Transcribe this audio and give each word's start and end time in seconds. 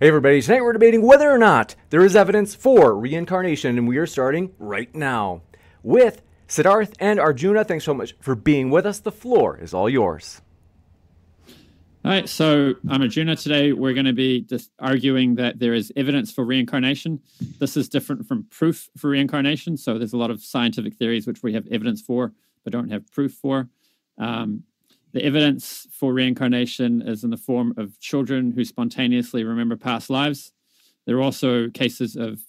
Hey 0.00 0.06
everybody, 0.06 0.40
tonight 0.40 0.62
we're 0.62 0.74
debating 0.74 1.02
whether 1.02 1.28
or 1.28 1.38
not 1.38 1.74
there 1.90 2.04
is 2.04 2.14
evidence 2.14 2.54
for 2.54 2.96
reincarnation, 2.96 3.76
and 3.76 3.88
we 3.88 3.96
are 3.96 4.06
starting 4.06 4.52
right 4.56 4.94
now 4.94 5.42
with 5.82 6.22
Siddharth 6.46 6.94
and 7.00 7.18
Arjuna. 7.18 7.64
Thanks 7.64 7.84
so 7.84 7.94
much 7.94 8.14
for 8.20 8.36
being 8.36 8.70
with 8.70 8.86
us. 8.86 9.00
The 9.00 9.10
floor 9.10 9.58
is 9.58 9.74
all 9.74 9.90
yours. 9.90 10.40
All 11.48 12.12
right, 12.12 12.28
so 12.28 12.74
I'm 12.88 13.02
Arjuna. 13.02 13.34
Today 13.34 13.72
we're 13.72 13.92
going 13.92 14.06
to 14.06 14.12
be 14.12 14.42
just 14.42 14.70
arguing 14.78 15.34
that 15.34 15.58
there 15.58 15.74
is 15.74 15.92
evidence 15.96 16.30
for 16.30 16.44
reincarnation. 16.44 17.18
This 17.58 17.76
is 17.76 17.88
different 17.88 18.28
from 18.28 18.44
proof 18.50 18.88
for 18.96 19.10
reincarnation. 19.10 19.76
So 19.76 19.98
there's 19.98 20.12
a 20.12 20.16
lot 20.16 20.30
of 20.30 20.44
scientific 20.44 20.94
theories 20.94 21.26
which 21.26 21.42
we 21.42 21.54
have 21.54 21.66
evidence 21.72 22.00
for, 22.02 22.32
but 22.62 22.72
don't 22.72 22.90
have 22.90 23.10
proof 23.10 23.32
for. 23.32 23.68
Um, 24.16 24.62
the 25.12 25.24
evidence 25.24 25.86
for 25.90 26.12
reincarnation 26.12 27.02
is 27.02 27.24
in 27.24 27.30
the 27.30 27.36
form 27.36 27.74
of 27.76 27.98
children 27.98 28.52
who 28.52 28.64
spontaneously 28.64 29.44
remember 29.44 29.76
past 29.76 30.10
lives. 30.10 30.52
There 31.06 31.16
are 31.16 31.22
also 31.22 31.70
cases 31.70 32.16
of 32.16 32.40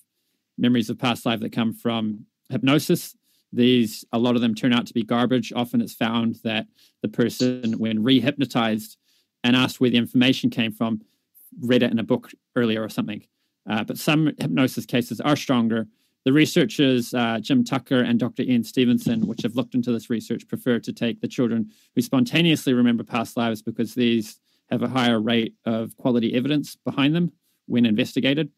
memories 0.58 0.90
of 0.90 1.00
past 1.00 1.26
life 1.26 1.40
that 1.40 1.54
come 1.54 1.74
from 1.74 2.26
hypnosis. 2.50 3.16
These, 3.54 4.06
a 4.12 4.20
lot 4.20 4.36
of 4.36 4.42
them 4.42 4.54
turn 4.54 4.73
out 4.73 4.86
to 4.88 4.94
be 4.94 5.04
garbage. 5.04 5.54
Often 5.56 5.82
it's 5.82 5.94
found 5.94 6.36
that 6.44 6.67
the 7.02 7.08
person, 7.08 7.73
when 7.80 8.04
rehypnotized 8.04 8.98
and 9.44 9.56
asked 9.56 9.80
where 9.80 9.89
the 9.89 9.98
information 9.98 10.50
came 10.50 10.72
from, 10.72 11.02
read 11.62 11.82
it 11.82 11.92
in 11.92 12.00
a 12.00 12.04
book 12.04 12.32
earlier 12.56 12.83
or 12.83 12.89
something. 12.89 13.26
Uh, 13.70 13.83
but 13.83 13.98
some 13.98 14.32
hypnosis 14.38 14.86
cases 14.86 15.22
are 15.22 15.36
stronger 15.36 15.88
the 16.26 16.34
researchers, 16.34 17.14
uh, 17.14 17.40
Jim 17.40 17.64
Tucker 17.64 18.02
and 18.02 18.20
Dr. 18.20 18.44
Ian 18.44 18.64
Stevenson, 18.64 19.26
which 19.26 19.42
have 19.44 19.56
looked 19.56 19.74
into 19.74 19.92
this 19.92 20.10
research, 20.10 20.48
prefer 20.48 20.80
to 20.80 20.92
take 20.92 21.22
the 21.22 21.28
children 21.28 21.72
who 21.96 22.02
spontaneously 22.02 22.74
remember 22.74 23.04
past 23.04 23.38
lives 23.38 23.62
because 23.62 23.96
these 23.96 24.40
have 24.70 24.84
a 24.84 24.88
higher 24.88 25.20
rate 25.20 25.56
of 25.66 25.96
quality 25.98 26.36
evidence 26.36 26.76
behind 26.76 27.16
them 27.16 27.32
when 27.68 27.86
investigated. 27.86 28.52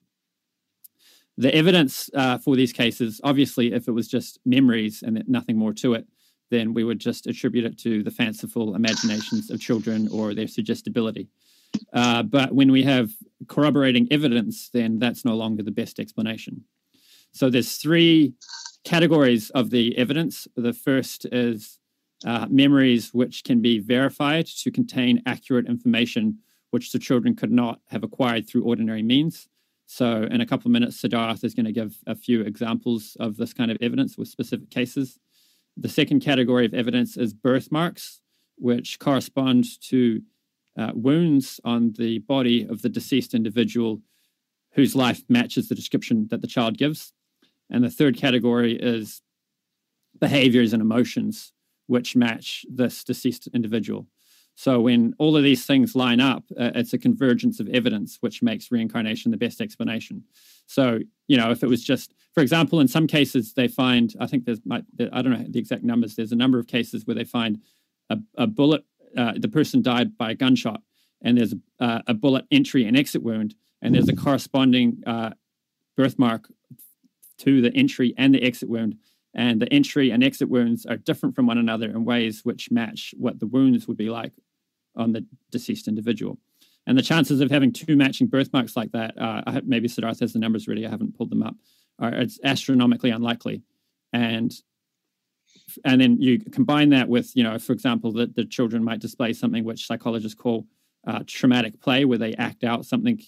The 1.37 1.53
evidence 1.55 2.09
uh, 2.13 2.39
for 2.39 2.55
these 2.55 2.73
cases, 2.73 3.21
obviously, 3.23 3.73
if 3.73 3.87
it 3.87 3.91
was 3.91 4.07
just 4.07 4.39
memories 4.45 5.01
and 5.01 5.23
nothing 5.27 5.57
more 5.57 5.73
to 5.73 5.93
it, 5.93 6.05
then 6.49 6.73
we 6.73 6.83
would 6.83 6.99
just 6.99 7.27
attribute 7.27 7.63
it 7.63 7.77
to 7.79 8.03
the 8.03 8.11
fanciful 8.11 8.75
imaginations 8.75 9.49
of 9.49 9.61
children 9.61 10.09
or 10.11 10.33
their 10.33 10.47
suggestibility. 10.47 11.29
Uh, 11.93 12.23
but 12.23 12.51
when 12.51 12.71
we 12.71 12.83
have 12.83 13.11
corroborating 13.47 14.07
evidence, 14.11 14.69
then 14.73 14.99
that's 14.99 15.23
no 15.23 15.35
longer 15.35 15.63
the 15.63 15.71
best 15.71 15.99
explanation. 15.99 16.65
So 17.33 17.49
there's 17.49 17.77
three 17.77 18.33
categories 18.83 19.49
of 19.51 19.69
the 19.69 19.97
evidence. 19.97 20.47
The 20.55 20.73
first 20.73 21.25
is 21.31 21.79
uh, 22.25 22.47
memories 22.49 23.13
which 23.13 23.43
can 23.43 23.61
be 23.61 23.79
verified 23.79 24.45
to 24.45 24.71
contain 24.71 25.21
accurate 25.25 25.67
information 25.67 26.39
which 26.71 26.91
the 26.91 26.99
children 26.99 27.35
could 27.35 27.51
not 27.51 27.79
have 27.87 28.03
acquired 28.03 28.47
through 28.47 28.63
ordinary 28.63 29.03
means. 29.03 29.47
So, 29.85 30.23
in 30.23 30.39
a 30.39 30.45
couple 30.45 30.69
of 30.69 30.71
minutes, 30.71 31.01
Siddharth 31.01 31.43
is 31.43 31.53
going 31.53 31.65
to 31.65 31.73
give 31.73 31.97
a 32.07 32.15
few 32.15 32.41
examples 32.41 33.17
of 33.19 33.35
this 33.35 33.53
kind 33.53 33.69
of 33.69 33.77
evidence 33.81 34.17
with 34.17 34.29
specific 34.29 34.69
cases. 34.69 35.19
The 35.75 35.89
second 35.89 36.21
category 36.21 36.65
of 36.65 36.73
evidence 36.73 37.17
is 37.17 37.33
birthmarks, 37.33 38.21
which 38.55 38.99
correspond 38.99 39.65
to 39.89 40.21
uh, 40.77 40.91
wounds 40.93 41.59
on 41.65 41.93
the 41.97 42.19
body 42.19 42.65
of 42.65 42.81
the 42.81 42.89
deceased 42.89 43.33
individual 43.33 44.01
whose 44.73 44.95
life 44.95 45.23
matches 45.27 45.67
the 45.67 45.75
description 45.75 46.27
that 46.29 46.41
the 46.41 46.47
child 46.47 46.77
gives. 46.77 47.11
And 47.71 47.83
the 47.83 47.89
third 47.89 48.17
category 48.17 48.75
is 48.75 49.21
behaviors 50.19 50.73
and 50.73 50.81
emotions 50.81 51.53
which 51.87 52.15
match 52.15 52.65
this 52.69 53.03
deceased 53.03 53.47
individual. 53.53 54.07
So 54.55 54.81
when 54.81 55.15
all 55.17 55.35
of 55.35 55.43
these 55.43 55.65
things 55.65 55.95
line 55.95 56.19
up, 56.19 56.43
uh, 56.51 56.71
it's 56.75 56.93
a 56.93 56.97
convergence 56.97 57.59
of 57.59 57.67
evidence 57.69 58.17
which 58.19 58.43
makes 58.43 58.71
reincarnation 58.71 59.31
the 59.31 59.37
best 59.37 59.61
explanation. 59.61 60.23
So 60.67 60.99
you 61.27 61.37
know, 61.37 61.49
if 61.49 61.63
it 61.63 61.67
was 61.67 61.83
just, 61.83 62.13
for 62.33 62.41
example, 62.41 62.81
in 62.81 62.87
some 62.87 63.07
cases 63.07 63.53
they 63.53 63.67
find, 63.67 64.13
I 64.19 64.27
think 64.27 64.45
there's, 64.45 64.59
might, 64.65 64.83
I 65.13 65.21
don't 65.21 65.31
know 65.31 65.45
the 65.47 65.59
exact 65.59 65.83
numbers. 65.83 66.15
There's 66.15 66.33
a 66.33 66.35
number 66.35 66.59
of 66.59 66.67
cases 66.67 67.07
where 67.07 67.15
they 67.15 67.23
find 67.23 67.61
a, 68.09 68.17
a 68.35 68.47
bullet, 68.47 68.83
uh, 69.17 69.33
the 69.37 69.47
person 69.47 69.81
died 69.81 70.17
by 70.17 70.31
a 70.31 70.35
gunshot, 70.35 70.81
and 71.21 71.37
there's 71.37 71.53
a, 71.53 71.83
uh, 71.83 72.01
a, 72.07 72.13
bullet 72.13 72.45
entry 72.51 72.85
and 72.85 72.97
exit 72.97 73.23
wound, 73.23 73.55
and 73.81 73.95
there's 73.95 74.09
a 74.09 74.15
corresponding 74.15 75.01
uh, 75.05 75.31
birthmark 75.95 76.49
to 77.41 77.61
the 77.61 77.73
entry 77.75 78.13
and 78.17 78.33
the 78.33 78.43
exit 78.43 78.69
wound. 78.69 78.97
And 79.33 79.61
the 79.61 79.71
entry 79.71 80.11
and 80.11 80.23
exit 80.23 80.49
wounds 80.49 80.85
are 80.85 80.97
different 80.97 81.35
from 81.35 81.47
one 81.47 81.57
another 81.57 81.89
in 81.89 82.03
ways 82.03 82.43
which 82.43 82.71
match 82.71 83.13
what 83.17 83.39
the 83.39 83.47
wounds 83.47 83.87
would 83.87 83.97
be 83.97 84.09
like 84.09 84.33
on 84.95 85.13
the 85.13 85.25
deceased 85.51 85.87
individual. 85.87 86.37
And 86.87 86.97
the 86.97 87.03
chances 87.03 87.39
of 87.41 87.51
having 87.51 87.71
two 87.71 87.95
matching 87.95 88.27
birthmarks 88.27 88.75
like 88.75 88.91
that, 88.91 89.13
uh, 89.17 89.61
maybe 89.63 89.87
Siddharth 89.87 90.19
has 90.19 90.33
the 90.33 90.39
numbers 90.39 90.67
ready, 90.67 90.85
I 90.85 90.89
haven't 90.89 91.15
pulled 91.15 91.29
them 91.29 91.43
up, 91.43 91.55
are 91.99 92.13
it's 92.13 92.39
astronomically 92.43 93.11
unlikely. 93.11 93.61
And 94.11 94.51
and 95.85 96.01
then 96.01 96.21
you 96.21 96.39
combine 96.39 96.89
that 96.89 97.07
with, 97.07 97.35
you 97.35 97.43
know, 97.43 97.57
for 97.59 97.73
example, 97.73 98.11
that 98.13 98.35
the 98.35 98.45
children 98.45 98.83
might 98.83 98.99
display 98.99 99.31
something 99.31 99.63
which 99.63 99.87
psychologists 99.87 100.35
call 100.35 100.65
uh, 101.07 101.23
traumatic 101.27 101.79
play, 101.79 102.03
where 102.03 102.17
they 102.17 102.33
act 102.35 102.63
out 102.63 102.85
something 102.85 103.21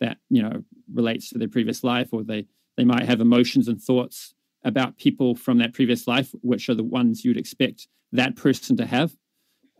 that, 0.00 0.18
you 0.28 0.42
know, 0.42 0.62
relates 0.92 1.30
to 1.30 1.38
their 1.38 1.48
previous 1.48 1.82
life 1.82 2.08
or 2.12 2.22
they 2.22 2.46
they 2.78 2.84
might 2.84 3.06
have 3.06 3.20
emotions 3.20 3.66
and 3.66 3.82
thoughts 3.82 4.34
about 4.62 4.96
people 4.96 5.34
from 5.34 5.58
that 5.58 5.74
previous 5.74 6.06
life, 6.06 6.32
which 6.42 6.68
are 6.68 6.74
the 6.74 6.84
ones 6.84 7.24
you'd 7.24 7.36
expect 7.36 7.88
that 8.12 8.36
person 8.36 8.76
to 8.76 8.86
have. 8.86 9.16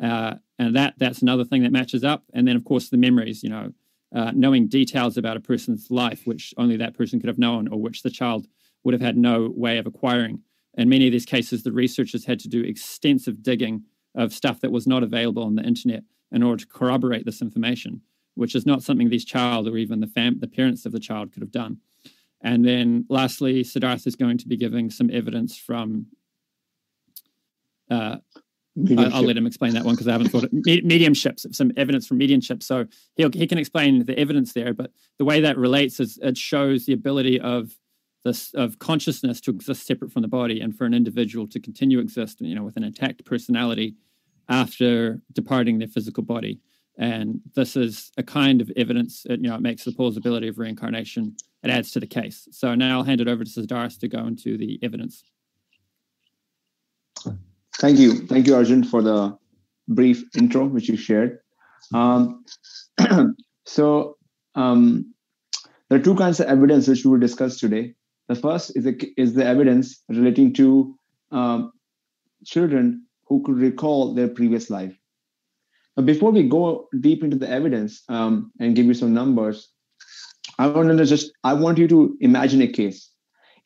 Uh, 0.03 0.35
and 0.59 0.75
that 0.75 0.95
that's 0.99 1.23
another 1.23 1.45
thing 1.45 1.63
that 1.63 1.71
matches 1.71 2.03
up. 2.03 2.25
And 2.35 2.47
then, 2.47 2.57
of 2.57 2.65
course, 2.65 2.89
the 2.89 2.97
memories, 2.97 3.45
you 3.45 3.51
know, 3.51 3.71
uh, 4.13 4.33
knowing 4.35 4.67
details 4.67 5.17
about 5.17 5.37
a 5.37 5.41
person's 5.41 5.93
life, 5.93 6.23
which 6.25 6.53
only 6.57 6.77
that 6.77 6.95
person 6.95 7.21
could 7.21 7.29
have 7.29 7.39
known, 7.39 7.69
or 7.69 7.81
which 7.81 8.03
the 8.03 8.11
child 8.11 8.49
would 8.83 8.95
have 8.95 9.01
had 9.01 9.17
no 9.17 9.53
way 9.55 9.79
of 9.79 9.87
acquiring. 9.87 10.43
In 10.77 10.89
many 10.89 11.07
of 11.07 11.13
these 11.13 11.27
cases, 11.27 11.63
the 11.63 11.73
researchers 11.73 12.25
had 12.25 12.41
to 12.41 12.49
do 12.49 12.63
extensive 12.63 13.45
digging 13.45 13.85
of 14.17 14.33
stuff 14.33 14.61
that 14.61 14.73
was 14.73 14.89
not 14.89 15.05
available 15.05 15.45
on 15.45 15.55
the 15.55 15.63
internet 15.63 16.03
in 16.33 16.43
order 16.43 16.65
to 16.65 16.67
corroborate 16.67 17.25
this 17.27 17.43
information, 17.43 18.01
which 18.35 18.57
is 18.57 18.67
not 18.67 18.83
something 18.83 19.09
these 19.09 19.25
child 19.25 19.69
or 19.69 19.77
even 19.77 20.01
the 20.01 20.09
fam- 20.09 20.41
the 20.41 20.49
parents 20.49 20.85
of 20.85 20.91
the 20.91 21.01
child 21.01 21.33
could 21.33 21.43
have 21.43 21.53
done. 21.53 21.79
And 22.41 22.65
then 22.65 23.05
lastly, 23.09 23.65
Siddharth 23.65 24.07
is 24.07 24.15
going 24.15 24.39
to 24.39 24.49
be 24.49 24.57
giving 24.57 24.91
some 24.91 25.11
evidence 25.13 25.57
from 25.57 26.07
uh, 27.91 28.17
I'll, 28.97 29.15
I'll, 29.15 29.23
let 29.23 29.37
him 29.37 29.47
explain 29.47 29.75
that 29.75 29.85
one 29.85 29.95
because 29.95 30.09
I 30.09 30.13
haven't 30.13 30.29
thought 30.29 30.45
it. 30.45 30.53
Me- 30.53 30.83
mediumships, 30.83 31.53
some 31.55 31.73
evidence 31.77 32.07
from 32.07 32.19
mediumship. 32.19 32.63
So 32.63 32.87
he 33.17 33.29
he 33.33 33.47
can 33.47 33.59
explain 33.59 34.05
the 34.05 34.19
evidence 34.19 34.53
there, 34.53 34.73
but 34.73 34.93
the 35.19 35.25
way 35.25 35.41
that 35.41 35.57
relates 35.57 36.01
is 36.01 36.19
it 36.23 36.37
shows 36.37 36.87
the 36.87 36.93
ability 36.93 37.41
of 37.41 37.77
this 38.25 38.53
of 38.55 38.79
consciousness 38.79 39.41
to 39.43 39.51
exist 39.51 39.87
separate 39.87 40.13
from 40.13 40.23
the 40.23 40.29
body, 40.29 40.61
and 40.61 40.77
for 40.77 40.85
an 40.85 40.95
individual 40.95 41.47
to 41.49 41.61
continue 41.61 41.99
exist, 41.99 42.41
you 42.41 42.55
know, 42.55 42.63
with 42.63 42.77
an 42.77 42.85
intact 42.85 43.25
personality 43.25 43.97
after 44.49 45.23
departing 45.33 45.79
their 45.79 45.89
physical 45.89 46.23
body. 46.23 46.61
And 46.99 47.41
this 47.55 47.77
is 47.77 48.11
a 48.19 48.25
kind 48.25 48.61
of 48.61 48.71
evidence. 48.77 49.25
It, 49.31 49.41
you 49.41 49.49
know, 49.49 49.55
it 49.55 49.61
makes 49.61 49.85
the 49.85 49.93
plausibility 49.93 50.49
of 50.49 50.59
reincarnation. 50.59 51.37
It 51.63 51.71
adds 51.71 51.93
to 51.93 52.01
the 52.01 52.07
case. 52.07 52.49
So 52.51 52.75
now 52.75 52.99
I'll 52.99 53.05
hand 53.05 53.21
it 53.21 53.29
over 53.29 53.45
to 53.45 53.51
Siddharth 53.51 54.01
to 54.01 54.09
go 54.09 54.27
into 54.27 54.59
the 54.59 54.81
evidence. 54.83 55.23
Thank 57.79 57.99
you. 57.99 58.27
Thank 58.27 58.47
you, 58.49 58.57
Arjun, 58.57 58.83
for 58.83 59.03
the 59.03 59.39
brief 59.87 60.25
intro 60.37 60.67
which 60.67 60.89
you 60.89 60.97
shared. 60.97 61.39
Um, 61.95 62.45
so, 63.65 64.17
um, 64.55 65.15
there 65.89 65.99
are 65.99 66.03
two 66.03 66.17
kinds 66.17 66.41
of 66.41 66.49
evidence 66.49 66.89
which 66.89 67.05
we 67.05 67.13
will 67.13 67.21
discuss 67.21 67.59
today. 67.59 67.95
The 68.27 68.35
first 68.35 68.77
is 68.77 68.85
the, 68.85 69.13
is 69.17 69.35
the 69.35 69.45
evidence 69.45 70.03
relating 70.09 70.53
to 70.55 70.99
um, 71.31 71.73
children 72.45 73.07
who 73.25 73.43
could 73.45 73.57
recall 73.57 74.15
their 74.15 74.29
previous 74.29 74.69
life. 74.69 74.95
Before 76.05 76.31
we 76.31 76.45
go 76.45 76.89
deep 77.01 77.25
into 77.25 77.37
the 77.37 77.49
evidence 77.49 78.03
um, 78.09 78.53
and 78.61 78.77
give 78.77 78.87
you 78.87 78.95
some 78.95 79.15
numbers, 79.15 79.69
I 80.59 80.67
want 80.69 80.97
to 80.97 81.05
just 81.05 81.33
I 81.45 81.55
want 81.55 81.79
you 81.79 81.89
to 81.89 82.17
imagine 82.21 82.63
a 82.63 82.69
case. 82.69 83.11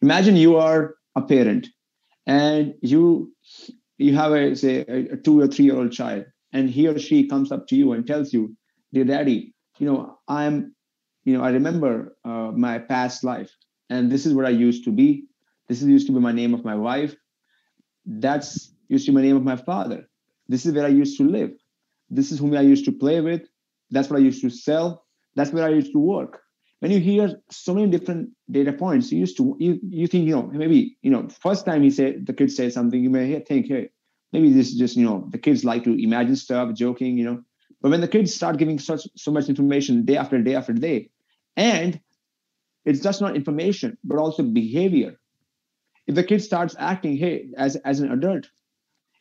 Imagine 0.01 0.37
you 0.37 0.57
are 0.57 0.95
a 1.17 1.23
parent 1.23 1.69
and 2.27 2.75
you 2.83 3.33
you 3.99 4.15
have 4.15 4.33
a 4.33 4.55
say 4.57 4.81
a 4.81 5.17
two 5.17 5.41
or 5.41 5.47
three 5.47 5.67
year 5.67 5.77
old 5.77 5.93
child 5.93 6.25
and 6.53 6.71
he 6.71 6.87
or 6.89 6.99
she 6.99 7.29
comes 7.29 7.53
up 7.53 7.67
to 7.69 7.77
you 7.77 7.93
and 7.93 8.07
tells 8.07 8.33
you 8.33 8.55
dear 8.93 9.05
daddy 9.05 9.55
you 9.79 9.87
know 9.87 10.19
i'm 10.29 10.75
you 11.25 11.37
know 11.37 11.43
i 11.43 11.51
remember 11.51 12.17
uh, 12.25 12.51
my 12.53 12.79
past 12.79 13.25
life 13.25 13.51
and 13.91 14.11
this 14.11 14.27
is 14.27 14.35
what 14.35 14.47
i 14.47 14.51
used 14.51 14.85
to 14.85 14.93
be. 14.93 15.25
This 15.69 15.83
is 15.83 15.89
used 15.89 16.07
to 16.09 16.13
be 16.13 16.21
my 16.21 16.33
name 16.33 16.55
of 16.55 16.65
my 16.65 16.75
wife. 16.75 17.15
That's 18.05 18.75
used 18.89 19.07
to 19.07 19.13
be 19.13 19.17
my 19.17 19.23
name 19.23 19.37
of 19.37 19.45
my 19.45 19.57
father. 19.57 20.09
This 20.49 20.67
is 20.67 20.75
where 20.75 20.85
i 20.85 20.89
used 20.89 21.17
to 21.19 21.25
live 21.25 21.53
this 22.17 22.33
is 22.33 22.39
whom 22.39 22.55
i 22.57 22.61
used 22.61 22.85
to 22.85 22.93
play 22.93 23.21
with 23.21 23.43
that's 23.91 24.09
what 24.11 24.19
i 24.21 24.23
used 24.23 24.43
to 24.43 24.51
sell 24.51 25.05
that's 25.37 25.53
where 25.53 25.65
i 25.65 25.75
used 25.81 25.93
to 25.93 25.99
work 25.99 26.43
when 26.83 26.91
you 26.91 26.99
hear 26.99 27.41
so 27.49 27.75
many 27.75 27.87
different 27.87 28.31
data 28.51 28.73
points, 28.73 29.13
you 29.13 29.21
used 29.21 29.37
to 29.37 29.57
you 29.61 29.79
you 29.89 30.09
think 30.09 30.27
you 30.27 30.33
know 30.35 30.51
maybe 30.53 30.99
you 31.01 31.13
know 31.13 31.29
first 31.41 31.65
time 31.65 31.81
he 31.81 31.93
said 31.93 32.27
the 32.27 32.33
kid 32.33 32.51
said 32.51 32.73
something, 32.73 33.01
you 33.01 33.09
may 33.09 33.39
think 33.39 33.69
hey 33.69 33.91
maybe 34.33 34.53
this 34.53 34.73
is 34.73 34.75
just 34.75 34.97
you 34.97 35.05
know 35.05 35.29
the 35.31 35.39
kids 35.39 35.65
like 35.65 35.85
to 35.85 35.95
imagine 36.03 36.35
stuff, 36.35 36.75
joking, 36.75 37.17
you 37.17 37.25
know. 37.25 37.41
But 37.81 37.93
when 37.93 38.01
the 38.01 38.09
kids 38.09 38.35
start 38.35 38.57
giving 38.57 38.81
such 38.81 39.07
so 39.17 39.31
much 39.31 39.49
information 39.49 40.05
day 40.05 40.17
after 40.17 40.43
day 40.43 40.57
after 40.57 40.73
day, 40.73 41.11
and 41.57 42.01
it's 42.85 42.99
just 43.01 43.21
not 43.21 43.37
information 43.37 43.97
but 44.03 44.19
also 44.19 44.43
behavior. 44.43 45.21
If 46.09 46.17
the 46.17 46.25
kid 46.25 46.43
starts 46.43 46.75
acting 46.77 47.17
hey 47.17 47.51
as 47.57 47.77
as 47.77 48.01
an 48.01 48.11
adult, 48.11 48.51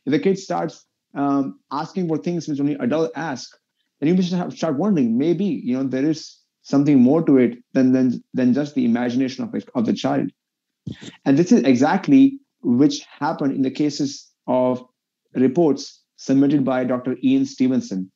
if 0.08 0.12
the 0.12 0.20
kid 0.20 0.40
starts 0.40 0.88
um, 1.14 1.60
asking 1.72 2.08
for 2.08 2.18
things 2.18 2.48
which 2.48 2.60
only 2.60 2.76
adult 2.76 3.12
ask, 3.16 3.58
then 4.00 4.10
you 4.10 4.16
must 4.16 4.58
start 4.58 4.78
wondering 4.78 5.18
maybe 5.18 5.46
you 5.46 5.78
know 5.78 5.84
there 5.84 6.10
is 6.10 6.38
something 6.64 7.00
more 7.00 7.24
to 7.24 7.38
it 7.38 7.58
than 7.74 7.92
than, 7.92 8.24
than 8.34 8.54
just 8.54 8.76
the 8.76 8.86
imagination 8.86 9.44
of, 9.44 9.54
it, 9.56 9.70
of 9.76 9.86
the 9.86 9.94
child. 9.94 10.30
And 11.26 11.38
this 11.38 11.52
is 11.52 11.64
exactly 11.64 12.40
which 12.62 13.04
happened 13.20 13.54
in 13.54 13.62
the 13.62 13.72
cases 13.72 14.30
of 14.48 14.84
reports 15.34 16.02
submitted 16.18 16.64
by 16.64 16.84
dr 16.84 17.16
ian 17.24 17.46
stevenson. 17.46 18.12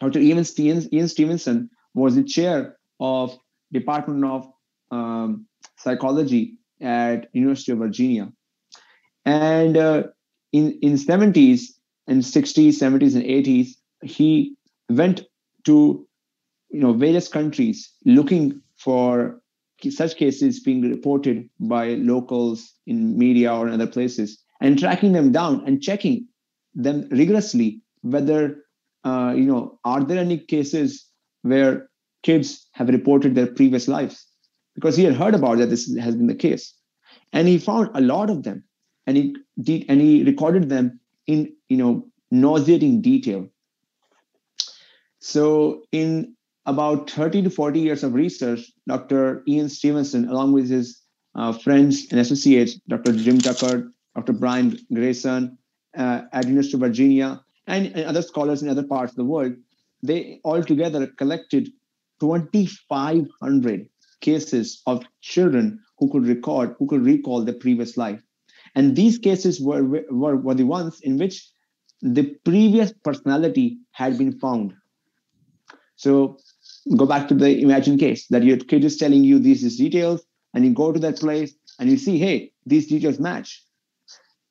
Dr 0.00 0.18
ian, 0.18 0.44
ian 0.58 1.08
stevenson 1.08 1.70
was 1.94 2.14
the 2.14 2.22
chair 2.22 2.76
of 3.00 3.36
department 3.72 4.24
of 4.24 4.50
um, 4.90 5.46
psychology 5.76 6.58
at 6.80 7.28
university 7.32 7.72
of 7.72 7.78
virginia. 7.78 8.32
And 9.24 9.76
uh, 9.76 10.04
in 10.52 10.78
in 10.82 10.94
70s 10.94 11.75
and 12.06 12.22
60s 12.22 12.78
70s 12.84 13.14
and 13.14 13.24
80s 13.24 13.68
he 14.02 14.54
went 14.88 15.22
to 15.64 16.06
you 16.70 16.80
know 16.80 16.92
various 16.92 17.28
countries 17.28 17.92
looking 18.04 18.60
for 18.76 19.40
such 19.90 20.16
cases 20.16 20.60
being 20.60 20.82
reported 20.82 21.48
by 21.60 21.94
locals 21.94 22.72
in 22.86 23.18
media 23.18 23.52
or 23.52 23.68
in 23.68 23.74
other 23.74 23.86
places 23.86 24.38
and 24.60 24.78
tracking 24.78 25.12
them 25.12 25.32
down 25.32 25.62
and 25.66 25.82
checking 25.82 26.26
them 26.74 27.08
rigorously 27.10 27.80
whether 28.02 28.64
uh, 29.04 29.32
you 29.36 29.44
know 29.44 29.78
are 29.84 30.02
there 30.04 30.18
any 30.18 30.38
cases 30.38 31.06
where 31.42 31.88
kids 32.22 32.68
have 32.72 32.88
reported 32.88 33.34
their 33.34 33.46
previous 33.46 33.88
lives? 33.88 34.26
Because 34.74 34.96
he 34.96 35.04
had 35.04 35.14
heard 35.14 35.34
about 35.34 35.58
that 35.58 35.70
this 35.70 35.96
has 35.96 36.16
been 36.16 36.26
the 36.26 36.34
case. 36.34 36.74
And 37.32 37.48
he 37.48 37.58
found 37.58 37.90
a 37.94 38.00
lot 38.00 38.30
of 38.30 38.42
them 38.42 38.64
and 39.06 39.16
he 39.16 39.36
did 39.60 39.84
and 39.88 40.00
he 40.00 40.24
recorded 40.24 40.68
them 40.68 41.00
in 41.26 41.52
you 41.68 41.76
know 41.76 42.06
nauseating 42.30 43.00
detail 43.00 43.48
so 45.20 45.82
in 45.92 46.36
about 46.66 47.10
30 47.10 47.42
to 47.42 47.50
40 47.50 47.80
years 47.80 48.04
of 48.04 48.14
research, 48.14 48.70
Dr. 48.86 49.42
Ian 49.48 49.68
Stevenson, 49.68 50.28
along 50.28 50.52
with 50.52 50.68
his 50.68 51.00
uh, 51.34 51.52
friends 51.52 52.06
and 52.10 52.20
associates, 52.20 52.74
Dr. 52.88 53.12
Jim 53.12 53.38
Tucker, 53.38 53.90
Dr. 54.14 54.32
Brian 54.32 54.78
Greyson 54.92 55.56
uh, 55.96 56.22
at 56.32 56.46
University 56.46 56.76
of 56.76 56.80
Virginia, 56.80 57.40
and, 57.66 57.86
and, 57.86 58.04
other 58.04 58.22
scholars 58.22 58.62
in 58.62 58.68
other 58.68 58.84
parts 58.84 59.12
of 59.12 59.16
the 59.16 59.24
world, 59.24 59.54
they 60.02 60.40
all 60.44 60.62
together 60.62 61.06
collected 61.06 61.70
2,500 62.20 63.88
cases 64.20 64.82
of 64.86 65.04
children 65.20 65.80
who 65.98 66.10
could 66.10 66.26
record, 66.26 66.74
who 66.78 66.86
could 66.86 67.04
recall 67.04 67.42
their 67.42 67.54
previous 67.54 67.96
life. 67.96 68.20
And 68.76 68.94
these 68.94 69.18
cases 69.18 69.60
were, 69.60 69.82
were, 70.10 70.36
were 70.36 70.54
the 70.54 70.66
ones 70.66 71.00
in 71.00 71.16
which 71.16 71.48
the 72.02 72.36
previous 72.44 72.92
personality 72.92 73.78
had 73.92 74.18
been 74.18 74.38
found. 74.38 74.74
So 75.96 76.36
go 76.96 77.06
back 77.06 77.26
to 77.28 77.34
the 77.34 77.58
imagined 77.62 77.98
case 77.98 78.26
that 78.28 78.44
your 78.44 78.58
kid 78.58 78.84
is 78.84 78.98
telling 78.98 79.24
you 79.24 79.38
these, 79.38 79.62
these 79.62 79.78
details, 79.78 80.24
and 80.52 80.64
you 80.64 80.74
go 80.74 80.92
to 80.92 81.00
that 81.00 81.18
place 81.18 81.54
and 81.80 81.88
you 81.90 81.96
see, 81.96 82.18
hey, 82.18 82.52
these 82.66 82.86
details 82.86 83.18
match. 83.18 83.64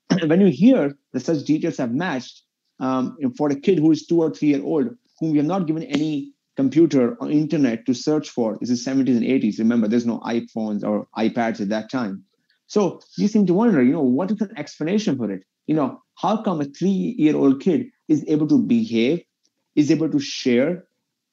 when 0.25 0.41
you 0.41 0.47
hear 0.47 0.97
that 1.13 1.19
such 1.19 1.43
details 1.43 1.77
have 1.77 1.93
matched, 1.93 2.41
um, 2.79 3.15
for 3.37 3.49
a 3.49 3.55
kid 3.55 3.77
who 3.77 3.91
is 3.91 4.05
two 4.07 4.21
or 4.21 4.31
three 4.31 4.49
year 4.49 4.63
old, 4.63 4.89
whom 5.19 5.31
we 5.31 5.37
have 5.37 5.45
not 5.45 5.67
given 5.67 5.83
any 5.83 6.33
computer 6.57 7.15
or 7.15 7.29
internet 7.29 7.85
to 7.85 7.93
search 7.93 8.29
for, 8.29 8.57
this 8.59 8.71
is 8.71 8.85
70s 8.85 9.17
and 9.17 9.23
80s. 9.23 9.59
Remember, 9.59 9.87
there's 9.87 10.05
no 10.05 10.19
iPhones 10.21 10.83
or 10.83 11.07
iPads 11.15 11.61
at 11.61 11.69
that 11.69 11.91
time. 11.91 12.25
So 12.67 13.01
you 13.17 13.27
seem 13.27 13.45
to 13.47 13.53
wonder, 13.53 13.83
you 13.83 13.93
know, 13.93 14.01
what 14.01 14.31
is 14.31 14.41
an 14.41 14.51
explanation 14.57 15.17
for 15.17 15.31
it? 15.31 15.43
You 15.67 15.75
know, 15.75 16.01
how 16.15 16.41
come 16.41 16.61
a 16.61 16.65
three 16.65 17.15
year 17.17 17.35
old 17.35 17.61
kid 17.61 17.87
is 18.07 18.23
able 18.27 18.47
to 18.47 18.57
behave, 18.57 19.23
is 19.75 19.91
able 19.91 20.09
to 20.09 20.19
share, 20.19 20.85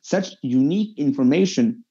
such 0.03 0.35
unique 0.43 0.99
information 0.99 1.85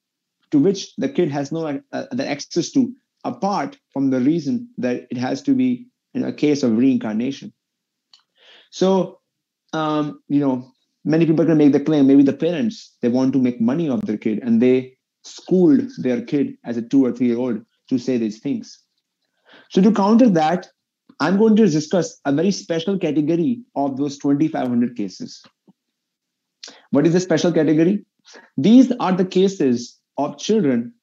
to 0.50 0.58
which 0.58 0.94
the 0.96 1.08
kid 1.08 1.30
has 1.30 1.50
no 1.50 1.80
uh, 1.92 2.06
the 2.12 2.28
access 2.28 2.70
to 2.70 2.94
apart 3.24 3.78
from 3.92 4.10
the 4.10 4.20
reason 4.20 4.68
that 4.78 5.06
it 5.10 5.16
has 5.16 5.42
to 5.42 5.54
be 5.54 5.86
in 6.14 6.24
a 6.24 6.32
case 6.32 6.62
of 6.62 6.76
reincarnation 6.76 7.52
so 8.70 9.18
um, 9.72 10.20
you 10.28 10.40
know 10.40 10.70
many 11.04 11.26
people 11.26 11.44
can 11.44 11.58
make 11.58 11.72
the 11.72 11.80
claim 11.80 12.06
maybe 12.06 12.22
the 12.22 12.32
parents 12.32 12.96
they 13.00 13.08
want 13.08 13.32
to 13.32 13.38
make 13.38 13.60
money 13.60 13.88
of 13.88 14.00
their 14.02 14.18
kid 14.18 14.38
and 14.42 14.60
they 14.60 14.96
schooled 15.24 15.90
their 15.98 16.20
kid 16.22 16.54
as 16.64 16.76
a 16.76 16.82
two 16.82 17.04
or 17.04 17.12
three 17.12 17.28
year 17.28 17.38
old 17.38 17.64
to 17.88 17.98
say 17.98 18.18
these 18.18 18.40
things 18.40 18.78
so 19.72 19.82
to 19.82 19.92
counter 19.92 20.28
that 20.28 20.68
i'm 21.20 21.38
going 21.42 21.56
to 21.56 21.66
discuss 21.78 22.12
a 22.24 22.32
very 22.40 22.54
special 22.60 22.98
category 23.06 23.50
of 23.74 23.96
those 23.96 24.18
2500 24.18 24.96
cases 24.96 25.42
what 26.90 27.06
is 27.06 27.12
the 27.12 27.20
special 27.20 27.52
category? 27.52 28.04
These 28.56 28.92
are 29.00 29.12
the 29.12 29.24
cases 29.24 29.98
of 30.18 30.38
children 30.38 30.94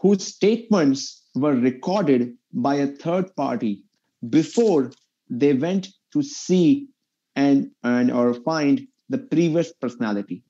whose 0.00 0.24
statements 0.24 1.24
were 1.34 1.54
recorded 1.54 2.34
by 2.52 2.76
a 2.76 2.88
third 2.88 3.34
party 3.36 3.84
before 4.28 4.90
they 5.30 5.54
went 5.54 5.88
to 6.12 6.22
see 6.22 6.88
and, 7.34 7.70
and 7.82 8.10
or 8.10 8.34
find 8.34 8.86
the 9.08 9.18
previous 9.18 9.72
personality. 9.72 10.42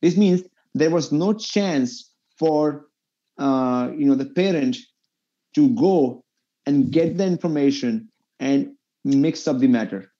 This 0.00 0.16
means 0.16 0.42
there 0.74 0.90
was 0.90 1.12
no 1.12 1.32
chance 1.32 2.12
for 2.38 2.86
uh, 3.38 3.90
you 3.96 4.06
know 4.06 4.14
the 4.14 4.26
parent 4.26 4.76
to 5.54 5.68
go 5.70 6.24
and 6.66 6.90
get 6.90 7.16
the 7.18 7.26
information 7.26 8.08
and 8.40 8.72
mix 9.04 9.46
up 9.48 9.58
the 9.58 9.68
matter. 9.68 10.12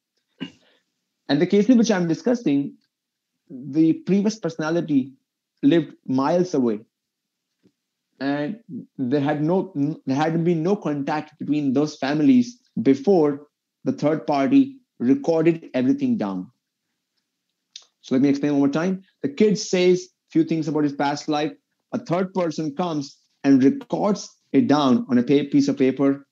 And 1.29 1.41
the 1.41 1.47
case 1.47 1.69
in 1.69 1.79
which 1.79 1.91
I'm 1.91 2.09
discussing 2.09 2.77
the 3.49 3.93
previous 3.93 4.39
personality 4.39 5.13
lived 5.63 5.95
miles 6.07 6.55
away 6.55 6.81
and 8.23 8.61
there 8.97 9.21
had 9.21 9.43
no 9.43 9.73
there 10.07 10.17
had 10.17 10.45
been 10.45 10.63
no 10.63 10.77
contact 10.77 11.39
between 11.39 11.73
those 11.73 11.97
families 11.97 12.59
before 12.83 13.49
the 13.85 13.93
third 13.93 14.27
party 14.27 14.77
recorded 15.01 15.69
everything 15.75 16.17
down. 16.17 16.49
So 18.03 18.15
let 18.15 18.23
me 18.23 18.29
explain 18.29 18.53
one 18.53 18.61
more 18.61 18.69
time. 18.69 19.03
The 19.23 19.29
kid 19.29 19.59
says 19.59 20.09
few 20.31 20.45
things 20.45 20.69
about 20.69 20.85
his 20.85 20.93
past 20.93 21.29
life. 21.29 21.53
A 21.93 21.99
third 21.99 22.33
person 22.33 22.75
comes 22.77 23.17
and 23.43 23.63
records 23.63 24.31
it 24.53 24.69
down 24.69 25.05
on 25.11 25.19
a 25.19 25.23
piece 25.23 25.67
of 25.67 25.77
paper, 25.77 26.27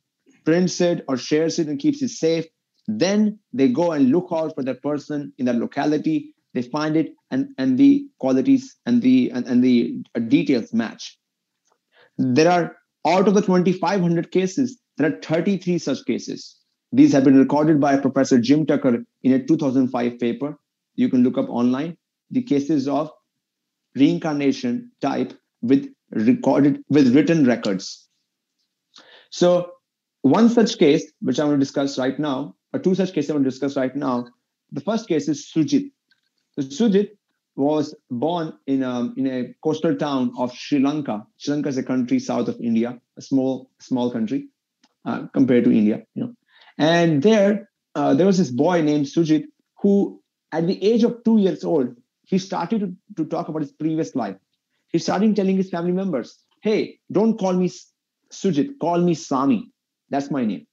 prints 0.51 0.81
it 0.81 1.05
or 1.07 1.17
shares 1.17 1.61
it 1.61 1.69
and 1.69 1.79
keeps 1.79 2.03
it 2.03 2.09
safe. 2.09 2.45
Then 2.89 3.39
they 3.53 3.69
go 3.69 3.93
and 3.93 4.11
look 4.11 4.31
out 4.33 4.53
for 4.57 4.65
that 4.65 4.83
person 4.83 5.33
in 5.39 5.47
that 5.47 5.55
locality. 5.55 6.35
They 6.55 6.63
find 6.63 6.97
it 6.97 7.13
and, 7.31 7.51
and 7.57 7.79
the 7.79 8.07
qualities 8.19 8.77
and 8.85 9.01
the 9.01 9.31
and, 9.33 9.47
and 9.47 9.63
the 9.63 10.03
uh, 10.17 10.19
details 10.19 10.73
match. 10.73 11.17
There 12.19 12.51
are 12.51 12.77
out 13.07 13.29
of 13.29 13.35
the 13.35 13.43
2,500 13.43 14.33
cases, 14.33 14.81
there 14.97 15.13
are 15.13 15.21
33 15.21 15.79
such 15.79 16.05
cases. 16.05 16.57
These 16.91 17.13
have 17.13 17.23
been 17.23 17.39
recorded 17.39 17.81
by 17.81 17.97
Professor 17.97 18.41
Jim 18.41 18.67
Tucker 18.67 19.05
in 19.23 19.33
a 19.33 19.47
2005 19.47 20.19
paper. 20.19 20.59
You 20.97 21.09
can 21.09 21.23
look 21.23 21.39
up 21.39 21.49
online 21.49 21.97
the 22.33 22.43
cases 22.43 22.89
of 22.89 23.09
reincarnation 23.95 24.91
type 25.01 25.33
with 25.63 25.89
recorded 26.11 26.83
with 26.89 27.15
written 27.15 27.47
records. 27.47 28.09
So 29.31 29.71
one 30.23 30.49
such 30.49 30.79
case, 30.79 31.11
which 31.21 31.41
I 31.41 31.45
want 31.45 31.57
to 31.57 31.61
discuss 31.61 31.99
right 31.99 32.19
now, 32.19 32.55
or 32.73 32.81
two 32.81 32.95
such 32.95 33.13
cases 33.13 33.31
I 33.31 33.35
want 33.35 33.45
to 33.45 33.51
discuss 33.51 33.77
right 33.77 33.95
now. 33.95 34.27
The 34.73 34.81
first 34.81 35.09
case 35.09 35.29
is 35.29 35.51
Sujit. 35.51 35.91
So 36.53 36.63
Sujit 36.63 37.11
was 37.57 37.95
born 38.11 38.53
in 38.67 38.83
a, 38.83 39.13
in 39.17 39.27
a 39.27 39.55
coastal 39.65 39.97
town 39.97 40.33
of 40.39 40.55
Sri 40.55 40.79
Lanka. 40.79 41.27
Sri 41.39 41.55
Lanka 41.55 41.69
is 41.69 41.79
a 41.79 41.83
country 41.83 42.19
south 42.19 42.49
of 42.49 42.61
India, 42.61 43.01
a 43.17 43.23
small 43.23 43.71
small 43.81 44.11
country 44.11 44.49
uh, 45.05 45.27
compared 45.33 45.65
to 45.65 45.73
India. 45.73 46.05
You 46.15 46.25
know, 46.25 46.35
and 46.79 47.23
there 47.23 47.71
uh, 47.95 48.15
there 48.15 48.27
was 48.27 48.39
this 48.39 48.51
boy 48.51 48.83
named 48.83 49.07
Sujit 49.07 49.45
who, 49.83 50.23
at 50.53 50.67
the 50.67 50.83
age 50.85 51.05
of 51.05 51.25
two 51.25 51.39
years 51.39 51.65
old, 51.65 51.97
he 52.25 52.39
started 52.39 52.81
to, 52.81 52.95
to 53.17 53.29
talk 53.29 53.49
about 53.49 53.63
his 53.63 53.73
previous 53.73 54.15
life. 54.15 54.37
He 54.89 54.99
started 54.99 55.35
telling 55.35 55.57
his 55.57 55.71
family 55.71 55.93
members, 55.93 56.39
"Hey, 56.63 57.01
don't 57.11 57.39
call 57.39 57.55
me 57.55 57.71
Sujit, 58.31 58.79
call 58.81 59.01
me 59.01 59.15
Sami. 59.15 59.71
That's 60.11 60.31
my 60.31 60.45
name." 60.45 60.67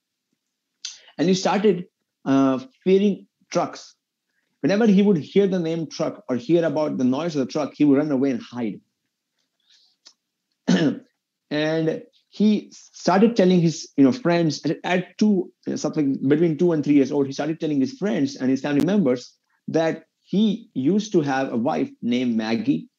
And 1.16 1.28
he 1.28 1.34
started 1.34 1.86
uh, 2.24 2.58
fearing 2.84 3.26
trucks 3.50 3.94
Whenever 4.60 4.86
he 4.86 5.02
would 5.02 5.18
hear 5.18 5.46
the 5.46 5.58
name 5.58 5.86
truck 5.86 6.24
or 6.28 6.36
hear 6.36 6.64
about 6.64 6.98
the 6.98 7.04
noise 7.04 7.36
of 7.36 7.46
the 7.46 7.52
truck, 7.52 7.74
he 7.74 7.84
would 7.84 7.98
run 7.98 8.10
away 8.10 8.30
and 8.30 8.42
hide. 8.42 8.80
and 11.50 12.02
he 12.30 12.70
started 12.72 13.36
telling 13.36 13.60
his 13.60 13.88
you 13.96 14.04
know 14.04 14.12
friends 14.12 14.64
at, 14.66 14.78
at 14.84 15.16
two 15.16 15.50
something 15.76 16.18
between 16.28 16.58
two 16.58 16.72
and 16.72 16.84
three 16.84 16.94
years 16.94 17.10
old 17.10 17.26
he 17.26 17.32
started 17.32 17.58
telling 17.58 17.80
his 17.80 17.94
friends 17.94 18.36
and 18.36 18.50
his 18.50 18.60
family 18.60 18.84
members 18.84 19.34
that 19.66 20.04
he 20.20 20.68
used 20.74 21.10
to 21.12 21.22
have 21.22 21.50
a 21.50 21.56
wife 21.56 21.90
named 22.02 22.36
maggie 22.36 22.90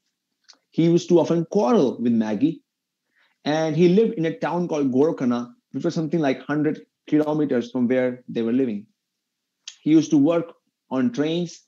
he 0.72 0.86
used 0.86 1.08
to 1.10 1.20
often 1.20 1.46
quarrel 1.52 2.02
with 2.02 2.12
maggie 2.12 2.64
and 3.46 3.78
he 3.78 3.90
lived 3.90 4.16
in 4.16 4.26
a 4.26 4.36
town 4.40 4.68
called 4.68 4.92
Gorakana 4.92 5.54
which 5.72 5.84
was 5.84 5.96
something 5.96 6.20
like 6.20 6.38
100 6.38 6.82
kilometers 7.08 7.72
from 7.72 7.88
where 7.88 8.24
they 8.28 8.42
were 8.42 8.54
living 8.54 8.86
he 9.82 9.92
used 9.92 10.12
to 10.12 10.18
work 10.18 10.54
on 10.92 11.12
trains, 11.12 11.62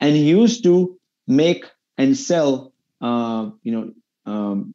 and 0.00 0.14
he 0.14 0.28
used 0.28 0.62
to 0.64 0.98
make 1.26 1.64
and 1.96 2.16
sell, 2.16 2.72
uh, 3.00 3.50
you 3.62 3.72
know, 3.72 3.92
um, 4.32 4.74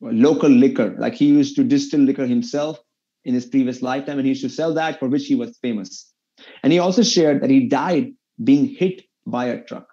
local 0.00 0.48
liquor. 0.48 0.94
Like 0.98 1.14
he 1.14 1.26
used 1.26 1.56
to 1.56 1.64
distill 1.64 2.00
liquor 2.00 2.26
himself 2.26 2.78
in 3.24 3.34
his 3.34 3.46
previous 3.46 3.82
lifetime, 3.82 4.18
and 4.18 4.26
he 4.26 4.30
used 4.30 4.42
to 4.42 4.48
sell 4.48 4.74
that 4.74 4.98
for 4.98 5.08
which 5.08 5.26
he 5.26 5.34
was 5.34 5.56
famous. 5.58 6.12
And 6.62 6.72
he 6.72 6.78
also 6.78 7.02
shared 7.02 7.42
that 7.42 7.50
he 7.50 7.68
died 7.68 8.12
being 8.42 8.66
hit 8.66 9.02
by 9.26 9.46
a 9.46 9.62
truck. 9.62 9.86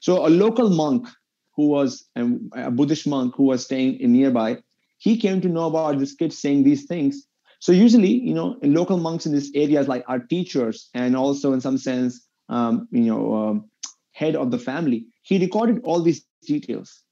So 0.00 0.26
a 0.26 0.28
local 0.28 0.70
monk 0.70 1.08
who 1.56 1.68
was 1.68 2.08
a 2.16 2.70
Buddhist 2.70 3.06
monk 3.06 3.34
who 3.36 3.44
was 3.44 3.64
staying 3.64 4.00
in 4.00 4.12
nearby, 4.12 4.58
he 5.04 5.16
came 5.24 5.40
to 5.40 5.48
know 5.48 5.66
about 5.66 5.98
this 5.98 6.14
kid 6.14 6.32
saying 6.32 6.64
these 6.64 6.84
things 6.92 7.26
so 7.64 7.72
usually, 7.72 8.10
you 8.10 8.34
know, 8.34 8.58
local 8.62 8.98
monks 8.98 9.24
in 9.24 9.32
these 9.32 9.50
areas 9.54 9.88
like 9.88 10.04
are 10.06 10.18
teachers 10.18 10.90
and 10.92 11.16
also 11.16 11.54
in 11.54 11.62
some 11.62 11.78
sense, 11.78 12.26
um, 12.50 12.86
you 12.90 13.06
know, 13.06 13.34
um, 13.34 13.70
head 14.12 14.36
of 14.36 14.50
the 14.50 14.58
family. 14.58 15.06
He 15.22 15.38
recorded 15.38 15.80
all 15.82 16.02
these 16.02 16.26
details, 16.46 17.02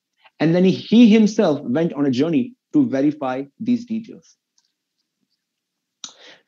and 0.41 0.55
then 0.55 0.63
he, 0.63 0.73
he 0.73 1.09
himself 1.09 1.63
went 1.63 1.95
on 1.95 2.05
a 2.05 2.11
journey 2.11 2.53
to 2.75 2.87
verify 2.87 3.45
these 3.59 3.87
details. 3.87 4.37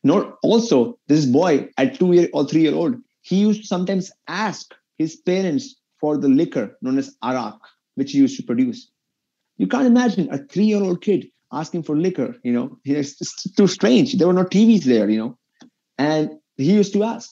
Not 0.02 0.36
also 0.42 0.98
this 1.08 1.24
boy 1.24 1.70
at 1.78 1.98
two 1.98 2.12
year 2.12 2.28
or 2.34 2.46
three 2.46 2.60
year 2.60 2.74
old, 2.74 2.96
he 3.22 3.36
used 3.36 3.62
to 3.62 3.66
sometimes 3.66 4.12
ask 4.28 4.74
his 4.98 5.16
parents 5.16 5.80
for 5.98 6.18
the 6.18 6.28
liquor 6.28 6.76
known 6.82 6.98
as 6.98 7.16
arak, 7.22 7.58
which 7.94 8.12
he 8.12 8.18
used 8.18 8.36
to 8.36 8.42
produce. 8.42 8.90
You 9.56 9.66
can't 9.66 9.86
imagine 9.86 10.28
a 10.30 10.44
three 10.44 10.66
year 10.66 10.82
old 10.82 11.00
kid 11.00 11.30
asking 11.54 11.84
for 11.84 11.96
liquor. 11.96 12.36
You 12.42 12.52
know, 12.52 12.78
it's 12.84 13.54
too 13.54 13.66
strange. 13.66 14.14
There 14.14 14.26
were 14.26 14.32
no 14.32 14.44
TVs 14.44 14.84
there, 14.84 15.08
you 15.08 15.18
know, 15.18 15.38
and 15.98 16.30
he 16.56 16.72
used 16.72 16.92
to 16.94 17.04
ask. 17.04 17.30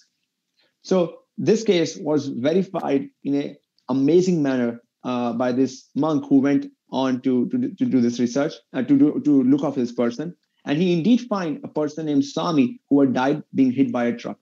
So 0.83 1.19
this 1.39 1.63
case 1.65 1.97
was 1.97 2.29
verified 2.29 3.09
in 3.25 3.35
an 3.35 3.57
amazing 3.89 4.43
manner 4.43 4.81
uh, 5.05 5.33
by 5.33 5.53
this 5.53 5.89
monk 5.95 6.25
who 6.29 6.41
went 6.41 6.67
on 6.91 7.21
to, 7.23 7.49
to, 7.49 7.59
to 7.59 7.85
do 7.85 8.01
this 8.01 8.21
research, 8.21 8.53
uh, 8.73 8.83
to, 8.83 8.99
do, 8.99 9.21
to 9.25 9.43
look 9.45 9.65
up 9.65 9.75
this 9.75 9.93
person. 9.93 10.37
And 10.65 10.79
he 10.79 10.93
indeed 10.93 11.23
find 11.23 11.61
a 11.65 11.69
person 11.69 12.07
named 12.07 12.25
Sami 12.25 12.81
who 12.89 13.01
had 13.01 13.15
died 13.15 13.43
being 13.55 13.73
hit 13.73 13.91
by 13.91 14.05
a 14.05 14.17
truck. 14.17 14.39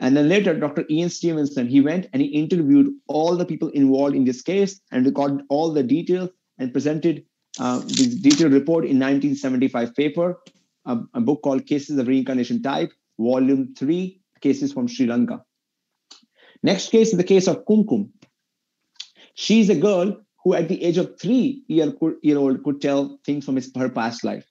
And 0.00 0.16
then 0.16 0.28
later, 0.28 0.58
Dr. 0.58 0.84
Ian 0.88 1.10
Stevenson, 1.10 1.66
he 1.66 1.80
went 1.80 2.08
and 2.12 2.22
he 2.22 2.28
interviewed 2.28 2.88
all 3.08 3.36
the 3.36 3.44
people 3.44 3.68
involved 3.70 4.14
in 4.14 4.24
this 4.24 4.42
case 4.42 4.80
and 4.92 5.04
recorded 5.04 5.44
all 5.48 5.72
the 5.72 5.82
details 5.82 6.30
and 6.58 6.72
presented 6.72 7.24
uh, 7.58 7.80
this 7.80 8.14
detailed 8.14 8.52
report 8.52 8.84
in 8.84 8.98
1975 8.98 9.94
paper, 9.94 10.38
a, 10.86 10.98
a 11.14 11.20
book 11.20 11.42
called 11.42 11.66
Cases 11.66 11.98
of 11.98 12.06
Reincarnation 12.06 12.62
Type, 12.62 12.92
Volume 13.18 13.74
3, 13.76 14.20
Cases 14.40 14.72
from 14.72 14.86
Sri 14.86 15.06
Lanka. 15.06 15.42
Next 16.62 16.90
case 16.90 17.10
is 17.10 17.16
the 17.16 17.24
case 17.24 17.46
of 17.46 17.64
Kumkum. 17.66 18.10
She's 19.34 19.68
a 19.70 19.74
girl 19.74 20.16
who, 20.42 20.54
at 20.54 20.68
the 20.68 20.82
age 20.82 20.98
of 20.98 21.18
three 21.20 21.62
year, 21.68 21.92
year 22.22 22.38
old, 22.38 22.62
could 22.64 22.80
tell 22.80 23.18
things 23.24 23.44
from 23.44 23.56
his, 23.56 23.70
her 23.76 23.88
past 23.88 24.24
life. 24.24 24.46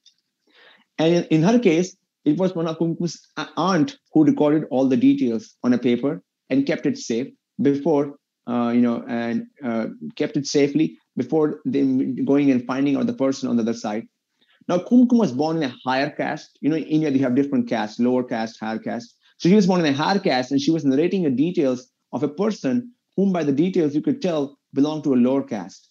And 0.98 1.16
in, 1.16 1.24
in 1.26 1.44
her 1.44 1.60
case, 1.60 1.96
it 2.26 2.38
was 2.38 2.56
one 2.56 2.68
of 2.68 2.78
Kumkum's 2.78 3.20
aunt 3.58 3.98
who 4.14 4.26
recorded 4.26 4.66
all 4.70 4.88
the 4.88 4.98
details 4.98 5.56
on 5.64 5.74
a 5.74 5.78
paper 5.78 6.22
and 6.50 6.66
kept 6.66 6.86
it 6.86 6.98
safe 6.98 7.28
before, 7.62 8.16
uh, 8.48 8.72
you 8.74 8.82
know, 8.82 9.04
and 9.08 9.48
uh, 9.64 9.88
kept 10.16 10.38
it 10.38 10.46
safely 10.46 10.98
before 11.18 11.60
them 11.66 12.24
going 12.24 12.52
and 12.52 12.66
finding 12.66 12.96
out 12.96 13.08
the 13.08 13.14
person 13.14 13.50
on 13.50 13.58
the 13.58 13.64
other 13.64 13.74
side. 13.74 14.08
Now, 14.68 14.78
Kumkum 14.78 15.18
was 15.18 15.32
born 15.32 15.58
in 15.58 15.64
a 15.64 15.76
higher 15.84 16.10
caste. 16.10 16.58
You 16.62 16.70
know, 16.70 16.76
in 16.76 16.84
India, 16.84 17.12
they 17.12 17.20
have 17.20 17.36
different 17.36 17.68
castes, 17.68 18.00
lower 18.00 18.24
caste, 18.24 18.60
higher 18.60 18.80
caste. 18.80 19.16
So 19.38 19.50
she 19.50 19.56
was 19.56 19.68
born 19.68 19.80
in 19.80 19.94
a 19.94 19.98
higher 19.98 20.20
caste, 20.20 20.52
and 20.52 20.62
she 20.62 20.72
was 20.72 20.86
narrating 20.86 21.24
the 21.24 21.32
details 21.32 21.90
of 22.14 22.24
a 22.24 22.28
person 22.28 22.92
whom, 23.16 23.32
by 23.32 23.44
the 23.44 23.52
details, 23.52 23.96
you 23.96 24.02
could 24.02 24.22
tell 24.22 24.58
belonged 24.74 25.04
to 25.06 25.14
a 25.14 25.16
lower 25.16 25.44
caste. 25.44 25.90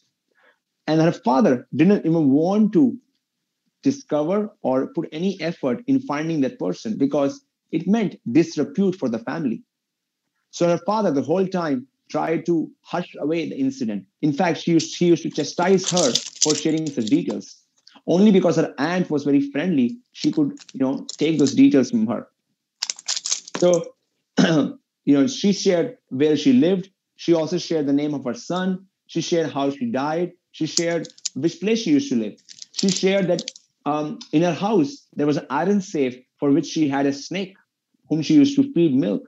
And 0.87 1.01
her 1.01 1.13
father 1.13 1.67
didn't 1.75 2.07
even 2.07 2.31
want 2.31 2.73
to 2.75 2.97
discover 3.83 4.51
or 4.63 4.89
put 4.89 5.09
any 5.13 5.41
effort 5.41 5.83
in 5.87 6.01
finding 6.01 6.41
that 6.43 6.59
person 6.59 6.97
because 6.97 7.45
it 7.73 7.89
meant 7.89 8.21
disrepute 8.31 8.95
for 8.95 9.09
the 9.09 9.19
family. 9.19 9.63
So 10.51 10.69
her 10.69 10.79
father, 10.87 11.11
the 11.11 11.23
whole 11.23 11.47
time, 11.47 11.87
tried 12.09 12.47
to 12.47 12.71
hush 12.83 13.15
away 13.21 13.49
the 13.49 13.57
incident. 13.57 14.07
In 14.23 14.33
fact, 14.33 14.59
she 14.59 14.73
used, 14.73 14.95
she 14.95 15.07
used 15.07 15.23
to 15.25 15.31
chastise 15.31 15.89
her 15.91 16.13
for 16.43 16.55
sharing 16.55 16.87
such 16.87 17.07
details. 17.07 17.57
Only 18.07 18.31
because 18.31 18.57
her 18.57 18.75
aunt 18.79 19.11
was 19.11 19.25
very 19.25 19.51
friendly, 19.51 19.99
she 20.13 20.31
could, 20.31 20.59
you 20.73 20.81
know, 20.81 21.07
take 21.19 21.39
those 21.39 21.55
details 21.55 21.91
from 21.91 22.07
her. 22.07 22.29
So, 23.59 23.95
you 24.39 24.79
know, 25.07 25.27
she 25.27 25.53
shared 25.53 25.99
where 26.11 26.37
she 26.37 26.53
lived. 26.53 26.91
She 27.17 27.35
also 27.35 27.59
shared 27.59 27.87
the 27.87 27.93
name 27.93 28.15
of 28.15 28.25
her 28.25 28.35
son. 28.35 28.87
She 29.07 29.21
shared 29.21 29.51
how 29.51 29.71
she 29.71 29.87
died. 29.87 30.33
She 30.53 30.67
shared 30.67 31.09
which 31.35 31.61
place 31.61 31.81
she 31.81 31.91
used 31.91 32.11
to 32.11 32.17
live. 32.17 32.35
She 32.73 32.91
shared 32.91 33.29
that 33.29 33.51
um, 33.87 34.19
in 34.33 34.43
her 34.43 34.53
house 34.53 35.07
there 35.15 35.27
was 35.27 35.37
an 35.37 35.47
iron 35.51 35.81
safe 35.81 36.17
for 36.39 36.51
which 36.51 36.67
she 36.67 36.89
had 36.89 37.07
a 37.07 37.13
snake 37.13 37.57
whom 38.09 38.23
she 38.23 38.35
used 38.35 38.57
to 38.57 38.73
feed 38.73 38.95
milk. 38.95 39.23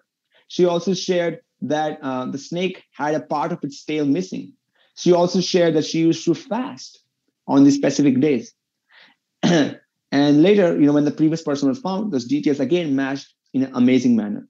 She 0.48 0.64
also 0.64 0.94
shared 0.94 1.40
that 1.62 1.98
uh, 2.02 2.26
the 2.26 2.38
snake 2.38 2.84
had 2.92 3.14
a 3.14 3.20
part 3.20 3.52
of 3.52 3.58
its 3.62 3.84
tail 3.84 4.06
missing. 4.06 4.52
She 4.96 5.12
also 5.12 5.40
shared 5.40 5.74
that 5.74 5.84
she 5.84 6.00
used 6.00 6.24
to 6.24 6.34
fast 6.34 7.02
on 7.46 7.64
these 7.64 7.76
specific 7.76 8.20
days. 8.20 8.52
and 9.42 10.42
later, 10.42 10.78
you 10.78 10.86
know, 10.86 10.92
when 10.92 11.04
the 11.04 11.10
previous 11.10 11.42
person 11.42 11.68
was 11.68 11.78
found, 11.78 12.12
those 12.12 12.24
details 12.24 12.60
again 12.60 12.96
matched 12.96 13.32
in 13.54 13.62
an 13.64 13.72
amazing 13.74 14.16
manner. 14.16 14.46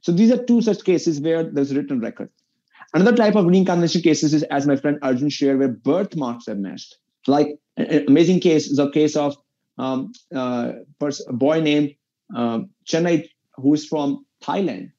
So 0.00 0.12
these 0.12 0.32
are 0.32 0.42
two 0.42 0.60
such 0.60 0.84
cases 0.84 1.20
where 1.20 1.44
there's 1.44 1.74
written 1.74 2.00
record. 2.00 2.30
Another 2.92 3.16
type 3.16 3.34
of 3.34 3.46
reincarnation 3.46 4.02
cases 4.02 4.34
is, 4.34 4.42
as 4.44 4.66
my 4.66 4.76
friend 4.76 4.98
Arjun 5.02 5.30
shared, 5.30 5.58
where 5.58 5.68
birthmarks 5.68 6.46
are 6.46 6.54
matched. 6.54 6.96
Like 7.26 7.58
an 7.76 8.04
amazing 8.06 8.40
case 8.40 8.66
is 8.68 8.78
a 8.78 8.90
case 8.90 9.16
of 9.16 9.36
um, 9.78 10.12
uh, 10.34 10.72
a 11.00 11.32
boy 11.32 11.60
named 11.60 11.94
uh, 12.34 12.60
Chanai, 12.86 13.28
who 13.56 13.74
is 13.74 13.86
from 13.86 14.24
Thailand. 14.42 14.92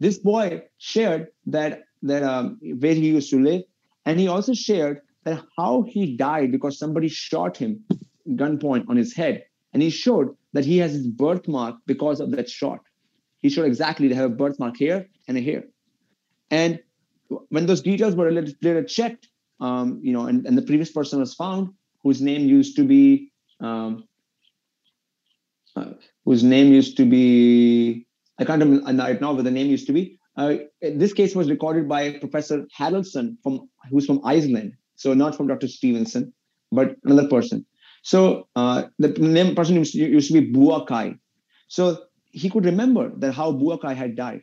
This 0.00 0.18
boy 0.18 0.62
shared 0.78 1.28
that 1.46 1.82
that 2.02 2.22
um, 2.22 2.58
where 2.78 2.94
he 2.94 3.08
used 3.08 3.30
to 3.30 3.42
live, 3.42 3.62
and 4.04 4.20
he 4.20 4.28
also 4.28 4.52
shared 4.52 5.00
that 5.24 5.42
how 5.56 5.82
he 5.82 6.16
died 6.16 6.52
because 6.52 6.78
somebody 6.78 7.08
shot 7.08 7.56
him 7.56 7.82
gunpoint 8.30 8.84
on 8.88 8.96
his 8.96 9.14
head, 9.14 9.44
and 9.72 9.82
he 9.82 9.90
showed 9.90 10.36
that 10.52 10.64
he 10.64 10.78
has 10.78 10.92
his 10.92 11.06
birthmark 11.06 11.76
because 11.86 12.20
of 12.20 12.30
that 12.32 12.48
shot. 12.48 12.80
He 13.40 13.48
showed 13.48 13.66
exactly 13.66 14.08
to 14.08 14.14
have 14.14 14.30
a 14.30 14.34
birthmark 14.34 14.76
here 14.76 15.08
and 15.28 15.38
here, 15.38 15.64
and 16.50 16.80
when 17.48 17.66
those 17.66 17.82
details 17.82 18.14
were 18.14 18.30
later 18.30 18.84
checked, 18.84 19.28
um, 19.60 20.00
you 20.02 20.12
know, 20.12 20.26
and, 20.26 20.46
and 20.46 20.58
the 20.58 20.62
previous 20.62 20.90
person 20.90 21.20
was 21.20 21.34
found, 21.34 21.70
whose 22.02 22.20
name 22.20 22.48
used 22.48 22.76
to 22.76 22.84
be 22.84 23.32
um, 23.60 24.04
uh, 25.76 25.92
whose 26.24 26.44
name 26.44 26.72
used 26.72 26.96
to 26.96 27.04
be 27.04 28.06
I 28.38 28.44
can't 28.44 28.62
remember 28.62 29.02
right 29.02 29.20
now 29.20 29.32
what 29.32 29.44
the 29.44 29.50
name 29.50 29.68
used 29.68 29.86
to 29.86 29.92
be. 29.92 30.18
Uh, 30.36 30.56
this 30.82 31.12
case 31.12 31.34
was 31.34 31.48
recorded 31.48 31.88
by 31.88 32.18
Professor 32.18 32.66
Haraldsson 32.76 33.36
from 33.42 33.68
who's 33.90 34.06
from 34.06 34.20
Iceland, 34.24 34.72
so 34.96 35.14
not 35.14 35.36
from 35.36 35.46
Dr. 35.46 35.68
Stevenson, 35.68 36.32
but 36.72 36.96
another 37.04 37.28
person. 37.28 37.64
So 38.02 38.48
uh, 38.56 38.84
the 38.98 39.08
name 39.08 39.54
person 39.54 39.76
used 39.76 39.92
to, 39.92 39.98
used 39.98 40.32
to 40.32 40.40
be 40.40 40.52
Buakai. 40.52 41.18
So 41.68 42.04
he 42.32 42.50
could 42.50 42.64
remember 42.64 43.12
that 43.18 43.32
how 43.32 43.52
Buakai 43.52 43.94
had 43.94 44.16
died. 44.16 44.42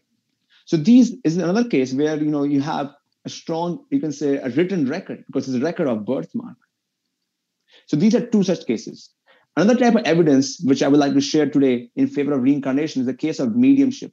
So 0.65 0.77
these 0.77 1.15
is 1.25 1.37
another 1.37 1.67
case 1.67 1.93
where 1.93 2.15
you 2.15 2.31
know 2.31 2.43
you 2.43 2.61
have 2.61 2.91
a 3.25 3.29
strong, 3.29 3.85
you 3.91 3.99
can 3.99 4.11
say, 4.11 4.37
a 4.37 4.49
written 4.49 4.87
record 4.87 5.23
because 5.27 5.47
it's 5.47 5.57
a 5.57 5.65
record 5.65 5.87
of 5.87 6.05
birthmark. 6.05 6.57
So 7.87 7.97
these 7.97 8.15
are 8.15 8.25
two 8.25 8.43
such 8.43 8.65
cases. 8.65 9.09
Another 9.61 9.79
type 9.79 9.93
of 9.93 10.01
evidence 10.05 10.59
which 10.61 10.81
I 10.81 10.87
would 10.87 10.99
like 10.99 11.13
to 11.13 11.21
share 11.21 11.47
today 11.47 11.87
in 11.95 12.07
favor 12.07 12.33
of 12.33 12.41
reincarnation 12.41 13.01
is 13.01 13.05
the 13.05 13.13
case 13.13 13.39
of 13.39 13.55
mediumship. 13.55 14.11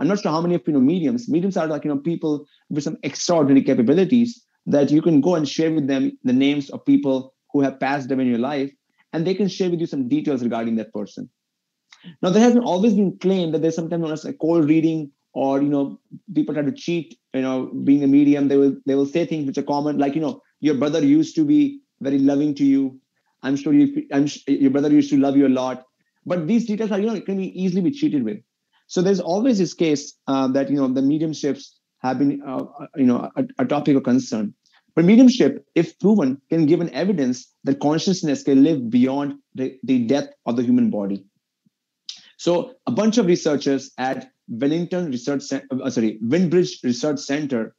I'm 0.00 0.08
not 0.08 0.18
sure 0.18 0.32
how 0.32 0.40
many 0.40 0.56
of 0.56 0.62
you 0.66 0.72
know 0.72 0.80
mediums. 0.80 1.28
Mediums 1.28 1.56
are 1.56 1.68
like 1.68 1.84
you 1.84 1.90
know 1.90 1.98
people 1.98 2.44
with 2.70 2.82
some 2.82 2.96
extraordinary 3.04 3.62
capabilities 3.62 4.44
that 4.66 4.90
you 4.90 5.00
can 5.00 5.20
go 5.20 5.36
and 5.36 5.48
share 5.48 5.72
with 5.72 5.86
them 5.86 6.18
the 6.24 6.32
names 6.32 6.70
of 6.70 6.84
people 6.84 7.34
who 7.52 7.60
have 7.60 7.78
passed 7.78 8.08
them 8.08 8.18
in 8.18 8.26
your 8.26 8.40
life, 8.40 8.72
and 9.12 9.24
they 9.24 9.34
can 9.34 9.46
share 9.46 9.70
with 9.70 9.78
you 9.78 9.86
some 9.86 10.08
details 10.08 10.42
regarding 10.42 10.74
that 10.76 10.92
person. 10.92 11.30
Now, 12.20 12.30
there 12.30 12.42
has 12.42 12.56
always 12.56 12.94
been 12.94 13.16
claimed 13.18 13.54
that 13.54 13.62
there's 13.62 13.76
sometimes 13.76 14.02
known 14.02 14.12
as 14.12 14.24
a 14.24 14.32
cold 14.32 14.68
reading, 14.68 15.12
or 15.34 15.62
you 15.62 15.68
know, 15.68 16.00
people 16.34 16.52
try 16.52 16.64
to 16.64 16.72
cheat. 16.72 17.16
You 17.32 17.42
know, 17.42 17.66
being 17.84 18.02
a 18.02 18.08
medium, 18.08 18.48
they 18.48 18.56
will 18.56 18.74
they 18.86 18.96
will 18.96 19.06
say 19.06 19.24
things 19.24 19.46
which 19.46 19.58
are 19.58 19.70
common, 19.74 19.98
like 19.98 20.16
you 20.16 20.20
know, 20.20 20.42
your 20.58 20.74
brother 20.74 21.04
used 21.04 21.36
to 21.36 21.44
be 21.44 21.80
very 22.00 22.18
loving 22.18 22.56
to 22.56 22.64
you, 22.64 22.98
I'm 23.42 23.56
sure 23.56 23.72
you, 23.72 24.06
I'm, 24.12 24.26
your 24.46 24.70
brother 24.70 24.90
used 24.90 25.10
to 25.10 25.16
love 25.16 25.36
you 25.36 25.46
a 25.46 25.48
lot. 25.48 25.84
But 26.26 26.46
these 26.46 26.66
details 26.66 26.92
are, 26.92 27.00
you 27.00 27.06
know, 27.06 27.14
it 27.14 27.26
can 27.26 27.36
be 27.36 27.60
easily 27.60 27.82
be 27.82 27.90
cheated 27.90 28.22
with. 28.24 28.38
So 28.86 29.02
there's 29.02 29.20
always 29.20 29.58
this 29.58 29.74
case 29.74 30.14
uh, 30.26 30.48
that, 30.48 30.68
you 30.68 30.76
know, 30.76 30.88
the 30.88 31.00
mediumships 31.00 31.64
have 31.98 32.18
been, 32.18 32.42
uh, 32.46 32.56
uh, 32.56 32.86
you 32.96 33.06
know, 33.06 33.30
a, 33.36 33.44
a 33.58 33.64
topic 33.64 33.96
of 33.96 34.02
concern. 34.02 34.54
But 34.94 35.04
mediumship, 35.04 35.64
if 35.74 35.98
proven, 36.00 36.40
can 36.50 36.66
give 36.66 36.80
an 36.80 36.90
evidence 36.90 37.54
that 37.64 37.80
consciousness 37.80 38.42
can 38.42 38.64
live 38.64 38.90
beyond 38.90 39.34
the, 39.54 39.78
the 39.84 40.06
death 40.06 40.28
of 40.44 40.56
the 40.56 40.62
human 40.62 40.90
body. 40.90 41.24
So 42.36 42.74
a 42.86 42.90
bunch 42.90 43.18
of 43.18 43.26
researchers 43.26 43.92
at 43.98 44.30
Wellington 44.48 45.10
Research, 45.10 45.44
uh, 45.52 45.90
sorry, 45.90 46.18
Windbridge 46.20 46.80
Research 46.82 47.20
Center 47.20 47.74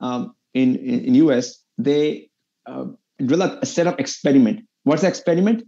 um, 0.00 0.34
in, 0.54 0.76
in, 0.76 1.04
in 1.04 1.14
US, 1.26 1.62
they 1.78 2.30
uh, 2.66 2.86
developed 3.18 3.62
a 3.62 3.66
set 3.66 3.86
of 3.86 3.98
experiment 3.98 4.66
What's 4.86 5.02
the 5.02 5.08
experiment? 5.08 5.64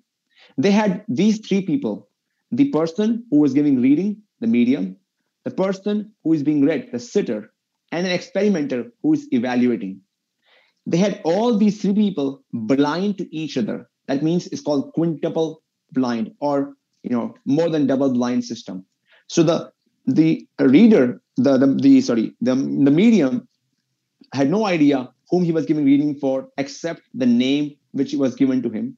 They 0.59 0.71
had 0.71 1.05
these 1.09 1.41
three 1.41 1.63
people 1.63 2.09
the 2.53 2.71
person 2.71 3.25
who 3.31 3.41
was 3.41 3.53
giving 3.53 3.83
reading, 3.83 4.23
the 4.41 4.47
medium, 4.47 4.97
the 5.45 5.51
person 5.51 6.13
who 6.23 6.33
is 6.33 6.45
being 6.45 6.65
read, 6.65 6.89
the 6.93 7.01
sitter, 7.01 7.53
and 7.91 8.07
an 8.07 8.13
experimenter 8.13 8.93
who 9.03 9.15
is 9.15 9.27
evaluating. 9.33 10.01
They 10.87 10.99
had 10.99 11.21
all 11.25 11.59
these 11.59 11.83
three 11.83 11.95
people 11.95 12.45
blind 12.53 13.19
to 13.19 13.37
each 13.37 13.59
other. 13.59 13.91
That 14.07 14.23
means 14.23 14.47
it's 14.47 14.63
called 14.63 14.93
quintuple 14.93 15.63
blind 15.93 16.33
or 16.39 16.75
you 17.03 17.11
know 17.11 17.35
more 17.45 17.69
than 17.69 17.89
double 17.89 18.13
blind 18.13 18.45
system. 18.45 18.87
So 19.27 19.43
the 19.43 19.73
the 20.07 20.47
reader, 20.61 21.21
the, 21.37 21.59
the, 21.59 21.67
the 21.67 22.01
sorry, 22.03 22.37
the, 22.41 22.55
the 22.55 22.93
medium 23.03 23.49
had 24.33 24.49
no 24.49 24.65
idea 24.65 25.11
whom 25.29 25.43
he 25.43 25.51
was 25.51 25.67
giving 25.67 25.85
reading 25.85 26.15
for 26.15 26.49
except 26.57 27.03
the 27.15 27.27
name 27.27 27.75
which 27.91 28.15
was 28.15 28.37
given 28.37 28.63
to 28.63 28.71
him 28.71 28.97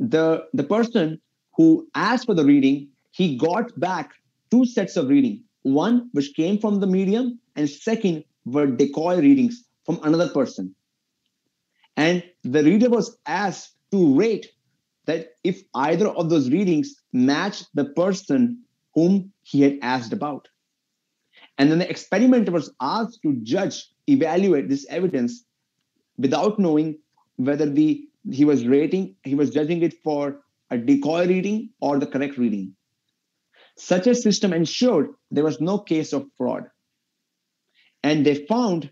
the 0.00 0.46
the 0.54 0.64
person 0.64 1.20
who 1.54 1.86
asked 1.94 2.26
for 2.26 2.34
the 2.34 2.44
reading 2.44 2.88
he 3.12 3.36
got 3.36 3.78
back 3.78 4.12
two 4.50 4.64
sets 4.64 4.96
of 4.96 5.08
reading. 5.08 5.44
One 5.62 6.08
which 6.12 6.34
came 6.34 6.58
from 6.58 6.80
the 6.80 6.86
medium 6.86 7.38
and 7.54 7.68
second 7.68 8.24
were 8.46 8.66
decoy 8.66 9.20
readings 9.20 9.64
from 9.84 10.00
another 10.02 10.28
person. 10.28 10.74
And 11.96 12.24
the 12.42 12.64
reader 12.64 12.88
was 12.88 13.18
asked 13.26 13.74
to 13.90 14.14
rate 14.14 14.52
that 15.04 15.34
if 15.44 15.62
either 15.74 16.08
of 16.08 16.30
those 16.30 16.50
readings 16.50 16.94
matched 17.12 17.66
the 17.74 17.84
person 17.84 18.62
whom 18.94 19.32
he 19.42 19.60
had 19.60 19.78
asked 19.82 20.12
about. 20.12 20.48
And 21.58 21.70
then 21.70 21.78
the 21.78 21.90
experimenter 21.90 22.52
was 22.52 22.72
asked 22.80 23.20
to 23.22 23.34
judge 23.42 23.88
evaluate 24.06 24.68
this 24.68 24.86
evidence 24.88 25.44
without 26.16 26.58
knowing 26.58 26.98
whether 27.36 27.66
the 27.66 28.08
he 28.30 28.44
was 28.44 28.66
rating, 28.66 29.16
he 29.24 29.34
was 29.34 29.50
judging 29.50 29.82
it 29.82 29.94
for 30.02 30.40
a 30.70 30.78
decoy 30.78 31.26
reading 31.26 31.70
or 31.80 31.98
the 31.98 32.06
correct 32.06 32.36
reading. 32.38 32.74
Such 33.76 34.06
a 34.06 34.14
system 34.14 34.52
ensured 34.52 35.10
there 35.30 35.44
was 35.44 35.60
no 35.60 35.78
case 35.78 36.12
of 36.12 36.26
fraud. 36.36 36.64
And 38.02 38.24
they 38.24 38.46
found 38.46 38.90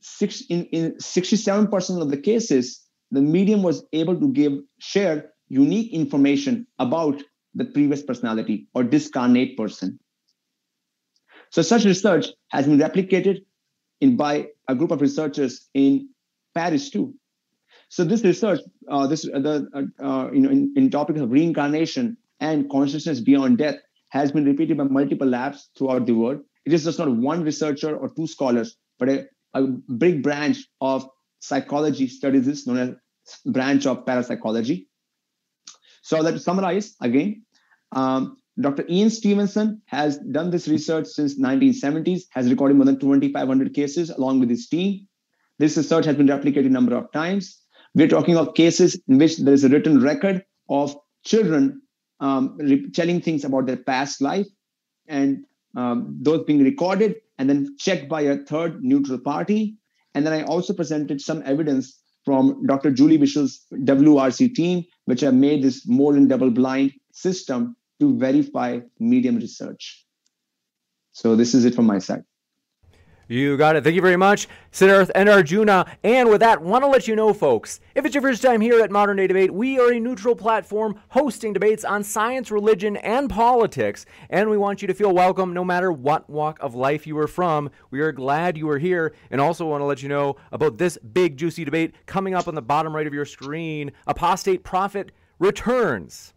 six, 0.00 0.42
in, 0.48 0.66
in 0.66 0.94
67% 0.96 2.00
of 2.00 2.10
the 2.10 2.16
cases, 2.16 2.82
the 3.10 3.20
medium 3.20 3.62
was 3.62 3.84
able 3.92 4.18
to 4.18 4.32
give 4.32 4.52
share 4.78 5.32
unique 5.48 5.92
information 5.92 6.66
about 6.78 7.22
the 7.54 7.64
previous 7.64 8.02
personality 8.02 8.68
or 8.74 8.82
discarnate 8.82 9.56
person. 9.56 9.98
So 11.50 11.62
such 11.62 11.84
research 11.84 12.26
has 12.48 12.66
been 12.66 12.78
replicated 12.78 13.44
in 14.00 14.16
by 14.16 14.48
a 14.68 14.74
group 14.74 14.90
of 14.90 15.00
researchers 15.00 15.68
in 15.74 16.08
Paris 16.54 16.90
too. 16.90 17.14
So 17.94 18.02
this 18.02 18.24
research, 18.24 18.58
uh, 18.90 19.06
this 19.06 19.24
uh, 19.32 19.38
the 19.38 19.68
uh, 19.72 20.04
uh, 20.04 20.32
you 20.32 20.40
know 20.40 20.50
in, 20.50 20.74
in 20.76 20.90
topics 20.90 21.20
of 21.20 21.30
reincarnation 21.30 22.16
and 22.40 22.68
consciousness 22.68 23.20
beyond 23.20 23.58
death 23.58 23.76
has 24.08 24.32
been 24.32 24.44
repeated 24.44 24.78
by 24.78 24.82
multiple 24.82 25.28
labs 25.28 25.70
throughout 25.78 26.04
the 26.04 26.12
world. 26.12 26.40
It 26.64 26.72
is 26.72 26.82
just 26.82 26.98
not 26.98 27.08
one 27.08 27.44
researcher 27.44 27.96
or 27.96 28.08
two 28.08 28.26
scholars, 28.26 28.76
but 28.98 29.08
a, 29.10 29.26
a 29.54 29.68
big 30.02 30.24
branch 30.24 30.66
of 30.80 31.08
psychology 31.38 32.08
studies 32.08 32.46
this, 32.46 32.66
known 32.66 32.78
as 32.78 33.42
branch 33.46 33.86
of 33.86 34.04
parapsychology. 34.04 34.88
So 36.02 36.20
that 36.24 36.32
to 36.32 36.40
summarize 36.40 36.96
again, 37.00 37.44
um, 37.92 38.38
Dr. 38.60 38.84
Ian 38.88 39.10
Stevenson 39.10 39.82
has 39.86 40.18
done 40.18 40.50
this 40.50 40.66
research 40.66 41.06
since 41.06 41.38
1970s, 41.38 42.22
has 42.30 42.50
recorded 42.50 42.74
more 42.74 42.86
than 42.86 42.98
2,500 42.98 43.72
cases 43.72 44.10
along 44.10 44.40
with 44.40 44.50
his 44.50 44.66
team. 44.66 45.06
This 45.60 45.76
research 45.76 46.06
has 46.06 46.16
been 46.16 46.26
replicated 46.26 46.66
a 46.66 46.70
number 46.70 46.96
of 46.96 47.12
times. 47.12 47.60
We're 47.94 48.08
talking 48.08 48.36
of 48.36 48.54
cases 48.54 49.00
in 49.08 49.18
which 49.18 49.38
there 49.38 49.54
is 49.54 49.64
a 49.64 49.68
written 49.68 50.00
record 50.00 50.44
of 50.68 50.96
children 51.24 51.82
um, 52.20 52.56
re- 52.58 52.90
telling 52.90 53.20
things 53.20 53.44
about 53.44 53.66
their 53.66 53.76
past 53.76 54.20
life 54.20 54.46
and 55.06 55.44
um, 55.76 56.16
those 56.20 56.44
being 56.44 56.62
recorded 56.62 57.16
and 57.38 57.48
then 57.48 57.76
checked 57.78 58.08
by 58.08 58.22
a 58.22 58.38
third 58.38 58.82
neutral 58.82 59.18
party. 59.18 59.76
And 60.14 60.26
then 60.26 60.32
I 60.32 60.42
also 60.44 60.72
presented 60.72 61.20
some 61.20 61.42
evidence 61.44 62.00
from 62.24 62.64
Dr. 62.66 62.90
Julie 62.90 63.18
Bishop's 63.18 63.66
WRC 63.72 64.54
team, 64.54 64.84
which 65.04 65.20
have 65.20 65.34
made 65.34 65.62
this 65.62 65.86
more 65.86 66.12
than 66.12 66.26
double 66.26 66.50
blind 66.50 66.92
system 67.12 67.76
to 68.00 68.16
verify 68.16 68.80
medium 68.98 69.36
research. 69.36 70.04
So 71.12 71.36
this 71.36 71.54
is 71.54 71.64
it 71.64 71.74
from 71.74 71.86
my 71.86 71.98
side. 71.98 72.24
You 73.26 73.56
got 73.56 73.74
it. 73.74 73.84
Thank 73.84 73.96
you 73.96 74.02
very 74.02 74.18
much, 74.18 74.48
Siddharth 74.70 75.10
and 75.14 75.30
Arjuna. 75.30 75.86
And 76.02 76.28
with 76.28 76.40
that, 76.40 76.60
want 76.60 76.84
to 76.84 76.88
let 76.88 77.08
you 77.08 77.16
know, 77.16 77.32
folks, 77.32 77.80
if 77.94 78.04
it's 78.04 78.14
your 78.14 78.20
first 78.20 78.42
time 78.42 78.60
here 78.60 78.82
at 78.82 78.90
Modern 78.90 79.16
Day 79.16 79.26
Debate, 79.26 79.50
we 79.50 79.78
are 79.78 79.92
a 79.92 79.98
neutral 79.98 80.36
platform 80.36 81.00
hosting 81.08 81.54
debates 81.54 81.86
on 81.86 82.04
science, 82.04 82.50
religion, 82.50 82.98
and 82.98 83.30
politics. 83.30 84.04
And 84.28 84.50
we 84.50 84.58
want 84.58 84.82
you 84.82 84.88
to 84.88 84.94
feel 84.94 85.14
welcome 85.14 85.54
no 85.54 85.64
matter 85.64 85.90
what 85.90 86.28
walk 86.28 86.58
of 86.60 86.74
life 86.74 87.06
you 87.06 87.16
are 87.16 87.26
from. 87.26 87.70
We 87.90 88.02
are 88.02 88.12
glad 88.12 88.58
you 88.58 88.68
are 88.68 88.78
here. 88.78 89.14
And 89.30 89.40
also 89.40 89.66
want 89.66 89.80
to 89.80 89.86
let 89.86 90.02
you 90.02 90.10
know 90.10 90.36
about 90.52 90.76
this 90.76 90.98
big, 90.98 91.38
juicy 91.38 91.64
debate 91.64 91.94
coming 92.04 92.34
up 92.34 92.46
on 92.46 92.54
the 92.54 92.60
bottom 92.60 92.94
right 92.94 93.06
of 93.06 93.14
your 93.14 93.24
screen. 93.24 93.92
Apostate 94.06 94.64
Prophet 94.64 95.12
returns 95.38 96.34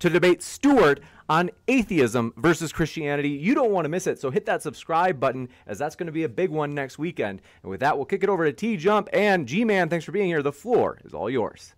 to 0.00 0.10
debate 0.10 0.42
Stuart 0.42 1.00
on 1.28 1.50
atheism 1.66 2.32
versus 2.36 2.72
Christianity. 2.72 3.30
You 3.30 3.54
don't 3.54 3.70
want 3.70 3.84
to 3.84 3.88
miss 3.88 4.06
it, 4.06 4.18
so 4.18 4.30
hit 4.30 4.46
that 4.46 4.62
subscribe 4.62 5.20
button 5.20 5.48
as 5.66 5.78
that's 5.78 5.96
going 5.96 6.06
to 6.06 6.12
be 6.12 6.24
a 6.24 6.28
big 6.28 6.50
one 6.50 6.74
next 6.74 6.98
weekend. 6.98 7.42
And 7.62 7.70
with 7.70 7.80
that, 7.80 7.96
we'll 7.96 8.06
kick 8.06 8.22
it 8.22 8.28
over 8.28 8.44
to 8.44 8.52
T 8.52 8.76
Jump 8.76 9.08
and 9.12 9.46
G 9.46 9.64
Man. 9.64 9.88
Thanks 9.88 10.04
for 10.04 10.12
being 10.12 10.26
here. 10.26 10.42
The 10.42 10.52
floor 10.52 10.98
is 11.04 11.12
all 11.12 11.28
yours. 11.28 11.74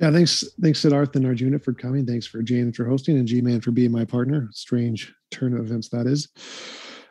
Yeah, 0.00 0.10
thanks, 0.10 0.42
thanks 0.60 0.80
Siddharth 0.80 1.14
and 1.14 1.24
Arjuna 1.24 1.60
for 1.60 1.72
coming. 1.72 2.04
Thanks 2.04 2.26
for 2.26 2.42
James 2.42 2.76
for 2.76 2.84
hosting 2.84 3.18
and 3.18 3.28
G-Man 3.28 3.60
for 3.60 3.70
being 3.70 3.92
my 3.92 4.04
partner. 4.04 4.48
Strange 4.50 5.14
turn 5.30 5.56
of 5.56 5.60
events 5.60 5.90
that 5.90 6.08
is. 6.08 6.28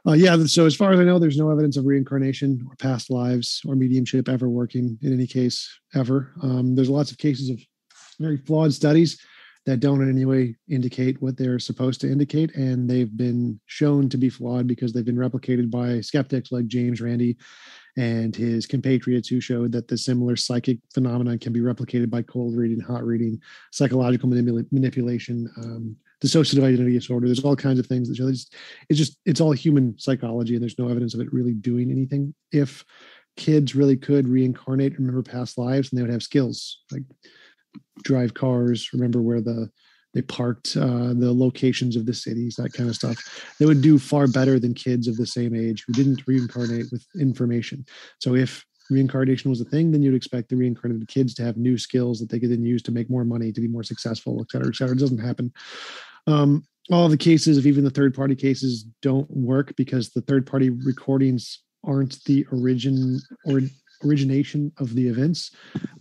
Uh, 0.06 0.12
yeah, 0.12 0.36
so 0.46 0.66
as 0.66 0.76
far 0.76 0.92
as 0.92 1.00
I 1.00 1.06
know, 1.06 1.18
there's 1.18 1.38
no 1.38 1.52
evidence 1.52 1.78
of 1.78 1.86
reincarnation 1.86 2.66
or 2.68 2.76
past 2.76 3.10
lives 3.10 3.62
or 3.66 3.76
mediumship 3.76 4.28
ever 4.28 4.50
working 4.50 4.98
in 5.02 5.14
any 5.14 5.26
case 5.26 5.72
ever. 5.96 6.34
Um, 6.44 6.76
there's 6.76 6.90
lots 6.90 7.12
of 7.12 7.18
cases 7.18 7.50
of 7.50 7.62
very 8.20 8.36
flawed 8.36 8.74
studies 8.74 9.22
that 9.66 9.80
don't 9.80 10.02
in 10.02 10.10
any 10.10 10.26
way 10.26 10.56
indicate 10.68 11.22
what 11.22 11.38
they're 11.38 11.60
supposed 11.60 12.02
to 12.02 12.12
indicate, 12.12 12.56
and 12.56 12.90
they've 12.90 13.16
been 13.16 13.60
shown 13.68 14.10
to 14.10 14.18
be 14.18 14.30
flawed 14.30 14.68
because 14.68 14.92
they've 14.92 15.06
been 15.06 15.16
replicated 15.16 15.70
by 15.70 16.02
skeptics 16.02 16.52
like 16.52 16.68
James 16.68 17.00
Randi 17.00 17.38
and 17.98 18.36
his 18.36 18.66
compatriots 18.66 19.28
who 19.28 19.40
showed 19.40 19.72
that 19.74 19.88
the 19.88 19.98
similar 19.98 20.36
psychic 20.36 20.80
phenomenon 20.94 21.38
can 21.38 21.54
be 21.54 21.60
replicated 21.60 22.10
by 22.10 22.22
cold 22.22 22.56
reading, 22.56 22.80
hot 22.80 23.04
reading, 23.06 23.40
psychological 23.72 24.30
manipula- 24.30 24.66
manipulation, 24.72 25.50
um, 25.58 25.96
dissociative 26.24 26.64
identity 26.64 26.94
disorder. 26.94 27.28
There's 27.28 27.44
all 27.44 27.56
kinds 27.56 27.80
of 27.80 27.86
things 27.86 28.08
that 28.08 28.16
show 28.16 28.28
it's, 28.28 28.50
it's 28.90 28.98
just 28.98 29.18
it's 29.26 29.42
all 29.42 29.52
human 29.52 29.98
psychology, 30.00 30.56
and 30.56 30.62
there's 30.62 30.80
no 30.80 30.88
evidence 30.88 31.14
of 31.14 31.20
it 31.20 31.34
really 31.34 31.54
doing 31.54 31.92
anything. 31.92 32.34
If 32.52 32.84
kids 33.38 33.76
really 33.76 33.98
could 33.98 34.28
reincarnate, 34.28 34.98
remember 34.98 35.22
past 35.22 35.58
lives, 35.58 35.92
and 35.92 35.98
they 35.98 36.04
would 36.04 36.12
have 36.12 36.24
skills 36.24 36.80
like 36.92 37.04
drive 38.04 38.34
cars, 38.34 38.90
remember 38.94 39.22
where 39.22 39.42
the 39.42 39.70
they 40.14 40.22
parked, 40.22 40.76
uh, 40.76 41.14
the 41.14 41.34
locations 41.34 41.96
of 41.96 42.06
the 42.06 42.14
cities, 42.14 42.56
that 42.58 42.74
kind 42.74 42.90
of 42.90 42.96
stuff. 42.96 43.18
They 43.60 43.66
would 43.66 43.82
do 43.82 43.98
far 43.98 44.28
better 44.28 44.60
than 44.60 44.74
kids 44.74 45.08
of 45.08 45.16
the 45.16 45.26
same 45.26 45.56
age 45.56 45.86
who 45.88 45.94
didn't 45.94 46.28
reincarnate 46.28 46.88
with 46.92 47.06
information. 47.18 47.86
So 48.20 48.36
if 48.36 48.66
reincarnation 48.90 49.50
was 49.50 49.62
a 49.62 49.66
thing, 49.66 49.90
then 49.90 50.02
you'd 50.02 50.14
expect 50.14 50.50
the 50.50 50.58
reincarnated 50.58 51.08
kids 51.08 51.34
to 51.36 51.44
have 51.44 51.56
new 51.56 51.78
skills 51.78 52.20
that 52.20 52.30
they 52.30 52.42
could 52.42 52.52
then 52.52 52.66
use 52.66 52.82
to 52.84 52.92
make 52.92 53.10
more 53.10 53.24
money, 53.24 53.54
to 53.54 53.62
be 53.62 53.70
more 53.70 53.84
successful, 53.84 54.42
et 54.42 54.52
cetera, 54.52 54.68
et 54.68 54.76
cetera. 54.76 54.96
It 54.96 55.00
doesn't 55.00 55.18
happen. 55.18 55.54
Um, 56.28 56.66
all 56.92 57.08
the 57.08 57.16
cases 57.16 57.58
of 57.58 57.66
even 57.66 57.86
the 57.86 57.90
third 57.90 58.14
party 58.14 58.36
cases 58.36 58.84
don't 59.02 59.30
work 59.32 59.74
because 59.78 60.10
the 60.10 60.22
third 60.22 60.46
party 60.46 60.72
recordings 60.72 61.60
aren't 61.86 62.22
the 62.26 62.46
origin 62.52 63.22
or 63.46 63.62
origination 64.04 64.74
of 64.78 64.94
the 64.94 65.08
events. 65.08 65.52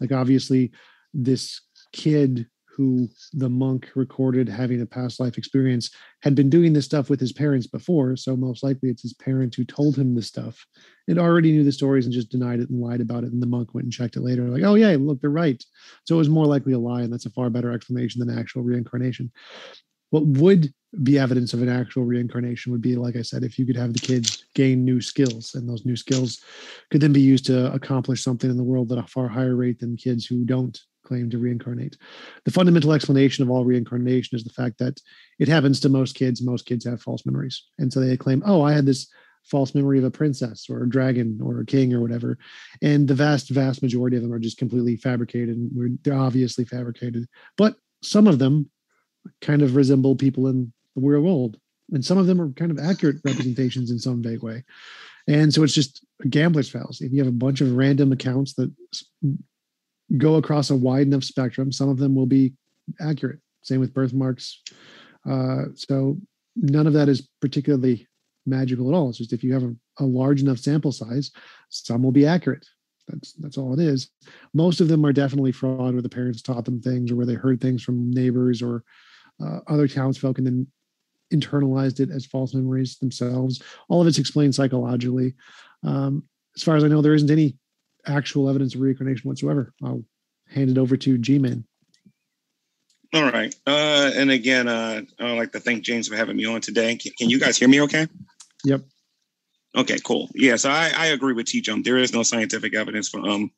Like 0.00 0.10
obviously, 0.10 0.72
this 1.12 1.60
kid 1.92 2.46
who 2.76 3.08
the 3.32 3.48
monk 3.48 3.90
recorded 3.94 4.48
having 4.48 4.80
a 4.80 4.86
past 4.86 5.20
life 5.20 5.36
experience 5.36 5.90
had 6.22 6.34
been 6.34 6.48
doing 6.48 6.72
this 6.72 6.84
stuff 6.86 7.10
with 7.10 7.20
his 7.20 7.32
parents 7.32 7.66
before. 7.66 8.16
So 8.16 8.36
most 8.36 8.62
likely 8.62 8.88
it's 8.88 9.02
his 9.02 9.12
parents 9.12 9.56
who 9.56 9.64
told 9.64 9.96
him 9.96 10.14
this 10.14 10.28
stuff. 10.28 10.64
It 11.06 11.18
already 11.18 11.52
knew 11.52 11.64
the 11.64 11.72
stories 11.72 12.06
and 12.06 12.14
just 12.14 12.30
denied 12.30 12.60
it 12.60 12.70
and 12.70 12.80
lied 12.80 13.00
about 13.00 13.24
it. 13.24 13.32
And 13.32 13.42
the 13.42 13.46
monk 13.46 13.74
went 13.74 13.84
and 13.84 13.92
checked 13.92 14.16
it 14.16 14.22
later, 14.22 14.44
like, 14.44 14.62
oh 14.62 14.76
yeah, 14.76 14.96
look, 14.98 15.20
they're 15.20 15.30
right. 15.30 15.62
So 16.04 16.14
it 16.14 16.18
was 16.18 16.28
more 16.28 16.46
likely 16.46 16.72
a 16.72 16.78
lie, 16.78 17.02
and 17.02 17.12
that's 17.12 17.26
a 17.26 17.30
far 17.30 17.50
better 17.50 17.72
explanation 17.72 18.24
than 18.24 18.38
actual 18.38 18.62
reincarnation. 18.62 19.30
What 20.10 20.24
would 20.24 20.72
be 21.02 21.18
evidence 21.18 21.52
of 21.52 21.62
an 21.62 21.68
actual 21.68 22.04
reincarnation 22.04 22.72
would 22.72 22.80
be, 22.80 22.96
like 22.96 23.14
I 23.14 23.22
said, 23.22 23.44
if 23.44 23.58
you 23.58 23.66
could 23.66 23.76
have 23.76 23.92
the 23.92 24.00
kids 24.00 24.44
gain 24.54 24.84
new 24.84 25.00
skills, 25.00 25.54
and 25.54 25.68
those 25.68 25.84
new 25.84 25.96
skills 25.96 26.42
could 26.90 27.00
then 27.00 27.12
be 27.12 27.20
used 27.20 27.46
to 27.46 27.72
accomplish 27.72 28.22
something 28.24 28.50
in 28.50 28.56
the 28.56 28.64
world 28.64 28.90
at 28.90 28.98
a 28.98 29.06
far 29.06 29.28
higher 29.28 29.54
rate 29.54 29.80
than 29.80 29.96
kids 29.96 30.24
who 30.24 30.44
don't 30.44 30.80
claim 31.10 31.28
to 31.28 31.38
reincarnate. 31.38 31.96
The 32.44 32.52
fundamental 32.52 32.92
explanation 32.92 33.42
of 33.42 33.50
all 33.50 33.64
reincarnation 33.64 34.36
is 34.36 34.44
the 34.44 34.50
fact 34.50 34.78
that 34.78 35.00
it 35.40 35.48
happens 35.48 35.80
to 35.80 35.88
most 35.88 36.14
kids. 36.14 36.40
Most 36.40 36.66
kids 36.66 36.84
have 36.84 37.02
false 37.02 37.26
memories. 37.26 37.64
And 37.78 37.92
so 37.92 37.98
they 37.98 38.16
claim, 38.16 38.44
oh, 38.46 38.62
I 38.62 38.72
had 38.72 38.86
this 38.86 39.08
false 39.42 39.74
memory 39.74 39.98
of 39.98 40.04
a 40.04 40.10
princess 40.10 40.70
or 40.70 40.84
a 40.84 40.88
dragon 40.88 41.40
or 41.42 41.58
a 41.58 41.66
king 41.66 41.92
or 41.92 42.00
whatever. 42.00 42.38
And 42.80 43.08
the 43.08 43.14
vast, 43.14 43.50
vast 43.50 43.82
majority 43.82 44.16
of 44.16 44.22
them 44.22 44.32
are 44.32 44.38
just 44.38 44.58
completely 44.58 44.94
fabricated 44.94 45.56
and 45.56 45.98
they're 46.04 46.14
obviously 46.14 46.64
fabricated. 46.64 47.26
But 47.56 47.74
some 48.04 48.28
of 48.28 48.38
them 48.38 48.70
kind 49.40 49.62
of 49.62 49.74
resemble 49.74 50.14
people 50.14 50.46
in 50.46 50.72
the 50.94 51.02
real 51.02 51.22
world. 51.22 51.58
And 51.92 52.04
some 52.04 52.18
of 52.18 52.28
them 52.28 52.40
are 52.40 52.52
kind 52.52 52.70
of 52.70 52.78
accurate 52.78 53.16
representations 53.24 53.90
in 53.90 53.98
some 53.98 54.22
vague 54.22 54.44
way. 54.44 54.62
And 55.26 55.52
so 55.52 55.64
it's 55.64 55.74
just 55.74 56.06
a 56.22 56.28
gambler's 56.28 56.70
fallacy. 56.70 57.04
If 57.04 57.12
you 57.12 57.18
have 57.18 57.26
a 57.26 57.32
bunch 57.32 57.60
of 57.60 57.74
random 57.74 58.12
accounts 58.12 58.54
that 58.54 58.72
go 60.16 60.36
across 60.36 60.70
a 60.70 60.76
wide 60.76 61.06
enough 61.06 61.24
spectrum, 61.24 61.72
some 61.72 61.88
of 61.88 61.98
them 61.98 62.14
will 62.14 62.26
be 62.26 62.52
accurate. 63.00 63.38
Same 63.62 63.80
with 63.80 63.94
birthmarks. 63.94 64.62
Uh, 65.28 65.64
so 65.74 66.18
none 66.56 66.86
of 66.86 66.92
that 66.94 67.08
is 67.08 67.28
particularly 67.40 68.06
magical 68.46 68.88
at 68.88 68.96
all. 68.96 69.08
It's 69.08 69.18
just 69.18 69.32
if 69.32 69.44
you 69.44 69.52
have 69.52 69.64
a, 69.64 69.74
a, 69.98 70.04
large 70.04 70.40
enough 70.40 70.58
sample 70.58 70.92
size, 70.92 71.30
some 71.68 72.02
will 72.02 72.12
be 72.12 72.26
accurate. 72.26 72.66
That's 73.08 73.32
that's 73.34 73.58
all 73.58 73.74
it 73.74 73.80
is. 73.80 74.10
Most 74.54 74.80
of 74.80 74.88
them 74.88 75.04
are 75.04 75.12
definitely 75.12 75.52
fraud, 75.52 75.92
where 75.92 76.02
the 76.02 76.08
parents 76.08 76.42
taught 76.42 76.64
them 76.64 76.80
things, 76.80 77.10
or 77.10 77.16
where 77.16 77.26
they 77.26 77.34
heard 77.34 77.60
things 77.60 77.82
from 77.82 78.10
neighbors 78.10 78.62
or 78.62 78.84
uh, 79.44 79.60
other 79.66 79.88
townsfolk, 79.88 80.38
and 80.38 80.46
then 80.46 80.66
internalized 81.32 82.00
it 82.00 82.10
as 82.10 82.26
false 82.26 82.54
memories 82.54 82.96
themselves. 82.98 83.62
All 83.88 84.00
of 84.00 84.06
it's 84.06 84.18
explained 84.18 84.54
psychologically. 84.54 85.34
Um, 85.84 86.24
as 86.56 86.62
far 86.62 86.76
as 86.76 86.84
I 86.84 86.88
know, 86.88 87.02
there 87.02 87.14
isn't 87.14 87.30
any 87.30 87.56
actual 88.06 88.48
evidence 88.48 88.74
of 88.74 88.80
reincarnation 88.80 89.28
whatsoever. 89.28 89.72
I'll 89.82 90.04
hand 90.48 90.70
it 90.70 90.78
over 90.78 90.96
to 90.96 91.18
G-Man. 91.18 91.64
All 93.12 93.24
right. 93.24 93.54
Uh, 93.66 94.10
and 94.14 94.30
again, 94.30 94.68
uh, 94.68 95.02
I'd 95.18 95.38
like 95.38 95.52
to 95.52 95.60
thank 95.60 95.82
James 95.82 96.08
for 96.08 96.16
having 96.16 96.36
me 96.36 96.46
on 96.46 96.60
today. 96.60 96.96
Can, 96.96 97.12
can 97.18 97.28
you 97.28 97.40
guys 97.40 97.56
hear 97.56 97.68
me 97.68 97.80
okay? 97.82 98.06
Yep. 98.64 98.82
Okay, 99.76 99.98
cool. 100.04 100.28
Yeah, 100.34 100.56
so 100.56 100.70
I, 100.70 100.92
I 100.96 101.06
agree 101.06 101.32
with 101.32 101.46
T 101.46 101.60
Jump. 101.60 101.84
There 101.84 101.96
is 101.96 102.12
no 102.12 102.22
scientific 102.22 102.74
evidence 102.74 103.08
for 103.08 103.20
um 103.20 103.50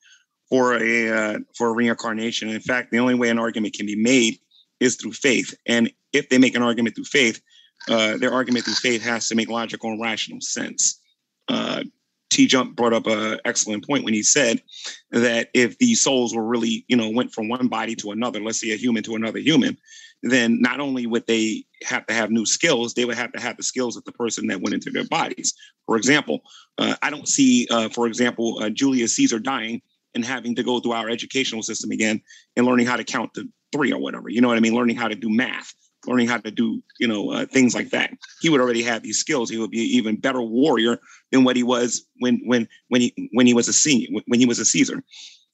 for 0.51 0.75
a 0.75 1.11
uh, 1.11 1.39
for 1.57 1.69
a 1.69 1.73
reincarnation. 1.73 2.51
In 2.51 2.61
fact, 2.61 2.91
the 2.91 2.99
only 2.99 3.15
way 3.15 3.31
an 3.31 3.39
argument 3.39 3.75
can 3.75 3.87
be 3.87 3.97
made 3.97 4.39
is 4.81 4.97
through 4.97 5.13
faith. 5.13 5.55
And 5.67 5.91
if 6.13 6.29
they 6.29 6.37
make 6.37 6.55
an 6.55 6.63
argument 6.63 6.95
through 6.95 7.05
faith, 7.05 7.41
uh, 7.89 8.19
their 8.19 8.33
argument 8.33 8.67
through 8.67 8.75
faith 8.75 9.03
has 9.03 9.29
to 9.29 9.35
make 9.35 9.49
logical 9.49 9.91
and 9.91 10.03
rational 10.03 10.41
sense. 10.41 11.01
Uh, 11.49 11.85
T 12.33 12.47
Jump 12.47 12.75
brought 12.75 12.93
up 12.93 13.07
an 13.07 13.39
excellent 13.45 13.87
point 13.87 14.05
when 14.05 14.15
he 14.15 14.23
said 14.23 14.63
that 15.11 15.51
if 15.55 15.79
these 15.79 16.01
souls 16.01 16.35
were 16.35 16.45
really, 16.45 16.85
you 16.89 16.97
know, 16.97 17.11
went 17.11 17.33
from 17.33 17.49
one 17.49 17.69
body 17.69 17.95
to 17.97 18.11
another, 18.11 18.41
let's 18.41 18.61
say 18.61 18.71
a 18.71 18.77
human 18.77 19.03
to 19.05 19.15
another 19.15 19.39
human, 19.39 19.77
then 20.23 20.61
not 20.61 20.81
only 20.81 21.07
would 21.07 21.27
they 21.27 21.65
have 21.85 22.07
to 22.07 22.15
have 22.15 22.31
new 22.31 22.47
skills, 22.47 22.95
they 22.95 23.05
would 23.05 23.17
have 23.17 23.33
to 23.33 23.41
have 23.41 23.57
the 23.57 23.63
skills 23.63 23.97
of 23.97 24.05
the 24.05 24.13
person 24.13 24.47
that 24.47 24.61
went 24.63 24.75
into 24.75 24.91
their 24.91 25.07
bodies. 25.07 25.53
For 25.87 25.97
example, 25.97 26.41
uh, 26.79 26.95
I 27.03 27.11
don't 27.11 27.29
see, 27.29 27.67
uh, 27.71 27.89
for 27.91 28.07
example, 28.07 28.59
uh, 28.63 28.71
Julius 28.71 29.15
Caesar 29.17 29.39
dying 29.39 29.83
and 30.15 30.25
having 30.25 30.55
to 30.55 30.63
go 30.63 30.81
through 30.81 30.93
our 30.93 31.11
educational 31.11 31.63
system 31.63 31.91
again 31.91 32.21
and 32.57 32.67
learning 32.67 32.87
how 32.87 32.97
to 32.97 33.05
count 33.05 33.35
to 33.35 33.49
three 33.73 33.93
or 33.93 34.01
whatever. 34.01 34.29
You 34.29 34.41
know 34.41 34.49
what 34.49 34.57
I 34.57 34.61
mean? 34.61 34.75
Learning 34.75 34.97
how 34.97 35.09
to 35.09 35.15
do 35.15 35.29
math 35.29 35.75
learning 36.07 36.29
how 36.29 36.39
to 36.39 36.51
do 36.51 36.83
you 36.99 37.07
know 37.07 37.31
uh, 37.31 37.47
things 37.47 37.75
like 37.75 37.91
that. 37.91 38.11
He 38.41 38.49
would 38.49 38.61
already 38.61 38.83
have 38.83 39.03
these 39.03 39.19
skills. 39.19 39.51
He 39.51 39.59
would 39.59 39.71
be 39.71 39.79
even 39.79 40.17
better 40.17 40.41
warrior 40.41 40.99
than 41.31 41.45
what 41.45 41.57
he 41.57 41.63
was 41.63 42.05
when 42.21 42.41
when 42.45 42.69
when 42.89 43.01
he 43.01 43.31
when 43.33 43.47
he 43.47 43.55
was 43.55 43.69
a 43.69 43.73
senior 43.73 44.21
when 44.27 44.41
he 44.41 44.47
was 44.47 44.59
a 44.59 44.65
caesar. 44.65 45.03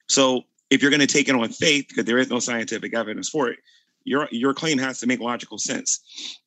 So 0.08 0.42
if 0.70 0.82
you're 0.82 0.90
going 0.90 1.00
to 1.00 1.06
take 1.06 1.28
it 1.28 1.34
on 1.34 1.48
faith 1.48 1.86
because 1.88 2.04
there 2.04 2.18
is 2.18 2.28
no 2.28 2.38
scientific 2.38 2.94
evidence 2.94 3.28
for 3.28 3.48
it 3.48 3.58
your 4.08 4.28
your 4.32 4.54
claim 4.54 4.78
has 4.78 4.98
to 5.00 5.06
make 5.06 5.20
logical 5.20 5.58
sense. 5.58 6.00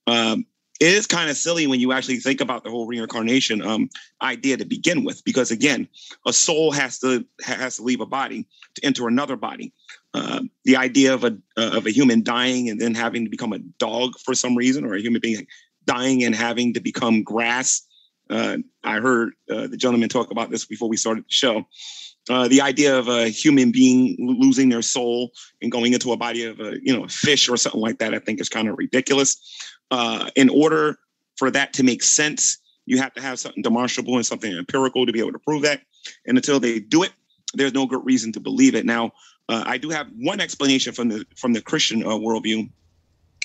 Um, 0.07 0.45
it 0.81 0.87
is 0.87 1.05
kind 1.05 1.29
of 1.29 1.37
silly 1.37 1.67
when 1.67 1.79
you 1.79 1.91
actually 1.91 2.17
think 2.17 2.41
about 2.41 2.63
the 2.63 2.71
whole 2.71 2.87
reincarnation 2.87 3.61
um, 3.61 3.87
idea 4.23 4.57
to 4.57 4.65
begin 4.65 5.03
with, 5.03 5.23
because 5.23 5.51
again, 5.51 5.87
a 6.25 6.33
soul 6.33 6.71
has 6.71 6.97
to 6.99 7.23
has 7.43 7.77
to 7.77 7.83
leave 7.83 8.01
a 8.01 8.05
body 8.07 8.47
to 8.73 8.83
enter 8.83 9.07
another 9.07 9.35
body. 9.35 9.71
Uh, 10.15 10.41
the 10.65 10.75
idea 10.75 11.13
of 11.13 11.23
a 11.23 11.37
uh, 11.55 11.77
of 11.77 11.85
a 11.85 11.91
human 11.91 12.23
dying 12.23 12.67
and 12.67 12.81
then 12.81 12.95
having 12.95 13.23
to 13.23 13.29
become 13.29 13.53
a 13.53 13.59
dog 13.77 14.17
for 14.25 14.33
some 14.33 14.57
reason, 14.57 14.83
or 14.83 14.95
a 14.95 14.99
human 14.99 15.21
being 15.21 15.45
dying 15.85 16.23
and 16.23 16.35
having 16.35 16.73
to 16.73 16.79
become 16.79 17.21
grass. 17.21 17.83
Uh, 18.31 18.57
I 18.83 18.99
heard 19.01 19.33
uh, 19.51 19.67
the 19.67 19.77
gentleman 19.77 20.09
talk 20.09 20.31
about 20.31 20.49
this 20.49 20.65
before 20.65 20.89
we 20.89 20.97
started 20.97 21.25
the 21.25 21.31
show. 21.31 21.67
Uh, 22.31 22.47
the 22.47 22.61
idea 22.61 22.97
of 22.97 23.09
a 23.09 23.27
human 23.27 23.71
being 23.71 24.15
losing 24.17 24.69
their 24.69 24.81
soul 24.81 25.31
and 25.61 25.69
going 25.69 25.91
into 25.91 26.13
a 26.13 26.17
body 26.17 26.45
of 26.45 26.61
a 26.61 26.77
you 26.81 26.95
know 26.95 27.03
a 27.03 27.09
fish 27.09 27.49
or 27.49 27.57
something 27.57 27.81
like 27.81 27.99
that, 27.99 28.13
I 28.13 28.19
think 28.19 28.39
is 28.39 28.47
kind 28.47 28.69
of 28.69 28.77
ridiculous. 28.77 29.35
Uh, 29.91 30.29
in 30.37 30.47
order 30.47 30.97
for 31.35 31.51
that 31.51 31.73
to 31.73 31.83
make 31.83 32.01
sense, 32.01 32.57
you 32.85 32.97
have 32.99 33.13
to 33.15 33.21
have 33.21 33.37
something 33.37 33.61
demonstrable 33.61 34.15
and 34.15 34.25
something 34.25 34.55
empirical 34.55 35.05
to 35.05 35.11
be 35.11 35.19
able 35.19 35.33
to 35.33 35.39
prove 35.39 35.61
that. 35.63 35.81
And 36.25 36.37
until 36.37 36.57
they 36.57 36.79
do 36.79 37.03
it, 37.03 37.11
there's 37.53 37.73
no 37.73 37.85
good 37.85 38.05
reason 38.05 38.31
to 38.31 38.39
believe 38.39 38.75
it. 38.75 38.85
Now, 38.85 39.11
uh, 39.49 39.63
I 39.65 39.77
do 39.77 39.89
have 39.89 40.07
one 40.17 40.39
explanation 40.39 40.93
from 40.93 41.09
the 41.09 41.25
from 41.35 41.51
the 41.51 41.61
Christian 41.61 42.01
uh, 42.01 42.11
worldview 42.11 42.69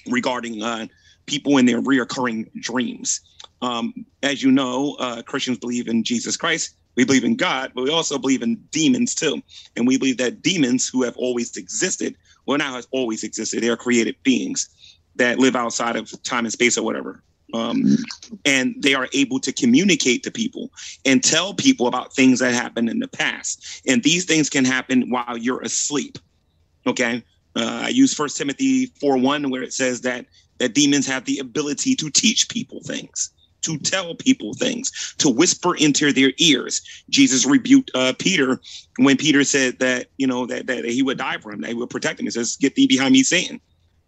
regarding 0.06 0.62
uh, 0.62 0.86
people 1.26 1.58
in 1.58 1.66
their 1.66 1.82
reoccurring 1.82 2.52
dreams. 2.60 3.20
Um, 3.62 4.06
as 4.22 4.44
you 4.44 4.52
know, 4.52 4.94
Christians 5.26 5.58
believe 5.58 5.88
in 5.88 6.04
Jesus 6.04 6.36
Christ. 6.36 6.76
We 6.96 7.04
believe 7.04 7.24
in 7.24 7.36
God, 7.36 7.72
but 7.74 7.84
we 7.84 7.90
also 7.90 8.18
believe 8.18 8.42
in 8.42 8.56
demons 8.70 9.14
too. 9.14 9.42
And 9.76 9.86
we 9.86 9.98
believe 9.98 10.18
that 10.18 10.42
demons 10.42 10.88
who 10.88 11.02
have 11.02 11.16
always 11.16 11.56
existed, 11.56 12.16
well, 12.46 12.58
now 12.58 12.74
has 12.74 12.88
always 12.90 13.22
existed, 13.22 13.62
they 13.62 13.68
are 13.68 13.76
created 13.76 14.16
beings 14.22 14.68
that 15.16 15.38
live 15.38 15.56
outside 15.56 15.96
of 15.96 16.10
time 16.22 16.44
and 16.44 16.52
space 16.52 16.76
or 16.76 16.84
whatever. 16.84 17.22
Um, 17.54 17.96
and 18.44 18.74
they 18.78 18.94
are 18.94 19.08
able 19.12 19.38
to 19.40 19.52
communicate 19.52 20.22
to 20.24 20.30
people 20.30 20.70
and 21.04 21.22
tell 21.22 21.54
people 21.54 21.86
about 21.86 22.12
things 22.12 22.40
that 22.40 22.52
happened 22.52 22.88
in 22.88 22.98
the 22.98 23.08
past. 23.08 23.82
And 23.86 24.02
these 24.02 24.24
things 24.24 24.50
can 24.50 24.64
happen 24.64 25.10
while 25.10 25.36
you're 25.38 25.62
asleep. 25.62 26.18
Okay. 26.86 27.22
Uh, 27.54 27.82
I 27.84 27.88
use 27.88 28.12
First 28.12 28.36
Timothy 28.36 28.86
4 29.00 29.16
1, 29.16 29.50
where 29.50 29.62
it 29.62 29.72
says 29.72 30.02
that 30.02 30.26
that 30.58 30.74
demons 30.74 31.06
have 31.06 31.24
the 31.24 31.38
ability 31.38 31.94
to 31.96 32.10
teach 32.10 32.48
people 32.48 32.80
things, 32.82 33.30
to 33.66 33.78
tell 33.78 34.14
people 34.14 34.54
things, 34.54 35.14
to 35.18 35.28
whisper 35.28 35.76
into 35.76 36.12
their 36.12 36.32
ears. 36.38 36.80
Jesus 37.10 37.44
rebuked 37.46 37.90
uh, 37.94 38.14
Peter 38.18 38.60
when 38.98 39.16
Peter 39.16 39.44
said 39.44 39.78
that, 39.80 40.06
you 40.16 40.26
know, 40.26 40.46
that, 40.46 40.66
that 40.66 40.84
he 40.84 41.02
would 41.02 41.18
die 41.18 41.38
for 41.38 41.52
him, 41.52 41.60
that 41.60 41.68
he 41.68 41.74
would 41.74 41.90
protect 41.90 42.18
him. 42.18 42.26
He 42.26 42.30
says, 42.30 42.56
Get 42.56 42.74
thee 42.74 42.86
behind 42.86 43.12
me, 43.12 43.22
Satan. 43.22 43.60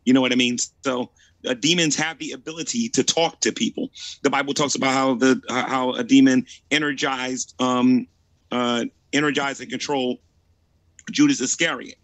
You 0.05 0.15
know 0.15 0.21
what 0.21 0.33
I 0.33 0.37
mean? 0.37 0.57
So 0.83 1.11
uh, 1.47 1.55
demons 1.55 1.97
have 1.97 2.19
the 2.19 2.33
ability 2.33 2.89
to 2.91 3.05
talk 3.05 3.41
to 3.41 3.53
people. 3.53 3.91
The 4.23 4.31
Bible 4.31 4.55
talks 4.55 4.75
about 4.75 4.93
how 4.93 5.15
the 5.15 5.41
how 5.49 5.93
a 5.93 6.03
demon 6.03 6.47
energized 6.71 7.55
um 7.61 8.07
uh 8.51 8.85
energized 9.13 9.61
and 9.61 9.71
control 9.71 10.19
Judas 11.11 11.41
Iscariot. 11.41 11.99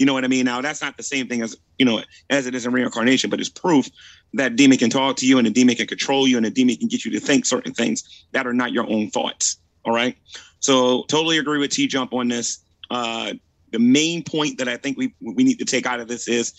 You 0.00 0.06
know 0.06 0.14
what 0.14 0.24
I 0.24 0.28
mean? 0.28 0.46
Now 0.46 0.62
that's 0.62 0.80
not 0.80 0.96
the 0.96 1.02
same 1.02 1.28
thing 1.28 1.42
as 1.42 1.54
you 1.78 1.84
know 1.84 2.02
as 2.30 2.46
it 2.46 2.54
is 2.54 2.64
in 2.64 2.72
reincarnation, 2.72 3.28
but 3.28 3.38
it's 3.38 3.50
proof 3.50 3.86
that 4.32 4.56
demon 4.56 4.78
can 4.78 4.88
talk 4.88 5.16
to 5.16 5.26
you 5.26 5.36
and 5.36 5.46
a 5.46 5.50
demon 5.50 5.74
can 5.74 5.86
control 5.86 6.26
you 6.26 6.38
and 6.38 6.46
a 6.46 6.50
demon 6.50 6.76
can 6.76 6.88
get 6.88 7.04
you 7.04 7.10
to 7.10 7.20
think 7.20 7.44
certain 7.44 7.74
things 7.74 8.24
that 8.32 8.46
are 8.46 8.54
not 8.54 8.72
your 8.72 8.88
own 8.88 9.10
thoughts. 9.10 9.58
All 9.84 9.92
right. 9.92 10.16
So 10.60 11.04
totally 11.08 11.36
agree 11.36 11.58
with 11.58 11.70
T 11.70 11.86
Jump 11.86 12.14
on 12.14 12.28
this. 12.28 12.64
Uh, 12.90 13.34
the 13.72 13.78
main 13.78 14.24
point 14.24 14.56
that 14.56 14.68
I 14.68 14.78
think 14.78 14.96
we 14.96 15.12
we 15.20 15.44
need 15.44 15.58
to 15.58 15.66
take 15.66 15.84
out 15.84 16.00
of 16.00 16.08
this 16.08 16.28
is 16.28 16.54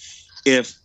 if 0.45 0.75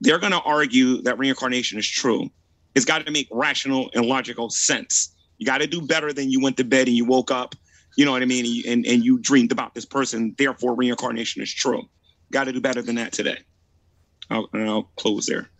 they're 0.00 0.20
going 0.20 0.32
to 0.32 0.42
argue 0.42 1.02
that 1.02 1.18
reincarnation 1.18 1.80
is 1.80 1.88
true, 1.88 2.30
it's 2.76 2.84
got 2.84 3.04
to 3.04 3.10
make 3.10 3.26
rational 3.32 3.90
and 3.92 4.06
logical 4.06 4.50
sense. 4.50 5.12
You 5.38 5.46
got 5.46 5.58
to 5.58 5.66
do 5.66 5.82
better 5.84 6.12
than 6.12 6.30
you 6.30 6.40
went 6.40 6.58
to 6.58 6.64
bed 6.64 6.86
and 6.86 6.96
you 6.96 7.04
woke 7.04 7.32
up, 7.32 7.56
you 7.96 8.04
know 8.04 8.12
what 8.12 8.22
I 8.22 8.26
mean, 8.26 8.62
and 8.68 8.86
and 8.86 9.04
you 9.04 9.18
dreamed 9.18 9.50
about 9.50 9.74
this 9.74 9.84
person. 9.84 10.32
Therefore, 10.38 10.76
reincarnation 10.76 11.42
is 11.42 11.52
true. 11.52 11.82
Got 12.34 12.44
to 12.44 12.52
do 12.52 12.60
better 12.60 12.82
than 12.82 12.96
that 12.96 13.12
today. 13.12 13.38
I'll, 14.28 14.48
I'll 14.54 14.90
close 14.96 15.26
there. 15.26 15.50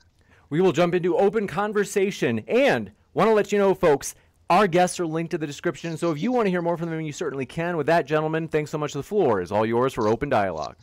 We 0.51 0.61
will 0.61 0.73
jump 0.73 0.93
into 0.93 1.17
open 1.17 1.47
conversation 1.47 2.41
and 2.49 2.91
want 3.15 3.29
to 3.29 3.33
let 3.33 3.53
you 3.53 3.59
know, 3.59 3.75
folks. 3.75 4.17
Our 4.51 4.67
guests 4.67 4.99
are 4.99 5.07
linked 5.07 5.31
to 5.31 5.39
the 5.39 5.47
description, 5.47 5.97
so 5.97 6.11
if 6.11 6.21
you 6.21 6.33
want 6.33 6.47
to 6.47 6.51
hear 6.51 6.63
more 6.63 6.77
from 6.77 6.91
them, 6.91 7.01
you 7.01 7.13
certainly 7.13 7.47
can. 7.47 7.77
With 7.77 7.87
that, 7.87 8.07
gentlemen, 8.07 8.49
thanks 8.49 8.73
so 8.73 8.79
much. 8.79 8.93
The 8.93 9.05
floor 9.05 9.41
is 9.41 9.53
all 9.53 9.65
yours 9.65 9.93
for 9.93 10.09
open 10.09 10.29
dialogue. 10.29 10.75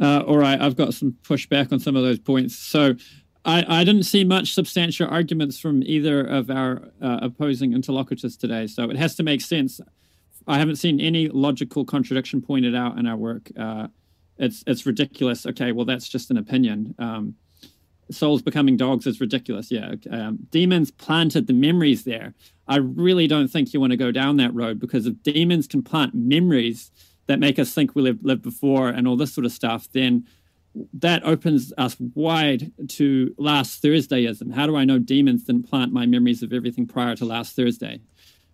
Uh, 0.00 0.24
all 0.26 0.38
right, 0.38 0.60
I've 0.60 0.74
got 0.74 0.94
some 0.94 1.16
pushback 1.22 1.70
on 1.72 1.78
some 1.78 1.94
of 1.94 2.02
those 2.02 2.18
points. 2.18 2.56
So 2.56 2.96
I, 3.44 3.64
I 3.82 3.84
didn't 3.84 4.02
see 4.02 4.24
much 4.24 4.52
substantial 4.52 5.06
arguments 5.08 5.60
from 5.60 5.80
either 5.84 6.26
of 6.26 6.50
our 6.50 6.90
uh, 7.00 7.20
opposing 7.22 7.72
interlocutors 7.72 8.36
today. 8.36 8.66
So 8.66 8.90
it 8.90 8.96
has 8.96 9.14
to 9.14 9.22
make 9.22 9.42
sense. 9.42 9.80
I 10.48 10.58
haven't 10.58 10.76
seen 10.76 11.00
any 11.00 11.28
logical 11.28 11.84
contradiction 11.84 12.42
pointed 12.42 12.74
out 12.74 12.98
in 12.98 13.06
our 13.06 13.16
work. 13.16 13.52
Uh, 13.56 13.86
it's 14.38 14.64
it's 14.66 14.86
ridiculous. 14.86 15.46
Okay, 15.46 15.72
well 15.72 15.84
that's 15.84 16.08
just 16.08 16.30
an 16.30 16.36
opinion. 16.36 16.94
Um, 16.98 17.34
souls 18.10 18.42
becoming 18.42 18.76
dogs 18.76 19.06
is 19.06 19.20
ridiculous. 19.20 19.70
Yeah, 19.70 19.94
um, 20.10 20.38
demons 20.50 20.90
planted 20.90 21.46
the 21.46 21.52
memories 21.52 22.04
there. 22.04 22.34
I 22.66 22.76
really 22.76 23.26
don't 23.26 23.48
think 23.48 23.72
you 23.72 23.80
want 23.80 23.92
to 23.92 23.96
go 23.96 24.10
down 24.10 24.36
that 24.38 24.54
road 24.54 24.78
because 24.80 25.06
if 25.06 25.22
demons 25.22 25.66
can 25.66 25.82
plant 25.82 26.14
memories 26.14 26.90
that 27.26 27.38
make 27.38 27.58
us 27.58 27.72
think 27.72 27.94
we 27.94 28.02
lived, 28.02 28.24
lived 28.24 28.42
before 28.42 28.88
and 28.88 29.08
all 29.08 29.16
this 29.16 29.32
sort 29.32 29.44
of 29.44 29.52
stuff, 29.52 29.88
then 29.92 30.26
that 30.92 31.24
opens 31.24 31.72
us 31.78 31.96
wide 32.14 32.72
to 32.88 33.34
last 33.38 33.82
Thursdayism. 33.82 34.52
How 34.52 34.66
do 34.66 34.76
I 34.76 34.84
know 34.84 34.98
demons 34.98 35.44
didn't 35.44 35.68
plant 35.68 35.92
my 35.92 36.04
memories 36.04 36.42
of 36.42 36.52
everything 36.52 36.86
prior 36.86 37.14
to 37.16 37.24
last 37.24 37.54
Thursday? 37.54 38.00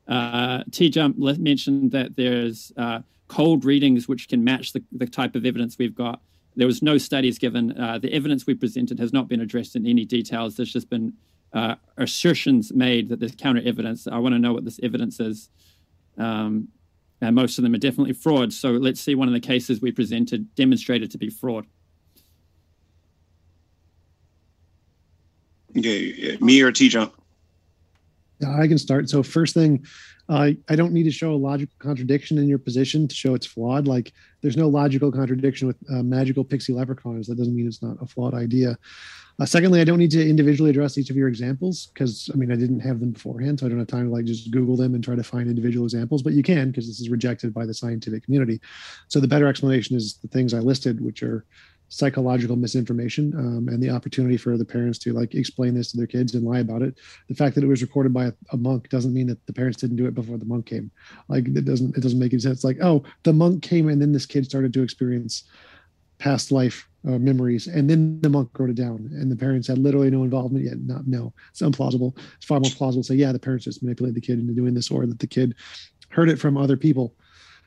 Uh, 0.07 0.64
T 0.71 0.90
Jump 0.90 1.16
mentioned 1.19 1.93
that 1.93 2.16
there's 2.16 2.73
uh, 2.77 3.01
cold 3.31 3.64
readings 3.64 4.09
which 4.09 4.29
can 4.29 4.43
match 4.43 4.73
the, 4.73 4.83
the 4.90 5.07
type 5.07 5.37
of 5.37 5.47
evidence 5.47 5.79
we've 5.79 5.95
got. 5.95 6.21
There 6.57 6.66
was 6.66 6.83
no 6.83 6.99
studies 6.99 7.38
given. 7.38 7.79
Uh, 7.81 7.97
the 7.99 8.12
evidence 8.12 8.45
we 8.45 8.55
presented 8.55 8.99
has 8.99 9.12
not 9.12 9.29
been 9.29 9.40
addressed 9.40 9.77
in 9.77 9.87
any 9.87 10.05
details. 10.05 10.57
There's 10.57 10.73
just 10.73 10.90
been 10.90 11.12
uh, 11.53 11.77
assertions 11.97 12.73
made 12.73 13.09
that 13.09 13.21
there's 13.21 13.37
counter 13.37 13.62
evidence. 13.64 14.09
I 14.09 14.19
want 14.19 14.35
to 14.35 14.40
know 14.40 14.53
what 14.53 14.64
this 14.64 14.81
evidence 14.83 15.21
is. 15.21 15.49
Um, 16.19 16.69
and 17.21 17.37
most 17.37 17.57
of 17.57 17.62
them 17.62 17.73
are 17.75 17.79
definitely 17.79 18.14
fraud. 18.14 18.53
So 18.53 18.73
let's 18.73 19.01
see 19.01 19.14
one 19.14 19.29
of 19.29 19.35
the 19.35 19.40
cases 19.40 19.81
we 19.81 19.93
presented 19.93 20.53
demonstrated 20.57 21.12
to 21.12 21.19
be 21.19 21.31
fraud. 21.31 21.66
Okay, 25.79 26.37
me 26.40 26.61
or 26.62 26.73
T 26.73 26.88
Jump? 26.88 27.14
Yeah, 28.40 28.59
I 28.59 28.66
can 28.66 28.79
start. 28.79 29.11
So 29.11 29.22
first 29.22 29.53
thing, 29.53 29.85
uh, 30.31 30.53
I 30.68 30.76
don't 30.76 30.92
need 30.92 31.03
to 31.03 31.11
show 31.11 31.33
a 31.33 31.37
logical 31.37 31.74
contradiction 31.79 32.38
in 32.38 32.48
your 32.48 32.59
position 32.59 33.07
to 33.07 33.14
show 33.14 33.35
it's 33.35 33.46
flawed. 33.46 33.87
Like 33.87 34.12
there's 34.40 34.57
no 34.57 34.68
logical 34.68 35.12
contradiction 35.12 35.66
with 35.66 35.76
uh, 35.90 36.03
magical 36.03 36.44
pixie 36.44 36.72
leprechauns. 36.72 37.26
That 37.26 37.37
doesn't 37.37 37.55
mean 37.55 37.66
it's 37.66 37.83
not 37.83 37.96
a 38.00 38.07
flawed 38.07 38.33
idea. 38.33 38.79
Uh, 39.38 39.44
secondly, 39.44 39.81
I 39.81 39.85
don't 39.85 39.98
need 39.98 40.11
to 40.12 40.29
individually 40.29 40.70
address 40.70 40.98
each 40.98 41.11
of 41.11 41.16
your 41.16 41.29
examples 41.29 41.90
because 41.92 42.31
I 42.33 42.37
mean 42.37 42.53
I 42.53 42.57
didn't 42.57 42.81
have 42.81 43.00
them 43.00 43.11
beforehand, 43.11 43.59
so 43.59 43.66
I 43.66 43.68
don't 43.68 43.79
have 43.79 43.88
time 43.88 44.07
to 44.07 44.12
like 44.12 44.24
just 44.24 44.50
Google 44.50 44.76
them 44.76 44.94
and 44.94 45.03
try 45.03 45.16
to 45.16 45.22
find 45.22 45.48
individual 45.48 45.85
examples. 45.85 46.22
But 46.22 46.35
you 46.35 46.42
can 46.42 46.70
because 46.70 46.87
this 46.87 47.00
is 47.00 47.11
rejected 47.11 47.53
by 47.53 47.66
the 47.66 47.74
scientific 47.74 48.24
community. 48.24 48.61
So 49.09 49.18
the 49.20 49.29
better 49.29 49.48
explanation 49.48 49.96
is 49.96 50.18
the 50.22 50.29
things 50.29 50.55
I 50.55 50.59
listed, 50.59 51.00
which 51.00 51.22
are 51.22 51.44
psychological 51.90 52.55
misinformation 52.55 53.35
um, 53.37 53.68
and 53.68 53.83
the 53.83 53.90
opportunity 53.90 54.37
for 54.37 54.57
the 54.57 54.64
parents 54.64 54.96
to 54.96 55.12
like 55.12 55.35
explain 55.35 55.74
this 55.74 55.90
to 55.90 55.96
their 55.96 56.07
kids 56.07 56.35
and 56.35 56.44
lie 56.44 56.61
about 56.61 56.83
it. 56.83 56.96
The 57.29 57.35
fact 57.35 57.57
that 57.57 57.64
it 57.64 57.66
was 57.66 57.83
recorded 57.83 58.14
by 58.14 58.26
a, 58.26 58.33
a, 58.53 58.57
monk 58.57 58.88
doesn't 58.88 59.12
mean 59.12 59.26
that 59.26 59.44
the 59.46 59.53
parents 59.53 59.81
didn't 59.81 59.96
do 59.96 60.07
it 60.07 60.14
before 60.14 60.38
the 60.38 60.44
monk 60.44 60.66
came. 60.66 60.90
Like 61.29 61.48
it 61.48 61.64
doesn't 61.64 61.96
it 61.96 62.00
doesn't 62.00 62.18
make 62.18 62.33
any 62.33 62.40
sense. 62.40 62.62
Like 62.62 62.79
oh 62.81 63.03
the 63.24 63.33
monk 63.33 63.62
came 63.62 63.88
and 63.88 64.00
then 64.00 64.12
this 64.12 64.24
kid 64.24 64.44
started 64.44 64.72
to 64.72 64.83
experience 64.83 65.44
past 66.18 66.53
life 66.53 66.88
uh, 67.09 67.18
memories 67.18 67.66
and 67.66 67.90
then 67.90 68.20
the 68.20 68.29
monk 68.29 68.50
wrote 68.57 68.70
it 68.70 68.76
down 68.76 69.11
and 69.12 69.33
the 69.33 69.37
parents 69.37 69.66
had 69.66 69.79
literally 69.79 70.11
no 70.11 70.22
involvement 70.22 70.64
yet. 70.64 70.79
Not 70.81 71.09
no. 71.09 71.33
It's 71.50 71.61
implausible. 71.61 72.16
It's 72.37 72.46
far 72.46 72.61
more 72.61 72.70
plausible 72.70 73.03
to 73.03 73.09
say 73.09 73.16
yeah 73.16 73.33
the 73.33 73.40
parents 73.40 73.64
just 73.64 73.83
manipulated 73.83 74.14
the 74.14 74.24
kid 74.24 74.38
into 74.38 74.55
doing 74.55 74.74
this 74.74 74.92
or 74.92 75.07
that 75.07 75.18
the 75.18 75.26
kid 75.26 75.57
heard 76.11 76.29
it 76.29 76.38
from 76.38 76.57
other 76.57 76.76
people 76.76 77.14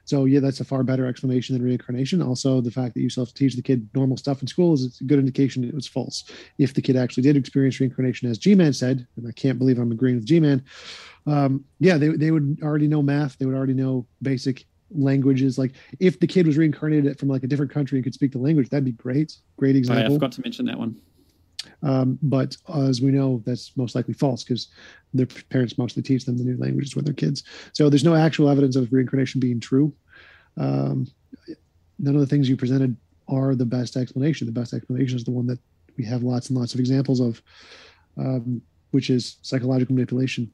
so 0.05 0.25
yeah, 0.25 0.39
that's 0.39 0.59
a 0.59 0.65
far 0.65 0.83
better 0.83 1.05
explanation 1.05 1.55
than 1.55 1.63
reincarnation. 1.63 2.21
Also, 2.21 2.61
the 2.61 2.71
fact 2.71 2.93
that 2.93 3.01
you 3.01 3.09
still 3.09 3.25
have 3.25 3.33
to 3.33 3.35
teach 3.35 3.55
the 3.55 3.61
kid 3.61 3.87
normal 3.93 4.17
stuff 4.17 4.41
in 4.41 4.47
school 4.47 4.73
is 4.73 4.99
a 4.99 5.03
good 5.05 5.19
indication 5.19 5.63
it 5.63 5.73
was 5.73 5.87
false. 5.87 6.25
If 6.57 6.73
the 6.73 6.81
kid 6.81 6.95
actually 6.95 7.23
did 7.23 7.37
experience 7.37 7.79
reincarnation, 7.79 8.29
as 8.29 8.37
G-Man 8.37 8.73
said, 8.73 9.07
and 9.15 9.27
I 9.27 9.31
can't 9.31 9.57
believe 9.57 9.79
I'm 9.79 9.91
agreeing 9.91 10.17
with 10.17 10.25
G-Man, 10.25 10.63
um, 11.25 11.63
yeah, 11.79 11.97
they, 11.97 12.09
they 12.09 12.31
would 12.31 12.59
already 12.61 12.87
know 12.87 13.01
math. 13.01 13.37
They 13.37 13.45
would 13.45 13.55
already 13.55 13.73
know 13.73 14.05
basic 14.21 14.65
languages. 14.91 15.57
Like 15.57 15.71
if 15.99 16.19
the 16.19 16.27
kid 16.27 16.47
was 16.47 16.57
reincarnated 16.57 17.17
from 17.17 17.29
like 17.29 17.43
a 17.43 17.47
different 17.47 17.71
country 17.71 17.97
and 17.97 18.03
could 18.03 18.13
speak 18.13 18.33
the 18.33 18.39
language, 18.39 18.69
that'd 18.69 18.83
be 18.83 18.91
great. 18.91 19.37
Great 19.57 19.75
example. 19.75 20.03
Oh, 20.03 20.07
yeah, 20.07 20.13
I 20.13 20.17
forgot 20.17 20.31
to 20.33 20.41
mention 20.41 20.65
that 20.65 20.77
one. 20.77 20.97
Um, 21.84 22.17
but 22.22 22.56
as 22.74 23.02
we 23.02 23.12
know, 23.12 23.43
that's 23.46 23.76
most 23.76 23.96
likely 23.96 24.13
false 24.13 24.43
because 24.43 24.69
their 25.13 25.26
parents 25.26 25.78
mostly 25.78 26.02
teach 26.02 26.26
them 26.26 26.38
the 26.38 26.43
new 26.43 26.58
languages 26.58 26.96
when 26.96 27.06
they're 27.06 27.13
kids. 27.13 27.43
So 27.74 27.89
there's 27.89 28.04
no 28.04 28.15
actual 28.15 28.50
evidence 28.50 28.76
of 28.76 28.91
reincarnation 28.91 29.39
being 29.39 29.60
true. 29.60 29.93
Um, 30.58 31.08
none 32.00 32.15
of 32.15 32.22
the 32.22 32.28
things 32.28 32.50
you 32.50 32.58
presented 32.58 32.96
are 33.28 33.56
the 33.56 33.65
best 33.65 33.98
explanation. 33.98 34.48
The 34.48 34.54
best 34.54 34.74
explanation 34.74 35.17
is 35.17 35.24
the 35.24 35.32
one 35.32 35.48
that 35.48 35.60
we 35.98 36.06
have 36.06 36.24
lots 36.24 36.50
and 36.50 36.58
lots 36.58 36.74
of 36.74 36.80
examples 36.80 37.19
of, 37.19 37.41
um, 38.17 38.62
which 38.91 39.10
is 39.10 39.38
psychological 39.41 39.96
manipulation. 39.96 40.52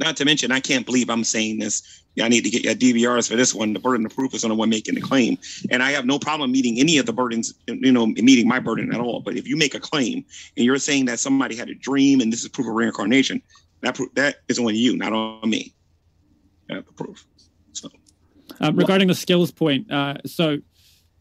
Not 0.00 0.16
to 0.16 0.24
mention, 0.24 0.50
I 0.50 0.60
can't 0.60 0.84
believe 0.84 1.08
I'm 1.08 1.24
saying 1.24 1.60
this. 1.60 2.02
I 2.20 2.28
need 2.28 2.42
to 2.42 2.50
get 2.50 2.64
your 2.64 2.74
DVRs 2.74 3.28
for 3.28 3.36
this 3.36 3.54
one. 3.54 3.72
The 3.72 3.80
burden 3.80 4.06
of 4.06 4.14
proof 4.14 4.34
is 4.34 4.44
on 4.44 4.50
the 4.50 4.56
one 4.56 4.68
making 4.68 4.94
the 4.94 5.00
claim, 5.00 5.36
and 5.70 5.82
I 5.82 5.90
have 5.92 6.06
no 6.06 6.18
problem 6.18 6.52
meeting 6.52 6.78
any 6.78 6.98
of 6.98 7.06
the 7.06 7.12
burdens. 7.12 7.54
You 7.66 7.90
know, 7.90 8.06
meeting 8.06 8.46
my 8.46 8.60
burden 8.60 8.94
at 8.94 9.00
all. 9.00 9.20
But 9.20 9.36
if 9.36 9.48
you 9.48 9.56
make 9.56 9.74
a 9.74 9.80
claim 9.80 10.24
and 10.56 10.64
you're 10.64 10.78
saying 10.78 11.06
that 11.06 11.18
somebody 11.18 11.56
had 11.56 11.68
a 11.68 11.74
dream 11.74 12.20
and 12.20 12.32
this 12.32 12.42
is 12.42 12.48
proof 12.48 12.68
of 12.68 12.74
reincarnation, 12.74 13.42
that 13.82 13.98
that 14.14 14.36
is 14.48 14.58
on 14.58 14.74
you, 14.74 14.96
not 14.96 15.12
on 15.12 15.48
me. 15.48 15.74
I 16.70 16.74
have 16.74 16.86
the 16.86 16.92
proof. 16.92 17.26
So, 17.72 17.88
um, 18.60 18.76
regarding 18.76 19.08
the 19.08 19.14
skills 19.14 19.50
point, 19.50 19.90
uh, 19.90 20.18
so 20.24 20.58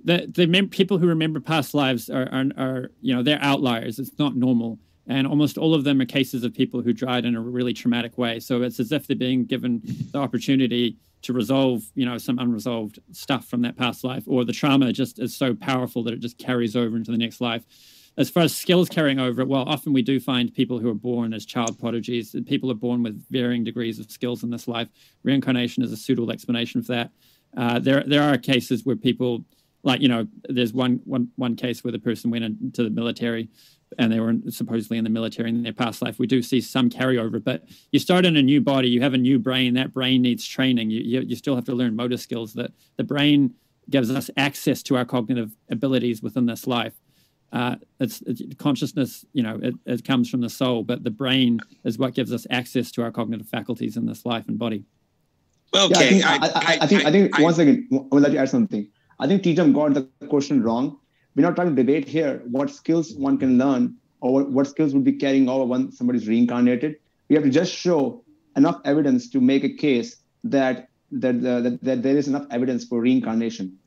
the 0.03 0.31
the 0.31 0.45
mem- 0.45 0.69
people 0.69 0.99
who 0.99 1.07
remember 1.07 1.39
past 1.39 1.73
lives 1.73 2.09
are, 2.09 2.29
are 2.31 2.45
are 2.57 2.91
you 3.01 3.15
know 3.15 3.23
they're 3.23 3.41
outliers. 3.41 3.97
It's 3.97 4.17
not 4.19 4.35
normal 4.35 4.79
and 5.07 5.27
almost 5.27 5.57
all 5.57 5.73
of 5.73 5.83
them 5.83 5.99
are 6.01 6.05
cases 6.05 6.43
of 6.43 6.53
people 6.53 6.81
who 6.81 6.93
died 6.93 7.25
in 7.25 7.35
a 7.35 7.41
really 7.41 7.73
traumatic 7.73 8.17
way. 8.17 8.39
So 8.39 8.61
it's 8.61 8.79
as 8.79 8.91
if 8.91 9.07
they're 9.07 9.15
being 9.15 9.45
given 9.45 9.81
the 10.11 10.19
opportunity 10.19 10.97
to 11.23 11.33
resolve, 11.33 11.83
you 11.95 12.05
know, 12.05 12.17
some 12.17 12.37
unresolved 12.39 12.99
stuff 13.11 13.47
from 13.47 13.61
that 13.61 13.77
past 13.77 14.03
life, 14.03 14.23
or 14.27 14.45
the 14.45 14.53
trauma 14.53 14.91
just 14.93 15.19
is 15.19 15.35
so 15.35 15.53
powerful 15.53 16.03
that 16.03 16.13
it 16.13 16.19
just 16.19 16.37
carries 16.37 16.75
over 16.75 16.95
into 16.95 17.11
the 17.11 17.17
next 17.17 17.41
life. 17.41 17.65
As 18.15 18.29
far 18.29 18.43
as 18.43 18.55
skills 18.55 18.89
carrying 18.89 19.19
over, 19.19 19.43
well, 19.43 19.63
often 19.63 19.91
we 19.91 20.03
do 20.03 20.19
find 20.19 20.53
people 20.53 20.79
who 20.79 20.89
are 20.89 20.93
born 20.95 21.33
as 21.33 21.45
child 21.45 21.79
prodigies. 21.79 22.35
People 22.45 22.69
are 22.69 22.75
born 22.75 23.01
with 23.01 23.25
varying 23.31 23.63
degrees 23.63 23.99
of 23.99 24.11
skills 24.11 24.43
in 24.43 24.51
this 24.51 24.67
life. 24.67 24.87
Reincarnation 25.23 25.81
is 25.81 25.91
a 25.91 25.97
suitable 25.97 26.31
explanation 26.31 26.83
for 26.83 26.91
that. 26.91 27.11
Uh, 27.57 27.79
there, 27.79 28.03
there 28.05 28.21
are 28.21 28.37
cases 28.37 28.85
where 28.85 28.95
people, 28.95 29.43
like 29.83 29.99
you 30.01 30.09
know, 30.09 30.27
there's 30.47 30.73
one, 30.73 31.01
one, 31.05 31.29
one 31.37 31.55
case 31.55 31.83
where 31.83 31.91
the 31.91 31.99
person 31.99 32.29
went 32.29 32.43
into 32.43 32.83
the 32.83 32.89
military 32.89 33.49
and 33.97 34.11
they 34.11 34.19
were 34.19 34.33
supposedly 34.49 34.97
in 34.97 35.03
the 35.03 35.09
military 35.09 35.49
in 35.49 35.63
their 35.63 35.73
past 35.73 36.01
life. 36.01 36.19
We 36.19 36.27
do 36.27 36.41
see 36.41 36.61
some 36.61 36.89
carryover, 36.89 37.43
but 37.43 37.63
you 37.91 37.99
start 37.99 38.25
in 38.25 38.35
a 38.35 38.41
new 38.41 38.61
body, 38.61 38.89
you 38.89 39.01
have 39.01 39.13
a 39.13 39.17
new 39.17 39.39
brain. 39.39 39.73
That 39.73 39.93
brain 39.93 40.21
needs 40.21 40.45
training. 40.45 40.89
You, 40.89 41.01
you, 41.01 41.21
you 41.21 41.35
still 41.35 41.55
have 41.55 41.65
to 41.65 41.75
learn 41.75 41.95
motor 41.95 42.17
skills. 42.17 42.53
That 42.53 42.71
the 42.97 43.03
brain 43.03 43.53
gives 43.89 44.11
us 44.11 44.29
access 44.37 44.83
to 44.83 44.95
our 44.95 45.05
cognitive 45.05 45.55
abilities 45.69 46.21
within 46.21 46.45
this 46.45 46.67
life. 46.67 46.93
Uh, 47.51 47.75
it's, 47.99 48.21
it's, 48.21 48.41
consciousness, 48.55 49.25
you 49.33 49.43
know, 49.43 49.59
it, 49.61 49.75
it 49.85 50.03
comes 50.03 50.27
from 50.27 50.41
the 50.41 50.49
soul, 50.49 50.83
but 50.83 51.03
the 51.03 51.11
brain 51.11 51.59
is 51.83 51.99
what 51.99 52.15
gives 52.15 52.33
us 52.33 52.47
access 52.49 52.91
to 52.91 53.03
our 53.03 53.11
cognitive 53.11 53.47
faculties 53.47 53.95
in 53.95 54.07
this 54.07 54.25
life 54.25 54.47
and 54.47 54.57
body. 54.57 54.83
Okay, 55.75 56.17
yeah, 56.17 56.31
I 56.31 56.39
think, 56.39 56.55
I, 56.55 56.59
I, 56.59 56.77
I, 56.81 56.87
think, 56.87 57.05
I 57.05 57.11
think 57.11 57.39
one 57.39 57.53
second. 57.53 57.87
I 57.91 57.97
would 58.11 58.23
like 58.23 58.31
to 58.31 58.37
add 58.39 58.49
something. 58.49 58.87
I 59.19 59.27
think 59.27 59.43
T-Jump 59.43 59.75
got 59.75 59.93
the 59.93 60.27
question 60.27 60.63
wrong. 60.63 60.99
We're 61.35 61.43
not 61.43 61.55
trying 61.55 61.69
to 61.69 61.75
debate 61.75 62.07
here 62.07 62.41
what 62.45 62.69
skills 62.69 63.13
one 63.15 63.37
can 63.37 63.57
learn 63.57 63.95
or 64.21 64.43
what, 64.43 64.67
skills 64.67 64.93
would 64.93 65.03
be 65.03 65.13
carrying 65.13 65.49
over 65.49 65.65
when 65.65 65.91
somebody's 65.91 66.27
reincarnated. 66.27 66.97
We 67.27 67.35
have 67.35 67.43
to 67.43 67.49
just 67.49 67.73
show 67.73 68.23
enough 68.55 68.79
evidence 68.85 69.29
to 69.31 69.41
make 69.41 69.63
a 69.63 69.73
case 69.73 70.17
that 70.43 70.89
that, 71.11 71.35
uh, 71.45 71.61
that, 71.61 71.83
that 71.83 72.03
there 72.03 72.17
is 72.17 72.27
enough 72.27 72.47
evidence 72.49 72.85
for 72.85 72.99
reincarnation. 72.99 73.77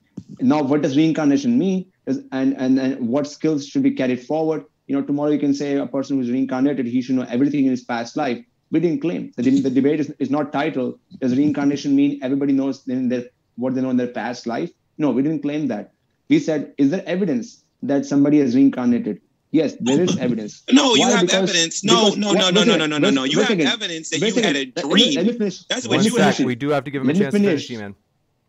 Now, 0.40 0.62
what 0.62 0.82
does 0.82 0.96
reincarnation 0.96 1.58
mean? 1.58 1.86
And, 2.06 2.54
and 2.60 2.78
and 2.78 3.08
what 3.08 3.26
skills 3.26 3.66
should 3.66 3.82
be 3.82 3.90
carried 3.90 4.24
forward? 4.24 4.64
You 4.86 4.94
know, 4.96 5.02
tomorrow 5.02 5.30
you 5.30 5.38
can 5.40 5.52
say 5.52 5.76
a 5.76 5.86
person 5.86 6.16
who's 6.16 6.30
reincarnated, 6.30 6.86
he 6.86 7.02
should 7.02 7.16
know 7.16 7.26
everything 7.28 7.64
in 7.64 7.70
his 7.70 7.82
past 7.82 8.16
life. 8.16 8.44
We 8.70 8.80
didn't 8.80 9.00
claim 9.00 9.32
the, 9.36 9.42
the 9.60 9.70
debate 9.70 10.00
is, 10.00 10.10
is 10.18 10.30
not 10.30 10.52
titled. 10.52 11.00
Does 11.20 11.36
reincarnation 11.36 11.96
mean 11.96 12.20
everybody 12.22 12.52
knows 12.52 12.86
in 12.86 13.08
their, 13.08 13.24
what 13.56 13.74
they 13.74 13.80
know 13.80 13.90
in 13.90 13.96
their 13.96 14.08
past 14.08 14.46
life? 14.46 14.70
No, 14.98 15.10
we 15.10 15.22
didn't 15.22 15.42
claim 15.42 15.68
that. 15.68 15.92
We 16.28 16.38
said, 16.38 16.74
is 16.78 16.90
there 16.90 17.02
evidence 17.06 17.64
that 17.82 18.06
somebody 18.06 18.40
has 18.40 18.54
reincarnated? 18.54 19.20
Yes, 19.52 19.76
there 19.80 20.02
is 20.02 20.18
evidence. 20.18 20.64
No, 20.70 20.90
Why? 20.90 20.96
you 20.96 21.06
have 21.06 21.20
because, 21.22 21.50
evidence. 21.50 21.84
No, 21.84 22.10
no, 22.14 22.32
no, 22.32 22.50
no, 22.50 22.64
no, 22.64 22.76
no, 22.76 22.86
no, 22.86 22.98
no, 22.98 23.10
no. 23.10 23.24
You 23.24 23.40
have 23.40 23.58
evidence 23.58 24.10
that 24.10 24.18
you 24.18 24.42
had 24.42 24.56
a 24.56 24.66
dream. 24.66 25.14
Let 25.14 25.26
me 25.26 25.32
finish. 25.32 25.64
That's 25.64 25.86
what 25.86 25.96
One 25.96 26.04
you 26.04 26.10
sec, 26.10 26.38
we 26.44 26.54
do 26.54 26.70
have 26.70 26.84
to 26.84 26.90
give 26.90 27.02
him 27.02 27.10
a 27.10 27.14
chance 27.14 27.32
to 27.32 27.40
finish, 27.40 27.70
man. 27.70 27.94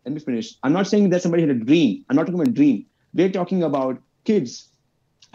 Let 0.04 0.14
me 0.14 0.20
finish. 0.20 0.54
I'm 0.62 0.72
not 0.72 0.86
saying 0.86 1.10
that 1.10 1.22
somebody 1.22 1.42
had 1.42 1.50
a 1.50 1.54
dream. 1.54 2.04
I'm 2.08 2.16
not 2.16 2.22
talking 2.22 2.40
about 2.40 2.48
a 2.48 2.52
dream. 2.52 2.86
We're 3.14 3.30
talking 3.30 3.62
about 3.62 4.02
kids 4.24 4.68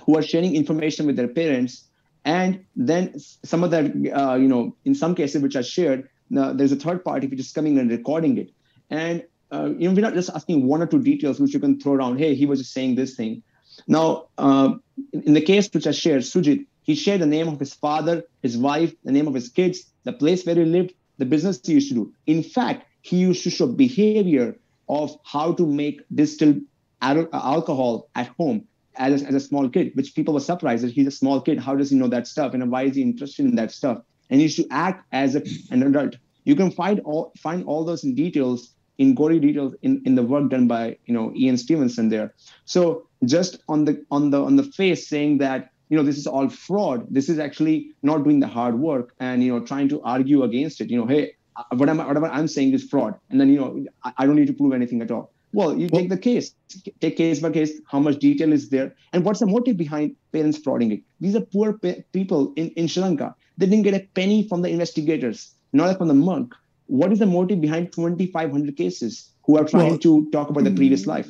who 0.06 0.18
are 0.18 0.22
sharing 0.22 0.56
information 0.56 1.06
with 1.06 1.16
their 1.16 1.28
parents, 1.28 1.86
and 2.26 2.66
then 2.76 3.18
some 3.20 3.64
of 3.64 3.72
that, 3.72 3.86
uh, 3.86 4.36
you 4.36 4.48
know, 4.48 4.76
in 4.86 4.96
some 4.96 5.16
cases 5.16 5.42
which 5.42 5.56
are 5.56 5.64
shared, 5.64 6.10
now 6.30 6.54
there's 6.54 6.72
a 6.72 6.76
third 6.76 7.04
party 7.06 7.28
which 7.28 7.40
is 7.40 7.52
coming 7.52 7.80
and 7.80 7.90
recording 7.90 8.38
it, 8.38 8.52
and 8.90 9.24
uh, 9.54 9.70
you 9.78 9.88
know, 9.88 9.94
we're 9.94 10.02
not 10.02 10.16
just 10.16 10.32
asking 10.34 10.68
one 10.68 10.82
or 10.82 10.88
two 10.88 11.02
details 11.02 11.40
which 11.40 11.54
you 11.54 11.60
can 11.60 11.80
throw 11.80 11.94
around. 11.94 12.18
Hey, 12.18 12.34
he 12.34 12.46
was 12.46 12.60
just 12.60 12.74
saying 12.74 12.96
this 12.96 13.16
thing. 13.16 13.44
Now, 13.88 14.28
uh, 14.38 14.74
in 15.14 15.34
the 15.34 15.42
case 15.42 15.70
which 15.72 15.86
I 15.86 15.92
shared, 15.92 16.22
Sujit, 16.24 16.66
he 16.84 16.96
shared 16.96 17.22
the 17.22 17.28
name 17.28 17.48
of 17.48 17.60
his 17.60 17.74
father, 17.74 18.24
his 18.42 18.58
wife, 18.58 18.94
the 19.04 19.12
name 19.12 19.28
of 19.28 19.34
his 19.34 19.50
kids, 19.50 19.86
the 20.04 20.14
place 20.14 20.46
where 20.46 20.56
he 20.56 20.66
lived, 20.66 20.94
the 21.18 21.26
business 21.26 21.60
he 21.64 21.74
used 21.74 21.90
to 21.90 21.96
do. 21.96 22.14
In 22.26 22.44
fact, 22.44 22.88
he 23.02 23.18
used 23.18 23.44
to 23.44 23.50
show 23.50 23.68
behavior 23.68 24.58
of 24.90 25.18
how 25.24 25.54
to 25.54 25.66
make 25.66 26.02
distilled 26.14 26.62
alcohol 27.02 28.10
at 28.16 28.28
home 28.40 28.68
as 28.96 29.22
a, 29.22 29.28
as 29.28 29.36
a 29.36 29.40
small 29.40 29.70
kid, 29.70 29.92
which 29.96 30.16
people 30.16 30.34
were 30.34 30.40
surprised 30.40 30.84
that 30.84 30.92
he's 30.92 31.08
a 31.08 31.12
small 31.12 31.42
kid. 31.42 31.60
How 31.60 31.76
does 31.76 31.90
he 31.90 31.96
know 31.96 32.08
that 32.08 32.28
stuff? 32.28 32.54
And 32.54 32.72
why 32.72 32.84
is 32.84 32.96
he 32.96 33.02
interested 33.02 33.46
in 33.46 33.56
that 33.56 33.72
stuff? 33.72 34.02
And 34.30 34.40
he 34.40 34.44
used 34.44 34.58
to 34.58 34.68
act 34.72 35.06
as 35.12 35.36
a, 35.36 35.44
an 35.72 35.84
adult. 35.84 36.16
You 36.44 36.56
can 36.56 36.72
find 36.72 37.00
all 37.02 37.32
find 37.38 37.64
all 37.66 37.86
those 37.86 38.04
in 38.04 38.16
details 38.16 38.74
in 38.98 39.16
gory 39.16 39.40
details 39.40 39.74
in, 39.82 40.02
in 40.06 40.16
the 40.16 40.24
work 40.24 40.50
done 40.50 40.68
by 40.68 40.98
you 41.06 41.14
know 41.14 41.34
Ian 41.36 41.58
Stevenson 41.58 42.10
there. 42.10 42.34
So 42.66 43.08
just 43.26 43.58
on 43.68 43.86
the 43.86 44.06
on 44.12 44.30
the 44.30 44.42
on 44.42 44.56
the 44.56 44.64
face 44.64 45.08
saying 45.08 45.40
that 45.40 45.72
you 45.90 45.98
know 45.98 46.04
this 46.04 46.18
is 46.18 46.28
all 46.28 46.50
fraud, 46.50 47.08
this 47.10 47.30
is 47.30 47.40
actually 47.40 47.92
not 48.02 48.24
doing 48.24 48.40
the 48.40 48.48
hard 48.48 48.80
work 48.80 49.14
and 49.20 49.44
you 49.44 49.52
know 49.52 49.66
trying 49.66 49.90
to 49.90 50.02
argue 50.02 50.44
against 50.44 50.82
it. 50.82 50.90
You 50.90 50.98
know, 50.98 51.08
hey, 51.08 51.34
uh, 51.56 51.64
whatever 51.76 52.06
whatever 52.06 52.28
I'm 52.28 52.48
saying 52.48 52.74
is 52.74 52.84
fraud, 52.84 53.16
and 53.30 53.40
then 53.40 53.50
you 53.50 53.60
know 53.60 53.86
I, 54.04 54.14
I 54.20 54.26
don't 54.26 54.36
need 54.36 54.48
to 54.48 54.54
prove 54.54 54.74
anything 54.74 55.02
at 55.02 55.12
all. 55.12 55.32
Well, 55.54 55.78
you 55.78 55.88
well, 55.92 56.02
take 56.02 56.10
the 56.10 56.18
case, 56.18 56.56
take 57.00 57.16
case 57.16 57.40
by 57.40 57.52
case, 57.52 57.80
how 57.86 58.00
much 58.00 58.18
detail 58.18 58.52
is 58.52 58.70
there, 58.70 58.96
and 59.14 59.24
what's 59.24 59.40
the 59.40 59.46
motive 59.46 59.78
behind 59.78 60.16
parents 60.32 60.58
frauding 60.58 60.92
it? 60.92 61.02
These 61.20 61.36
are 61.36 61.42
poor 61.42 61.80
people 62.12 62.54
in, 62.56 62.70
in 62.72 62.88
Sri 62.88 63.04
Lanka. 63.04 63.36
They 63.60 63.68
didn't 63.68 63.84
get 63.84 63.94
a 63.94 64.00
penny 64.16 64.48
from 64.48 64.64
the 64.64 64.70
investigators, 64.70 65.54
not 65.72 65.96
from 66.00 66.08
the 66.08 66.16
monk 66.16 66.56
what 66.88 67.12
is 67.12 67.20
the 67.20 67.26
motive 67.26 67.62
behind 67.62 67.92
2500 67.92 68.76
cases 68.76 69.32
who 69.46 69.58
are 69.58 69.66
trying 69.66 69.92
well, 69.92 70.00
to 70.00 70.30
talk 70.32 70.50
about 70.50 70.64
the 70.64 70.72
previous 70.72 71.06
life? 71.06 71.30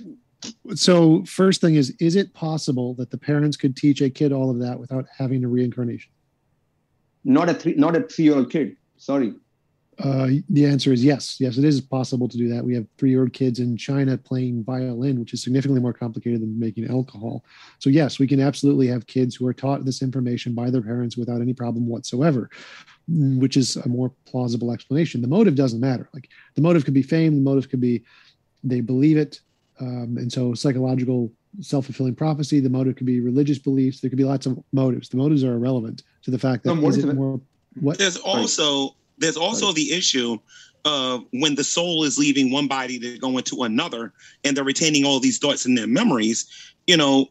So 0.76 1.24
first 1.26 1.62
thing 1.62 1.76
is 1.76 1.96
is 2.00 2.16
it 2.16 2.34
possible 2.34 2.94
that 2.96 3.12
the 3.12 3.18
parents 3.18 3.56
could 3.56 3.76
teach 3.78 4.02
a 4.02 4.10
kid 4.10 4.32
all 4.32 4.50
of 4.50 4.60
that 4.60 4.80
without 4.80 5.06
having 5.18 5.44
a 5.44 5.48
reincarnation? 5.48 6.12
Not 7.24 7.50
a 7.50 7.54
three 7.54 7.76
not 7.76 7.96
a 7.96 8.04
three 8.04 8.26
year 8.26 8.36
old 8.36 8.52
kid. 8.52 8.76
Sorry 8.98 9.34
uh, 10.00 10.30
the 10.50 10.66
answer 10.66 10.92
is 10.92 11.04
yes. 11.04 11.38
Yes, 11.40 11.58
it 11.58 11.64
is 11.64 11.80
possible 11.82 12.28
to 12.28 12.38
do 12.38 12.50
that. 12.50 12.64
We 12.64 12.74
have 12.76 12.86
three-year-old 12.98 13.34
kids 13.34 13.60
in 13.60 13.78
China 13.78 14.18
playing 14.18 14.64
violin, 14.64 15.20
which 15.20 15.34
is 15.34 15.44
significantly 15.44 15.82
more 15.82 15.94
complicated 15.94 16.42
than 16.42 16.60
making 16.60 16.90
alcohol. 16.90 17.44
So 17.80 17.90
yes, 17.90 18.20
we 18.20 18.28
can 18.28 18.40
absolutely 18.40 18.88
have 18.88 19.08
kids 19.08 19.36
who 19.36 19.46
are 19.48 19.54
taught 19.54 19.86
this 19.86 20.02
information 20.02 20.54
by 20.54 20.70
their 20.70 20.82
parents 20.82 21.18
without 21.18 21.42
any 21.42 21.54
problem 21.54 21.88
whatsoever, 21.88 22.50
mm, 23.10 23.40
which 23.40 23.58
is 23.58 23.76
a 23.76 23.88
more 23.88 24.12
plausible 24.26 24.72
explanation. 24.72 25.22
The 25.22 25.28
motive 25.28 25.56
doesn't 25.56 25.80
matter. 25.80 26.10
Like 26.14 26.30
the 26.56 26.62
motive 26.62 26.86
could 26.86 26.94
be 26.94 27.04
fame, 27.04 27.36
the 27.36 27.50
motive 27.50 27.70
could 27.70 27.82
be 27.82 28.04
they 28.64 28.82
believe 28.82 29.18
it, 29.18 29.42
um, 29.80 30.18
and 30.18 30.32
so 30.32 30.54
psychological 30.54 31.32
self-fulfilling 31.62 32.16
prophecy. 32.16 32.60
The 32.60 32.70
motive 32.70 32.96
could 32.96 33.06
be 33.06 33.20
religious 33.20 33.60
beliefs. 33.60 34.00
There 34.00 34.10
could 34.10 34.18
be 34.18 34.24
lots 34.24 34.46
of 34.46 34.58
motives. 34.72 35.10
The 35.10 35.18
motives 35.18 35.44
are 35.44 35.54
irrelevant 35.54 36.04
to 36.24 36.32
the 36.32 36.40
fact 36.40 36.64
that 36.64 36.76
no, 36.76 36.88
is 36.88 36.98
it 36.98 37.14
more 37.14 37.40
what 37.80 37.98
there's 37.98 38.18
also 38.18 38.96
there's 39.24 39.38
also 39.38 39.72
the 39.72 39.92
issue 39.92 40.38
of 40.86 41.24
when 41.32 41.56
the 41.56 41.64
soul 41.64 42.04
is 42.04 42.18
leaving 42.18 42.52
one 42.52 42.68
body 42.68 43.00
to 43.00 43.18
go 43.18 43.38
into 43.38 43.64
another 43.64 44.14
and 44.44 44.56
they're 44.56 44.64
retaining 44.64 45.06
all 45.06 45.20
these 45.20 45.40
thoughts 45.40 45.66
and 45.66 45.78
their 45.78 45.88
memories 45.88 46.46
you 46.88 46.98
know 46.98 47.28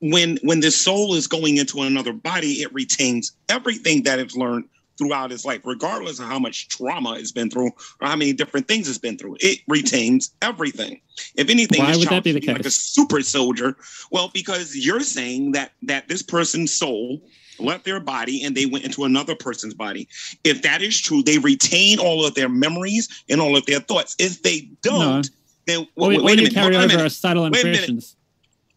when 0.00 0.38
when 0.42 0.60
the 0.60 0.70
soul 0.70 1.14
is 1.14 1.26
going 1.26 1.58
into 1.58 1.82
another 1.82 2.12
body 2.12 2.52
it 2.62 2.72
retains 2.72 3.32
everything 3.48 4.02
that 4.02 4.18
it's 4.18 4.34
learned 4.34 4.64
throughout 4.96 5.32
its 5.32 5.44
life 5.44 5.60
regardless 5.64 6.18
of 6.18 6.26
how 6.26 6.38
much 6.38 6.68
trauma 6.68 7.14
it's 7.14 7.32
been 7.32 7.50
through 7.50 7.70
or 8.00 8.08
how 8.08 8.16
many 8.16 8.32
different 8.32 8.66
things 8.66 8.88
it's 8.88 8.98
been 8.98 9.18
through. 9.18 9.36
It 9.40 9.60
retains 9.68 10.32
everything. 10.42 11.00
If 11.34 11.50
anything 11.50 11.82
why 11.82 11.96
would 11.96 12.08
that 12.08 12.24
be 12.24 12.32
the 12.32 12.40
case 12.40 12.56
like 12.56 12.66
a 12.66 12.70
super 12.70 13.22
soldier. 13.22 13.76
Well 14.10 14.30
because 14.32 14.76
you're 14.76 15.00
saying 15.00 15.52
that 15.52 15.72
that 15.82 16.08
this 16.08 16.22
person's 16.22 16.74
soul 16.74 17.20
left 17.58 17.84
their 17.84 18.00
body 18.00 18.44
and 18.44 18.56
they 18.56 18.66
went 18.66 18.84
into 18.84 19.04
another 19.04 19.34
person's 19.34 19.74
body. 19.74 20.08
If 20.44 20.62
that 20.62 20.82
is 20.82 21.00
true, 21.00 21.22
they 21.22 21.38
retain 21.38 21.98
all 21.98 22.24
of 22.24 22.34
their 22.34 22.48
memories 22.48 23.24
and 23.28 23.40
all 23.40 23.56
of 23.56 23.66
their 23.66 23.80
thoughts. 23.80 24.16
If 24.18 24.42
they 24.42 24.70
don't, 24.82 25.26
no. 25.26 25.34
then 25.66 25.88
well, 25.96 26.10
wait, 26.10 26.22
wait, 26.22 26.38
a 26.38 26.42
minute. 26.42 26.54
Carry 26.54 26.76
Hold 26.76 26.92
over 26.92 27.08
subtle 27.08 27.46
impressions. 27.46 28.16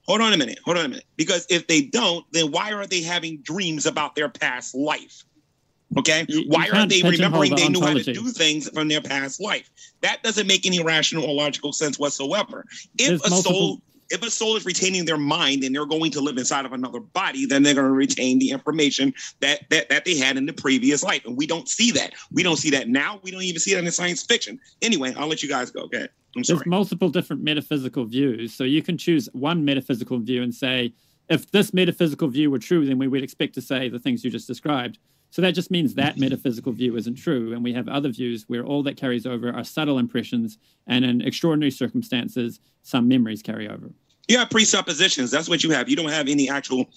Hold 0.07 0.21
on 0.21 0.33
a 0.33 0.37
minute. 0.37 0.59
Hold 0.65 0.77
on 0.77 0.85
a 0.85 0.89
minute. 0.89 1.05
Because 1.17 1.45
if 1.49 1.67
they 1.67 1.81
don't, 1.81 2.25
then 2.31 2.51
why 2.51 2.71
are 2.73 2.87
they 2.87 3.01
having 3.01 3.37
dreams 3.41 3.85
about 3.85 4.15
their 4.15 4.29
past 4.29 4.73
life? 4.73 5.23
Okay. 5.97 6.25
You, 6.27 6.45
why 6.47 6.65
you 6.65 6.73
are 6.73 6.85
they 6.87 7.01
remembering 7.01 7.55
they 7.55 7.69
knew 7.69 7.81
how 7.81 7.93
to 7.93 8.03
do 8.03 8.29
things 8.29 8.69
from 8.69 8.87
their 8.87 9.01
past 9.01 9.41
life? 9.41 9.69
That 10.01 10.21
doesn't 10.23 10.47
make 10.47 10.65
any 10.65 10.83
rational 10.83 11.25
or 11.25 11.33
logical 11.33 11.73
sense 11.73 11.97
whatsoever. 11.97 12.65
If 12.97 13.07
There's 13.07 13.25
a 13.25 13.29
multiple- 13.29 13.59
soul 13.59 13.81
if 14.09 14.23
a 14.23 14.29
soul 14.29 14.55
is 14.55 14.65
retaining 14.65 15.05
their 15.05 15.17
mind 15.17 15.63
and 15.63 15.73
they're 15.73 15.85
going 15.85 16.11
to 16.11 16.21
live 16.21 16.37
inside 16.37 16.65
of 16.65 16.73
another 16.73 16.99
body, 16.99 17.45
then 17.45 17.63
they're 17.63 17.73
going 17.73 17.87
to 17.87 17.93
retain 17.93 18.39
the 18.39 18.49
information 18.49 19.13
that, 19.41 19.69
that 19.69 19.89
that 19.89 20.05
they 20.05 20.17
had 20.17 20.37
in 20.37 20.45
the 20.45 20.53
previous 20.53 21.03
life. 21.03 21.25
And 21.25 21.37
we 21.37 21.45
don't 21.47 21.69
see 21.69 21.91
that. 21.91 22.13
We 22.31 22.43
don't 22.43 22.57
see 22.57 22.69
that 22.71 22.89
now. 22.89 23.19
We 23.23 23.31
don't 23.31 23.43
even 23.43 23.59
see 23.59 23.73
that 23.73 23.83
in 23.83 23.91
science 23.91 24.23
fiction. 24.23 24.59
Anyway, 24.81 25.13
I'll 25.17 25.27
let 25.27 25.43
you 25.43 25.49
guys 25.49 25.71
go. 25.71 25.81
Okay. 25.81 26.07
I'm 26.35 26.43
sorry. 26.43 26.57
There's 26.57 26.67
multiple 26.67 27.09
different 27.09 27.43
metaphysical 27.43 28.05
views. 28.05 28.53
So 28.53 28.63
you 28.63 28.81
can 28.81 28.97
choose 28.97 29.29
one 29.33 29.65
metaphysical 29.65 30.19
view 30.19 30.43
and 30.43 30.53
say, 30.53 30.93
if 31.29 31.51
this 31.51 31.73
metaphysical 31.73 32.27
view 32.27 32.49
were 32.49 32.59
true, 32.59 32.85
then 32.85 32.97
we 32.97 33.07
would 33.07 33.23
expect 33.23 33.53
to 33.55 33.61
say 33.61 33.89
the 33.89 33.99
things 33.99 34.23
you 34.23 34.31
just 34.31 34.47
described. 34.47 34.97
So 35.31 35.41
that 35.43 35.51
just 35.51 35.69
means 35.69 35.93
that 35.95 36.17
metaphysical 36.17 36.71
view 36.71 36.95
isn't 36.95 37.15
true. 37.15 37.53
And 37.53 37.63
we 37.63 37.73
have 37.73 37.87
other 37.87 38.09
views 38.09 38.45
where 38.47 38.63
all 38.63 38.81
that 38.83 38.97
carries 38.97 39.25
over 39.25 39.53
are 39.53 39.63
subtle 39.63 39.99
impressions, 39.99 40.57
and 40.87 41.05
in 41.05 41.21
extraordinary 41.21 41.71
circumstances, 41.71 42.59
some 42.81 43.07
memories 43.07 43.41
carry 43.41 43.67
over. 43.69 43.91
You 44.27 44.37
have 44.39 44.49
presuppositions. 44.49 45.31
That's 45.31 45.49
what 45.49 45.63
you 45.63 45.71
have. 45.71 45.89
You 45.89 45.95
don't 45.95 46.09
have 46.09 46.27
any 46.27 46.49
actual, 46.49 46.89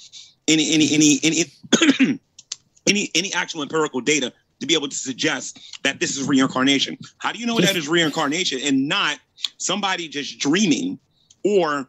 any, 0.48 0.72
any, 0.74 0.94
any, 0.94 1.18
any, 1.22 2.18
any, 2.86 3.10
any 3.14 3.32
actual 3.34 3.62
empirical 3.62 4.00
data 4.00 4.32
to 4.60 4.66
be 4.66 4.74
able 4.74 4.88
to 4.88 4.96
suggest 4.96 5.80
that 5.82 6.00
this 6.00 6.16
is 6.16 6.26
reincarnation. 6.26 6.96
How 7.18 7.32
do 7.32 7.38
you 7.38 7.46
know 7.46 7.58
that 7.58 7.76
is 7.76 7.88
reincarnation 7.88 8.60
and 8.62 8.88
not 8.88 9.18
somebody 9.58 10.08
just 10.08 10.38
dreaming 10.38 10.98
or 11.44 11.88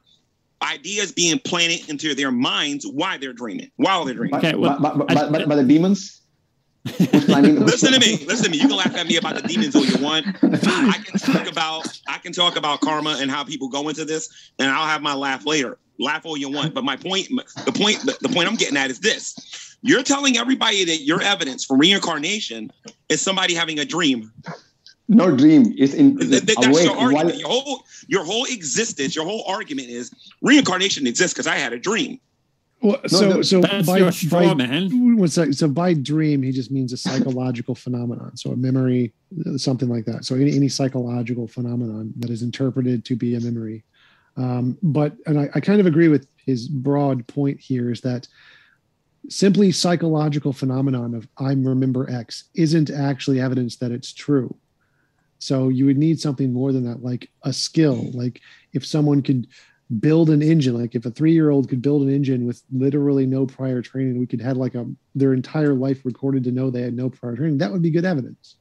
ideas 0.62 1.12
being 1.12 1.40
planted 1.40 1.90
into 1.90 2.16
their 2.16 2.32
minds 2.32 2.86
while 2.86 3.20
they're 3.20 3.34
dreaming, 3.34 3.70
while 3.76 4.06
they're 4.06 4.16
dreaming? 4.16 4.36
Okay, 4.36 4.56
well, 4.56 4.80
by, 4.80 4.94
by, 4.94 5.30
by, 5.30 5.46
by 5.46 5.56
the 5.56 5.64
demons? 5.64 6.23
Listen 6.86 7.94
to 7.94 8.00
me. 8.00 8.18
Listen 8.26 8.46
to 8.46 8.52
me. 8.52 8.58
You 8.58 8.68
can 8.68 8.78
laugh 8.78 8.96
at 8.96 9.08
me 9.08 9.18
about 9.18 9.36
the 9.36 9.42
demons 9.48 9.76
all 9.76 9.86
you 9.86 9.98
want. 10.04 10.26
I 10.44 10.98
can 11.06 11.20
talk 11.20 11.50
about 11.50 12.00
I 12.08 12.18
can 12.18 12.34
talk 12.34 12.56
about 12.58 12.82
karma 12.82 13.18
and 13.20 13.30
how 13.32 13.44
people 13.44 13.70
go 13.70 13.90
into 13.90 14.06
this, 14.06 14.52
and 14.60 14.70
I'll 14.70 14.88
have 14.88 15.02
my 15.02 15.14
laugh 15.14 15.46
later. 15.46 15.78
Laugh 16.00 16.26
all 16.26 16.36
you 16.38 16.50
want. 16.50 16.74
But 16.74 16.84
my 16.84 16.98
point, 16.98 17.30
the 17.66 17.72
point, 17.72 18.00
the 18.22 18.30
point 18.30 18.48
I'm 18.48 18.56
getting 18.56 18.78
at 18.78 18.90
is 18.90 19.00
this: 19.00 19.78
you're 19.82 20.04
telling 20.04 20.38
everybody 20.38 20.84
that 20.86 20.98
your 21.04 21.22
evidence 21.22 21.64
for 21.66 21.78
reincarnation 21.78 22.72
is 23.10 23.22
somebody 23.22 23.54
having 23.54 23.80
a 23.80 23.86
dream. 23.86 24.32
No 25.08 25.36
dream. 25.36 25.74
It's 25.78 25.94
in. 25.94 26.18
Th- 26.18 26.30
th- 26.30 26.44
that's 26.44 26.68
awake 26.68 26.86
your 26.86 26.98
argument. 26.98 27.26
while- 27.28 27.40
Your 27.40 27.50
whole 27.50 27.84
your 28.08 28.26
whole 28.26 28.46
existence, 28.46 29.16
your 29.16 29.26
whole 29.26 29.44
argument 29.48 29.90
is 29.90 30.12
reincarnation 30.42 31.08
exists 31.08 31.34
because 31.34 31.48
I 31.48 31.56
had 31.56 31.74
a 31.74 31.80
dream. 31.80 32.20
Well, 32.84 33.00
so 33.08 33.30
no, 33.30 33.42
so 33.42 33.62
That's 33.62 33.88
by, 33.88 33.98
your 34.00 34.12
straw 34.12 34.54
by- 34.54 34.54
man. 34.56 35.18
One 35.18 35.28
sec. 35.30 35.54
So 35.54 35.70
by 35.70 35.94
dream, 35.94 36.44
he 36.44 36.52
just 36.52 36.70
means 36.70 36.92
a 36.92 36.98
psychological 36.98 37.76
phenomenon. 37.76 38.36
So 38.36 38.52
a 38.52 38.58
memory, 38.58 39.14
uh, 39.46 39.58
something 39.58 39.88
like 39.88 40.04
that. 40.06 40.26
So 40.26 40.36
any, 40.36 40.54
any 40.54 40.68
psychological 40.68 41.48
phenomenon 41.48 42.14
that 42.18 42.30
is 42.30 42.42
interpreted 42.42 43.06
to 43.06 43.16
be 43.16 43.36
a 43.36 43.40
memory. 43.40 43.86
Um, 44.36 44.78
but 44.84 45.16
and 45.26 45.40
I, 45.40 45.50
I 45.56 45.60
kind 45.62 45.80
of 45.80 45.86
agree 45.86 46.10
with 46.10 46.28
his 46.46 46.68
broad 46.68 47.26
point 47.28 47.60
here 47.60 47.90
is 47.90 48.02
that 48.02 48.28
simply 49.30 49.72
psychological 49.72 50.52
phenomenon 50.52 51.16
of 51.16 51.26
I 51.38 51.52
remember 51.54 52.10
X 52.12 52.46
isn't 52.54 52.90
actually 52.90 53.40
evidence 53.40 53.78
that 53.78 53.92
it's 53.92 54.14
true. 54.14 54.54
So 55.40 55.70
you 55.70 55.86
would 55.86 55.98
need 55.98 56.20
something 56.20 56.52
more 56.52 56.74
than 56.74 56.84
that, 56.86 57.04
like 57.04 57.30
a 57.44 57.54
skill. 57.54 58.12
Like 58.12 58.42
if 58.74 58.86
someone 58.86 59.22
could 59.22 59.48
build 60.00 60.30
an 60.30 60.42
engine, 60.42 60.80
like 60.80 60.96
if 60.96 61.06
a 61.06 61.12
three-year-old 61.12 61.70
could 61.70 61.82
build 61.82 62.02
an 62.04 62.10
engine 62.14 62.46
with 62.46 62.62
literally 62.72 63.26
no 63.26 63.46
prior 63.46 63.82
training, 63.82 64.20
we 64.20 64.26
could 64.28 64.42
have 64.42 64.58
like 64.58 64.76
a 64.76 64.86
their 65.16 65.34
entire 65.34 65.74
life 65.74 66.06
recorded 66.06 66.44
to 66.46 66.52
know 66.52 66.70
they 66.70 66.82
had 66.82 66.96
no 66.96 67.10
prior 67.10 67.36
training. 67.36 67.58
That 67.60 67.72
would 67.72 67.82
be 67.82 67.92
good 67.92 68.06
evidence. 68.06 68.56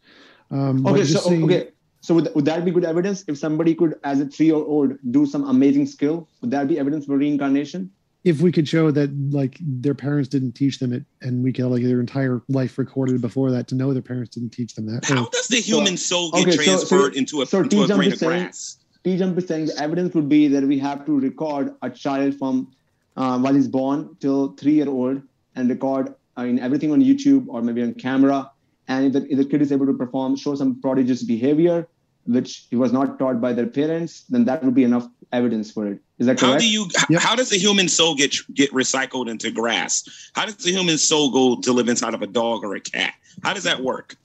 Um, 0.51 0.87
Okay, 0.87 1.05
so 1.05 1.21
saying- 1.21 1.45
okay, 1.45 1.69
so 2.01 2.15
would, 2.15 2.35
would 2.35 2.45
that 2.47 2.65
be 2.65 2.71
good 2.71 2.85
evidence 2.85 3.25
if 3.29 3.39
somebody 3.39 3.75
could, 3.75 3.95
as 4.05 4.21
a 4.21 4.27
three-year-old, 4.27 4.99
do 5.11 5.25
some 5.27 5.49
amazing 5.49 5.87
skill? 5.87 6.29
Would 6.41 6.51
that 6.51 6.69
be 6.69 6.79
evidence 6.79 7.07
for 7.07 7.17
reincarnation? 7.17 7.91
if 8.25 8.41
we 8.41 8.53
could 8.53 8.69
show 8.69 8.89
that 8.93 9.11
like 9.33 9.59
their 9.61 9.95
parents 9.95 10.29
didn't 10.29 10.53
teach 10.53 10.79
them 10.79 10.93
it, 10.93 11.05
and 11.23 11.43
we 11.43 11.53
could 11.53 11.63
have 11.63 11.73
like 11.73 11.83
their 11.83 11.99
entire 11.99 12.41
life 12.49 12.79
recorded 12.79 13.21
before 13.21 13.51
that 13.51 13.67
to 13.67 13.75
know 13.75 13.93
their 13.93 14.01
parents 14.01 14.37
didn't 14.37 14.51
teach 14.51 14.77
them 14.77 14.87
that. 14.87 15.05
How 15.05 15.25
or- 15.25 15.31
does 15.33 15.49
the 15.49 15.57
human 15.57 15.97
soul 15.97 16.31
get 16.31 16.43
okay, 16.43 16.51
so- 16.53 16.57
so- 16.57 16.65
transferred 16.65 17.17
into 17.17 17.43
a, 17.43 17.47
so 17.47 17.63
into 17.63 17.79
a 17.79 17.87
T-Jump 17.87 17.99
grain 17.99 18.13
of 18.13 18.19
saying- 18.21 18.43
grass? 18.45 18.77
T 19.05 19.17
Jump 19.17 19.37
is 19.39 19.47
saying 19.47 19.67
the 19.67 19.79
evidence 19.79 20.15
would 20.15 20.29
be 20.29 20.49
that 20.49 20.63
we 20.63 20.79
have 20.79 21.05
to 21.07 21.19
record 21.19 21.75
a 21.83 21.91
child 21.91 22.39
from 22.39 22.73
uh, 23.17 23.39
while 23.39 23.55
he's 23.55 23.69
born 23.69 24.17
till 24.21 24.53
three 24.53 24.75
year 24.75 24.89
old 24.89 25.23
and 25.57 25.69
record 25.69 26.15
I 26.37 26.47
mean, 26.47 26.59
everything 26.59 26.93
on 26.93 27.03
YouTube 27.03 27.47
or 27.49 27.63
maybe 27.63 27.83
on 27.83 27.95
camera. 27.95 28.51
And 28.89 29.07
if 29.07 29.13
the, 29.13 29.31
if 29.31 29.39
the 29.39 29.45
kid 29.45 29.63
is 29.63 29.73
able 29.73 29.87
to 29.87 29.93
perform, 29.93 30.37
show 30.37 30.55
some 30.55 30.81
prodigious 30.81 31.23
behavior, 31.23 31.89
which 32.27 32.67
he 32.71 32.77
was 32.77 32.93
not 32.93 33.19
taught 33.19 33.41
by 33.41 33.53
their 33.53 33.67
parents, 33.67 34.25
then 34.29 34.45
that 34.47 34.65
would 34.65 34.75
be 34.75 34.85
enough 34.85 35.07
evidence 35.33 35.71
for 35.71 35.87
it. 35.87 36.01
Is 36.19 36.27
that 36.27 36.39
correct? 36.39 36.41
How 36.41 36.49
correct? 36.49 36.63
do 36.63 36.69
you? 36.69 36.87
Yep. 37.11 37.21
How 37.21 37.35
does 37.35 37.51
the 37.51 37.59
human 37.59 37.89
soul 37.89 38.15
get 38.15 38.35
get 38.55 38.71
recycled 38.73 39.29
into 39.29 39.51
grass? 39.51 40.31
How 40.35 40.47
does 40.47 40.57
the 40.57 40.71
human 40.71 40.99
soul 40.99 41.31
go 41.31 41.61
to 41.61 41.73
live 41.73 41.89
inside 41.89 42.15
of 42.15 42.23
a 42.23 42.27
dog 42.27 42.65
or 42.65 42.75
a 42.75 42.81
cat? 42.81 43.15
How 43.43 43.55
does 43.55 43.65
that 43.65 43.83
work? 43.83 44.17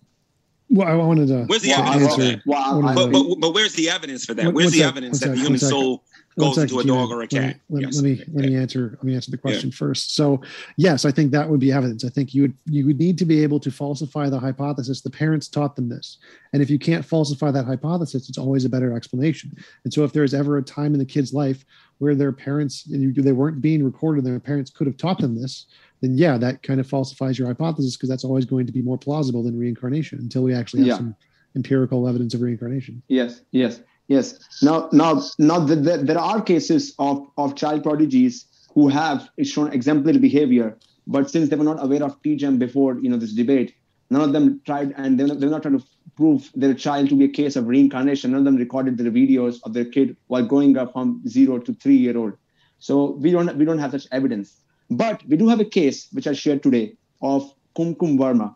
Well, 0.70 0.88
I 0.88 0.94
wanted 0.96 1.28
to 1.30 1.46
Where's 1.46 1.62
the 1.62 1.70
Well, 1.70 1.94
evidence 1.94 2.16
for 2.16 2.22
that? 2.22 2.42
well, 2.46 2.82
One 2.82 2.96
But, 2.96 3.12
but 3.12 3.36
but 3.40 3.54
where's 3.54 3.74
the 3.74 3.90
evidence 3.90 4.26
for 4.26 4.34
that? 4.34 4.46
One- 4.46 4.54
Where's 4.56 4.72
the 4.72 4.80
sec, 4.80 4.88
evidence 4.88 5.22
one 5.22 5.30
that 5.30 5.36
the 5.36 5.42
human 5.42 5.54
one 5.54 5.60
soul 5.60 6.04
goes 6.38 6.58
into 6.60 6.80
a 6.80 6.84
dog 6.84 7.10
or 7.10 7.16
a 7.16 7.20
Let 7.22 7.32
me- 7.34 7.40
cat? 7.40 7.60
Let, 7.70 7.82
Yes. 7.84 7.96
let 7.96 8.04
me 8.04 8.24
let 8.34 8.46
me 8.46 8.56
answer. 8.56 8.92
Let 8.98 9.04
me 9.04 9.16
answer 9.16 9.32
the 9.32 9.38
question 9.38 9.72
first. 9.72 10.14
So, 10.16 10.42
yes, 10.76 11.06
I 11.06 11.12
think 11.12 11.32
that 11.32 11.50
would 11.50 11.60
be 11.60 11.72
evidence. 11.72 12.04
I 12.04 12.10
think 12.10 12.34
you 12.36 12.44
would 12.44 12.54
you 12.66 12.86
would 12.86 13.00
need 13.00 13.18
to 13.20 13.26
be 13.26 13.42
able 13.44 13.60
to 13.62 13.72
falsify 13.72 14.30
the 14.30 14.40
hypothesis. 14.40 15.02
The 15.02 15.10
parents 15.10 15.48
taught 15.48 15.76
them 15.76 15.90
this, 15.90 16.18
and 16.54 16.62
if 16.62 16.70
you 16.70 16.78
can't 16.80 17.04
falsify 17.06 17.50
that 17.52 17.66
hypothesis, 17.66 18.30
it's 18.30 18.38
always 18.38 18.66
a 18.66 18.70
better 18.70 18.96
explanation. 18.96 19.56
And 19.84 19.94
so, 19.94 20.04
if 20.04 20.14
there 20.14 20.24
is 20.24 20.34
ever 20.34 20.58
a 20.58 20.62
time 20.64 20.94
in 20.94 21.00
the 21.00 21.06
kid's 21.06 21.34
life 21.34 21.66
where 22.00 22.14
their 22.14 22.32
parents 22.32 22.86
and 22.86 23.02
you- 23.02 23.24
they 23.24 23.32
weren't 23.32 23.60
being 23.62 23.84
recorded, 23.84 24.24
their 24.24 24.40
parents 24.40 24.70
could 24.70 24.86
have 24.86 24.98
taught 24.98 25.18
them 25.20 25.34
this, 25.42 25.66
then 26.02 26.18
yeah, 26.18 26.38
that 26.38 26.64
kind 26.64 26.80
of 26.80 26.88
falsifies 26.88 27.38
your 27.40 27.48
hypothesis 27.48 27.96
because 27.96 28.10
that's 28.10 28.24
always 28.24 28.46
going 28.46 28.66
to 28.68 28.72
be 28.72 28.82
more 28.82 28.98
plausible 28.98 29.44
than 29.44 29.58
reincarnation 29.58 30.20
until 30.20 30.44
we 30.44 30.54
actually 30.54 30.82
have 30.82 30.88
Yeah. 30.88 30.98
some 30.98 31.16
empirical 31.56 32.08
evidence 32.08 32.34
of 32.34 32.42
reincarnation. 32.42 33.02
Yes, 33.08 33.42
yes, 33.52 33.82
yes. 34.08 34.38
Now, 34.62 34.90
now, 34.92 35.22
now, 35.40 35.60
the, 35.60 35.76
the, 35.76 35.98
there 35.98 36.20
are 36.20 36.42
cases 36.42 36.94
of 37.00 37.26
of 37.38 37.56
child 37.56 37.84
prodigies 37.84 38.46
who 38.74 38.90
have 38.90 39.28
shown 39.44 39.74
exemplary 39.74 40.20
behavior, 40.20 40.78
but 41.08 41.32
since 41.32 41.50
they 41.50 41.56
were 41.56 41.64
not 41.64 41.84
aware 41.84 42.04
of 42.04 42.22
T 42.22 42.36
Jump 42.36 42.60
before, 42.60 43.00
you 43.00 43.10
know, 43.10 43.18
this 43.18 43.34
debate, 43.34 43.74
none 44.12 44.22
of 44.22 44.34
them 44.34 44.62
tried, 44.66 44.94
and 44.98 45.20
they're 45.20 45.28
not, 45.28 45.40
they're 45.40 45.50
not 45.50 45.64
trying 45.64 45.80
to 45.80 45.86
prove 46.16 46.50
their 46.56 46.74
child 46.74 47.10
to 47.10 47.16
be 47.16 47.26
a 47.26 47.30
case 47.30 47.56
of 47.56 47.68
reincarnation. 47.68 48.32
None 48.32 48.40
of 48.40 48.46
them 48.46 48.56
recorded 48.58 48.98
their 48.98 49.12
videos 49.12 49.60
of 49.64 49.74
their 49.74 49.86
kid 49.86 50.16
while 50.28 50.46
growing 50.46 50.78
up 50.78 50.94
from 50.94 51.22
zero 51.28 51.58
to 51.60 51.74
three 51.76 51.96
year 51.98 52.18
old. 52.18 52.34
So 52.80 53.12
we 53.14 53.32
don't 53.32 53.56
we 53.58 53.66
don't 53.66 53.80
have 53.80 53.92
such 53.92 54.06
evidence, 54.12 54.62
but 54.90 55.24
we 55.28 55.38
do 55.38 55.48
have 55.48 55.60
a 55.60 55.66
case 55.66 56.08
which 56.12 56.28
I 56.28 56.34
shared 56.34 56.64
today 56.64 56.96
of 57.22 57.52
Kumkum 57.78 58.18
Verma. 58.18 58.56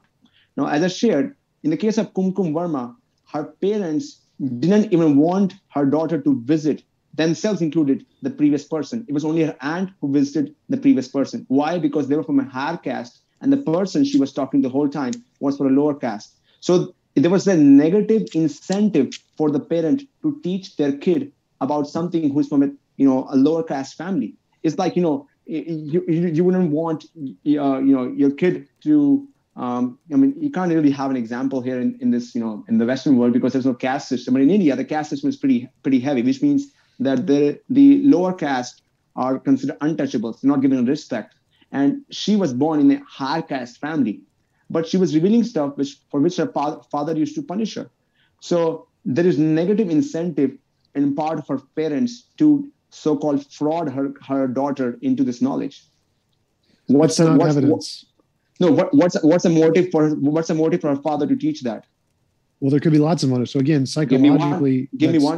Now, 0.57 0.67
as 0.67 0.83
I 0.83 0.87
shared, 0.87 1.35
in 1.63 1.69
the 1.69 1.77
case 1.77 1.97
of 1.97 2.13
Kumkum 2.13 2.53
Verma, 2.53 2.95
her 3.31 3.43
parents 3.61 4.21
didn't 4.59 4.91
even 4.91 5.17
want 5.17 5.53
her 5.69 5.85
daughter 5.85 6.19
to 6.21 6.41
visit, 6.41 6.83
themselves 7.13 7.61
included, 7.61 8.05
the 8.21 8.29
previous 8.29 8.65
person. 8.65 9.05
It 9.07 9.13
was 9.13 9.25
only 9.25 9.43
her 9.43 9.55
aunt 9.61 9.91
who 9.99 10.11
visited 10.11 10.55
the 10.69 10.77
previous 10.77 11.07
person. 11.07 11.45
Why? 11.49 11.77
Because 11.77 12.07
they 12.07 12.15
were 12.15 12.23
from 12.23 12.39
a 12.39 12.45
higher 12.45 12.77
caste, 12.77 13.21
and 13.41 13.51
the 13.51 13.57
person 13.57 14.03
she 14.03 14.19
was 14.19 14.33
talking 14.33 14.61
the 14.61 14.69
whole 14.69 14.89
time 14.89 15.13
was 15.39 15.57
from 15.57 15.67
a 15.67 15.81
lower 15.81 15.95
caste. 15.95 16.37
So 16.59 16.93
there 17.15 17.31
was 17.31 17.47
a 17.47 17.57
negative 17.57 18.27
incentive 18.33 19.09
for 19.37 19.51
the 19.51 19.59
parent 19.59 20.03
to 20.21 20.39
teach 20.43 20.77
their 20.77 20.95
kid 20.97 21.31
about 21.59 21.87
something 21.87 22.33
who's 22.33 22.47
from 22.47 22.63
a 22.63 22.69
you 22.97 23.07
know 23.07 23.27
a 23.29 23.35
lower 23.35 23.63
caste 23.63 23.95
family. 23.95 24.35
It's 24.63 24.77
like 24.77 24.95
you 24.95 25.01
know 25.01 25.27
you 25.45 26.03
you, 26.07 26.43
wouldn't 26.43 26.71
want 26.71 27.05
uh, 27.15 27.79
you 27.79 27.93
know 27.95 28.07
your 28.15 28.31
kid 28.31 28.67
to 28.83 29.27
um, 29.55 29.99
I 30.11 30.15
mean, 30.15 30.33
you 30.39 30.49
can't 30.49 30.71
really 30.71 30.91
have 30.91 31.11
an 31.11 31.17
example 31.17 31.61
here 31.61 31.79
in, 31.79 31.97
in 31.99 32.11
this, 32.11 32.33
you 32.33 32.41
know, 32.41 32.63
in 32.69 32.77
the 32.77 32.85
Western 32.85 33.17
world 33.17 33.33
because 33.33 33.51
there's 33.51 33.65
no 33.65 33.73
caste 33.73 34.07
system. 34.07 34.33
But 34.33 34.43
in 34.43 34.49
India, 34.49 34.75
the 34.75 34.85
caste 34.85 35.09
system 35.09 35.29
is 35.29 35.35
pretty 35.35 35.69
pretty 35.83 35.99
heavy, 35.99 36.21
which 36.21 36.41
means 36.41 36.71
that 36.99 37.27
the 37.27 37.59
the 37.69 38.01
lower 38.03 38.33
caste 38.33 38.81
are 39.15 39.37
considered 39.37 39.77
untouchables, 39.79 40.43
not 40.43 40.61
given 40.61 40.85
respect. 40.85 41.35
And 41.71 42.01
she 42.11 42.35
was 42.35 42.53
born 42.53 42.79
in 42.79 42.91
a 42.91 43.01
higher 43.07 43.41
caste 43.41 43.79
family, 43.79 44.21
but 44.69 44.87
she 44.87 44.97
was 44.97 45.13
revealing 45.13 45.43
stuff 45.43 45.75
which 45.75 45.97
for 46.09 46.21
which 46.21 46.37
her 46.37 46.47
fa- 46.47 46.81
father 46.89 47.15
used 47.15 47.35
to 47.35 47.43
punish 47.43 47.75
her. 47.75 47.89
So 48.39 48.87
there 49.03 49.27
is 49.27 49.37
negative 49.37 49.89
incentive 49.89 50.57
in 50.95 51.13
part 51.15 51.39
of 51.39 51.47
her 51.47 51.59
parents 51.75 52.23
to 52.37 52.71
so-called 52.91 53.51
fraud 53.51 53.89
her 53.89 54.13
her 54.27 54.47
daughter 54.47 54.97
into 55.01 55.23
this 55.23 55.41
knowledge. 55.41 55.85
What's 56.87 57.17
the 57.17 57.33
what's, 57.33 57.57
evidence. 57.57 58.05
no, 58.59 58.71
what, 58.71 58.93
what's 58.93 59.21
what's 59.23 59.45
a 59.45 59.49
motive 59.49 59.89
for 59.91 60.09
what's 60.09 60.49
a 60.49 60.55
motive 60.55 60.81
for 60.81 60.95
her 60.95 61.01
father 61.01 61.25
to 61.25 61.35
teach 61.35 61.61
that? 61.61 61.85
Well, 62.59 62.69
there 62.69 62.79
could 62.79 62.91
be 62.91 62.99
lots 62.99 63.23
of 63.23 63.29
motives. 63.29 63.51
So 63.51 63.59
again, 63.59 63.85
psychologically, 63.85 64.89
Give 64.97 65.11
me 65.11 65.19
one. 65.19 65.37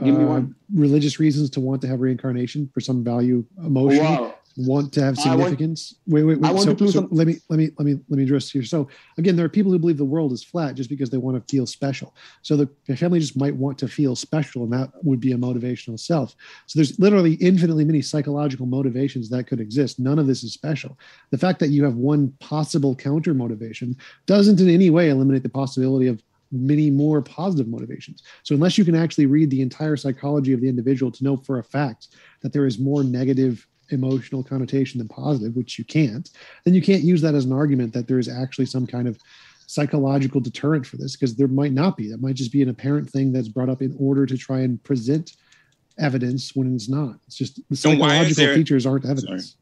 Give 0.00 0.04
me 0.04 0.04
one. 0.04 0.04
Give 0.04 0.18
me 0.18 0.24
one. 0.24 0.54
Religious 0.74 1.20
reasons 1.20 1.50
to 1.50 1.60
want 1.60 1.82
to 1.82 1.88
have 1.88 2.00
reincarnation 2.00 2.70
for 2.72 2.80
some 2.80 3.04
value, 3.04 3.44
emotion, 3.58 4.02
Wow. 4.02 4.33
Want 4.56 4.92
to 4.92 5.02
have 5.02 5.18
I 5.18 5.34
want- 5.34 5.50
significance. 5.50 5.96
wait, 6.06 6.22
wait, 6.22 6.38
wait. 6.40 6.60
So, 6.60 6.76
so 6.76 6.86
some- 6.86 7.08
let 7.10 7.26
me 7.26 7.38
let 7.48 7.58
me 7.58 7.70
let 7.78 7.86
me 7.86 7.94
let 8.08 8.16
me 8.18 8.22
address 8.22 8.50
here. 8.50 8.62
So 8.62 8.88
again, 9.18 9.36
there 9.36 9.44
are 9.44 9.48
people 9.48 9.72
who 9.72 9.78
believe 9.78 9.96
the 9.96 10.04
world 10.04 10.32
is 10.32 10.44
flat 10.44 10.74
just 10.76 10.88
because 10.88 11.10
they 11.10 11.16
want 11.18 11.36
to 11.36 11.52
feel 11.52 11.66
special. 11.66 12.14
So 12.42 12.56
the, 12.56 12.68
the 12.86 12.96
family 12.96 13.18
just 13.20 13.36
might 13.36 13.54
want 13.56 13.78
to 13.78 13.88
feel 13.88 14.14
special, 14.14 14.62
and 14.64 14.72
that 14.72 14.90
would 15.02 15.20
be 15.20 15.32
a 15.32 15.36
motivational 15.36 15.98
self. 15.98 16.36
So 16.66 16.78
there's 16.78 16.98
literally 17.00 17.34
infinitely 17.34 17.84
many 17.84 18.02
psychological 18.02 18.66
motivations 18.66 19.28
that 19.30 19.46
could 19.46 19.60
exist. 19.60 19.98
None 19.98 20.18
of 20.18 20.26
this 20.26 20.44
is 20.44 20.52
special. 20.52 20.98
The 21.30 21.38
fact 21.38 21.58
that 21.60 21.70
you 21.70 21.82
have 21.84 21.96
one 21.96 22.32
possible 22.40 22.94
counter 22.94 23.34
motivation 23.34 23.96
doesn't 24.26 24.60
in 24.60 24.68
any 24.68 24.90
way 24.90 25.08
eliminate 25.10 25.42
the 25.42 25.48
possibility 25.48 26.06
of 26.06 26.22
many 26.52 26.88
more 26.88 27.20
positive 27.20 27.66
motivations. 27.66 28.22
So 28.44 28.54
unless 28.54 28.78
you 28.78 28.84
can 28.84 28.94
actually 28.94 29.26
read 29.26 29.50
the 29.50 29.60
entire 29.60 29.96
psychology 29.96 30.52
of 30.52 30.60
the 30.60 30.68
individual 30.68 31.10
to 31.10 31.24
know 31.24 31.36
for 31.36 31.58
a 31.58 31.64
fact 31.64 32.08
that 32.42 32.52
there 32.52 32.66
is 32.66 32.78
more 32.78 33.02
negative 33.02 33.66
emotional 33.90 34.42
connotation 34.42 34.98
than 34.98 35.08
positive, 35.08 35.54
which 35.56 35.78
you 35.78 35.84
can't, 35.84 36.30
then 36.64 36.74
you 36.74 36.82
can't 36.82 37.02
use 37.02 37.20
that 37.22 37.34
as 37.34 37.44
an 37.44 37.52
argument 37.52 37.92
that 37.92 38.08
there 38.08 38.18
is 38.18 38.28
actually 38.28 38.66
some 38.66 38.86
kind 38.86 39.08
of 39.08 39.18
psychological 39.66 40.40
deterrent 40.40 40.86
for 40.86 40.96
this 40.96 41.16
because 41.16 41.34
there 41.36 41.48
might 41.48 41.72
not 41.72 41.96
be. 41.96 42.10
That 42.10 42.20
might 42.20 42.34
just 42.34 42.52
be 42.52 42.62
an 42.62 42.68
apparent 42.68 43.08
thing 43.10 43.32
that's 43.32 43.48
brought 43.48 43.68
up 43.68 43.82
in 43.82 43.96
order 43.98 44.26
to 44.26 44.36
try 44.36 44.60
and 44.60 44.82
present 44.82 45.32
evidence 45.98 46.54
when 46.54 46.74
it's 46.74 46.88
not. 46.88 47.16
It's 47.26 47.36
just 47.36 47.56
the 47.70 47.90
And 47.90 47.98
why 47.98 48.06
is 48.18 48.36
psychological 48.36 48.44
there- 48.44 48.54
features 48.56 48.86
aren't 48.86 49.04
evidence. 49.04 49.56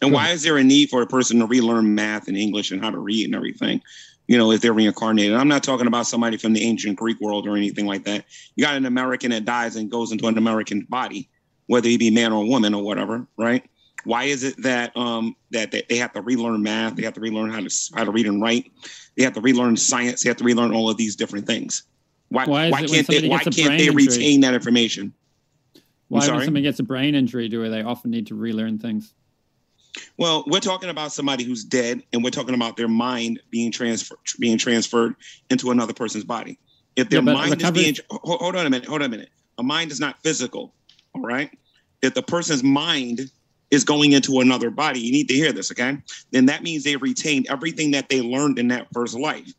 And 0.00 0.12
Go 0.12 0.16
why 0.16 0.30
is 0.30 0.42
there 0.42 0.56
a 0.56 0.62
need 0.62 0.88
for 0.88 1.02
a 1.02 1.06
person 1.06 1.40
to 1.40 1.46
relearn 1.46 1.94
math 1.94 2.28
and 2.28 2.36
English 2.36 2.70
and 2.70 2.80
how 2.80 2.90
to 2.90 2.98
read 2.98 3.24
and 3.24 3.34
everything? 3.34 3.80
You 4.28 4.38
know, 4.38 4.52
if 4.52 4.60
they're 4.60 4.72
reincarnated. 4.72 5.34
I'm 5.34 5.48
not 5.48 5.64
talking 5.64 5.88
about 5.88 6.06
somebody 6.06 6.36
from 6.36 6.52
the 6.52 6.62
ancient 6.62 6.96
Greek 6.96 7.20
world 7.20 7.48
or 7.48 7.56
anything 7.56 7.86
like 7.86 8.04
that. 8.04 8.24
You 8.54 8.64
got 8.64 8.76
an 8.76 8.86
American 8.86 9.32
that 9.32 9.44
dies 9.44 9.74
and 9.74 9.90
goes 9.90 10.12
into 10.12 10.28
an 10.28 10.38
American 10.38 10.86
body, 10.88 11.28
whether 11.70 11.88
he 11.88 11.96
be 11.96 12.10
man 12.10 12.32
or 12.32 12.44
woman 12.44 12.74
or 12.74 12.82
whatever, 12.82 13.24
right? 13.36 13.62
Why 14.02 14.24
is 14.24 14.42
it 14.42 14.60
that 14.62 14.96
um 14.96 15.36
that 15.52 15.70
they, 15.70 15.84
they 15.88 15.98
have 15.98 16.12
to 16.14 16.20
relearn 16.20 16.64
math, 16.64 16.96
they 16.96 17.04
have 17.04 17.14
to 17.14 17.20
relearn 17.20 17.50
how 17.50 17.60
to 17.60 17.70
how 17.94 18.02
to 18.02 18.10
read 18.10 18.26
and 18.26 18.42
write, 18.42 18.72
they 19.16 19.22
have 19.22 19.34
to 19.34 19.40
relearn 19.40 19.76
science, 19.76 20.24
they 20.24 20.30
have 20.30 20.36
to 20.38 20.44
relearn 20.44 20.74
all 20.74 20.90
of 20.90 20.96
these 20.96 21.14
different 21.14 21.46
things? 21.46 21.84
Why 22.28 22.44
Why 22.46 22.70
why 22.70 22.82
can't 22.82 23.06
they 23.06 23.28
why 23.28 23.44
can't 23.44 23.78
they 23.78 23.86
injury? 23.86 23.92
retain 23.94 24.40
that 24.40 24.52
information? 24.54 25.14
Why, 26.08 26.28
when 26.28 26.44
somebody 26.44 26.62
gets 26.62 26.80
a 26.80 26.82
brain 26.82 27.14
injury, 27.14 27.48
do 27.48 27.68
they 27.70 27.82
often 27.82 28.10
need 28.10 28.26
to 28.28 28.34
relearn 28.34 28.80
things? 28.80 29.14
Well, 30.18 30.42
we're 30.48 30.58
talking 30.58 30.90
about 30.90 31.12
somebody 31.12 31.44
who's 31.44 31.62
dead, 31.62 32.02
and 32.12 32.24
we're 32.24 32.30
talking 32.30 32.56
about 32.56 32.76
their 32.76 32.88
mind 32.88 33.38
being 33.50 33.70
transferred 33.70 34.18
being 34.40 34.58
transferred 34.58 35.14
into 35.50 35.70
another 35.70 35.92
person's 35.92 36.24
body. 36.24 36.58
If 36.96 37.10
their 37.10 37.20
Yeah, 37.20 37.32
mind 37.32 37.52
recovery- 37.52 37.84
is 37.84 38.00
being 38.00 38.06
hold, 38.10 38.40
hold 38.40 38.56
on 38.56 38.66
a 38.66 38.70
minute, 38.70 38.88
hold 38.88 39.02
on 39.02 39.06
a 39.06 39.08
minute. 39.10 39.30
A 39.58 39.62
mind 39.62 39.92
is 39.92 40.00
not 40.00 40.20
physical. 40.24 40.74
All 41.14 41.22
right. 41.22 41.50
If 42.02 42.14
the 42.14 42.22
person's 42.22 42.62
mind 42.62 43.30
is 43.70 43.84
going 43.84 44.12
into 44.12 44.40
another 44.40 44.70
body, 44.70 45.00
you 45.00 45.12
need 45.12 45.28
to 45.28 45.34
hear 45.34 45.52
this, 45.52 45.70
okay? 45.70 45.96
Then 46.32 46.46
that 46.46 46.62
means 46.62 46.82
they 46.82 46.96
retained 46.96 47.46
everything 47.48 47.92
that 47.92 48.08
they 48.08 48.20
learned 48.20 48.58
in 48.58 48.68
that 48.68 48.88
first 48.92 49.16
life. 49.16 49.52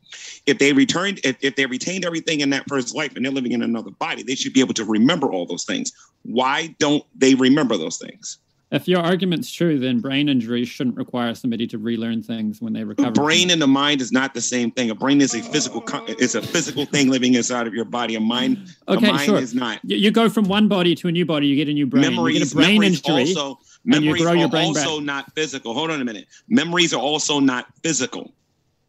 If 0.46 0.58
they 0.60 0.74
returned, 0.74 1.22
if, 1.24 1.38
if 1.42 1.56
they 1.56 1.66
retained 1.66 2.04
everything 2.04 2.42
in 2.42 2.50
that 2.50 2.68
first 2.68 2.94
life 2.94 3.16
and 3.16 3.24
they're 3.24 3.32
living 3.32 3.54
in 3.54 3.62
another 3.62 3.92
body, 3.92 4.24
they 4.24 4.36
should 4.36 4.54
be 4.54 4.60
able 4.60 4.74
to 4.74 4.86
remember 4.86 5.32
all 5.32 5.46
those 5.46 5.64
things. 5.64 5.94
Why 6.24 6.76
don't 6.78 7.06
they 7.16 7.36
remember 7.36 7.78
those 7.78 7.98
things? 7.98 8.40
If 8.72 8.88
your 8.88 9.02
argument's 9.02 9.52
true, 9.52 9.80
then 9.80 10.00
brain 10.00 10.30
injury 10.30 10.64
shouldn't 10.64 10.96
require 10.96 11.36
somebody 11.36 11.68
to 11.68 11.78
relearn 11.78 12.24
things 12.24 12.62
when 12.62 12.72
they 12.72 12.86
recover. 12.86 13.12
brain 13.12 13.52
and 13.52 13.62
the 13.62 13.68
mind 13.68 14.00
is 14.00 14.14
not 14.14 14.34
the 14.34 14.40
same 14.42 14.72
thing. 14.72 14.90
A 14.90 14.96
brain 14.96 15.20
is 15.20 15.36
a 15.36 15.42
physical, 15.42 15.84
it's 16.08 16.36
a 16.36 16.42
physical 16.42 16.86
thing 16.86 17.10
living 17.10 17.34
inside 17.34 17.68
of 17.68 17.74
your 17.74 17.84
body. 17.84 18.16
A 18.16 18.22
mind, 18.22 18.74
Okay, 18.88 19.10
a 19.10 19.12
mind 19.12 19.26
sure. 19.26 19.40
is 19.40 19.54
not. 19.54 19.80
You, 19.84 19.98
you 19.98 20.10
go 20.12 20.30
from 20.30 20.46
one 20.46 20.70
body 20.70 20.96
to 20.96 21.10
a 21.10 21.12
new 21.12 21.26
body, 21.26 21.48
you 21.48 21.58
get 21.58 21.68
a 21.68 21.74
new 21.74 21.86
brain. 21.86 22.04
you 22.14 22.32
get 22.40 22.50
a 22.50 22.56
brain 22.56 22.80
memories 22.80 23.02
injury. 23.06 23.36
also 23.36 23.60
and 23.86 23.96
you 23.96 24.12
memories 24.14 24.22
your 24.22 24.30
are 24.30 24.56
also 24.64 24.98
back. 25.00 25.06
not 25.06 25.34
physical. 25.36 25.74
Hold 25.74 25.92
on 25.92 26.00
a 26.02 26.06
minute. 26.06 26.28
Memories 26.48 26.94
are 26.94 27.02
also 27.02 27.40
not 27.42 27.66
physical. 27.84 28.34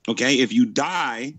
Okay, 0.09 0.37
if 0.41 0.53
you 0.53 0.65
die, 0.67 1.35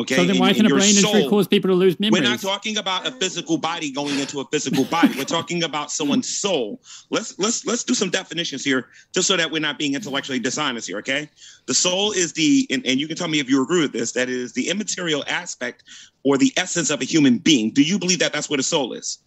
okay, 0.00 0.16
so 0.16 0.24
then 0.24 0.38
why 0.38 0.52
can 0.52 0.66
a 0.66 0.68
brain 0.68 0.96
injury 0.96 1.28
cause 1.28 1.48
people 1.48 1.70
to 1.70 1.74
lose 1.74 1.98
memory? 2.00 2.20
We're 2.20 2.28
not 2.28 2.40
talking 2.40 2.76
about 2.76 3.06
a 3.06 3.12
physical 3.12 3.58
body 3.58 3.90
going 3.90 4.18
into 4.18 4.40
a 4.40 4.44
physical 4.46 4.84
body. 4.84 5.14
We're 5.16 5.24
talking 5.24 5.62
about 5.62 5.90
someone's 5.90 6.28
soul. 6.28 6.80
Let's 7.10 7.38
let's 7.38 7.64
let's 7.66 7.84
do 7.84 7.94
some 7.94 8.10
definitions 8.10 8.64
here, 8.64 8.88
just 9.12 9.28
so 9.28 9.36
that 9.36 9.50
we're 9.50 9.60
not 9.60 9.78
being 9.78 9.94
intellectually 9.94 10.38
dishonest 10.38 10.88
here. 10.88 10.98
Okay, 10.98 11.28
the 11.66 11.74
soul 11.74 12.12
is 12.12 12.32
the 12.32 12.66
and, 12.70 12.84
and 12.86 13.00
you 13.00 13.06
can 13.06 13.16
tell 13.16 13.28
me 13.28 13.40
if 13.40 13.48
you 13.48 13.62
agree 13.62 13.80
with 13.80 13.92
this. 13.92 14.12
That 14.12 14.28
is 14.28 14.52
the 14.52 14.68
immaterial 14.68 15.24
aspect 15.28 15.84
or 16.22 16.38
the 16.38 16.52
essence 16.56 16.90
of 16.90 17.00
a 17.00 17.04
human 17.04 17.38
being. 17.38 17.70
Do 17.70 17.82
you 17.82 17.98
believe 17.98 18.18
that 18.20 18.32
that's 18.32 18.50
what 18.50 18.60
a 18.60 18.64
soul 18.64 18.92
is? 18.92 19.18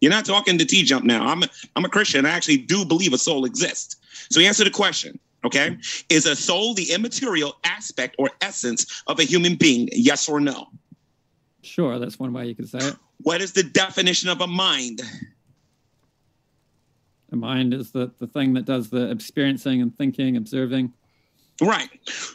You're 0.00 0.12
not 0.12 0.26
talking 0.26 0.58
to 0.58 0.64
T 0.64 0.82
Jump 0.82 1.04
now. 1.04 1.26
I'm 1.26 1.42
a, 1.42 1.48
I'm 1.74 1.84
a 1.84 1.88
Christian. 1.88 2.26
I 2.26 2.30
actually 2.30 2.58
do 2.58 2.84
believe 2.84 3.12
a 3.12 3.18
soul 3.18 3.44
exists. 3.44 3.96
So 4.30 4.40
answer 4.40 4.64
the 4.64 4.70
question. 4.70 5.18
Okay, 5.46 5.76
is 6.08 6.26
a 6.26 6.34
soul 6.34 6.74
the 6.74 6.92
immaterial 6.92 7.56
aspect 7.64 8.16
or 8.18 8.30
essence 8.40 9.02
of 9.06 9.20
a 9.20 9.22
human 9.22 9.54
being? 9.54 9.88
Yes 9.92 10.28
or 10.28 10.40
no? 10.40 10.66
Sure, 11.62 11.98
that's 11.98 12.18
one 12.18 12.32
way 12.32 12.46
you 12.46 12.54
could 12.54 12.68
say 12.68 12.78
it. 12.78 12.96
What 13.22 13.40
is 13.40 13.52
the 13.52 13.62
definition 13.62 14.28
of 14.28 14.40
a 14.40 14.46
mind? 14.46 15.02
A 17.32 17.36
mind 17.36 17.74
is 17.74 17.90
the, 17.90 18.12
the 18.18 18.26
thing 18.26 18.54
that 18.54 18.64
does 18.64 18.90
the 18.90 19.10
experiencing 19.10 19.82
and 19.82 19.96
thinking, 19.96 20.36
observing. 20.36 20.92
Right. 21.60 21.88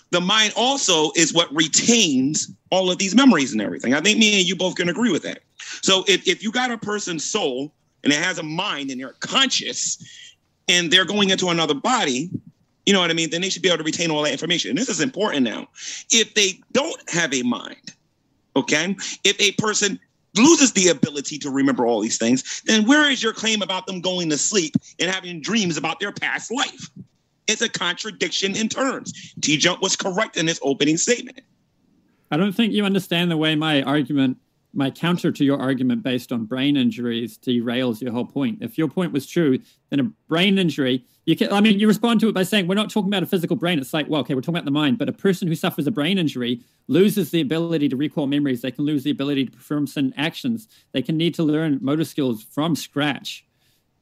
The 0.10 0.22
mind 0.22 0.54
also 0.56 1.12
is 1.16 1.34
what 1.34 1.54
retains 1.54 2.52
all 2.72 2.92
of 2.92 2.98
these 2.98 3.16
memories 3.16 3.52
and 3.52 3.62
everything. 3.62 3.94
I 3.94 4.02
think 4.02 4.18
me 4.18 4.40
and 4.40 4.48
you 4.48 4.56
both 4.56 4.76
can 4.76 4.90
agree 4.90 5.12
with 5.12 5.24
that. 5.24 5.40
So 5.82 6.04
if, 6.08 6.28
if 6.28 6.44
you 6.44 6.52
got 6.52 6.72
a 6.72 6.78
person's 6.78 7.24
soul 7.24 7.74
and 8.04 8.12
it 8.12 8.20
has 8.20 8.40
a 8.40 8.44
mind 8.44 8.90
and 8.90 9.00
they're 9.00 9.16
conscious 9.20 10.04
and 10.68 10.92
they're 10.92 11.06
going 11.06 11.30
into 11.30 11.50
another 11.50 11.76
body, 11.76 12.32
you 12.86 12.94
know 12.94 13.00
what 13.00 13.12
I 13.12 13.14
mean? 13.14 13.30
Then 13.30 13.42
they 13.42 13.50
should 13.50 13.62
be 13.62 13.70
able 13.70 13.80
to 13.80 13.84
retain 13.84 14.12
all 14.12 14.24
that 14.24 14.32
information. 14.32 14.70
And 14.72 14.78
this 14.78 14.90
is 14.90 15.02
important 15.02 15.44
now. 15.44 15.68
If 16.10 16.34
they 16.34 16.60
don't 16.72 17.10
have 17.10 17.34
a 17.34 17.44
mind, 17.44 17.94
okay, 18.56 18.96
if 19.24 19.40
a 19.40 19.52
person 19.54 20.00
loses 20.36 20.74
the 20.74 20.88
ability 20.88 21.38
to 21.40 21.50
remember 21.50 21.86
all 21.86 22.02
these 22.02 22.18
things, 22.18 22.62
then 22.66 22.86
where 22.86 23.10
is 23.10 23.22
your 23.22 23.34
claim 23.34 23.62
about 23.62 23.86
them 23.86 24.02
going 24.02 24.30
to 24.30 24.38
sleep 24.38 24.76
and 25.00 25.10
having 25.12 25.42
dreams 25.42 25.78
about 25.78 26.00
their 26.00 26.12
past 26.12 26.52
life? 26.52 26.90
It's 27.48 27.62
a 27.62 27.70
contradiction 27.70 28.56
in 28.56 28.70
terms. 28.70 29.34
T 29.42 29.58
Jump 29.58 29.82
was 29.82 29.96
correct 29.96 30.38
in 30.38 30.48
his 30.48 30.60
opening 30.64 30.98
statement. 30.98 31.42
I 32.32 32.38
don't 32.38 32.54
think 32.54 32.72
you 32.72 32.86
understand 32.86 33.30
the 33.30 33.38
way 33.38 33.56
my 33.56 33.84
argument, 33.84 34.38
my 34.74 34.90
counter 34.90 35.32
to 35.32 35.44
your 35.44 35.60
argument 35.60 36.04
based 36.04 36.32
on 36.32 36.46
brain 36.46 36.78
injuries 36.78 37.38
derails 37.38 38.02
your 38.02 38.12
whole 38.12 38.26
point. 38.26 38.60
If 38.62 38.78
your 38.78 38.88
point 38.88 39.12
was 39.12 39.28
true, 39.28 39.60
then 39.90 40.00
a 40.00 40.04
brain 40.30 40.58
injury, 40.58 41.04
you 41.26 41.36
can, 41.36 41.52
I 41.52 41.60
mean, 41.60 41.80
you 41.80 41.88
respond 41.88 42.20
to 42.22 42.30
it 42.30 42.34
by 42.34 42.44
saying, 42.44 42.68
we're 42.68 42.76
not 42.76 42.90
talking 42.90 43.10
about 43.10 43.24
a 43.24 43.28
physical 43.28 43.56
brain. 43.56 43.80
It's 43.80 43.94
like, 43.94 44.08
well, 44.08 44.22
okay, 44.22 44.34
we're 44.34 44.42
talking 44.42 44.56
about 44.56 44.66
the 44.66 44.72
mind, 44.72 44.98
but 44.98 45.10
a 45.10 45.14
person 45.14 45.48
who 45.48 45.56
suffers 45.56 45.88
a 45.88 45.92
brain 45.92 46.18
injury 46.18 46.62
loses 46.88 47.32
the 47.32 47.42
ability 47.42 47.90
to 47.90 47.96
recall 47.96 48.28
memories. 48.28 48.62
They 48.62 48.72
can 48.72 48.86
lose 48.86 49.04
the 49.04 49.12
ability 49.12 49.46
to 49.46 49.52
perform 49.52 49.88
certain 49.88 50.14
actions. 50.16 50.68
They 50.94 51.02
can 51.02 51.18
need 51.18 51.36
to 51.36 51.44
learn 51.44 51.80
motor 51.82 52.06
skills 52.06 52.44
from 52.44 52.76
scratch. 52.76 53.46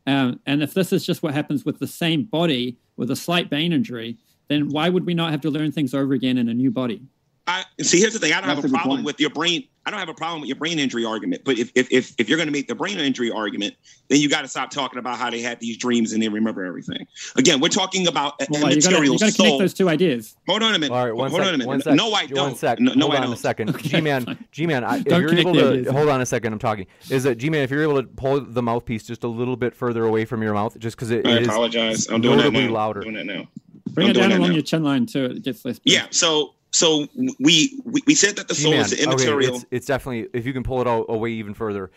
Um, 0.05 0.39
and 0.45 0.63
if 0.63 0.73
this 0.73 0.93
is 0.93 1.05
just 1.05 1.23
what 1.23 1.33
happens 1.33 1.65
with 1.65 1.79
the 1.79 1.87
same 1.87 2.23
body 2.23 2.77
with 2.95 3.11
a 3.11 3.15
slight 3.15 3.49
brain 3.49 3.73
injury, 3.73 4.17
then 4.47 4.69
why 4.69 4.89
would 4.89 5.05
we 5.05 5.13
not 5.13 5.31
have 5.31 5.41
to 5.41 5.51
learn 5.51 5.71
things 5.71 5.93
over 5.93 6.13
again 6.13 6.37
in 6.37 6.49
a 6.49 6.53
new 6.53 6.71
body? 6.71 7.01
I 7.49 7.63
see. 7.83 7.99
Here's 7.99 8.13
the 8.13 8.19
thing. 8.19 8.31
I 8.33 8.41
don't 8.41 8.47
That's 8.47 8.61
have 8.61 8.65
a 8.65 8.67
a 8.67 8.77
problem 8.77 8.97
point. 8.97 9.05
with 9.05 9.19
your 9.19 9.31
brain. 9.31 9.63
I 9.85 9.89
don't 9.91 9.99
have 9.99 10.09
a 10.09 10.13
problem 10.13 10.41
with 10.41 10.49
your 10.49 10.57
brain 10.57 10.77
injury 10.77 11.03
argument. 11.03 11.41
But 11.43 11.57
if 11.57 11.71
if 11.73 11.91
if, 11.91 12.13
if 12.19 12.29
you're 12.29 12.37
going 12.37 12.47
to 12.47 12.51
make 12.53 12.67
the 12.67 12.75
brain 12.75 12.99
injury 12.99 13.31
argument, 13.31 13.73
then 14.07 14.19
you 14.21 14.29
got 14.29 14.41
to 14.41 14.47
stop 14.47 14.69
talking 14.69 14.99
about 14.99 15.17
how 15.17 15.31
they 15.31 15.41
had 15.41 15.59
these 15.59 15.77
dreams 15.77 16.13
and 16.13 16.21
they 16.21 16.29
remember 16.29 16.63
everything. 16.63 17.07
Again, 17.37 17.59
we're 17.59 17.69
talking 17.69 18.07
about 18.07 18.33
a 18.39 18.45
Well, 18.51 18.59
you 18.69 18.75
got 18.81 18.81
to 18.81 18.89
immaterial 18.89 19.17
connect 19.17 19.37
soul. 19.37 19.57
those 19.57 19.73
two 19.73 19.89
ideas. 19.89 20.35
Hold 20.47 20.61
on 20.61 20.75
a 20.75 20.79
minute. 20.79 20.93
All 20.93 21.05
right, 21.05 21.15
one 21.15 21.31
hold 21.31 21.41
sec, 21.41 21.47
on 21.47 21.53
a 21.55 21.57
minute. 21.57 21.67
One 21.67 21.81
sec. 21.81 21.95
No, 21.95 22.13
I 22.13 22.27
don't. 22.27 22.55
sec. 22.55 22.79
No, 22.79 22.93
no, 22.93 23.05
hold 23.07 23.15
I 23.15 23.21
don't. 23.21 23.33
a 23.33 23.37
second. 23.37 23.69
Okay, 23.71 23.89
G-Man. 23.89 24.37
G-Man, 24.51 24.83
I, 24.83 24.97
if 24.99 25.07
you're 25.07 25.33
able 25.33 25.53
to 25.55 25.69
ideas. 25.71 25.91
hold 25.91 26.09
on 26.09 26.21
a 26.21 26.25
second, 26.25 26.53
I'm 26.53 26.59
talking. 26.59 26.85
Is 27.09 27.23
that 27.23 27.35
G-Man? 27.39 27.63
If 27.63 27.71
you're 27.71 27.81
able 27.83 27.99
to 28.03 28.07
pull 28.07 28.41
the 28.41 28.61
mouthpiece 28.61 29.07
just 29.07 29.23
a 29.23 29.27
little 29.27 29.55
bit 29.55 29.73
further 29.73 30.05
away 30.05 30.25
from 30.25 30.43
your 30.43 30.53
mouth, 30.53 30.77
just 30.77 30.97
because 30.97 31.09
it, 31.09 31.25
I 31.25 31.37
it 31.37 31.41
is 31.43 31.47
apologize. 31.47 32.07
I'm 32.09 32.21
doing 32.21 32.37
that 32.37 32.43
notably 32.43 32.67
now. 32.67 32.73
louder. 32.73 32.99
I'm 32.99 33.13
doing 33.13 33.27
that 33.27 33.33
now. 33.33 33.47
Bring 33.91 34.05
I'm 34.07 34.11
it 34.11 34.19
down 34.19 34.31
along 34.33 34.49
now. 34.49 34.53
your 34.53 34.61
chin 34.61 34.83
line 34.83 35.07
too. 35.07 35.25
It 35.25 35.41
gets 35.41 35.65
less. 35.65 35.79
Yeah. 35.83 36.05
So 36.11 36.53
so 36.71 37.07
we 37.39 37.79
we, 37.83 38.01
we 38.05 38.15
said 38.15 38.35
that 38.37 38.47
the 38.47 38.55
soul 38.55 38.71
G-Man, 38.71 38.85
is 38.85 38.91
the 38.91 38.97
okay, 38.97 39.03
immaterial. 39.05 39.55
it's, 39.55 39.65
it's 39.71 39.85
definitely 39.85 40.29
if 40.33 40.45
you 40.45 40.53
can 40.53 40.63
pull 40.63 40.81
it 40.81 40.87
out 40.87 41.05
away 41.09 41.31
even 41.31 41.53
further. 41.53 41.91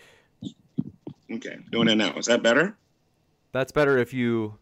Okay, 1.31 1.59
doing 1.71 1.87
that 1.87 1.97
now. 1.97 2.13
Is 2.15 2.27
that 2.27 2.43
better? 2.43 2.77
That's 3.53 3.73
better 3.73 3.99
if 3.99 4.13
you 4.13 4.59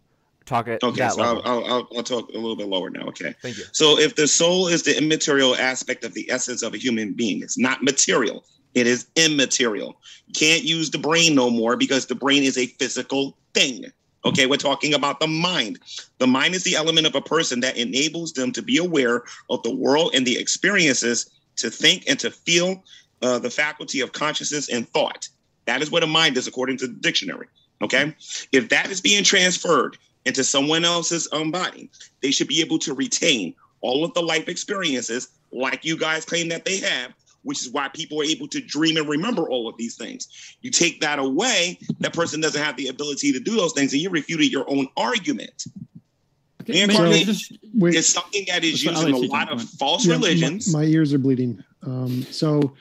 talk 0.46 0.68
it. 0.68 0.82
Okay, 0.82 0.98
that 0.98 1.12
so 1.12 1.22
I'll, 1.22 1.42
I'll, 1.44 1.88
I'll 1.96 2.02
talk 2.02 2.28
a 2.30 2.38
little 2.38 2.56
bit 2.56 2.68
lower 2.68 2.90
now. 2.90 3.06
Okay. 3.06 3.34
Thank 3.40 3.58
you. 3.58 3.64
So 3.72 3.98
if 3.98 4.16
the 4.16 4.26
soul 4.26 4.66
is 4.66 4.82
the 4.82 4.96
immaterial 4.96 5.56
aspect 5.56 6.04
of 6.04 6.14
the 6.14 6.30
essence 6.30 6.62
of 6.62 6.74
a 6.74 6.76
human 6.76 7.12
being, 7.12 7.42
it's 7.42 7.58
not 7.58 7.82
material. 7.82 8.44
It 8.74 8.86
is 8.86 9.06
immaterial. 9.16 10.00
Can't 10.34 10.62
use 10.62 10.90
the 10.90 10.98
brain 10.98 11.34
no 11.34 11.50
more 11.50 11.76
because 11.76 12.06
the 12.06 12.14
brain 12.14 12.42
is 12.42 12.56
a 12.56 12.66
physical 12.66 13.36
thing. 13.54 13.86
Okay, 14.24 14.46
we're 14.46 14.56
talking 14.56 14.92
about 14.92 15.18
the 15.18 15.26
mind. 15.26 15.78
The 16.18 16.26
mind 16.26 16.54
is 16.54 16.64
the 16.64 16.76
element 16.76 17.06
of 17.06 17.14
a 17.14 17.22
person 17.22 17.60
that 17.60 17.78
enables 17.78 18.32
them 18.34 18.52
to 18.52 18.62
be 18.62 18.76
aware 18.76 19.22
of 19.48 19.62
the 19.62 19.74
world 19.74 20.12
and 20.14 20.26
the 20.26 20.38
experiences, 20.38 21.30
to 21.56 21.70
think 21.70 22.04
and 22.06 22.18
to 22.20 22.30
feel 22.30 22.82
uh, 23.22 23.38
the 23.38 23.50
faculty 23.50 24.00
of 24.00 24.12
consciousness 24.12 24.68
and 24.68 24.88
thought. 24.90 25.28
That 25.66 25.82
is 25.82 25.90
what 25.90 26.02
a 26.02 26.06
mind 26.06 26.36
is, 26.36 26.46
according 26.46 26.78
to 26.78 26.86
the 26.86 26.94
dictionary. 26.94 27.46
Okay, 27.82 28.14
if 28.52 28.68
that 28.68 28.90
is 28.90 29.00
being 29.00 29.24
transferred 29.24 29.96
into 30.26 30.44
someone 30.44 30.84
else's 30.84 31.26
um, 31.32 31.50
body, 31.50 31.90
they 32.20 32.30
should 32.30 32.48
be 32.48 32.60
able 32.60 32.78
to 32.80 32.92
retain 32.92 33.54
all 33.80 34.04
of 34.04 34.12
the 34.12 34.20
life 34.20 34.48
experiences, 34.48 35.28
like 35.50 35.84
you 35.84 35.96
guys 35.96 36.26
claim 36.26 36.48
that 36.50 36.66
they 36.66 36.78
have, 36.78 37.14
which 37.42 37.62
is 37.66 37.72
why 37.72 37.88
people 37.88 38.20
are 38.20 38.24
able 38.24 38.46
to 38.48 38.60
dream 38.60 38.96
and 38.96 39.08
remember 39.08 39.48
all 39.48 39.68
of 39.68 39.76
these 39.78 39.96
things. 39.96 40.28
You 40.60 40.70
take 40.70 41.00
that 41.00 41.18
away, 41.18 41.78
that 42.00 42.12
person 42.12 42.40
doesn't 42.40 42.62
have 42.62 42.76
the 42.76 42.88
ability 42.88 43.32
to 43.32 43.40
do 43.40 43.56
those 43.56 43.72
things, 43.72 43.92
and 43.92 44.02
you 44.02 44.10
refuted 44.10 44.50
your 44.52 44.68
own 44.70 44.88
argument. 44.96 45.64
Okay, 46.62 46.72
Man, 46.74 46.88
maybe 46.88 46.96
Carly, 46.98 47.24
just- 47.24 47.52
Wait, 47.74 47.94
It's 47.94 48.08
something 48.08 48.44
that 48.48 48.62
is 48.64 48.82
That's 48.82 48.96
used 48.96 49.08
in 49.08 49.14
I 49.14 49.16
a 49.16 49.20
like 49.20 49.30
lot 49.30 49.52
of 49.52 49.62
false 49.62 50.04
yeah, 50.04 50.10
my- 50.12 50.16
religions. 50.16 50.72
My, 50.72 50.84
ears 50.84 51.14
are 51.14 51.18
bleeding. 51.18 51.62
Um, 51.82 52.22
so, 52.30 52.74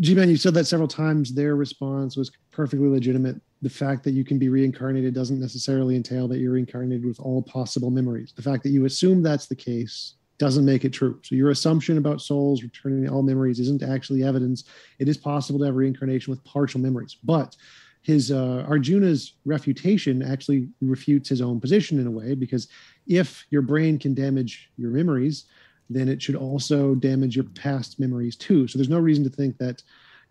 G-Man, 0.00 0.30
you 0.30 0.36
said 0.36 0.54
that 0.54 0.66
several 0.66 0.88
times. 0.88 1.34
Their 1.34 1.54
response 1.56 2.16
was 2.16 2.30
perfectly 2.50 2.88
legitimate. 2.88 3.36
The 3.62 3.70
fact 3.70 4.02
that 4.04 4.12
you 4.12 4.24
can 4.24 4.38
be 4.38 4.48
reincarnated 4.48 5.14
doesn't 5.14 5.38
necessarily 5.40 5.94
entail 5.96 6.26
that 6.28 6.38
you're 6.38 6.52
reincarnated 6.52 7.04
with 7.04 7.20
all 7.20 7.42
possible 7.42 7.90
memories. 7.90 8.32
The 8.34 8.42
fact 8.42 8.62
that 8.64 8.70
you 8.70 8.86
assume 8.86 9.22
that's 9.22 9.46
the 9.46 9.54
case 9.56 10.14
doesn't 10.38 10.64
make 10.64 10.84
it 10.84 10.92
true. 10.92 11.18
So 11.22 11.34
your 11.34 11.50
assumption 11.50 11.96
about 11.98 12.20
souls 12.20 12.62
returning 12.62 13.08
all 13.08 13.22
memories 13.22 13.60
isn't 13.60 13.82
actually 13.82 14.24
evidence. 14.24 14.64
It 14.98 15.08
is 15.08 15.16
possible 15.16 15.58
to 15.60 15.64
have 15.66 15.76
reincarnation 15.76 16.30
with 16.30 16.42
partial 16.44 16.80
memories, 16.80 17.16
but 17.22 17.56
his 18.02 18.30
uh, 18.30 18.64
Arjuna's 18.68 19.34
refutation 19.44 20.22
actually 20.22 20.68
refutes 20.82 21.28
his 21.28 21.40
own 21.40 21.60
position 21.60 21.98
in 21.98 22.06
a 22.06 22.10
way 22.10 22.34
because 22.34 22.68
if 23.06 23.46
your 23.50 23.62
brain 23.62 23.98
can 23.98 24.12
damage 24.12 24.70
your 24.76 24.90
memories, 24.90 25.44
then 25.88 26.08
it 26.08 26.20
should 26.20 26.36
also 26.36 26.94
damage 26.96 27.36
your 27.36 27.44
past 27.44 27.98
memories 28.00 28.36
too. 28.36 28.66
So 28.68 28.78
there's 28.78 28.88
no 28.90 28.98
reason 28.98 29.24
to 29.24 29.30
think 29.30 29.56
that 29.58 29.82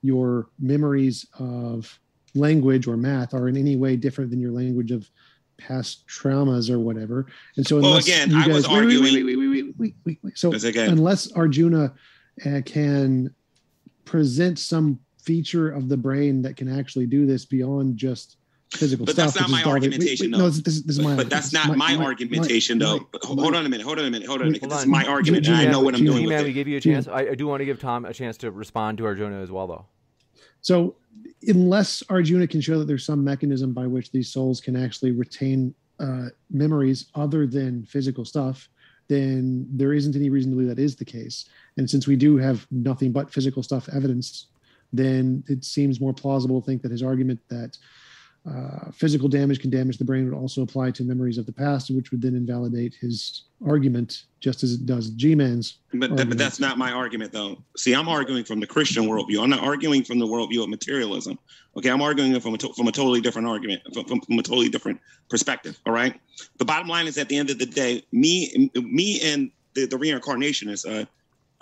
your 0.01 0.49
memories 0.59 1.25
of 1.39 1.97
language 2.35 2.87
or 2.87 2.97
math 2.97 3.33
are 3.33 3.47
in 3.47 3.55
any 3.57 3.75
way 3.75 3.95
different 3.95 4.29
than 4.31 4.39
your 4.41 4.51
language 4.51 4.91
of 4.91 5.09
past 5.57 6.05
traumas 6.07 6.69
or 6.69 6.79
whatever. 6.79 7.27
And 7.57 7.65
so, 7.65 7.79
Well, 7.79 7.97
again, 7.97 8.33
I 8.33 8.47
was 8.47 8.65
guys, 8.65 8.71
wait, 8.71 8.73
wait, 8.73 8.83
arguing- 8.97 9.03
wait, 9.13 9.23
wait, 9.25 9.35
wait, 9.37 9.42
wait, 9.77 9.95
wait, 10.05 10.19
wait, 10.23 10.23
wait. 10.23 10.37
So 10.37 10.51
unless 10.51 11.31
Arjuna 11.31 11.93
uh, 12.45 12.61
can 12.65 13.33
present 14.05 14.59
some 14.59 14.99
feature 15.21 15.69
of 15.71 15.89
the 15.89 15.97
brain 15.97 16.41
that 16.41 16.57
can 16.57 16.67
actually 16.67 17.05
do 17.05 17.25
this 17.25 17.45
beyond 17.45 17.97
just 17.97 18.37
physical 18.71 19.05
But 19.05 19.13
stuff. 19.13 19.33
that's 19.33 19.39
not 19.39 19.45
is 19.45 19.51
my 19.51 19.63
all 19.63 19.71
argumentation, 19.71 20.31
though. 20.31 20.37
No, 20.39 20.49
this, 20.49 20.61
this, 20.61 20.81
this 20.81 20.97
is 20.97 21.03
my. 21.03 21.15
But 21.15 21.29
that's 21.29 21.53
not 21.53 21.77
my, 21.77 21.95
argumentation, 21.95 22.79
my- 22.79 22.85
though. 22.85 22.97
my- 22.99 23.19
hold 23.23 23.55
on 23.55 23.65
a 23.65 23.69
minute. 23.69 23.85
Hold 23.85 23.99
on 23.99 24.05
a 24.05 24.09
minute. 24.09 24.27
Hold 24.27 24.41
on 24.41 24.47
a 24.47 24.51
minute. 24.51 24.61
Hold 24.61 24.71
This 24.71 24.81
is 24.81 24.87
my 24.87 25.05
argument, 25.05 25.47
and 25.47 25.55
I 25.55 25.65
know 25.65 25.81
what 25.81 25.93
I'm 25.93 25.99
G-Man, 26.01 26.13
doing 26.13 26.27
with 26.27 26.43
we 26.43 26.53
give 26.53 26.67
you 26.67 26.77
a 26.77 26.81
chance. 26.81 27.07
I, 27.07 27.19
I 27.29 27.35
do 27.35 27.47
want 27.47 27.61
to 27.61 27.65
give 27.65 27.79
Tom 27.79 28.05
a 28.05 28.13
chance 28.13 28.37
to 28.37 28.51
respond 28.51 28.97
to 28.97 29.05
Arjuna 29.05 29.41
as 29.41 29.51
well, 29.51 29.67
though. 29.67 29.85
So, 30.61 30.95
unless 31.43 32.03
Arjuna 32.09 32.47
can 32.47 32.61
show 32.61 32.79
that 32.79 32.85
there's 32.85 33.05
some 33.05 33.23
mechanism 33.23 33.73
by 33.73 33.85
which 33.85 34.11
these 34.11 34.31
souls 34.31 34.61
can 34.61 34.75
actually 34.75 35.11
retain 35.11 35.75
uh, 35.99 36.27
memories 36.49 37.07
other 37.15 37.45
than 37.45 37.85
physical 37.85 38.25
stuff, 38.25 38.69
then 39.07 39.67
there 39.71 39.93
isn't 39.93 40.15
any 40.15 40.29
reason 40.29 40.51
to 40.51 40.55
believe 40.55 40.75
that 40.75 40.81
is 40.81 40.95
the 40.95 41.05
case. 41.05 41.45
And 41.77 41.89
since 41.89 42.07
we 42.07 42.15
do 42.15 42.37
have 42.37 42.65
nothing 42.71 43.11
but 43.11 43.31
physical 43.31 43.63
stuff 43.63 43.89
evidence, 43.89 44.47
then 44.91 45.43
it 45.47 45.63
seems 45.65 45.99
more 45.99 46.13
plausible 46.13 46.61
to 46.61 46.65
think 46.65 46.81
that 46.81 46.91
his 46.91 47.03
argument 47.03 47.39
that 47.49 47.77
uh, 48.45 48.91
physical 48.91 49.29
damage 49.29 49.61
can 49.61 49.69
damage 49.69 49.97
the 49.97 50.03
brain 50.03 50.29
would 50.29 50.37
also 50.37 50.63
apply 50.63 50.91
to 50.91 51.03
memories 51.03 51.37
of 51.37 51.45
the 51.45 51.51
past, 51.53 51.89
which 51.89 52.11
would 52.11 52.21
then 52.21 52.35
invalidate 52.35 52.93
his 52.93 53.43
argument, 53.65 54.23
just 54.41 54.63
as 54.63 54.73
it 54.73 54.85
does 54.85 55.11
G-Man's. 55.11 55.77
But, 55.93 56.17
that, 56.17 56.27
but 56.27 56.37
that's 56.37 56.59
not 56.59 56.77
my 56.77 56.91
argument, 56.91 57.31
though. 57.31 57.63
See, 57.77 57.93
I'm 57.93 58.09
arguing 58.09 58.43
from 58.43 58.59
the 58.59 58.67
Christian 58.67 59.05
worldview. 59.05 59.41
I'm 59.41 59.49
not 59.49 59.63
arguing 59.63 60.03
from 60.03 60.19
the 60.19 60.27
worldview 60.27 60.61
of 60.61 60.69
materialism. 60.69 61.39
Okay, 61.77 61.89
I'm 61.89 62.01
arguing 62.01 62.37
from 62.41 62.53
a, 62.53 62.57
to- 62.57 62.73
from 62.73 62.87
a 62.87 62.91
totally 62.91 63.21
different 63.21 63.47
argument, 63.47 63.81
from, 63.93 64.03
from, 64.05 64.19
from 64.19 64.37
a 64.37 64.43
totally 64.43 64.67
different 64.67 64.99
perspective. 65.29 65.79
All 65.85 65.93
right. 65.93 66.19
The 66.57 66.65
bottom 66.65 66.89
line 66.89 67.07
is, 67.07 67.17
at 67.17 67.29
the 67.29 67.37
end 67.37 67.49
of 67.49 67.59
the 67.59 67.65
day, 67.65 68.03
me, 68.11 68.69
me, 68.75 69.21
and 69.21 69.51
the, 69.73 69.85
the 69.87 69.95
reincarnationists, 69.95 70.85
uh, 70.85 71.05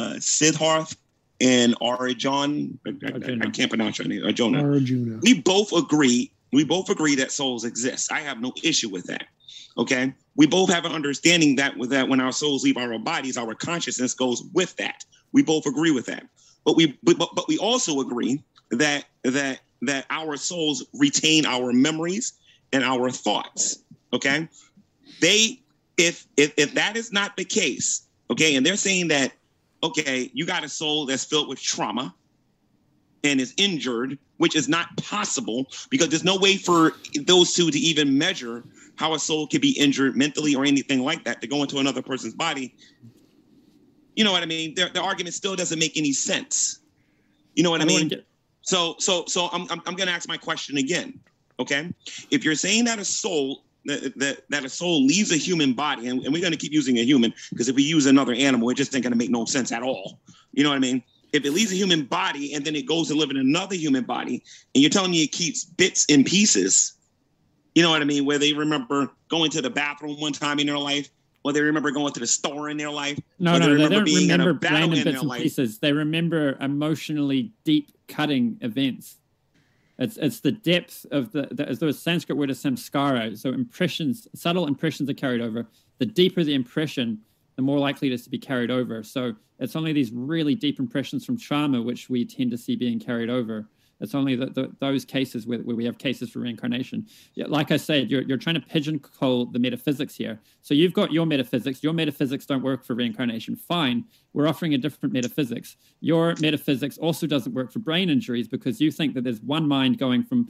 uh, 0.01 0.15
Siddharth 0.15 0.95
and 1.39 1.75
Arjun, 1.79 2.79
I, 2.87 2.89
I, 2.89 3.37
I 3.43 3.49
can't 3.51 3.69
pronounce 3.69 3.99
your 3.99 4.07
name, 4.07 4.25
Arjuna. 4.25 4.63
Arjuna. 4.63 5.19
We 5.21 5.39
both 5.39 5.71
agree. 5.73 6.31
We 6.51 6.63
both 6.63 6.89
agree 6.89 7.15
that 7.15 7.31
souls 7.31 7.63
exist. 7.63 8.11
I 8.11 8.19
have 8.21 8.41
no 8.41 8.53
issue 8.63 8.89
with 8.89 9.05
that. 9.05 9.25
Okay. 9.77 10.13
We 10.35 10.47
both 10.47 10.69
have 10.69 10.85
an 10.85 10.91
understanding 10.91 11.55
that 11.57 11.77
with 11.77 11.89
that 11.91 12.09
when 12.09 12.19
our 12.19 12.31
souls 12.31 12.63
leave 12.63 12.77
our 12.77 12.97
bodies, 12.99 13.37
our 13.37 13.55
consciousness 13.55 14.13
goes 14.13 14.43
with 14.53 14.75
that. 14.77 15.05
We 15.31 15.43
both 15.43 15.65
agree 15.65 15.91
with 15.91 16.05
that. 16.07 16.23
But 16.65 16.75
we 16.75 16.97
but, 17.03 17.17
but, 17.17 17.47
we 17.47 17.57
also 17.57 18.01
agree 18.01 18.43
that 18.69 19.05
that 19.23 19.61
that 19.81 20.05
our 20.09 20.37
souls 20.37 20.85
retain 20.93 21.45
our 21.45 21.73
memories 21.73 22.33
and 22.73 22.83
our 22.83 23.09
thoughts. 23.09 23.79
Okay. 24.13 24.47
They 25.21 25.61
if 25.97 26.27
if 26.37 26.53
if 26.57 26.73
that 26.73 26.97
is 26.97 27.11
not 27.11 27.37
the 27.37 27.45
case, 27.45 28.07
okay, 28.29 28.55
and 28.55 28.65
they're 28.65 28.75
saying 28.75 29.09
that, 29.09 29.33
okay, 29.83 30.29
you 30.33 30.45
got 30.45 30.63
a 30.63 30.69
soul 30.69 31.05
that's 31.05 31.23
filled 31.23 31.47
with 31.47 31.61
trauma 31.61 32.13
and 33.23 33.39
is 33.39 33.53
injured, 33.57 34.17
which 34.41 34.55
is 34.55 34.67
not 34.67 34.97
possible 34.97 35.67
because 35.91 36.09
there's 36.09 36.23
no 36.23 36.35
way 36.35 36.57
for 36.57 36.93
those 37.25 37.53
two 37.53 37.69
to 37.69 37.77
even 37.77 38.17
measure 38.17 38.63
how 38.95 39.13
a 39.13 39.19
soul 39.19 39.45
could 39.45 39.61
be 39.61 39.79
injured 39.79 40.17
mentally 40.17 40.55
or 40.55 40.65
anything 40.65 41.03
like 41.03 41.23
that 41.23 41.41
to 41.41 41.47
go 41.47 41.61
into 41.61 41.77
another 41.77 42.01
person's 42.01 42.33
body. 42.33 42.73
You 44.15 44.23
know 44.23 44.31
what 44.31 44.41
I 44.41 44.47
mean? 44.47 44.73
Their, 44.73 44.89
their 44.89 45.03
argument 45.03 45.35
still 45.35 45.55
doesn't 45.55 45.77
make 45.77 45.95
any 45.95 46.11
sense. 46.11 46.79
You 47.53 47.61
know 47.61 47.69
what 47.69 47.81
I, 47.81 47.83
I 47.83 47.87
mean? 47.87 48.11
So, 48.63 48.95
so, 48.97 49.25
so 49.27 49.47
I'm, 49.53 49.69
I'm, 49.69 49.79
I'm 49.85 49.95
going 49.95 50.07
to 50.07 50.13
ask 50.13 50.27
my 50.27 50.37
question 50.37 50.77
again. 50.77 51.19
Okay, 51.59 51.93
if 52.31 52.43
you're 52.43 52.55
saying 52.55 52.85
that 52.85 52.97
a 52.97 53.05
soul 53.05 53.63
that 53.85 54.17
that, 54.17 54.49
that 54.49 54.65
a 54.65 54.69
soul 54.69 55.05
leaves 55.05 55.31
a 55.31 55.37
human 55.37 55.73
body, 55.73 56.07
and, 56.07 56.23
and 56.23 56.33
we're 56.33 56.41
going 56.41 56.53
to 56.53 56.57
keep 56.57 56.71
using 56.71 56.97
a 56.97 57.03
human 57.03 57.31
because 57.51 57.69
if 57.69 57.75
we 57.75 57.83
use 57.83 58.07
another 58.07 58.33
animal, 58.33 58.71
it 58.71 58.73
just 58.73 58.95
ain't 58.95 59.03
going 59.03 59.13
to 59.13 59.17
make 59.17 59.29
no 59.29 59.45
sense 59.45 59.71
at 59.71 59.83
all. 59.83 60.19
You 60.51 60.63
know 60.63 60.69
what 60.69 60.77
I 60.77 60.79
mean? 60.79 61.03
If 61.33 61.45
it 61.45 61.51
leaves 61.51 61.71
a 61.71 61.75
human 61.75 62.05
body 62.05 62.53
and 62.53 62.65
then 62.65 62.75
it 62.75 62.85
goes 62.85 63.07
to 63.07 63.15
live 63.15 63.29
in 63.29 63.37
another 63.37 63.75
human 63.75 64.03
body, 64.03 64.43
and 64.75 64.81
you're 64.81 64.89
telling 64.89 65.11
me 65.11 65.23
it 65.23 65.31
keeps 65.31 65.63
bits 65.63 66.05
and 66.09 66.25
pieces, 66.25 66.93
you 67.75 67.81
know 67.81 67.89
what 67.89 68.01
I 68.01 68.05
mean? 68.05 68.25
Where 68.25 68.37
they 68.37 68.53
remember 68.53 69.09
going 69.29 69.51
to 69.51 69.61
the 69.61 69.69
bathroom 69.69 70.19
one 70.19 70.33
time 70.33 70.59
in 70.59 70.67
their 70.67 70.77
life, 70.77 71.09
or 71.43 71.53
they 71.53 71.61
remember 71.61 71.91
going 71.91 72.13
to 72.13 72.19
the 72.19 72.27
store 72.27 72.69
in 72.69 72.77
their 72.77 72.89
life. 72.89 73.19
No, 73.39 73.57
no, 73.57 73.65
they 73.65 73.71
remember 73.71 73.95
don't 73.95 74.05
being 74.05 74.29
in 74.29 74.41
a 74.41 74.43
remember 74.43 74.59
battle 74.59 74.79
random 74.79 74.97
in 74.99 75.03
bits 75.05 75.19
and 75.19 75.29
life. 75.29 75.41
pieces. 75.41 75.79
They 75.79 75.93
remember 75.93 76.57
emotionally 76.59 77.53
deep 77.63 77.91
cutting 78.07 78.57
events. 78.61 79.17
It's 79.97 80.17
it's 80.17 80.39
the 80.39 80.51
depth 80.51 81.05
of 81.11 81.31
the, 81.31 81.47
the 81.51 81.73
the 81.73 81.93
Sanskrit 81.93 82.37
word 82.37 82.49
is 82.49 82.61
samskara. 82.61 83.37
So 83.37 83.49
impressions, 83.49 84.27
subtle 84.35 84.67
impressions 84.67 85.09
are 85.09 85.13
carried 85.13 85.41
over. 85.41 85.67
The 85.99 86.05
deeper 86.07 86.43
the 86.43 86.55
impression, 86.55 87.19
the 87.61 87.65
more 87.65 87.77
likely 87.77 88.07
it 88.07 88.13
is 88.13 88.23
to 88.23 88.29
be 88.31 88.39
carried 88.39 88.71
over. 88.71 89.03
So 89.03 89.35
it's 89.59 89.75
only 89.75 89.93
these 89.93 90.11
really 90.11 90.55
deep 90.55 90.79
impressions 90.79 91.23
from 91.23 91.37
trauma 91.37 91.79
which 91.79 92.09
we 92.09 92.25
tend 92.25 92.49
to 92.49 92.57
see 92.57 92.75
being 92.75 92.99
carried 92.99 93.29
over. 93.29 93.69
It's 93.99 94.15
only 94.15 94.35
the, 94.35 94.47
the, 94.47 94.71
those 94.79 95.05
cases 95.05 95.45
where, 95.45 95.59
where 95.59 95.75
we 95.75 95.85
have 95.85 95.99
cases 95.99 96.31
for 96.31 96.39
reincarnation. 96.39 97.05
Like 97.37 97.69
I 97.69 97.77
said, 97.77 98.09
you're, 98.09 98.23
you're 98.23 98.39
trying 98.39 98.55
to 98.55 98.61
pigeonhole 98.61 99.45
the 99.51 99.59
metaphysics 99.59 100.15
here. 100.15 100.41
So 100.63 100.73
you've 100.73 100.93
got 100.93 101.11
your 101.11 101.27
metaphysics. 101.27 101.83
Your 101.83 101.93
metaphysics 101.93 102.47
don't 102.47 102.63
work 102.63 102.83
for 102.83 102.95
reincarnation. 102.95 103.55
Fine. 103.55 104.05
We're 104.33 104.47
offering 104.47 104.73
a 104.73 104.79
different 104.79 105.13
metaphysics. 105.13 105.77
Your 105.99 106.33
metaphysics 106.41 106.97
also 106.97 107.27
doesn't 107.27 107.53
work 107.53 107.71
for 107.71 107.77
brain 107.77 108.09
injuries 108.09 108.47
because 108.47 108.81
you 108.81 108.89
think 108.89 109.13
that 109.13 109.23
there's 109.23 109.41
one 109.41 109.67
mind 109.67 109.99
going 109.99 110.23
from 110.23 110.49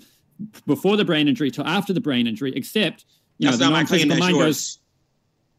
before 0.65 0.95
the 0.95 1.03
brain 1.03 1.27
injury 1.27 1.51
to 1.51 1.67
after 1.67 1.91
the 1.91 1.99
brain 1.99 2.25
injury, 2.25 2.53
except 2.55 3.03
you 3.37 3.49
know, 3.49 3.57
the 3.57 3.69
my 3.69 3.83
claim. 3.83 4.07
non-physical 4.07 4.17
mind 4.17 4.37
goes 4.37 4.80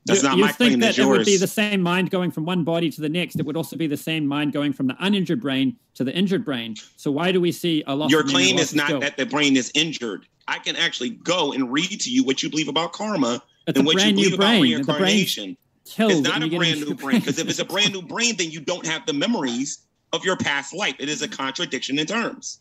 That's 0.05 0.22
you, 0.22 0.28
not 0.28 0.36
you 0.36 0.44
my 0.44 0.53
think 0.53 0.70
claim. 0.70 0.80
that 0.80 0.98
it 0.98 1.07
would 1.07 1.24
be 1.24 1.36
the 1.36 1.46
same 1.46 1.80
mind 1.80 2.11
going 2.11 2.30
from 2.30 2.44
one 2.44 2.64
body 2.64 2.90
to 2.90 3.00
the 3.00 3.09
next. 3.09 3.38
It 3.38 3.46
would 3.46 3.57
also 3.57 3.76
be 3.76 3.86
the 3.86 3.96
same 3.96 4.26
mind 4.26 4.53
going 4.53 4.72
from 4.72 4.88
the 4.88 4.96
uninjured 4.98 5.40
brain 5.40 5.76
to 5.94 6.05
the 6.05 6.12
injured 6.12 6.44
brain. 6.44 6.74
So 6.96 7.11
why 7.12 7.30
do 7.30 7.40
we 7.40 7.53
see 7.53 7.84
a 7.86 7.94
loss? 7.94 8.11
Your 8.11 8.24
claim 8.24 8.59
is 8.59 8.74
not 8.74 9.00
that 9.00 9.16
the 9.16 9.26
brain 9.26 9.57
is 9.57 9.70
injured. 9.74 10.26
I 10.48 10.59
can 10.59 10.74
actually 10.74 11.11
go 11.11 11.53
and 11.53 11.72
read 11.72 12.00
to 12.00 12.11
you 12.11 12.24
what 12.24 12.42
you 12.42 12.50
believe 12.50 12.68
about 12.68 12.92
karma 12.92 13.42
It's 13.66 13.78
and 13.78 13.86
what 13.86 14.05
you 14.05 14.12
believe 14.12 14.34
about 14.34 14.61
reincarnation. 14.61 15.57
It's 15.84 16.20
not 16.20 16.42
a 16.42 16.48
brand 16.48 16.80
new 16.80 16.94
brain 16.94 17.20
because 17.20 17.38
if 17.38 17.48
it's 17.48 17.59
a 17.59 17.64
brand 17.64 17.92
new 17.92 18.03
brain, 18.03 18.36
then 18.36 18.50
you 18.50 18.61
don't 18.61 18.86
have 18.86 19.07
the 19.07 19.12
memories 19.12 19.78
of 20.12 20.24
your 20.24 20.36
past 20.36 20.74
life. 20.74 20.96
It 20.98 21.09
is 21.09 21.22
a 21.22 21.28
contradiction 21.28 21.98
in 21.98 22.07
terms. 22.07 22.61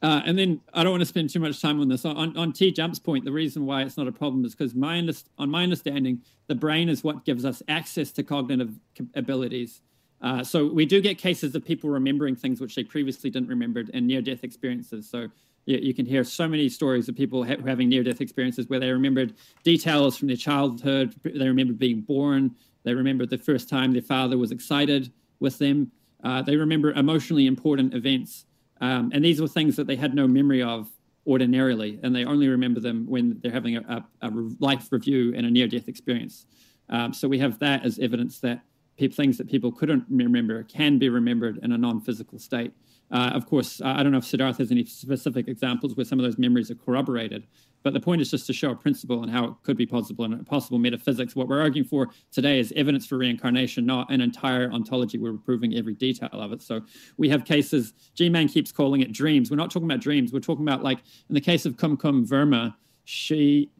Uh, 0.00 0.22
and 0.24 0.38
then 0.38 0.60
I 0.72 0.84
don't 0.84 0.92
want 0.92 1.00
to 1.00 1.06
spend 1.06 1.30
too 1.30 1.40
much 1.40 1.60
time 1.60 1.80
on 1.80 1.88
this. 1.88 2.04
On, 2.04 2.36
on 2.36 2.52
T 2.52 2.70
Jump's 2.70 3.00
point, 3.00 3.24
the 3.24 3.32
reason 3.32 3.66
why 3.66 3.82
it's 3.82 3.96
not 3.96 4.06
a 4.06 4.12
problem 4.12 4.44
is 4.44 4.54
because 4.54 4.74
my 4.74 4.96
underst- 5.00 5.28
on 5.38 5.50
my 5.50 5.64
understanding, 5.64 6.22
the 6.46 6.54
brain 6.54 6.88
is 6.88 7.02
what 7.02 7.24
gives 7.24 7.44
us 7.44 7.62
access 7.66 8.12
to 8.12 8.22
cognitive 8.22 8.78
abilities. 9.14 9.82
Uh, 10.20 10.42
so 10.42 10.66
we 10.66 10.86
do 10.86 11.00
get 11.00 11.18
cases 11.18 11.54
of 11.54 11.64
people 11.64 11.90
remembering 11.90 12.36
things 12.36 12.60
which 12.60 12.74
they 12.74 12.84
previously 12.84 13.30
didn't 13.30 13.48
remember 13.48 13.84
and 13.92 14.06
near-death 14.06 14.44
experiences. 14.44 15.08
So 15.08 15.28
you, 15.66 15.78
you 15.78 15.94
can 15.94 16.06
hear 16.06 16.24
so 16.24 16.48
many 16.48 16.68
stories 16.68 17.08
of 17.08 17.16
people 17.16 17.44
ha- 17.44 17.56
having 17.66 17.88
near-death 17.88 18.20
experiences 18.20 18.68
where 18.68 18.80
they 18.80 18.90
remembered 18.90 19.34
details 19.62 20.16
from 20.16 20.28
their 20.28 20.36
childhood. 20.36 21.14
They 21.24 21.46
remembered 21.46 21.78
being 21.78 22.00
born. 22.02 22.54
They 22.84 22.94
remembered 22.94 23.30
the 23.30 23.38
first 23.38 23.68
time 23.68 23.92
their 23.92 24.02
father 24.02 24.38
was 24.38 24.52
excited 24.52 25.12
with 25.40 25.58
them. 25.58 25.92
Uh, 26.22 26.42
they 26.42 26.56
remember 26.56 26.92
emotionally 26.92 27.46
important 27.46 27.94
events. 27.94 28.44
Um, 28.80 29.10
and 29.12 29.24
these 29.24 29.40
were 29.40 29.48
things 29.48 29.76
that 29.76 29.86
they 29.86 29.96
had 29.96 30.14
no 30.14 30.26
memory 30.26 30.62
of 30.62 30.88
ordinarily, 31.26 31.98
and 32.02 32.14
they 32.14 32.24
only 32.24 32.48
remember 32.48 32.80
them 32.80 33.06
when 33.06 33.38
they're 33.42 33.52
having 33.52 33.76
a, 33.76 34.04
a, 34.22 34.28
a 34.28 34.30
life 34.60 34.88
review 34.90 35.34
and 35.36 35.44
a 35.44 35.50
near 35.50 35.68
death 35.68 35.88
experience. 35.88 36.46
Um, 36.88 37.12
so 37.12 37.28
we 37.28 37.38
have 37.38 37.58
that 37.58 37.84
as 37.84 37.98
evidence 37.98 38.38
that 38.40 38.62
pe- 38.98 39.08
things 39.08 39.36
that 39.38 39.48
people 39.48 39.70
couldn't 39.70 40.04
remember 40.08 40.62
can 40.64 40.98
be 40.98 41.08
remembered 41.08 41.58
in 41.62 41.72
a 41.72 41.78
non 41.78 42.00
physical 42.00 42.38
state. 42.38 42.72
Uh, 43.10 43.30
of 43.32 43.46
course, 43.46 43.80
I 43.82 44.02
don't 44.02 44.12
know 44.12 44.18
if 44.18 44.24
Siddharth 44.24 44.58
has 44.58 44.70
any 44.70 44.84
specific 44.84 45.48
examples 45.48 45.96
where 45.96 46.04
some 46.04 46.18
of 46.18 46.24
those 46.24 46.36
memories 46.36 46.70
are 46.70 46.74
corroborated, 46.74 47.46
but 47.82 47.94
the 47.94 48.00
point 48.00 48.20
is 48.20 48.30
just 48.30 48.46
to 48.48 48.52
show 48.52 48.70
a 48.72 48.76
principle 48.76 49.22
and 49.22 49.32
how 49.32 49.44
it 49.46 49.54
could 49.62 49.78
be 49.78 49.86
possible 49.86 50.26
and 50.26 50.34
a 50.34 50.44
possible 50.44 50.78
metaphysics. 50.78 51.34
What 51.34 51.48
we're 51.48 51.62
arguing 51.62 51.86
for 51.88 52.08
today 52.30 52.58
is 52.58 52.70
evidence 52.76 53.06
for 53.06 53.16
reincarnation, 53.16 53.86
not 53.86 54.10
an 54.10 54.20
entire 54.20 54.70
ontology. 54.70 55.16
We're 55.16 55.38
proving 55.38 55.74
every 55.74 55.94
detail 55.94 56.28
of 56.32 56.52
it. 56.52 56.60
So 56.60 56.82
we 57.16 57.30
have 57.30 57.46
cases, 57.46 57.94
G 58.14 58.28
Man 58.28 58.46
keeps 58.46 58.72
calling 58.72 59.00
it 59.00 59.12
dreams. 59.12 59.50
We're 59.50 59.56
not 59.56 59.70
talking 59.70 59.88
about 59.88 60.00
dreams. 60.00 60.32
We're 60.32 60.40
talking 60.40 60.66
about, 60.68 60.82
like, 60.82 60.98
in 61.30 61.34
the 61.34 61.40
case 61.40 61.64
of 61.64 61.78
Kum 61.78 61.96
Kum 61.96 62.26
Verma, 62.26 62.74
she 63.04 63.70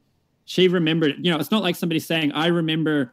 she 0.46 0.68
remembered, 0.68 1.16
you 1.18 1.30
know, 1.30 1.38
it's 1.38 1.50
not 1.50 1.62
like 1.62 1.76
somebody 1.76 2.00
saying, 2.00 2.32
I 2.32 2.46
remember 2.46 3.12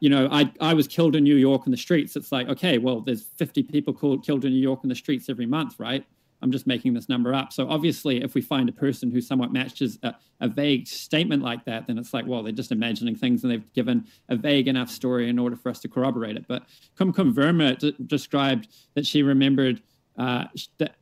you 0.00 0.10
know, 0.10 0.28
I, 0.30 0.50
I 0.60 0.74
was 0.74 0.88
killed 0.88 1.16
in 1.16 1.24
New 1.24 1.36
York 1.36 1.66
in 1.66 1.70
the 1.70 1.76
streets. 1.76 2.16
It's 2.16 2.32
like, 2.32 2.48
okay, 2.48 2.78
well, 2.78 3.00
there's 3.00 3.22
50 3.36 3.62
people 3.64 3.92
called, 3.92 4.24
killed 4.24 4.44
in 4.44 4.52
New 4.52 4.60
York 4.60 4.80
in 4.82 4.88
the 4.88 4.94
streets 4.94 5.28
every 5.28 5.46
month, 5.46 5.78
right? 5.78 6.04
I'm 6.44 6.52
just 6.52 6.66
making 6.66 6.92
this 6.92 7.08
number 7.08 7.32
up. 7.32 7.54
So 7.54 7.68
obviously, 7.70 8.22
if 8.22 8.34
we 8.34 8.42
find 8.42 8.68
a 8.68 8.72
person 8.72 9.10
who 9.10 9.22
somewhat 9.22 9.50
matches 9.50 9.98
a, 10.02 10.14
a 10.40 10.48
vague 10.48 10.86
statement 10.86 11.42
like 11.42 11.64
that, 11.64 11.86
then 11.86 11.96
it's 11.96 12.12
like, 12.12 12.26
well, 12.26 12.42
they're 12.42 12.52
just 12.52 12.70
imagining 12.70 13.16
things 13.16 13.42
and 13.42 13.50
they've 13.50 13.72
given 13.72 14.04
a 14.28 14.36
vague 14.36 14.68
enough 14.68 14.90
story 14.90 15.30
in 15.30 15.38
order 15.38 15.56
for 15.56 15.70
us 15.70 15.80
to 15.80 15.88
corroborate 15.88 16.36
it. 16.36 16.44
But 16.46 16.64
Kum 16.96 17.14
Kum 17.14 17.34
Verma 17.34 17.78
d- 17.78 17.96
described 18.06 18.68
that 18.92 19.06
she 19.06 19.22
remembered 19.22 19.80
uh, 20.18 20.44
that, 20.78 20.96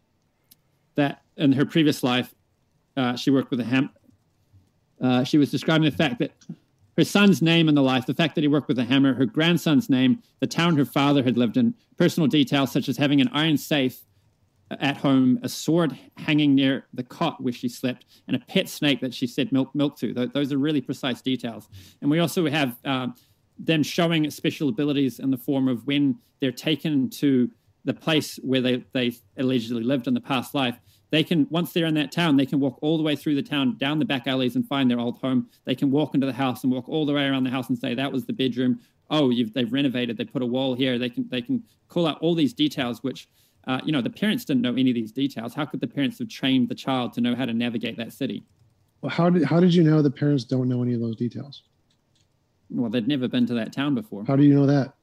that 0.94 1.22
in 1.36 1.50
her 1.52 1.64
previous 1.64 2.04
life, 2.04 2.32
uh, 2.96 3.16
she 3.16 3.30
worked 3.30 3.50
with 3.50 3.58
a 3.58 3.64
ham. 3.64 3.90
Uh, 5.00 5.24
she 5.24 5.38
was 5.38 5.50
describing 5.50 5.90
the 5.90 5.96
fact 5.96 6.20
that 6.20 6.30
her 6.96 7.04
son's 7.04 7.40
name 7.40 7.68
in 7.68 7.74
the 7.74 7.82
life, 7.82 8.06
the 8.06 8.14
fact 8.14 8.34
that 8.34 8.42
he 8.42 8.48
worked 8.48 8.68
with 8.68 8.78
a 8.78 8.84
hammer, 8.84 9.14
her 9.14 9.26
grandson's 9.26 9.88
name, 9.88 10.22
the 10.40 10.46
town 10.46 10.76
her 10.76 10.84
father 10.84 11.22
had 11.22 11.36
lived 11.36 11.56
in, 11.56 11.74
personal 11.96 12.26
details 12.26 12.72
such 12.72 12.88
as 12.88 12.96
having 12.96 13.20
an 13.20 13.30
iron 13.32 13.56
safe 13.56 14.04
at 14.80 14.96
home, 14.98 15.38
a 15.42 15.48
sword 15.48 15.98
hanging 16.16 16.54
near 16.54 16.86
the 16.94 17.02
cot 17.02 17.42
where 17.42 17.52
she 17.52 17.68
slept, 17.68 18.06
and 18.26 18.36
a 18.36 18.40
pet 18.40 18.68
snake 18.68 19.00
that 19.00 19.14
she 19.14 19.26
said 19.26 19.52
milk 19.52 19.74
milk 19.74 19.98
to. 19.98 20.12
Those 20.12 20.52
are 20.52 20.58
really 20.58 20.80
precise 20.80 21.20
details. 21.20 21.68
And 22.00 22.10
we 22.10 22.18
also 22.18 22.48
have 22.48 22.76
uh, 22.84 23.08
them 23.58 23.82
showing 23.82 24.30
special 24.30 24.68
abilities 24.68 25.18
in 25.18 25.30
the 25.30 25.36
form 25.36 25.68
of 25.68 25.86
when 25.86 26.18
they're 26.40 26.52
taken 26.52 27.10
to 27.10 27.50
the 27.84 27.94
place 27.94 28.36
where 28.42 28.60
they, 28.60 28.84
they 28.92 29.12
allegedly 29.36 29.82
lived 29.82 30.06
in 30.06 30.14
the 30.14 30.20
past 30.20 30.54
life. 30.54 30.78
They 31.12 31.22
can, 31.22 31.46
once 31.50 31.72
they're 31.72 31.86
in 31.86 31.94
that 31.94 32.10
town, 32.10 32.36
they 32.36 32.46
can 32.46 32.58
walk 32.58 32.78
all 32.80 32.96
the 32.96 33.02
way 33.02 33.14
through 33.14 33.34
the 33.36 33.42
town, 33.42 33.76
down 33.76 33.98
the 33.98 34.04
back 34.04 34.26
alleys, 34.26 34.56
and 34.56 34.66
find 34.66 34.90
their 34.90 34.98
old 34.98 35.18
home. 35.20 35.48
They 35.66 35.74
can 35.74 35.90
walk 35.90 36.14
into 36.14 36.26
the 36.26 36.32
house 36.32 36.64
and 36.64 36.72
walk 36.72 36.88
all 36.88 37.06
the 37.06 37.12
way 37.12 37.26
around 37.26 37.44
the 37.44 37.50
house 37.50 37.68
and 37.68 37.78
say, 37.78 37.94
"That 37.94 38.10
was 38.10 38.24
the 38.24 38.32
bedroom." 38.32 38.80
Oh, 39.10 39.30
they've 39.54 39.72
renovated. 39.72 40.16
They 40.16 40.24
put 40.24 40.42
a 40.42 40.46
wall 40.46 40.74
here. 40.74 40.98
They 40.98 41.10
can 41.10 41.28
they 41.28 41.42
can 41.42 41.62
call 41.88 42.06
out 42.06 42.18
all 42.20 42.34
these 42.34 42.54
details, 42.54 43.02
which 43.02 43.28
uh, 43.66 43.80
you 43.84 43.92
know, 43.92 44.00
the 44.00 44.10
parents 44.10 44.44
didn't 44.44 44.62
know 44.62 44.74
any 44.74 44.90
of 44.90 44.94
these 44.94 45.12
details. 45.12 45.54
How 45.54 45.64
could 45.64 45.80
the 45.80 45.86
parents 45.86 46.18
have 46.18 46.28
trained 46.28 46.68
the 46.68 46.74
child 46.74 47.12
to 47.14 47.20
know 47.20 47.34
how 47.34 47.44
to 47.44 47.52
navigate 47.52 47.96
that 47.98 48.12
city? 48.12 48.42
Well, 49.02 49.10
how 49.10 49.30
did 49.30 49.44
how 49.44 49.60
did 49.60 49.74
you 49.74 49.82
know 49.82 50.02
the 50.02 50.10
parents 50.10 50.44
don't 50.44 50.68
know 50.68 50.82
any 50.82 50.94
of 50.94 51.00
those 51.00 51.16
details? 51.16 51.62
Well, 52.70 52.90
they'd 52.90 53.06
never 53.06 53.28
been 53.28 53.46
to 53.46 53.54
that 53.54 53.72
town 53.72 53.94
before. 53.94 54.24
How 54.26 54.36
do 54.36 54.44
you 54.44 54.54
know 54.54 54.66
that? 54.66 54.94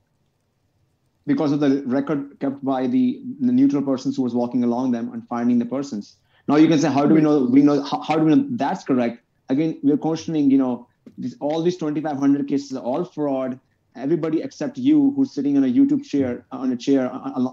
Because 1.30 1.52
of 1.52 1.60
the 1.60 1.72
record 1.86 2.22
kept 2.40 2.64
by 2.66 2.88
the, 2.88 3.22
the 3.40 3.52
neutral 3.52 3.84
persons 3.84 4.16
who 4.16 4.24
was 4.24 4.34
walking 4.34 4.64
along 4.64 4.92
them 4.92 5.14
and 5.14 5.28
finding 5.28 5.60
the 5.60 5.66
persons. 5.66 6.16
Now 6.48 6.56
you 6.56 6.68
can 6.68 6.80
say, 6.80 6.92
how 6.92 7.06
do 7.06 7.14
we 7.14 7.22
know? 7.22 7.46
We 7.46 7.62
know 7.62 7.84
how, 7.84 8.02
how 8.02 8.16
do 8.18 8.24
we 8.26 8.36
know 8.36 8.46
that's 8.64 8.84
correct? 8.84 9.22
Again, 9.50 9.80
we're 9.84 9.98
questioning. 9.98 10.50
You 10.50 10.58
know, 10.58 10.88
this, 11.18 11.36
all 11.40 11.62
these 11.62 11.78
2,500 11.78 12.48
cases 12.48 12.76
are 12.76 12.84
all 12.84 13.06
fraud 13.06 13.60
everybody 13.96 14.42
except 14.42 14.78
you 14.78 15.14
who's 15.16 15.32
sitting 15.32 15.58
on 15.58 15.64
a 15.64 15.68
youtube 15.68 16.04
chair 16.04 16.46
on 16.52 16.72
a 16.72 16.78
chair 16.78 17.06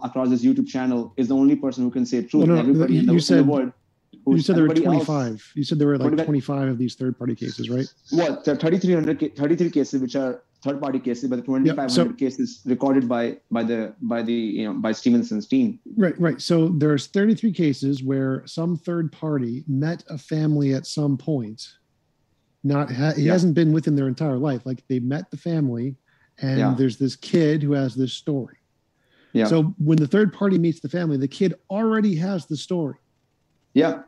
across 0.02 0.28
this 0.28 0.44
youtube 0.44 0.68
channel 0.68 1.12
is 1.16 1.28
the 1.28 1.34
only 1.34 1.56
person 1.56 1.82
who 1.82 1.90
can 1.90 2.04
say 2.04 2.22
truth 2.22 2.46
no, 2.46 2.54
no, 2.54 2.60
everybody 2.60 2.94
you, 2.94 3.00
in 3.00 3.06
the, 3.06 3.12
you 3.14 3.20
said, 3.20 3.38
in 3.38 3.46
the 3.46 3.52
world 3.52 3.72
you 4.26 4.40
said 4.40 4.56
there 4.56 4.64
were 4.64 4.74
25 4.74 5.26
else, 5.32 5.50
you 5.54 5.64
said 5.64 5.78
there 5.78 5.88
were 5.88 5.98
like 5.98 6.24
25 6.24 6.68
of 6.68 6.78
these 6.78 6.94
third 6.94 7.18
party 7.18 7.34
cases 7.34 7.70
right 7.70 7.86
what 8.10 8.44
there 8.44 8.54
are 8.54 8.58
3300 8.58 9.36
33 9.36 9.70
cases 9.70 10.00
which 10.00 10.14
are 10.14 10.42
third 10.66 10.80
party 10.80 10.98
cases 10.98 11.30
but 11.30 11.36
the 11.36 11.42
2500 11.42 11.76
yeah, 11.76 11.88
so, 11.88 12.12
cases 12.12 12.60
recorded 12.64 13.08
by 13.08 13.36
by 13.50 13.62
the 13.62 13.94
by 14.02 14.22
the 14.22 14.32
you 14.32 14.64
know 14.66 14.74
by 14.74 14.92
stevenson's 14.92 15.46
team 15.46 15.78
right 15.96 16.18
right 16.20 16.40
so 16.40 16.68
there's 16.68 17.06
33 17.06 17.52
cases 17.52 18.02
where 18.02 18.42
some 18.46 18.76
third 18.76 19.10
party 19.12 19.64
met 19.66 20.04
a 20.10 20.18
family 20.18 20.74
at 20.74 20.86
some 20.86 21.16
point 21.16 21.76
not 22.64 22.90
ha- 22.90 23.12
he 23.12 23.22
yeah. 23.22 23.32
hasn't 23.32 23.54
been 23.54 23.72
with 23.72 23.84
them 23.84 23.96
their 23.96 24.08
entire 24.08 24.38
life 24.38 24.66
like 24.66 24.82
they 24.88 24.98
met 24.98 25.30
the 25.30 25.36
family 25.36 25.96
and 26.38 26.58
yeah. 26.58 26.74
there's 26.76 26.98
this 26.98 27.16
kid 27.16 27.62
who 27.62 27.72
has 27.72 27.94
this 27.94 28.12
story. 28.12 28.56
Yeah. 29.32 29.46
So 29.46 29.74
when 29.78 29.98
the 29.98 30.06
third 30.06 30.32
party 30.32 30.58
meets 30.58 30.80
the 30.80 30.88
family, 30.88 31.16
the 31.16 31.28
kid 31.28 31.54
already 31.70 32.16
has 32.16 32.46
the 32.46 32.56
story. 32.56 32.96
Yeah. 33.74 34.02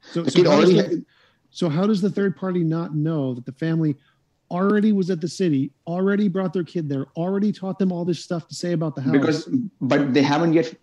So, 0.00 0.24
so 0.24 0.50
how, 0.50 0.60
the, 0.60 1.04
so 1.50 1.68
how 1.68 1.86
does 1.86 2.00
the 2.00 2.10
third 2.10 2.36
party 2.36 2.64
not 2.64 2.94
know 2.94 3.34
that 3.34 3.44
the 3.44 3.52
family 3.52 3.96
already 4.50 4.92
was 4.92 5.10
at 5.10 5.20
the 5.20 5.28
city, 5.28 5.70
already 5.86 6.28
brought 6.28 6.52
their 6.52 6.64
kid 6.64 6.88
there, 6.88 7.06
already 7.16 7.52
taught 7.52 7.78
them 7.78 7.92
all 7.92 8.04
this 8.04 8.22
stuff 8.22 8.46
to 8.48 8.54
say 8.54 8.72
about 8.72 8.94
the 8.94 9.02
house? 9.02 9.12
Because, 9.12 9.48
but 9.80 10.14
they 10.14 10.22
haven't 10.22 10.52
yet. 10.52 10.74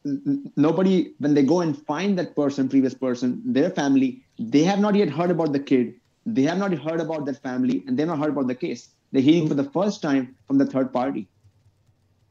Nobody, 0.55 1.13
when 1.19 1.33
they 1.33 1.43
go 1.43 1.61
and 1.61 1.77
find 1.85 2.17
that 2.17 2.35
person, 2.35 2.69
previous 2.69 2.93
person, 2.93 3.41
their 3.45 3.69
family, 3.69 4.23
they 4.39 4.63
have 4.63 4.79
not 4.79 4.95
yet 4.95 5.09
heard 5.09 5.31
about 5.31 5.53
the 5.53 5.59
kid. 5.59 5.95
They 6.25 6.43
have 6.43 6.57
not 6.57 6.73
heard 6.73 7.01
about 7.01 7.25
that 7.25 7.41
family, 7.41 7.83
and 7.87 7.97
they've 7.97 8.07
not 8.07 8.19
heard 8.19 8.29
about 8.29 8.47
the 8.47 8.55
case. 8.55 8.89
They're 9.11 9.21
hearing 9.21 9.47
for 9.47 9.53
the 9.55 9.65
first 9.65 10.01
time 10.01 10.35
from 10.47 10.57
the 10.57 10.65
third 10.65 10.91
party. 10.91 11.27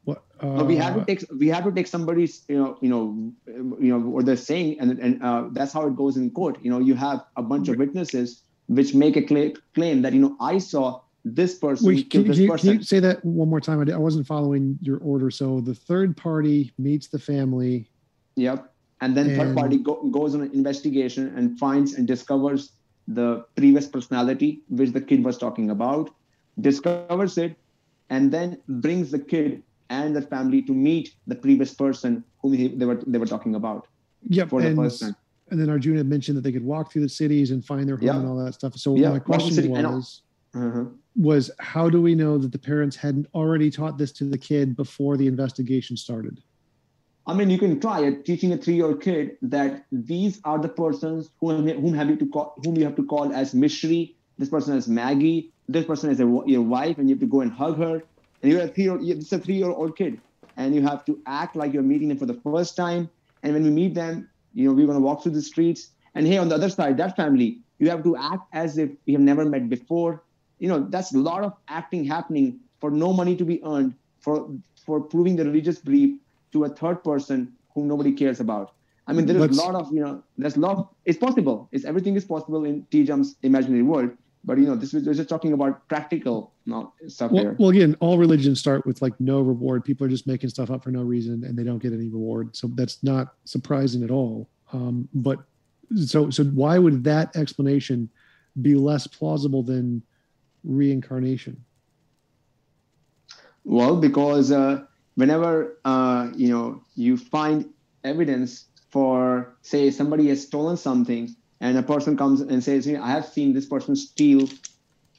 What, 0.03 0.23
uh, 0.41 0.65
we 0.67 0.75
have 0.75 0.95
to 0.95 1.05
take 1.05 1.23
we 1.39 1.47
have 1.47 1.63
to 1.63 1.71
take 1.71 1.87
somebody's 1.87 2.43
you 2.49 2.57
know 2.57 2.77
you 2.81 2.89
know 2.89 3.31
you 3.79 3.87
know 3.87 3.99
what 3.99 4.25
they're 4.25 4.35
saying 4.35 4.77
and 4.81 4.99
and 4.99 5.23
uh, 5.23 5.47
that's 5.51 5.71
how 5.71 5.87
it 5.87 5.95
goes 5.95 6.17
in 6.17 6.29
court. 6.31 6.57
You 6.61 6.71
know 6.71 6.79
you 6.79 6.95
have 6.95 7.23
a 7.37 7.41
bunch 7.41 7.69
of 7.69 7.77
witnesses 7.77 8.43
which 8.67 8.93
make 8.93 9.15
a 9.15 9.25
cl- 9.25 9.53
claim 9.75 10.01
that 10.01 10.11
you 10.13 10.19
know 10.19 10.35
I 10.41 10.57
saw 10.57 11.01
this 11.25 11.55
person 11.55 11.87
Wait, 11.87 12.09
can, 12.09 12.27
this 12.27 12.37
can, 12.37 12.47
person. 12.47 12.69
Can 12.69 12.77
you 12.79 12.83
say 12.83 12.99
that 12.99 13.23
one 13.23 13.49
more 13.49 13.61
time? 13.61 13.79
I, 13.87 13.93
I 13.93 13.97
wasn't 13.97 14.27
following 14.27 14.77
your 14.81 14.97
order. 14.99 15.31
So 15.31 15.61
the 15.61 15.75
third 15.75 16.17
party 16.17 16.73
meets 16.77 17.07
the 17.07 17.19
family. 17.19 17.89
Yep, 18.35 18.71
and 19.01 19.15
then 19.15 19.29
and... 19.29 19.37
third 19.37 19.55
party 19.55 19.77
go, 19.77 20.03
goes 20.09 20.35
on 20.35 20.41
an 20.41 20.51
investigation 20.53 21.33
and 21.37 21.57
finds 21.57 21.93
and 21.93 22.07
discovers 22.07 22.73
the 23.07 23.45
previous 23.55 23.87
personality 23.87 24.61
which 24.69 24.91
the 24.91 25.01
kid 25.01 25.23
was 25.23 25.37
talking 25.37 25.69
about 25.69 26.09
discovers 26.59 27.37
it, 27.37 27.55
and 28.09 28.31
then 28.31 28.59
brings 28.67 29.11
the 29.11 29.19
kid 29.19 29.63
and 29.89 30.15
the 30.15 30.21
family 30.21 30.61
to 30.63 30.73
meet 30.73 31.13
the 31.27 31.35
previous 31.35 31.73
person 31.73 32.23
whom 32.41 32.53
he, 32.53 32.67
they 32.67 32.85
were 32.85 33.01
they 33.07 33.17
were 33.17 33.25
talking 33.25 33.55
about. 33.55 33.87
Yep. 34.29 34.49
For 34.49 34.61
and, 34.61 34.77
the 34.77 34.83
first 34.83 35.01
time. 35.01 35.15
And 35.49 35.59
then 35.59 35.69
Arjuna 35.69 35.99
had 35.99 36.07
mentioned 36.07 36.37
that 36.37 36.41
they 36.41 36.51
could 36.51 36.63
walk 36.63 36.91
through 36.91 37.01
the 37.01 37.09
cities 37.09 37.51
and 37.51 37.63
find 37.63 37.87
their 37.87 37.97
home 37.97 38.07
yeah. 38.07 38.15
and 38.15 38.27
all 38.27 38.43
that 38.43 38.53
stuff. 38.53 38.75
So 38.75 38.95
yeah. 38.95 39.09
my 39.09 39.19
question 39.19 39.69
was, 39.69 40.21
uh-huh. 40.55 40.85
Was 41.15 41.51
how 41.59 41.89
do 41.89 42.01
we 42.01 42.15
know 42.15 42.37
that 42.37 42.51
the 42.51 42.59
parents 42.59 42.95
hadn't 42.95 43.27
already 43.33 43.69
taught 43.69 43.97
this 43.97 44.11
to 44.13 44.25
the 44.25 44.37
kid 44.37 44.75
before 44.75 45.17
the 45.17 45.27
investigation 45.27 45.95
started? 45.95 46.41
I 47.25 47.33
mean, 47.33 47.49
you 47.49 47.57
can 47.57 47.79
try 47.79 48.03
it, 48.03 48.25
teaching 48.25 48.51
a 48.51 48.57
three-year-old 48.57 49.01
kid 49.01 49.37
that 49.43 49.85
these 49.91 50.41
are 50.43 50.59
the 50.59 50.67
persons 50.67 51.29
whom, 51.39 51.67
whom 51.67 51.93
have 51.93 52.09
you 52.09 52.17
to 52.17 52.27
call, 52.27 52.55
whom 52.63 52.75
you 52.75 52.83
have 52.83 52.95
to 52.97 53.05
call 53.05 53.31
as 53.33 53.53
Mishri. 53.53 54.15
This 54.37 54.49
person 54.49 54.75
is 54.75 54.87
Maggie. 54.87 55.53
This 55.69 55.85
person 55.85 56.09
is 56.09 56.19
a, 56.19 56.43
your 56.45 56.61
wife 56.61 56.97
and 56.97 57.07
you 57.07 57.15
have 57.15 57.21
to 57.21 57.27
go 57.27 57.41
and 57.41 57.51
hug 57.51 57.77
her. 57.77 58.03
And 58.41 58.51
you're 58.51 58.61
a 58.61 58.67
three 58.67 58.83
year 58.83 58.97
it's 59.01 59.31
a 59.31 59.39
three 59.39 59.55
year 59.55 59.69
old 59.69 59.95
kid 59.95 60.19
and 60.57 60.75
you 60.75 60.81
have 60.81 61.05
to 61.05 61.19
act 61.25 61.55
like 61.55 61.73
you're 61.73 61.83
meeting 61.83 62.09
them 62.09 62.17
for 62.17 62.25
the 62.25 62.33
first 62.33 62.75
time. 62.75 63.09
And 63.41 63.53
when 63.53 63.63
we 63.63 63.69
meet 63.69 63.93
them 63.93 64.29
you 64.53 64.67
know 64.67 64.73
we're 64.73 64.85
going 64.85 64.97
to 64.97 65.03
walk 65.03 65.23
through 65.23 65.31
the 65.31 65.41
streets. 65.41 65.91
And 66.15 66.27
hey 66.27 66.37
on 66.37 66.49
the 66.49 66.55
other 66.55 66.69
side 66.69 66.97
that 66.97 67.15
family 67.15 67.59
you 67.79 67.89
have 67.89 68.03
to 68.03 68.17
act 68.17 68.43
as 68.51 68.77
if 68.77 68.89
we 69.05 69.13
have 69.13 69.21
never 69.21 69.45
met 69.45 69.69
before 69.69 70.23
you 70.59 70.67
know 70.67 70.85
that's 70.89 71.13
a 71.13 71.17
lot 71.17 71.43
of 71.43 71.53
acting 71.67 72.03
happening 72.03 72.59
for 72.79 72.91
no 72.91 73.13
money 73.13 73.35
to 73.35 73.45
be 73.45 73.63
earned 73.63 73.93
for 74.19 74.49
for 74.85 75.01
proving 75.01 75.35
the 75.35 75.45
religious 75.45 75.79
belief 75.79 76.19
to 76.51 76.65
a 76.65 76.69
third 76.69 77.03
person 77.03 77.51
whom 77.73 77.87
nobody 77.87 78.11
cares 78.11 78.39
about. 78.39 78.73
I 79.07 79.13
mean 79.13 79.25
there 79.25 79.37
is 79.37 79.57
a 79.57 79.61
lot 79.61 79.75
of 79.75 79.93
you 79.93 80.01
know 80.01 80.23
there's 80.37 80.55
a 80.55 80.59
lot 80.59 80.77
of, 80.77 80.89
it's 81.05 81.17
possible. 81.17 81.69
It's 81.71 81.85
everything 81.85 82.15
is 82.15 82.25
possible 82.25 82.65
in 82.65 82.85
t 82.91 83.03
jump's 83.03 83.35
imaginary 83.43 83.83
world 83.83 84.11
but 84.43 84.57
you 84.57 84.65
know 84.65 84.75
this 84.75 84.93
was 84.93 85.17
just 85.17 85.29
talking 85.29 85.53
about 85.53 85.87
practical 85.87 86.53
not 86.65 86.93
stuff 87.07 87.31
well, 87.31 87.43
here 87.43 87.55
well 87.59 87.69
again 87.69 87.95
all 87.99 88.17
religions 88.17 88.59
start 88.59 88.85
with 88.85 89.01
like 89.01 89.13
no 89.19 89.41
reward. 89.41 89.83
People 89.83 90.05
are 90.05 90.09
just 90.09 90.27
making 90.27 90.49
stuff 90.49 90.69
up 90.69 90.83
for 90.83 90.91
no 90.91 91.01
reason 91.01 91.43
and 91.43 91.57
they 91.57 91.63
don't 91.63 91.79
get 91.79 91.93
any 91.93 92.09
reward. 92.09 92.55
So 92.55 92.69
that's 92.75 93.01
not 93.03 93.35
surprising 93.45 94.03
at 94.03 94.11
all. 94.11 94.49
Um, 94.71 95.07
but 95.13 95.39
so 96.05 96.29
so 96.29 96.43
why 96.45 96.77
would 96.77 97.03
that 97.03 97.35
explanation 97.35 98.09
be 98.61 98.75
less 98.75 99.07
plausible 99.07 99.63
than 99.63 100.01
reincarnation? 100.63 101.63
Well 103.63 103.95
because 103.95 104.51
uh, 104.51 104.85
whenever 105.15 105.77
uh, 105.85 106.29
you 106.35 106.49
know 106.49 106.83
you 106.95 107.17
find 107.17 107.69
evidence 108.03 108.65
for 108.89 109.55
say 109.61 109.89
somebody 109.89 110.27
has 110.27 110.43
stolen 110.43 110.77
something 110.77 111.35
and 111.63 111.77
a 111.77 111.81
person 111.81 112.17
comes 112.17 112.41
and 112.41 112.61
says, 112.61 112.85
I 112.89 113.09
have 113.09 113.25
seen 113.25 113.53
this 113.53 113.65
person 113.65 113.95
steal 113.95 114.49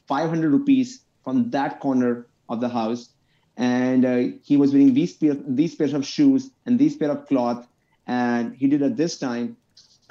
500 0.07 0.51
rupees 0.51 1.01
from 1.25 1.51
that 1.51 1.81
corner 1.81 2.27
of 2.51 2.61
the 2.61 2.69
house, 2.69 3.09
and 3.57 4.05
uh, 4.05 4.37
he 4.43 4.59
was 4.59 4.73
wearing 4.73 4.93
these 4.93 5.15
pair, 5.15 5.35
these 5.49 5.75
pairs 5.75 5.95
of 5.95 6.05
shoes 6.05 6.51
and 6.67 6.79
these 6.79 6.97
pair 6.99 7.11
of 7.11 7.27
cloth, 7.27 7.67
and 8.07 8.55
he 8.55 8.67
did 8.67 8.83
it 8.83 8.95
this 8.95 9.19
time, 9.19 9.57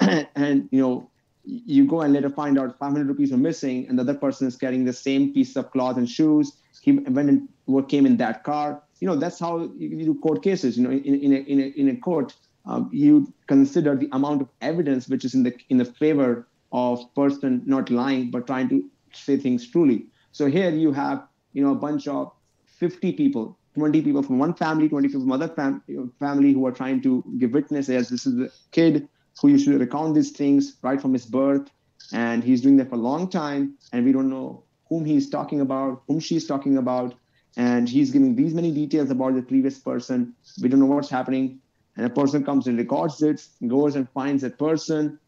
and 0.00 0.68
you 0.72 0.80
know, 0.80 1.08
you 1.44 1.86
go 1.86 2.00
and 2.00 2.12
later 2.12 2.30
find 2.30 2.58
out 2.58 2.78
500 2.78 3.06
rupees 3.06 3.32
are 3.32 3.36
missing, 3.36 3.86
and 3.88 3.98
the 3.98 4.02
other 4.02 4.14
person 4.14 4.46
is 4.46 4.56
carrying 4.56 4.84
the 4.84 4.92
same 4.92 5.32
piece 5.32 5.56
of 5.56 5.70
cloth 5.70 5.96
and 5.96 6.08
shoes. 6.08 6.52
He 6.80 6.92
went 6.92 7.28
and 7.28 7.48
what 7.66 7.88
came 7.88 8.06
in 8.06 8.16
that 8.18 8.44
car. 8.44 8.82
You 9.00 9.08
know, 9.08 9.16
that's 9.16 9.38
how 9.38 9.70
you 9.76 10.04
do 10.04 10.14
court 10.20 10.42
cases. 10.42 10.76
You 10.76 10.84
know, 10.84 10.90
in, 10.90 11.14
in, 11.14 11.32
a, 11.32 11.36
in, 11.36 11.60
a, 11.60 11.66
in 11.80 11.88
a 11.88 11.96
court, 11.96 12.34
um, 12.66 12.88
you 12.92 13.32
consider 13.46 13.94
the 13.94 14.08
amount 14.12 14.42
of 14.42 14.48
evidence 14.60 15.08
which 15.08 15.24
is 15.24 15.34
in 15.34 15.42
the 15.42 15.54
in 15.68 15.76
the 15.76 15.84
favor 15.84 16.48
of 16.72 17.02
person 17.14 17.62
not 17.66 17.90
lying 17.90 18.30
but 18.30 18.46
trying 18.46 18.68
to 18.70 18.84
say 19.12 19.36
things 19.36 19.70
truly. 19.70 20.06
So 20.32 20.46
here 20.46 20.70
you 20.70 20.92
have 20.92 21.26
you 21.52 21.62
know 21.62 21.72
a 21.72 21.76
bunch 21.76 22.08
of 22.08 22.32
50 22.64 23.12
people, 23.12 23.58
20 23.74 24.02
people 24.02 24.22
from 24.22 24.38
one 24.38 24.54
family, 24.54 24.88
20 24.88 25.08
people 25.08 25.20
from 25.20 25.32
other 25.32 25.48
fam- 25.48 25.82
family 26.18 26.52
who 26.52 26.66
are 26.66 26.72
trying 26.72 27.02
to 27.02 27.22
give 27.38 27.52
witness 27.52 27.88
as 27.88 28.08
this 28.08 28.26
is 28.26 28.36
the 28.36 28.50
kid 28.72 29.08
who 29.40 29.48
used 29.48 29.66
to 29.66 29.78
recount 29.78 30.14
these 30.14 30.30
things 30.30 30.76
right 30.82 31.00
from 31.00 31.12
his 31.12 31.26
birth, 31.26 31.70
and 32.12 32.44
he's 32.44 32.60
doing 32.60 32.76
that 32.76 32.88
for 32.88 32.96
a 32.96 32.98
long 32.98 33.28
time, 33.28 33.74
and 33.92 34.04
we 34.04 34.12
don't 34.12 34.30
know 34.30 34.62
whom 34.88 35.04
he's 35.04 35.30
talking 35.30 35.60
about, 35.60 36.02
whom 36.06 36.20
she's 36.20 36.46
talking 36.46 36.76
about, 36.76 37.14
and 37.56 37.88
he's 37.88 38.10
giving 38.10 38.34
these 38.34 38.54
many 38.54 38.70
details 38.72 39.10
about 39.10 39.34
the 39.34 39.42
previous 39.42 39.78
person. 39.78 40.34
We 40.60 40.68
don't 40.68 40.80
know 40.80 40.86
what's 40.86 41.08
happening. 41.08 41.60
And 41.96 42.04
a 42.04 42.10
person 42.10 42.44
comes 42.44 42.66
and 42.66 42.76
records 42.76 43.22
it, 43.22 43.46
goes 43.68 43.94
and 43.94 44.08
finds 44.10 44.42
that 44.42 44.58
person, 44.58 45.18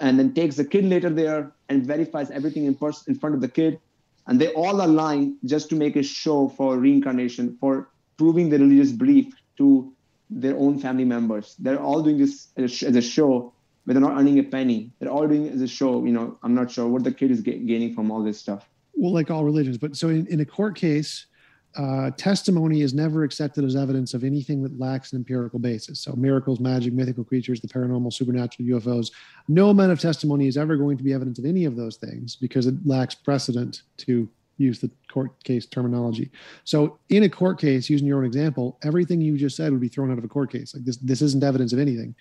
and 0.00 0.18
then 0.18 0.34
takes 0.34 0.56
the 0.56 0.64
kid 0.64 0.84
later 0.84 1.08
there 1.08 1.52
and 1.68 1.86
verifies 1.86 2.30
everything 2.32 2.66
in 2.66 2.74
person 2.74 3.14
in 3.14 3.20
front 3.20 3.36
of 3.36 3.40
the 3.40 3.48
kid, 3.48 3.78
and 4.26 4.40
they 4.40 4.48
all 4.48 4.80
are 4.80 4.88
lying 4.88 5.36
just 5.44 5.68
to 5.70 5.76
make 5.76 5.94
a 5.94 6.02
show 6.02 6.48
for 6.48 6.76
reincarnation, 6.76 7.56
for 7.60 7.88
proving 8.18 8.50
the 8.50 8.58
religious 8.58 8.90
belief 8.90 9.32
to 9.58 9.92
their 10.40 10.56
own 10.56 10.78
family 10.78 11.04
members. 11.04 11.56
They're 11.58 11.80
all 11.80 12.02
doing 12.02 12.18
this 12.18 12.48
as 12.56 12.82
a 12.82 13.02
show, 13.02 13.52
but 13.86 13.94
they're 13.94 14.00
not 14.00 14.18
earning 14.18 14.38
a 14.38 14.42
penny. 14.42 14.92
They're 14.98 15.10
all 15.10 15.26
doing 15.26 15.46
it 15.46 15.54
as 15.54 15.60
a 15.62 15.68
show. 15.68 16.04
You 16.04 16.12
know, 16.12 16.38
I'm 16.42 16.54
not 16.54 16.70
sure 16.70 16.88
what 16.88 17.04
the 17.04 17.12
kid 17.12 17.30
is 17.30 17.40
gaining 17.40 17.94
from 17.94 18.10
all 18.10 18.22
this 18.22 18.38
stuff. 18.38 18.68
Well, 18.94 19.12
like 19.12 19.30
all 19.30 19.44
religions, 19.44 19.78
but 19.78 19.96
so 19.96 20.08
in, 20.08 20.26
in 20.26 20.40
a 20.40 20.44
court 20.44 20.76
case, 20.76 21.26
uh, 21.76 22.10
testimony 22.16 22.82
is 22.82 22.92
never 22.92 23.24
accepted 23.24 23.64
as 23.64 23.76
evidence 23.76 24.12
of 24.12 24.24
anything 24.24 24.62
that 24.62 24.78
lacks 24.78 25.12
an 25.12 25.18
empirical 25.18 25.58
basis. 25.58 26.00
So, 26.00 26.12
miracles, 26.14 26.60
magic, 26.60 26.92
mythical 26.92 27.24
creatures, 27.24 27.60
the 27.60 27.68
paranormal, 27.68 28.12
supernatural, 28.12 28.68
UFOs. 28.68 29.10
No 29.48 29.70
amount 29.70 29.92
of 29.92 29.98
testimony 29.98 30.46
is 30.48 30.58
ever 30.58 30.76
going 30.76 30.98
to 30.98 31.04
be 31.04 31.14
evidence 31.14 31.38
of 31.38 31.46
any 31.46 31.64
of 31.64 31.76
those 31.76 31.96
things 31.96 32.36
because 32.36 32.66
it 32.66 32.74
lacks 32.84 33.14
precedent 33.14 33.82
to 33.98 34.28
use 34.62 34.80
the 34.80 34.90
court 35.10 35.42
case 35.44 35.66
terminology. 35.66 36.30
So, 36.64 36.98
in 37.08 37.24
a 37.24 37.28
court 37.28 37.60
case, 37.60 37.90
using 37.90 38.06
your 38.06 38.18
own 38.18 38.24
example, 38.24 38.78
everything 38.82 39.20
you 39.20 39.36
just 39.36 39.56
said 39.56 39.72
would 39.72 39.80
be 39.80 39.88
thrown 39.88 40.10
out 40.10 40.18
of 40.18 40.24
a 40.24 40.28
court 40.28 40.52
case. 40.52 40.74
Like 40.74 40.84
this, 40.84 40.96
this 40.98 41.22
isn't 41.22 41.44
evidence 41.44 41.72
of 41.72 41.78
anything. 41.78 42.14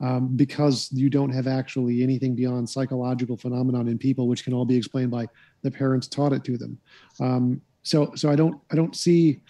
Um, 0.00 0.36
because 0.36 0.92
you 0.92 1.10
don't 1.10 1.30
have 1.30 1.48
actually 1.48 2.04
anything 2.04 2.36
beyond 2.36 2.70
psychological 2.70 3.36
phenomenon 3.36 3.88
in 3.88 3.98
people, 3.98 4.28
which 4.28 4.44
can 4.44 4.54
all 4.54 4.64
be 4.64 4.76
explained 4.76 5.10
by 5.10 5.26
the 5.62 5.72
parents 5.72 6.06
taught 6.06 6.32
it 6.32 6.44
to 6.44 6.56
them. 6.56 6.78
Um, 7.18 7.60
so 7.82 8.12
so 8.14 8.30
I 8.30 8.36
don't 8.36 8.60
I 8.70 8.76
don't 8.76 8.94
see 8.94 9.40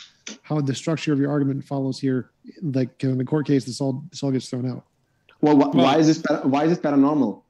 how 0.43 0.61
the 0.61 0.75
structure 0.75 1.13
of 1.13 1.19
your 1.19 1.31
argument 1.31 1.65
follows 1.65 1.99
here. 1.99 2.31
Like 2.63 3.05
in 3.05 3.19
the 3.19 3.25
court 3.25 3.47
case, 3.47 3.65
this 3.65 3.81
all 3.81 4.05
this 4.11 4.23
all 4.23 4.31
gets 4.31 4.49
thrown 4.49 4.71
out. 4.71 4.85
Well, 5.41 5.57
wh- 5.57 5.75
why 5.75 5.99
is 5.99 6.07
this 6.07 6.23
why 6.43 6.65
is 6.65 6.71
this 6.71 6.79
paranormal? 6.79 7.43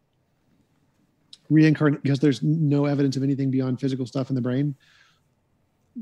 Reincarnate 1.51 2.03
because 2.03 2.18
there's 2.18 2.42
no 2.42 2.84
evidence 2.84 3.16
of 3.16 3.22
anything 3.22 3.51
beyond 3.51 3.80
physical 3.80 4.07
stuff 4.07 4.28
in 4.28 4.34
the 4.34 4.42
brain. 4.42 4.74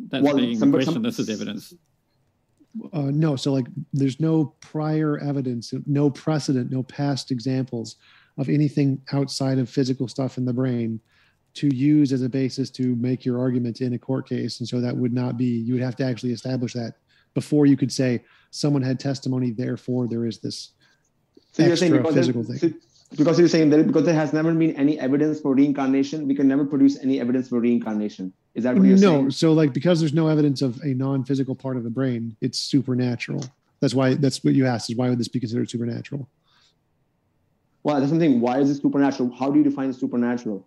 That's 0.08 0.22
well, 0.22 0.36
being 0.36 0.58
some, 0.58 0.72
question. 0.72 0.94
Some, 0.94 1.02
this 1.02 1.18
is 1.18 1.28
evidence. 1.28 1.74
Uh, 2.92 3.10
no, 3.12 3.36
so 3.36 3.52
like 3.52 3.66
there's 3.92 4.20
no 4.20 4.54
prior 4.60 5.18
evidence, 5.18 5.72
no 5.86 6.10
precedent, 6.10 6.70
no 6.70 6.82
past 6.82 7.30
examples 7.30 7.96
of 8.38 8.48
anything 8.48 9.00
outside 9.12 9.58
of 9.58 9.70
physical 9.70 10.08
stuff 10.08 10.36
in 10.36 10.44
the 10.44 10.52
brain 10.52 11.00
to 11.54 11.74
use 11.74 12.12
as 12.12 12.20
a 12.20 12.28
basis 12.28 12.68
to 12.70 12.94
make 12.96 13.24
your 13.24 13.40
argument 13.40 13.80
in 13.80 13.94
a 13.94 13.98
court 13.98 14.28
case. 14.28 14.60
And 14.60 14.68
so 14.68 14.78
that 14.80 14.94
would 14.94 15.14
not 15.14 15.38
be, 15.38 15.46
you 15.46 15.72
would 15.72 15.82
have 15.82 15.96
to 15.96 16.04
actually 16.04 16.32
establish 16.32 16.74
that 16.74 16.98
before 17.32 17.64
you 17.64 17.78
could 17.78 17.90
say 17.90 18.22
someone 18.50 18.82
had 18.82 19.00
testimony, 19.00 19.52
therefore 19.52 20.06
there 20.06 20.26
is 20.26 20.38
this 20.38 20.72
so 21.52 21.64
extra 21.64 21.88
you're 21.88 22.02
saying 22.02 22.14
physical 22.14 22.44
thing. 22.44 22.58
So, 22.58 22.70
because 23.16 23.38
you're 23.38 23.48
saying 23.48 23.70
that 23.70 23.86
because 23.86 24.04
there 24.04 24.14
has 24.14 24.32
never 24.32 24.52
been 24.52 24.74
any 24.76 24.98
evidence 24.98 25.40
for 25.40 25.54
reincarnation, 25.54 26.26
we 26.26 26.34
can 26.34 26.48
never 26.48 26.64
produce 26.64 26.98
any 27.02 27.20
evidence 27.20 27.48
for 27.48 27.60
reincarnation. 27.60 28.32
Is 28.54 28.64
that 28.64 28.74
what 28.74 28.84
you're 28.84 28.96
no, 28.96 29.00
saying? 29.00 29.24
No. 29.24 29.30
So 29.30 29.52
like 29.52 29.72
because 29.72 30.00
there's 30.00 30.14
no 30.14 30.28
evidence 30.28 30.62
of 30.62 30.80
a 30.82 30.88
non-physical 30.88 31.54
part 31.54 31.76
of 31.76 31.84
the 31.84 31.90
brain, 31.90 32.36
it's 32.40 32.58
supernatural. 32.58 33.44
That's 33.80 33.94
why 33.94 34.14
that's 34.14 34.42
what 34.42 34.54
you 34.54 34.66
asked 34.66 34.90
is 34.90 34.96
why 34.96 35.08
would 35.08 35.18
this 35.18 35.28
be 35.28 35.40
considered 35.40 35.70
supernatural? 35.70 36.28
Well, 37.82 38.00
that's 38.00 38.10
something. 38.10 38.40
Why 38.40 38.58
is 38.58 38.70
it 38.70 38.82
supernatural? 38.82 39.32
How 39.38 39.50
do 39.50 39.58
you 39.58 39.64
define 39.64 39.92
supernatural? 39.92 40.66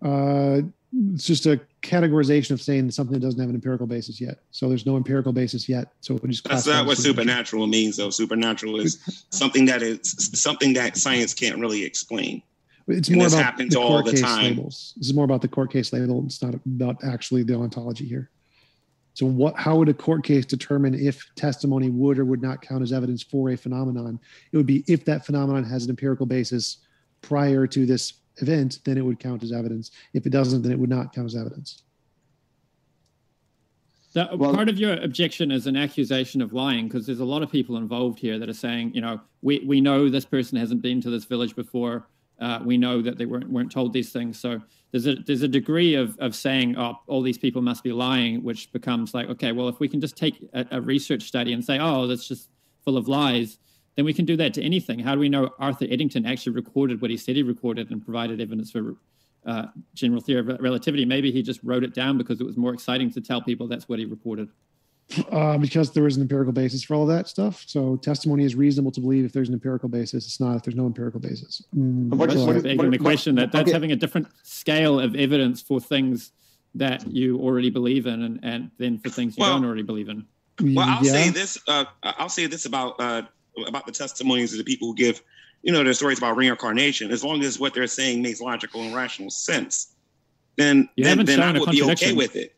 Uh, 0.00 0.62
it's 0.92 1.26
just 1.26 1.46
a 1.46 1.60
categorization 1.82 2.50
of 2.50 2.60
saying 2.60 2.90
something 2.90 3.14
that 3.14 3.20
doesn't 3.20 3.40
have 3.40 3.48
an 3.48 3.54
empirical 3.54 3.86
basis 3.86 4.20
yet. 4.20 4.40
So 4.50 4.68
there's 4.68 4.84
no 4.84 4.96
empirical 4.96 5.32
basis 5.32 5.68
yet. 5.68 5.92
So 6.00 6.16
it 6.16 6.26
just 6.26 6.44
that's 6.44 6.66
not 6.66 6.86
what 6.86 6.98
supernatural 6.98 7.66
means, 7.66 7.96
though. 7.96 8.10
Supernatural 8.10 8.78
is 8.78 9.26
something 9.30 9.64
that 9.66 9.82
is 9.82 10.30
something 10.34 10.74
that 10.74 10.96
science 10.96 11.32
can't 11.32 11.58
really 11.58 11.84
explain. 11.84 12.42
It's 12.88 13.08
more 13.08 13.26
about 13.26 13.42
happens 13.42 13.74
the 13.74 13.80
all 13.80 14.02
the 14.02 14.12
time. 14.12 14.56
Labels. 14.56 14.92
This 14.96 15.08
is 15.08 15.14
more 15.14 15.24
about 15.24 15.40
the 15.40 15.48
court 15.48 15.72
case 15.72 15.92
label. 15.92 16.24
It's 16.26 16.42
not 16.42 16.54
about 16.54 17.02
actually 17.04 17.42
the 17.42 17.54
ontology 17.54 18.06
here. 18.06 18.30
So, 19.14 19.24
what? 19.24 19.56
How 19.56 19.76
would 19.76 19.88
a 19.88 19.94
court 19.94 20.24
case 20.24 20.44
determine 20.44 20.94
if 20.94 21.24
testimony 21.36 21.88
would 21.90 22.18
or 22.18 22.24
would 22.24 22.42
not 22.42 22.60
count 22.60 22.82
as 22.82 22.92
evidence 22.92 23.22
for 23.22 23.50
a 23.50 23.56
phenomenon? 23.56 24.18
It 24.52 24.56
would 24.56 24.66
be 24.66 24.84
if 24.88 25.04
that 25.06 25.24
phenomenon 25.24 25.64
has 25.64 25.84
an 25.84 25.90
empirical 25.90 26.26
basis 26.26 26.78
prior 27.22 27.66
to 27.68 27.86
this 27.86 28.14
event, 28.38 28.80
then 28.84 28.98
it 28.98 29.02
would 29.02 29.18
count 29.18 29.42
as 29.42 29.52
evidence. 29.52 29.90
If 30.14 30.26
it 30.26 30.30
doesn't, 30.30 30.62
then 30.62 30.72
it 30.72 30.78
would 30.78 30.90
not 30.90 31.12
count 31.14 31.26
as 31.26 31.36
evidence. 31.36 31.82
That, 34.14 34.38
well, 34.38 34.54
part 34.54 34.68
of 34.68 34.78
your 34.78 34.94
objection 35.02 35.50
is 35.50 35.66
an 35.66 35.76
accusation 35.76 36.42
of 36.42 36.52
lying 36.52 36.86
because 36.86 37.06
there's 37.06 37.20
a 37.20 37.24
lot 37.24 37.42
of 37.42 37.50
people 37.50 37.78
involved 37.78 38.18
here 38.18 38.38
that 38.38 38.48
are 38.48 38.54
saying, 38.54 38.92
you 38.94 39.00
know, 39.00 39.20
we, 39.40 39.60
we 39.66 39.80
know 39.80 40.10
this 40.10 40.26
person 40.26 40.58
hasn't 40.58 40.82
been 40.82 41.00
to 41.00 41.08
this 41.08 41.24
village 41.24 41.56
before. 41.56 42.06
Uh, 42.38 42.58
we 42.62 42.76
know 42.76 43.00
that 43.00 43.16
they 43.16 43.24
weren't 43.24 43.48
weren't 43.48 43.70
told 43.70 43.92
these 43.92 44.12
things. 44.12 44.38
So 44.38 44.60
there's 44.90 45.06
a 45.06 45.14
there's 45.14 45.42
a 45.42 45.48
degree 45.48 45.94
of 45.94 46.18
of 46.18 46.34
saying, 46.34 46.76
oh, 46.76 46.98
all 47.06 47.22
these 47.22 47.38
people 47.38 47.62
must 47.62 47.84
be 47.84 47.92
lying, 47.92 48.42
which 48.42 48.70
becomes 48.72 49.14
like, 49.14 49.28
okay, 49.28 49.52
well, 49.52 49.68
if 49.68 49.78
we 49.80 49.88
can 49.88 50.00
just 50.00 50.16
take 50.16 50.46
a, 50.52 50.66
a 50.72 50.80
research 50.80 51.22
study 51.22 51.52
and 51.52 51.64
say, 51.64 51.78
oh, 51.78 52.06
that's 52.06 52.26
just 52.26 52.50
full 52.84 52.96
of 52.96 53.08
lies, 53.08 53.58
then 53.96 54.04
we 54.04 54.12
can 54.12 54.24
do 54.24 54.36
that 54.36 54.54
to 54.54 54.62
anything. 54.62 54.98
How 54.98 55.14
do 55.14 55.20
we 55.20 55.28
know 55.28 55.50
Arthur 55.58 55.86
Eddington 55.88 56.26
actually 56.26 56.52
recorded 56.52 57.00
what 57.00 57.10
he 57.10 57.16
said 57.16 57.36
he 57.36 57.42
recorded 57.42 57.90
and 57.90 58.02
provided 58.02 58.40
evidence 58.40 58.70
for 58.70 58.96
uh, 59.44 59.66
general 59.94 60.20
theory 60.20 60.40
of 60.40 60.60
relativity? 60.60 61.04
Maybe 61.04 61.30
he 61.30 61.42
just 61.42 61.60
wrote 61.62 61.84
it 61.84 61.94
down 61.94 62.18
because 62.18 62.40
it 62.40 62.44
was 62.44 62.56
more 62.56 62.72
exciting 62.72 63.10
to 63.12 63.20
tell 63.20 63.42
people 63.42 63.68
that's 63.68 63.88
what 63.88 63.98
he 63.98 64.04
reported. 64.04 64.48
Uh, 65.30 65.58
because 65.58 65.92
there 65.92 66.06
is 66.06 66.16
an 66.16 66.22
empirical 66.22 66.52
basis 66.52 66.82
for 66.82 66.94
all 66.94 67.04
that 67.04 67.28
stuff. 67.28 67.64
So 67.66 67.96
testimony 67.96 68.44
is 68.44 68.54
reasonable 68.54 68.92
to 68.92 69.00
believe 69.00 69.24
if 69.24 69.32
there's 69.32 69.48
an 69.48 69.54
empirical 69.54 69.88
basis. 69.88 70.24
It's 70.24 70.40
not 70.40 70.56
if 70.56 70.62
there's 70.62 70.76
no 70.76 70.86
empirical 70.86 71.20
basis. 71.20 71.62
Mm, 71.76 72.08
what, 72.14 72.34
what, 72.34 72.62
begging 72.62 72.78
what, 72.78 72.90
the 72.90 72.98
question 72.98 73.34
that 73.34 73.52
that's 73.52 73.64
okay. 73.64 73.72
having 73.72 73.92
a 73.92 73.96
different 73.96 74.28
scale 74.42 74.98
of 74.98 75.14
evidence 75.14 75.60
for 75.60 75.80
things 75.80 76.32
that 76.74 77.06
you 77.06 77.38
already 77.38 77.68
believe 77.68 78.06
in, 78.06 78.22
and, 78.22 78.40
and 78.42 78.70
then 78.78 78.98
for 78.98 79.10
things 79.10 79.36
you 79.36 79.42
well, 79.42 79.54
don't 79.54 79.66
already 79.66 79.82
believe 79.82 80.08
in. 80.08 80.24
Well, 80.62 80.88
I'll 80.88 81.04
yeah. 81.04 81.12
say 81.12 81.28
this. 81.28 81.58
Uh, 81.68 81.84
I'll 82.02 82.30
say 82.30 82.46
this 82.46 82.64
about 82.64 82.98
uh, 82.98 83.22
about 83.66 83.86
the 83.86 83.92
testimonies 83.92 84.52
of 84.52 84.58
the 84.58 84.64
people 84.64 84.88
who 84.88 84.94
give, 84.94 85.22
you 85.62 85.72
know, 85.72 85.82
their 85.84 85.94
stories 85.94 86.18
about 86.18 86.36
reincarnation, 86.36 87.10
as 87.10 87.24
long 87.24 87.42
as 87.42 87.58
what 87.58 87.74
they're 87.74 87.86
saying 87.86 88.22
makes 88.22 88.40
logical 88.40 88.82
and 88.82 88.94
rational 88.94 89.30
sense, 89.30 89.94
then 90.56 90.88
you 90.96 91.04
then, 91.04 91.24
then 91.24 91.40
I 91.40 91.58
would 91.58 91.70
be 91.70 91.82
okay 91.82 92.12
with 92.12 92.36
it. 92.36 92.54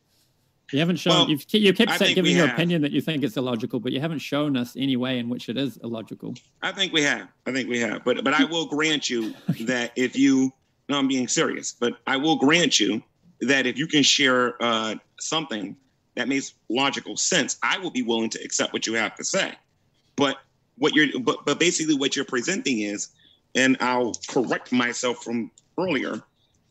You 0.72 0.78
haven't 0.80 0.96
shown 0.96 1.12
well, 1.12 1.30
you've, 1.30 1.44
you 1.52 1.72
kept 1.72 1.98
saying, 1.98 2.14
giving 2.14 2.34
your 2.34 2.46
have. 2.46 2.56
opinion 2.56 2.82
that 2.82 2.90
you 2.90 3.00
think 3.00 3.22
it's 3.22 3.36
illogical, 3.36 3.80
but 3.80 3.92
you 3.92 4.00
haven't 4.00 4.20
shown 4.20 4.56
us 4.56 4.74
any 4.76 4.96
way 4.96 5.18
in 5.18 5.28
which 5.28 5.48
it 5.48 5.56
is 5.56 5.76
illogical. 5.84 6.34
I 6.62 6.72
think 6.72 6.92
we 6.92 7.02
have. 7.02 7.28
I 7.46 7.52
think 7.52 7.68
we 7.68 7.78
have. 7.80 8.02
But 8.02 8.24
but 8.24 8.34
I 8.34 8.44
will 8.44 8.66
grant 8.66 9.10
you 9.10 9.34
that 9.60 9.92
if 9.94 10.16
you 10.16 10.52
no, 10.88 10.98
I'm 10.98 11.08
being 11.08 11.28
serious, 11.28 11.74
but 11.78 11.98
I 12.06 12.16
will 12.16 12.36
grant 12.36 12.80
you 12.80 13.02
that 13.40 13.66
if 13.66 13.78
you 13.78 13.86
can 13.86 14.02
share 14.02 14.62
uh, 14.62 14.96
something 15.20 15.76
that 16.14 16.28
makes 16.28 16.54
logical 16.68 17.16
sense, 17.16 17.58
I 17.62 17.78
will 17.78 17.90
be 17.90 18.02
willing 18.02 18.30
to 18.30 18.42
accept 18.42 18.72
what 18.72 18.86
you 18.86 18.94
have 18.94 19.14
to 19.16 19.24
say. 19.24 19.52
But 20.16 20.38
what 20.78 20.94
you're 20.94 21.20
but, 21.20 21.44
but 21.44 21.58
basically 21.58 21.94
what 21.94 22.16
you're 22.16 22.24
presenting 22.24 22.80
is 22.80 23.08
and 23.54 23.76
i'll 23.80 24.14
correct 24.28 24.72
myself 24.72 25.22
from 25.22 25.50
earlier 25.78 26.22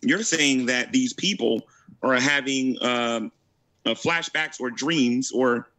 you're 0.01 0.23
saying 0.23 0.65
that 0.65 0.91
these 0.91 1.13
people 1.13 1.61
are 2.01 2.15
having 2.15 2.77
um, 2.83 3.31
uh, 3.85 3.91
flashbacks 3.91 4.59
or 4.59 4.69
dreams 4.69 5.31
or 5.31 5.69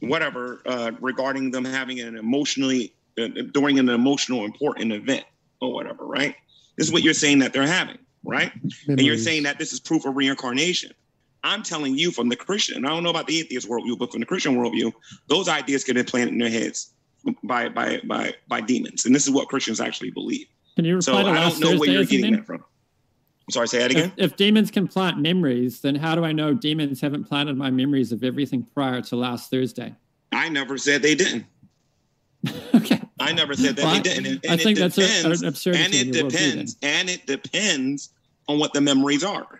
whatever 0.00 0.60
uh, 0.66 0.92
regarding 1.00 1.50
them 1.50 1.64
having 1.64 2.00
an 2.00 2.16
emotionally 2.16 2.92
uh, 3.18 3.28
during 3.52 3.78
an 3.78 3.88
emotional 3.88 4.44
important 4.44 4.92
event 4.92 5.24
or 5.60 5.72
whatever 5.72 6.04
right? 6.04 6.36
This 6.76 6.88
is 6.88 6.92
what 6.92 7.02
you're 7.02 7.14
saying 7.14 7.38
that 7.40 7.52
they're 7.52 7.66
having 7.66 7.98
right? 8.24 8.52
Memories. 8.56 8.84
and 8.88 9.00
you're 9.00 9.18
saying 9.18 9.44
that 9.44 9.58
this 9.58 9.72
is 9.72 9.80
proof 9.80 10.04
of 10.04 10.16
reincarnation. 10.16 10.92
I'm 11.44 11.62
telling 11.62 11.96
you 11.96 12.10
from 12.10 12.28
the 12.28 12.34
christian 12.34 12.84
i 12.84 12.88
don't 12.88 13.04
know 13.04 13.10
about 13.10 13.28
the 13.28 13.38
atheist 13.38 13.68
worldview 13.68 13.96
but 13.96 14.10
from 14.10 14.18
the 14.18 14.26
christian 14.26 14.56
worldview 14.56 14.92
those 15.28 15.48
ideas 15.48 15.84
get 15.84 15.96
implanted 15.96 16.32
in 16.32 16.40
their 16.40 16.50
heads 16.50 16.92
by 17.42 17.68
by 17.68 18.00
by 18.04 18.34
by 18.48 18.60
demons, 18.60 19.04
and 19.06 19.14
this 19.14 19.26
is 19.26 19.30
what 19.30 19.48
Christians 19.48 19.80
actually 19.80 20.10
believe. 20.10 20.46
Can 20.76 20.84
you 20.84 20.96
reply 20.96 21.22
so 21.22 21.22
to 21.22 21.30
I 21.30 21.48
don't 21.48 21.60
know 21.60 21.78
where 21.78 21.88
you're 21.88 22.04
getting 22.04 22.32
that 22.36 22.46
from. 22.46 22.62
I'm 23.48 23.52
sorry, 23.52 23.68
say 23.68 23.78
that 23.78 23.90
again. 23.92 24.12
If, 24.16 24.32
if, 24.32 24.36
demons 24.36 24.72
can 24.72 24.88
plant 24.88 25.18
memories, 25.18 25.80
then 25.80 25.94
how 25.94 26.16
do 26.16 26.24
I 26.24 26.32
know 26.32 26.52
demons 26.52 27.00
haven't 27.00 27.24
planted 27.24 27.56
my 27.56 27.70
memories 27.70 28.10
of 28.10 28.24
everything 28.24 28.64
prior 28.74 29.00
to 29.02 29.16
last 29.16 29.50
Thursday? 29.50 29.94
I 30.32 30.48
never 30.48 30.76
said 30.76 31.00
they 31.00 31.14
didn't. 31.14 31.46
okay. 32.74 33.00
I 33.20 33.32
never 33.32 33.54
said 33.54 33.76
that 33.76 33.94
they 33.94 34.00
didn't. 34.00 34.26
And, 34.26 34.44
and 34.44 34.52
I 34.52 34.56
think 34.56 34.78
depends, 34.78 34.96
that's 34.96 35.42
an 35.42 35.48
absurdity. 35.48 35.84
And 35.84 35.94
it 35.94 36.12
depends. 36.12 36.76
And 36.82 37.08
it 37.08 37.26
depends 37.26 38.10
on 38.48 38.58
what 38.58 38.72
the 38.72 38.80
memories 38.80 39.22
are 39.22 39.55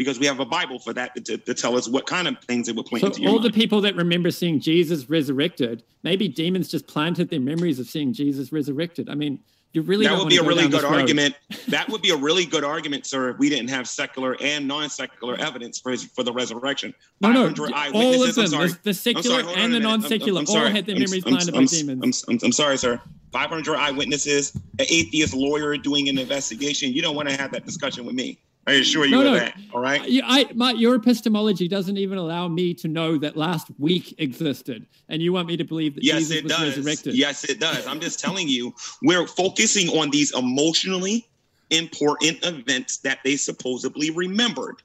because 0.00 0.18
we 0.18 0.24
have 0.24 0.40
a 0.40 0.46
Bible 0.46 0.78
for 0.78 0.94
that 0.94 1.14
to, 1.26 1.36
to 1.36 1.52
tell 1.52 1.76
us 1.76 1.86
what 1.86 2.06
kind 2.06 2.26
of 2.26 2.38
things 2.44 2.68
it 2.70 2.74
would 2.74 2.86
plant 2.86 3.02
so 3.02 3.06
into 3.08 3.20
your 3.20 3.32
all 3.32 3.38
mind. 3.38 3.52
the 3.52 3.54
people 3.54 3.82
that 3.82 3.94
remember 3.96 4.30
seeing 4.30 4.58
Jesus 4.58 5.10
resurrected, 5.10 5.82
maybe 6.02 6.26
demons 6.26 6.70
just 6.70 6.86
planted 6.86 7.28
their 7.28 7.38
memories 7.38 7.78
of 7.78 7.86
seeing 7.86 8.14
Jesus 8.14 8.50
resurrected. 8.50 9.10
I 9.10 9.14
mean, 9.14 9.40
you 9.74 9.82
really 9.82 10.06
that 10.06 10.16
would 10.16 10.30
be 10.30 10.38
a 10.38 10.42
really 10.42 10.68
good 10.68 10.86
argument. 10.86 11.34
that 11.68 11.86
would 11.90 12.00
be 12.00 12.12
a 12.12 12.16
really 12.16 12.46
good 12.46 12.64
argument, 12.64 13.04
sir, 13.04 13.28
if 13.28 13.38
we 13.38 13.50
didn't 13.50 13.68
have 13.68 13.86
secular 13.86 14.38
and 14.40 14.66
non-secular 14.66 15.36
evidence 15.36 15.78
for 15.78 15.92
his, 15.92 16.04
for 16.04 16.22
the 16.22 16.32
resurrection. 16.32 16.94
No, 17.20 17.30
no, 17.30 17.66
all 17.92 18.24
of 18.24 18.34
them, 18.34 18.46
sorry, 18.46 18.70
the 18.82 18.94
secular 18.94 19.42
sorry, 19.42 19.54
and 19.56 19.74
the 19.74 19.80
non-secular, 19.80 20.40
I'm, 20.40 20.46
I'm 20.48 20.62
all 20.62 20.70
had 20.70 20.86
their 20.86 20.96
memories 20.96 21.26
I'm, 21.26 21.34
planted 21.34 21.52
by 21.52 21.64
demons. 21.66 22.24
I'm, 22.26 22.38
I'm 22.42 22.52
sorry, 22.52 22.78
sir. 22.78 22.98
500 23.32 23.76
eyewitnesses, 23.76 24.54
an 24.78 24.86
atheist 24.88 25.34
lawyer 25.34 25.76
doing 25.76 26.08
an 26.08 26.16
investigation. 26.16 26.90
You 26.94 27.02
don't 27.02 27.14
want 27.14 27.28
to 27.28 27.36
have 27.36 27.52
that 27.52 27.66
discussion 27.66 28.06
with 28.06 28.14
me. 28.14 28.38
I 28.66 28.72
assure 28.74 29.04
you 29.04 29.10
No, 29.12 29.20
of 29.20 29.24
no. 29.26 29.34
that. 29.34 29.56
All 29.72 29.80
right. 29.80 30.06
You- 30.08 30.22
I, 30.24 30.46
my, 30.54 30.72
your 30.72 30.94
epistemology 30.94 31.66
doesn't 31.66 31.96
even 31.96 32.18
allow 32.18 32.46
me 32.48 32.74
to 32.74 32.88
know 32.88 33.18
that 33.18 33.36
last 33.36 33.68
week 33.78 34.14
existed, 34.18 34.86
and 35.08 35.22
you 35.22 35.32
want 35.32 35.48
me 35.48 35.56
to 35.56 35.64
believe 35.64 35.94
that 35.96 36.04
Yes, 36.04 36.18
Jesus 36.18 36.36
it 36.36 36.44
was 36.44 36.52
does. 36.52 36.76
resurrected. 36.76 37.14
Yes, 37.16 37.44
it 37.44 37.58
does. 37.58 37.86
I'm 37.86 38.00
just 38.00 38.20
telling 38.20 38.48
you, 38.48 38.74
we're 39.02 39.26
focusing 39.26 39.88
on 39.98 40.10
these 40.10 40.32
emotionally 40.36 41.26
important 41.70 42.44
events 42.44 42.98
that 42.98 43.20
they 43.24 43.36
supposedly 43.36 44.10
remembered. 44.10 44.76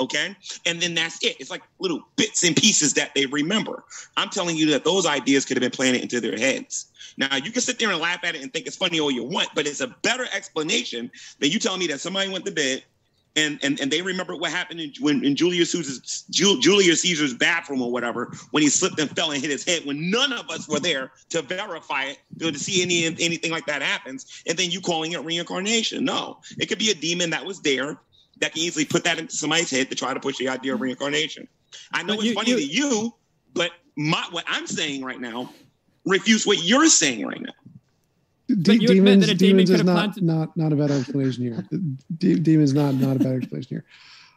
Okay. 0.00 0.36
And 0.64 0.80
then 0.80 0.94
that's 0.94 1.22
it. 1.24 1.36
It's 1.40 1.50
like 1.50 1.62
little 1.80 2.00
bits 2.16 2.44
and 2.44 2.54
pieces 2.54 2.94
that 2.94 3.12
they 3.16 3.26
remember. 3.26 3.82
I'm 4.16 4.28
telling 4.28 4.56
you 4.56 4.70
that 4.70 4.84
those 4.84 5.06
ideas 5.06 5.44
could 5.44 5.56
have 5.56 5.62
been 5.62 5.72
planted 5.72 6.02
into 6.02 6.20
their 6.20 6.36
heads. 6.38 6.86
Now, 7.16 7.34
you 7.34 7.50
can 7.50 7.60
sit 7.62 7.80
there 7.80 7.90
and 7.90 7.98
laugh 7.98 8.20
at 8.22 8.36
it 8.36 8.42
and 8.42 8.52
think 8.52 8.68
it's 8.68 8.76
funny 8.76 9.00
all 9.00 9.10
you 9.10 9.24
want, 9.24 9.48
but 9.56 9.66
it's 9.66 9.80
a 9.80 9.88
better 10.02 10.24
explanation 10.32 11.10
than 11.40 11.50
you 11.50 11.58
telling 11.58 11.80
me 11.80 11.88
that 11.88 11.98
somebody 12.00 12.30
went 12.30 12.44
to 12.44 12.52
bed 12.52 12.84
and 13.38 13.58
and, 13.62 13.80
and 13.80 13.90
they 13.90 14.02
remember 14.02 14.36
what 14.36 14.50
happened 14.50 14.80
in, 14.80 14.92
when, 15.00 15.24
in 15.24 15.36
Julius 15.36 15.70
Caesar's 15.72 16.24
Ju- 16.30 16.60
Julius 16.60 17.02
Caesar's 17.02 17.34
bathroom 17.34 17.80
or 17.82 17.90
whatever 17.90 18.32
when 18.50 18.62
he 18.62 18.68
slipped 18.68 18.98
and 18.98 19.08
fell 19.16 19.30
and 19.30 19.40
hit 19.40 19.50
his 19.50 19.64
head 19.64 19.84
when 19.86 20.10
none 20.10 20.32
of 20.32 20.48
us 20.50 20.68
were 20.68 20.80
there 20.80 21.12
to 21.30 21.42
verify 21.42 22.04
it 22.04 22.18
to, 22.38 22.50
to 22.52 22.58
see 22.58 22.82
any 22.82 23.06
anything 23.06 23.50
like 23.50 23.66
that 23.66 23.80
happens 23.82 24.42
and 24.46 24.58
then 24.58 24.70
you 24.70 24.80
calling 24.80 25.12
it 25.12 25.24
reincarnation. 25.24 26.04
No. 26.04 26.38
It 26.58 26.66
could 26.66 26.78
be 26.78 26.90
a 26.90 26.94
demon 26.94 27.30
that 27.30 27.44
was 27.44 27.60
there 27.62 27.98
that 28.40 28.52
can 28.52 28.62
easily 28.62 28.84
put 28.84 29.04
that 29.04 29.18
into 29.18 29.34
somebody's 29.34 29.70
head 29.70 29.88
to 29.90 29.94
try 29.96 30.12
to 30.14 30.20
push 30.20 30.38
the 30.38 30.48
idea 30.48 30.74
of 30.74 30.80
reincarnation. 30.80 31.48
I 31.92 32.02
know 32.02 32.14
But 32.16 32.20
it's 32.20 32.24
you- 32.26 32.34
funny 32.34 32.50
you- 32.50 32.56
to 32.56 32.64
you 32.64 33.14
but 33.54 33.70
my 33.96 34.24
what 34.30 34.44
I'm 34.48 34.66
saying 34.66 35.02
right 35.04 35.20
now 35.20 35.50
refutes 36.04 36.46
what 36.46 36.62
you're 36.62 36.88
saying 36.88 37.26
right 37.26 37.40
now 37.40 37.52
De- 38.48 38.76
you 38.78 38.88
admit 38.88 38.94
demons, 38.94 39.26
that 39.26 39.34
a 39.34 39.36
demon 39.36 39.56
demons 39.56 39.70
could 39.70 39.74
is 39.74 39.80
have 39.80 39.86
not, 39.86 39.94
planted- 39.94 40.22
not 40.24 40.56
not 40.56 40.72
a 40.72 40.76
better 40.76 40.94
explanation 40.94 41.42
here. 41.44 41.68
De- 42.16 42.38
demons 42.38 42.72
not 42.72 42.94
not 42.94 43.16
a 43.16 43.18
better 43.18 43.36
explanation 43.36 43.68
here. 43.76 43.84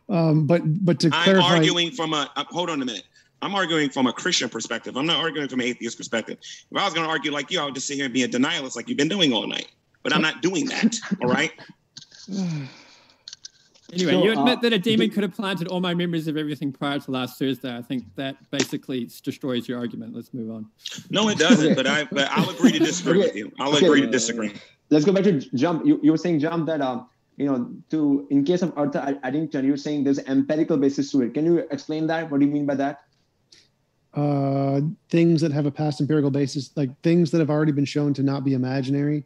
Um, 0.09 0.45
but 0.45 0.61
but 0.83 0.99
to 0.99 1.09
clarify, 1.09 1.31
I'm 1.31 1.35
clarify, 1.39 1.55
arguing 1.55 1.91
from 1.91 2.13
a 2.13 2.29
uh, 2.35 2.43
hold 2.49 2.69
on 2.69 2.81
a 2.81 2.85
minute. 2.85 3.03
I'm 3.41 3.55
arguing 3.55 3.89
from 3.89 4.07
a 4.07 4.13
Christian 4.13 4.49
perspective. 4.49 4.97
I'm 4.97 5.05
not 5.05 5.17
arguing 5.17 5.47
from 5.47 5.61
an 5.61 5.65
atheist 5.67 5.97
perspective. 5.97 6.37
If 6.41 6.77
I 6.77 6.83
was 6.85 6.93
going 6.93 7.05
to 7.07 7.09
argue 7.11 7.31
like 7.31 7.49
you, 7.49 7.59
I 7.59 7.65
would 7.65 7.73
just 7.73 7.87
sit 7.87 7.95
here 7.95 8.05
and 8.05 8.13
be 8.13 8.23
a 8.23 8.27
denialist 8.27 8.75
like 8.75 8.87
you've 8.87 8.97
been 8.97 9.07
doing 9.07 9.33
all 9.33 9.47
night. 9.47 9.67
But 10.03 10.13
I'm 10.13 10.21
not 10.21 10.41
doing 10.41 10.65
that. 10.65 10.95
All 11.21 11.29
right. 11.29 11.51
Anyway, 13.91 14.11
So, 14.13 14.23
you 14.23 14.31
admit 14.31 14.59
uh, 14.59 14.61
that 14.61 14.73
a 14.73 14.79
demon 14.79 15.09
could 15.09 15.23
have 15.23 15.35
planted 15.35 15.67
all 15.67 15.81
my 15.81 15.93
memories 15.93 16.27
of 16.27 16.37
everything 16.37 16.71
prior 16.71 16.99
to 16.99 17.11
last 17.11 17.37
Thursday. 17.37 17.75
I 17.75 17.81
think 17.81 18.05
that 18.15 18.37
basically 18.51 19.09
destroys 19.23 19.67
your 19.67 19.79
argument. 19.79 20.15
Let's 20.15 20.33
move 20.33 20.49
on. 20.51 20.67
No, 21.09 21.27
it 21.29 21.37
doesn't. 21.37 21.75
But 21.75 21.87
I 21.87 22.05
but 22.05 22.29
I'll 22.31 22.49
agree 22.49 22.71
to 22.71 22.79
disagree 22.91 23.19
Okay. 23.19 23.27
with 23.27 23.35
you. 23.35 23.51
I'll 23.59 23.75
Okay. 23.75 23.85
agree 23.85 24.01
to 24.01 24.07
disagree. 24.07 24.53
let's 24.89 25.03
go 25.05 25.11
back 25.11 25.23
to 25.25 25.39
jump. 25.55 25.85
You, 25.85 25.99
you 26.03 26.11
were 26.11 26.17
saying 26.17 26.39
jump 26.39 26.67
that 26.67 26.81
um 26.81 27.09
you 27.37 27.45
know 27.47 27.73
to 27.89 28.27
in 28.29 28.45
case 28.45 28.61
of 28.61 28.71
Arthur 28.77 28.99
Ad- 28.99 29.19
Addington, 29.23 29.65
you're 29.65 29.77
saying 29.77 30.05
there's 30.05 30.19
empirical 30.19 30.77
basis 30.77 31.11
to 31.11 31.21
it. 31.23 31.33
Can 31.33 31.45
you 31.45 31.57
explain 31.71 32.07
that? 32.07 32.31
What 32.31 32.39
do 32.39 32.45
you 32.45 32.51
mean 32.51 32.65
by 32.65 32.75
that? 32.75 32.99
uh, 34.13 34.81
things 35.09 35.39
that 35.39 35.53
have 35.53 35.65
a 35.65 35.71
past 35.71 36.01
empirical 36.01 36.29
basis, 36.29 36.71
like 36.75 36.89
things 37.01 37.31
that 37.31 37.39
have 37.39 37.49
already 37.49 37.71
been 37.71 37.85
shown 37.85 38.13
to 38.13 38.21
not 38.21 38.43
be 38.43 38.53
imaginary, 38.53 39.23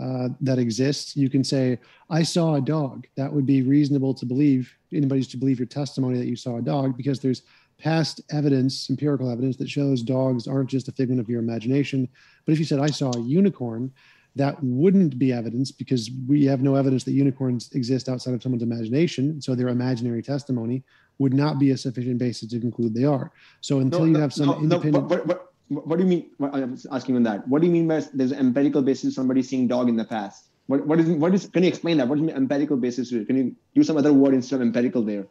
uh, 0.00 0.28
that 0.40 0.58
exists. 0.58 1.16
You 1.16 1.30
can 1.30 1.44
say, 1.44 1.78
"I 2.10 2.22
saw 2.22 2.54
a 2.54 2.60
dog." 2.60 3.06
That 3.16 3.32
would 3.32 3.46
be 3.46 3.62
reasonable 3.62 4.14
to 4.14 4.26
believe. 4.26 4.74
Anybody's 4.92 5.28
to 5.28 5.36
believe 5.36 5.58
your 5.58 5.66
testimony 5.66 6.18
that 6.18 6.28
you 6.28 6.36
saw 6.36 6.56
a 6.56 6.62
dog 6.62 6.96
because 6.96 7.20
there's 7.20 7.42
past 7.78 8.20
evidence, 8.30 8.88
empirical 8.88 9.30
evidence 9.30 9.56
that 9.56 9.68
shows 9.68 10.02
dogs 10.02 10.46
aren't 10.46 10.70
just 10.70 10.88
a 10.88 10.92
figment 10.92 11.20
of 11.20 11.28
your 11.28 11.40
imagination. 11.40 12.08
But 12.44 12.52
if 12.52 12.58
you 12.58 12.64
said, 12.64 12.80
"I 12.80 12.88
saw 12.88 13.10
a 13.14 13.20
unicorn," 13.20 13.92
that 14.36 14.62
wouldn't 14.62 15.18
be 15.18 15.32
evidence 15.32 15.72
because 15.72 16.10
we 16.28 16.44
have 16.44 16.62
no 16.62 16.74
evidence 16.74 17.04
that 17.04 17.12
unicorns 17.12 17.72
exist 17.72 18.08
outside 18.08 18.34
of 18.34 18.42
someone's 18.42 18.62
imagination. 18.62 19.40
So 19.40 19.54
their 19.54 19.68
imaginary 19.68 20.22
testimony 20.22 20.84
would 21.18 21.32
not 21.32 21.58
be 21.58 21.70
a 21.70 21.76
sufficient 21.76 22.18
basis 22.18 22.50
to 22.50 22.60
conclude 22.60 22.94
they 22.94 23.04
are. 23.04 23.32
So 23.62 23.80
until 23.80 24.06
you 24.06 24.16
have 24.16 24.34
some 24.34 24.48
no, 24.48 24.52
no, 24.52 24.62
independent, 24.62 25.08
what, 25.08 25.26
what, 25.26 25.52
what, 25.68 25.98
do 25.98 26.04
you 26.04 26.08
mean? 26.08 26.30
I'm 26.40 26.78
asking 26.92 27.16
on 27.16 27.22
that. 27.24 27.46
What 27.48 27.60
do 27.60 27.66
you 27.66 27.72
mean 27.72 27.88
by 27.88 28.02
there's 28.14 28.32
an 28.32 28.38
empirical 28.38 28.82
basis 28.82 29.14
somebody 29.14 29.42
seeing 29.42 29.66
dog 29.66 29.88
in 29.88 29.96
the 29.96 30.04
past? 30.04 30.46
What, 30.66 30.86
what 30.86 31.00
is 31.00 31.08
what 31.08 31.34
is? 31.34 31.48
Can 31.48 31.62
you 31.62 31.68
explain 31.68 31.96
that? 31.98 32.08
What 32.08 32.18
do 32.18 32.28
empirical 32.30 32.76
basis? 32.76 33.10
Can 33.10 33.36
you 33.36 33.56
use 33.74 33.86
some 33.86 33.96
other 33.96 34.12
word 34.12 34.34
instead 34.34 34.56
of 34.56 34.62
empirical 34.62 35.02
there? 35.02 35.26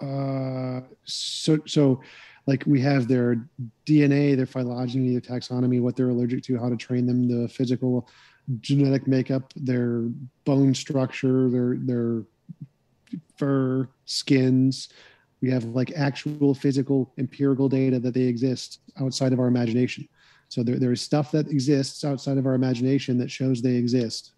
uh, 0.00 0.80
so 1.04 1.58
so 1.66 2.00
like 2.46 2.64
we 2.66 2.80
have 2.80 3.08
their 3.08 3.44
DNA, 3.86 4.36
their 4.36 4.46
phylogeny, 4.46 5.12
their 5.12 5.20
taxonomy, 5.20 5.80
what 5.80 5.96
they're 5.96 6.10
allergic 6.10 6.44
to, 6.44 6.58
how 6.58 6.68
to 6.68 6.76
train 6.76 7.06
them, 7.06 7.28
the 7.28 7.48
physical 7.48 8.08
genetic 8.60 9.08
makeup, 9.08 9.52
their 9.56 10.02
bone 10.44 10.74
structure, 10.74 11.50
their 11.50 11.76
their 11.76 12.22
fur, 13.36 13.88
skins. 14.04 14.88
We 15.42 15.50
have 15.50 15.64
like 15.64 15.92
actual 15.94 16.54
physical 16.54 17.12
empirical 17.18 17.68
data 17.68 17.98
that 18.00 18.14
they 18.14 18.22
exist 18.22 18.80
outside 19.00 19.32
of 19.32 19.40
our 19.40 19.46
imagination. 19.46 20.08
So 20.48 20.62
there, 20.62 20.78
there 20.78 20.92
is 20.92 21.02
stuff 21.02 21.30
that 21.32 21.48
exists 21.48 22.04
outside 22.04 22.38
of 22.38 22.46
our 22.46 22.54
imagination 22.54 23.18
that 23.18 23.30
shows 23.30 23.60
they 23.60 23.74
exist. 23.74 24.32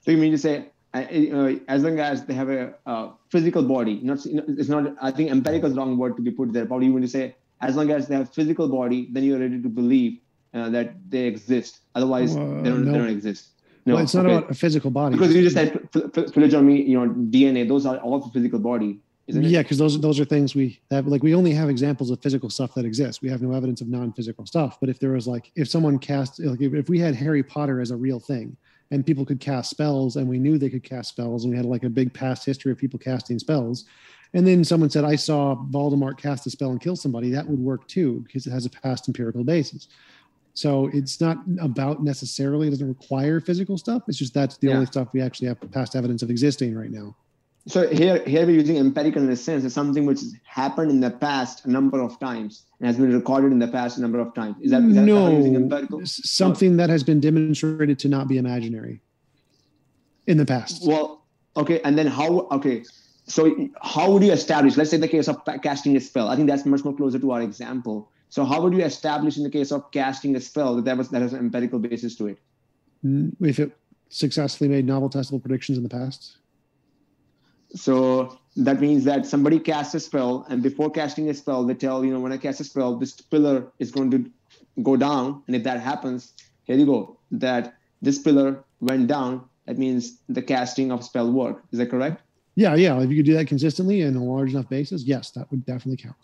So 0.00 0.10
you 0.10 0.18
mean 0.18 0.32
to 0.32 0.38
say, 0.38 0.66
as 0.94 1.82
long 1.82 2.00
as 2.00 2.24
they 2.24 2.34
have 2.34 2.48
a 2.48 2.74
uh, 2.86 3.10
physical 3.30 3.62
body, 3.62 4.00
not 4.02 4.18
it's 4.24 4.68
not. 4.68 4.94
I 5.00 5.10
think 5.10 5.30
empirical 5.30 5.68
is 5.68 5.74
the 5.74 5.80
wrong 5.80 5.96
word 5.96 6.16
to 6.16 6.22
be 6.22 6.30
put 6.30 6.52
there. 6.52 6.66
Probably 6.66 6.86
you 6.86 6.92
want 6.92 7.04
to 7.04 7.10
say, 7.10 7.36
as 7.60 7.76
long 7.76 7.90
as 7.90 8.08
they 8.08 8.16
have 8.16 8.32
physical 8.32 8.68
body, 8.68 9.08
then 9.12 9.22
you're 9.24 9.38
ready 9.38 9.62
to 9.62 9.68
believe 9.68 10.18
uh, 10.54 10.68
that 10.70 10.94
they 11.08 11.24
exist. 11.24 11.80
Otherwise, 11.94 12.36
Uh, 12.36 12.62
they 12.62 12.70
don't. 12.70 12.84
no. 12.84 12.92
They 12.92 12.98
don't 12.98 13.10
exist. 13.10 13.50
No, 13.86 13.94
well, 13.94 14.02
it's 14.02 14.14
not 14.14 14.26
okay. 14.26 14.34
about 14.36 14.50
a 14.50 14.54
physical 14.54 14.90
body. 14.90 15.16
because 15.16 15.34
you 15.34 15.42
just 15.42 15.56
said 15.56 15.90
ph- 15.92 16.12
ph- 16.12 16.30
phylogeny, 16.30 16.82
you 16.82 16.98
know, 16.98 17.08
DNA. 17.08 17.66
Those 17.66 17.86
are 17.86 17.96
all 17.98 18.20
physical 18.30 18.58
body? 18.58 18.98
Yeah, 19.28 19.62
because 19.62 19.76
those 19.78 20.00
those 20.00 20.18
are 20.18 20.24
things 20.24 20.54
we 20.54 20.80
have. 20.90 21.06
Like 21.06 21.22
we 21.22 21.34
only 21.34 21.52
have 21.52 21.68
examples 21.68 22.10
of 22.10 22.20
physical 22.22 22.48
stuff 22.48 22.74
that 22.74 22.84
exists. 22.86 23.20
We 23.20 23.28
have 23.28 23.42
no 23.42 23.52
evidence 23.52 23.80
of 23.80 23.88
non-physical 23.88 24.46
stuff. 24.46 24.78
But 24.80 24.88
if 24.88 24.98
there 24.98 25.10
was 25.10 25.26
like, 25.26 25.52
if 25.54 25.68
someone 25.68 25.98
cast, 25.98 26.40
like 26.40 26.60
if, 26.62 26.72
if 26.72 26.88
we 26.88 26.98
had 26.98 27.14
Harry 27.14 27.42
Potter 27.42 27.80
as 27.80 27.90
a 27.90 27.96
real 27.96 28.20
thing, 28.20 28.56
and 28.90 29.04
people 29.04 29.26
could 29.26 29.38
cast 29.38 29.68
spells, 29.70 30.16
and 30.16 30.26
we 30.26 30.38
knew 30.38 30.56
they 30.56 30.70
could 30.70 30.82
cast 30.82 31.10
spells, 31.10 31.44
and 31.44 31.50
we 31.50 31.56
had 31.58 31.66
like 31.66 31.84
a 31.84 31.90
big 31.90 32.12
past 32.14 32.46
history 32.46 32.72
of 32.72 32.78
people 32.78 32.98
casting 32.98 33.38
spells, 33.38 33.84
and 34.32 34.46
then 34.46 34.64
someone 34.64 34.88
said, 34.88 35.04
"I 35.04 35.16
saw 35.16 35.56
Voldemort 35.70 36.16
cast 36.16 36.46
a 36.46 36.50
spell 36.50 36.70
and 36.70 36.80
kill 36.80 36.96
somebody," 36.96 37.30
that 37.30 37.46
would 37.46 37.60
work 37.60 37.86
too 37.86 38.22
because 38.26 38.46
it 38.46 38.50
has 38.50 38.64
a 38.64 38.70
past 38.70 39.08
empirical 39.08 39.44
basis. 39.44 39.88
So 40.54 40.90
it's 40.92 41.20
not 41.20 41.36
about 41.60 42.02
necessarily 42.02 42.66
it 42.66 42.70
doesn't 42.70 42.88
require 42.88 43.40
physical 43.40 43.78
stuff. 43.78 44.02
It's 44.08 44.18
just 44.18 44.32
that's 44.34 44.56
the 44.56 44.68
Yeah. 44.68 44.74
only 44.74 44.86
stuff 44.86 45.08
we 45.12 45.20
actually 45.20 45.48
have 45.48 45.60
past 45.70 45.94
evidence 45.94 46.22
of 46.22 46.30
existing 46.30 46.74
right 46.74 46.90
now. 46.90 47.14
So 47.68 47.86
here, 47.88 48.24
here 48.24 48.46
we're 48.46 48.52
using 48.54 48.78
empirical 48.78 49.22
in 49.22 49.30
a 49.30 49.36
sense. 49.36 49.62
It's 49.62 49.74
something 49.74 50.06
which 50.06 50.20
has 50.20 50.34
happened 50.44 50.90
in 50.90 51.00
the 51.00 51.10
past 51.10 51.66
a 51.66 51.70
number 51.70 52.00
of 52.00 52.18
times 52.18 52.64
and 52.80 52.86
has 52.86 52.96
been 52.96 53.12
recorded 53.12 53.52
in 53.52 53.58
the 53.58 53.68
past 53.68 53.98
a 53.98 54.00
number 54.00 54.18
of 54.20 54.34
times. 54.34 54.56
Is 54.62 54.70
that, 54.70 54.82
is 54.82 54.94
that 54.94 55.02
no 55.02 55.30
using 55.30 55.54
empirical? 55.54 56.00
s- 56.00 56.22
something 56.24 56.78
that 56.78 56.88
has 56.88 57.04
been 57.04 57.20
demonstrated 57.20 57.98
to 57.98 58.08
not 58.08 58.26
be 58.26 58.38
imaginary 58.38 59.02
in 60.26 60.38
the 60.38 60.46
past. 60.46 60.86
Well, 60.86 61.26
okay, 61.58 61.82
and 61.82 61.98
then 61.98 62.06
how? 62.06 62.48
Okay, 62.52 62.84
so 63.26 63.68
how 63.82 64.12
would 64.12 64.22
you 64.22 64.32
establish? 64.32 64.78
Let's 64.78 64.90
say 64.90 64.96
the 64.96 65.06
case 65.06 65.28
of 65.28 65.42
casting 65.62 65.94
a 65.94 66.00
spell. 66.00 66.28
I 66.28 66.36
think 66.36 66.48
that's 66.48 66.64
much 66.64 66.84
more 66.84 66.96
closer 66.96 67.18
to 67.18 67.30
our 67.32 67.42
example. 67.42 68.10
So 68.30 68.46
how 68.46 68.62
would 68.62 68.72
you 68.72 68.82
establish 68.82 69.36
in 69.36 69.42
the 69.42 69.50
case 69.50 69.72
of 69.72 69.90
casting 69.90 70.34
a 70.36 70.40
spell 70.40 70.74
that 70.76 70.86
that 70.86 70.96
was 70.96 71.10
that 71.10 71.20
has 71.20 71.34
an 71.34 71.40
empirical 71.40 71.78
basis 71.78 72.16
to 72.16 72.28
it? 72.28 72.38
Mm, 73.04 73.36
if 73.42 73.58
it 73.58 73.76
successfully 74.08 74.70
made 74.70 74.86
novel 74.86 75.10
testable 75.10 75.42
predictions 75.42 75.76
in 75.76 75.84
the 75.84 75.90
past. 75.90 76.38
So 77.74 78.38
that 78.56 78.80
means 78.80 79.04
that 79.04 79.26
somebody 79.26 79.58
casts 79.58 79.94
a 79.94 80.00
spell, 80.00 80.46
and 80.48 80.62
before 80.62 80.90
casting 80.90 81.28
a 81.28 81.34
spell, 81.34 81.64
they 81.64 81.74
tell 81.74 82.04
you 82.04 82.12
know 82.12 82.20
when 82.20 82.32
I 82.32 82.38
cast 82.38 82.60
a 82.60 82.64
spell, 82.64 82.96
this 82.96 83.20
pillar 83.20 83.70
is 83.78 83.90
going 83.90 84.10
to 84.12 84.30
go 84.82 84.96
down, 84.96 85.42
and 85.46 85.54
if 85.54 85.62
that 85.64 85.80
happens, 85.80 86.32
here 86.64 86.76
you 86.76 86.86
go. 86.86 87.18
That 87.30 87.74
this 88.00 88.18
pillar 88.18 88.64
went 88.80 89.06
down. 89.06 89.44
That 89.66 89.76
means 89.76 90.18
the 90.28 90.40
casting 90.40 90.90
of 90.90 91.04
spell 91.04 91.30
worked. 91.30 91.72
Is 91.72 91.78
that 91.78 91.90
correct? 91.90 92.22
Yeah, 92.54 92.74
yeah. 92.74 92.98
If 93.00 93.10
you 93.10 93.16
could 93.16 93.26
do 93.26 93.34
that 93.34 93.46
consistently 93.46 94.02
and 94.02 94.16
a 94.16 94.20
large 94.20 94.50
enough 94.50 94.68
basis, 94.68 95.04
yes, 95.04 95.30
that 95.32 95.50
would 95.50 95.64
definitely 95.66 95.98
count. 95.98 96.16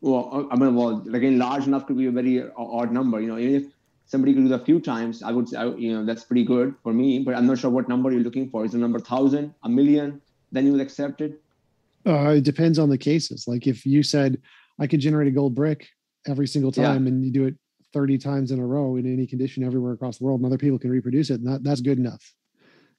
Well, 0.00 0.48
I 0.50 0.56
mean, 0.56 0.74
well, 0.74 1.04
again, 1.14 1.38
large 1.38 1.66
enough 1.66 1.86
could 1.86 1.98
be 1.98 2.06
a 2.06 2.10
very 2.10 2.42
odd 2.56 2.90
number. 2.90 3.20
You 3.20 3.28
know, 3.28 3.38
even 3.38 3.66
if 3.66 3.75
somebody 4.06 4.32
could 4.32 4.44
do 4.44 4.48
that 4.48 4.62
a 4.62 4.64
few 4.64 4.80
times, 4.80 5.22
I 5.22 5.32
would 5.32 5.48
say, 5.48 5.58
I- 5.58 5.74
you 5.74 5.92
know, 5.92 6.04
that's 6.04 6.24
pretty 6.24 6.44
good 6.44 6.74
for 6.82 6.92
me. 6.92 7.18
But 7.18 7.34
I'm 7.34 7.46
not 7.46 7.58
sure 7.58 7.70
what 7.70 7.88
number 7.88 8.10
you're 8.10 8.22
looking 8.22 8.48
for. 8.48 8.64
Is 8.64 8.72
the 8.72 8.78
number 8.78 8.98
thousand, 8.98 9.52
a 9.64 9.68
million? 9.68 10.20
Then 10.52 10.64
you 10.66 10.72
would 10.72 10.80
accept 10.80 11.20
it. 11.20 11.42
Uh, 12.06 12.34
it 12.38 12.44
depends 12.44 12.78
on 12.78 12.88
the 12.88 12.96
cases. 12.98 13.46
Like 13.48 13.66
if 13.66 13.84
you 13.84 14.02
said 14.02 14.40
I 14.78 14.86
could 14.86 15.00
generate 15.00 15.26
a 15.28 15.32
gold 15.32 15.54
brick 15.54 15.88
every 16.26 16.46
single 16.46 16.72
Yeah. 16.76 16.84
time 16.92 17.06
and 17.08 17.24
you 17.24 17.32
do 17.32 17.46
it 17.46 17.56
30 17.92 18.18
times 18.18 18.50
in 18.52 18.60
a 18.60 18.66
row 18.66 18.96
in 18.96 19.06
any 19.12 19.26
condition 19.26 19.64
everywhere 19.64 19.92
across 19.92 20.18
the 20.18 20.24
world 20.24 20.40
and 20.40 20.46
other 20.46 20.58
people 20.58 20.78
can 20.78 20.90
reproduce 20.90 21.30
it, 21.30 21.42
that, 21.44 21.64
that's 21.64 21.80
good 21.80 21.98
enough. 21.98 22.34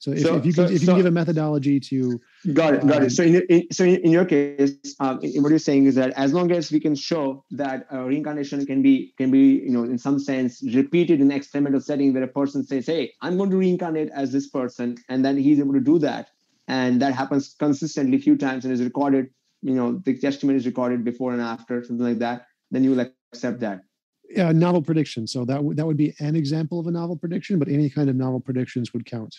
So 0.00 0.12
if, 0.12 0.20
So- 0.22 0.36
if 0.36 0.46
you 0.46 0.52
so- 0.52 0.66
can, 0.66 0.74
if 0.74 0.80
you 0.82 0.86
so- 0.86 0.96
give 0.96 1.06
a 1.06 1.10
methodology 1.10 1.80
to 1.80 2.20
Got 2.52 2.74
it. 2.74 2.86
Got 2.86 2.98
Um, 2.98 3.02
it. 3.04 3.10
So, 3.10 3.22
in, 3.24 3.32
your- 3.32 3.42
in, 3.48 3.66
so 3.72 3.84
in, 3.84 4.10
your 4.12 4.24
case, 4.24 4.76
um, 5.00 5.16
what 5.16 5.50
you're 5.50 5.58
saying 5.58 5.86
is 5.86 5.96
that 5.96 6.10
as 6.16 6.32
long 6.32 6.52
as 6.52 6.70
we 6.70 6.78
can 6.78 6.94
show 6.94 7.44
that 7.50 7.86
uh, 7.92 8.04
reincarnation 8.04 8.64
can 8.64 8.80
be 8.80 9.12
can 9.18 9.30
be 9.30 9.60
you 9.66 9.70
know 9.70 9.82
in 9.82 9.98
some 9.98 10.18
sense 10.20 10.62
repeated 10.74 11.20
in 11.20 11.30
experimental 11.32 11.80
setting 11.80 12.12
where 12.14 12.22
a 12.22 12.28
person 12.28 12.64
says, 12.64 12.86
"Hey, 12.86 13.12
I'm 13.22 13.36
going 13.36 13.50
to 13.50 13.56
reincarnate 13.56 14.10
as 14.14 14.30
this 14.30 14.48
person," 14.48 14.96
and 15.08 15.24
then 15.24 15.36
he's 15.36 15.58
able 15.58 15.74
to 15.74 15.80
do 15.80 15.98
that, 15.98 16.28
and 16.68 17.02
that 17.02 17.12
happens 17.14 17.56
consistently 17.58 18.16
a 18.18 18.20
few 18.20 18.36
times 18.36 18.64
and 18.64 18.72
is 18.72 18.82
recorded 18.82 19.26
you 19.62 19.74
know 19.74 20.00
the 20.04 20.16
testimony 20.16 20.56
is 20.56 20.66
recorded 20.66 21.04
before 21.04 21.32
and 21.32 21.42
after 21.42 21.82
something 21.82 22.06
like 22.06 22.18
that 22.20 22.46
then 22.70 22.84
you 22.84 22.90
will 22.92 23.04
accept 23.32 23.58
that 23.58 23.80
yeah 24.30 24.52
novel 24.52 24.80
prediction 24.80 25.26
so 25.26 25.44
that 25.44 25.62
would 25.64 25.76
that 25.76 25.84
would 25.84 25.96
be 25.96 26.14
an 26.20 26.36
example 26.36 26.78
of 26.78 26.86
a 26.86 26.90
novel 26.92 27.16
prediction 27.16 27.58
but 27.58 27.66
any 27.66 27.90
kind 27.90 28.08
of 28.08 28.14
novel 28.14 28.38
predictions 28.38 28.92
would 28.92 29.04
count 29.04 29.34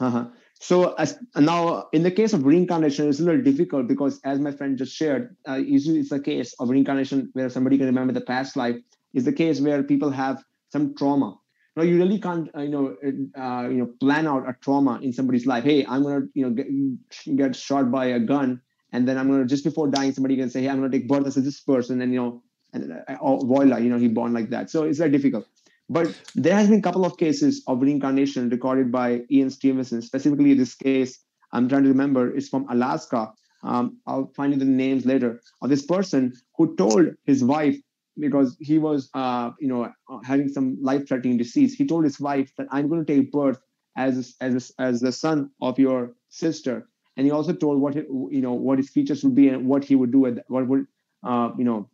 uh-huh. 0.00 0.24
so 0.58 0.94
as, 0.94 1.18
now 1.36 1.88
in 1.92 2.02
the 2.02 2.10
case 2.10 2.32
of 2.32 2.44
reincarnation 2.44 3.08
it's 3.08 3.20
a 3.20 3.22
little 3.22 3.42
difficult 3.42 3.86
because 3.86 4.20
as 4.24 4.38
my 4.38 4.50
friend 4.50 4.78
just 4.78 4.94
shared 4.94 5.36
uh, 5.48 5.54
usually 5.54 6.00
it's 6.00 6.12
a 6.12 6.20
case 6.20 6.54
of 6.58 6.70
reincarnation 6.70 7.30
where 7.34 7.48
somebody 7.48 7.76
can 7.76 7.86
remember 7.86 8.12
the 8.12 8.20
past 8.20 8.56
life. 8.56 8.76
Is 9.12 9.24
the 9.24 9.32
case 9.32 9.60
where 9.60 9.82
people 9.82 10.10
have 10.10 10.44
some 10.68 10.94
trauma. 10.94 11.36
Now 11.76 11.82
you 11.82 11.98
really 11.98 12.20
can't 12.20 12.48
uh, 12.56 12.62
you 12.62 12.68
know 12.68 12.96
uh, 13.36 13.68
you 13.68 13.78
know 13.78 13.86
plan 14.00 14.26
out 14.26 14.48
a 14.48 14.56
trauma 14.60 15.00
in 15.02 15.12
somebody's 15.12 15.46
life. 15.46 15.64
Hey 15.64 15.84
i'm 15.86 16.04
to 16.04 16.28
you 16.34 16.48
know 16.48 16.50
get, 16.50 17.36
get 17.36 17.56
shot 17.56 17.90
by 17.90 18.06
a 18.06 18.20
gun 18.20 18.60
and 18.92 19.06
then 19.06 19.18
i'm 19.18 19.28
to 19.30 19.44
just 19.44 19.64
before 19.64 19.88
dying 19.88 20.12
somebody 20.12 20.36
can 20.36 20.50
say 20.50 20.62
hey 20.62 20.68
i'm 20.68 20.82
to 20.82 20.88
take 20.88 21.08
birth 21.08 21.26
as 21.26 21.34
this 21.34 21.60
person 21.60 22.00
and 22.00 22.12
you 22.12 22.20
know 22.20 22.42
and 22.72 22.92
uh, 22.92 23.36
voila 23.36 23.76
you 23.78 23.90
know 23.90 23.98
he 23.98 24.08
born 24.08 24.32
like 24.32 24.50
that. 24.50 24.70
So 24.70 24.84
it's 24.84 24.98
very 24.98 25.10
difficult 25.10 25.46
but 25.90 26.14
there 26.34 26.54
has 26.54 26.68
been 26.68 26.78
a 26.78 26.82
couple 26.82 27.04
of 27.04 27.18
cases 27.18 27.62
of 27.66 27.82
reincarnation 27.82 28.48
recorded 28.48 28.90
by 28.92 29.08
ian 29.30 29.50
stevenson 29.50 30.00
specifically 30.00 30.54
this 30.54 30.74
case 30.74 31.18
i'm 31.52 31.68
trying 31.68 31.82
to 31.82 31.88
remember 31.88 32.34
is 32.34 32.48
from 32.48 32.66
alaska. 32.70 33.32
Um, 33.62 33.98
i'll 34.06 34.32
find 34.36 34.52
you 34.54 34.58
the 34.58 34.64
names 34.64 35.04
later. 35.04 35.40
Of 35.60 35.68
this 35.68 35.84
person 35.84 36.32
who 36.56 36.74
told 36.76 37.08
his 37.24 37.44
wife 37.44 37.76
because 38.18 38.56
he 38.60 38.78
was 38.78 39.10
uh, 39.14 39.50
you 39.60 39.68
know 39.68 39.82
uh, 39.84 40.18
having 40.24 40.48
some 40.48 40.78
life-threatening 40.80 41.36
disease 41.36 41.74
he 41.74 41.86
told 41.86 42.04
his 42.04 42.18
wife 42.20 42.52
that 42.56 42.68
i'm 42.70 42.88
going 42.88 43.04
to 43.04 43.12
take 43.12 43.30
birth 43.32 43.60
as 43.96 44.34
as 44.40 44.72
as 44.78 45.00
the 45.00 45.12
son 45.12 45.50
of 45.60 45.78
your 45.78 46.14
sister. 46.28 46.88
And 47.16 47.26
he 47.26 47.32
also 47.32 47.52
told 47.52 47.80
what 47.80 47.94
you 47.96 48.40
know 48.40 48.52
what 48.52 48.78
his 48.78 48.90
features 48.90 49.22
would 49.24 49.34
be 49.34 49.48
and 49.48 49.66
what 49.66 49.84
he 49.84 49.94
would 49.94 50.12
do 50.12 50.24
and 50.24 50.42
what 50.48 50.66
would 50.68 50.86
uh, 51.22 51.50
you 51.58 51.64
know 51.64 51.88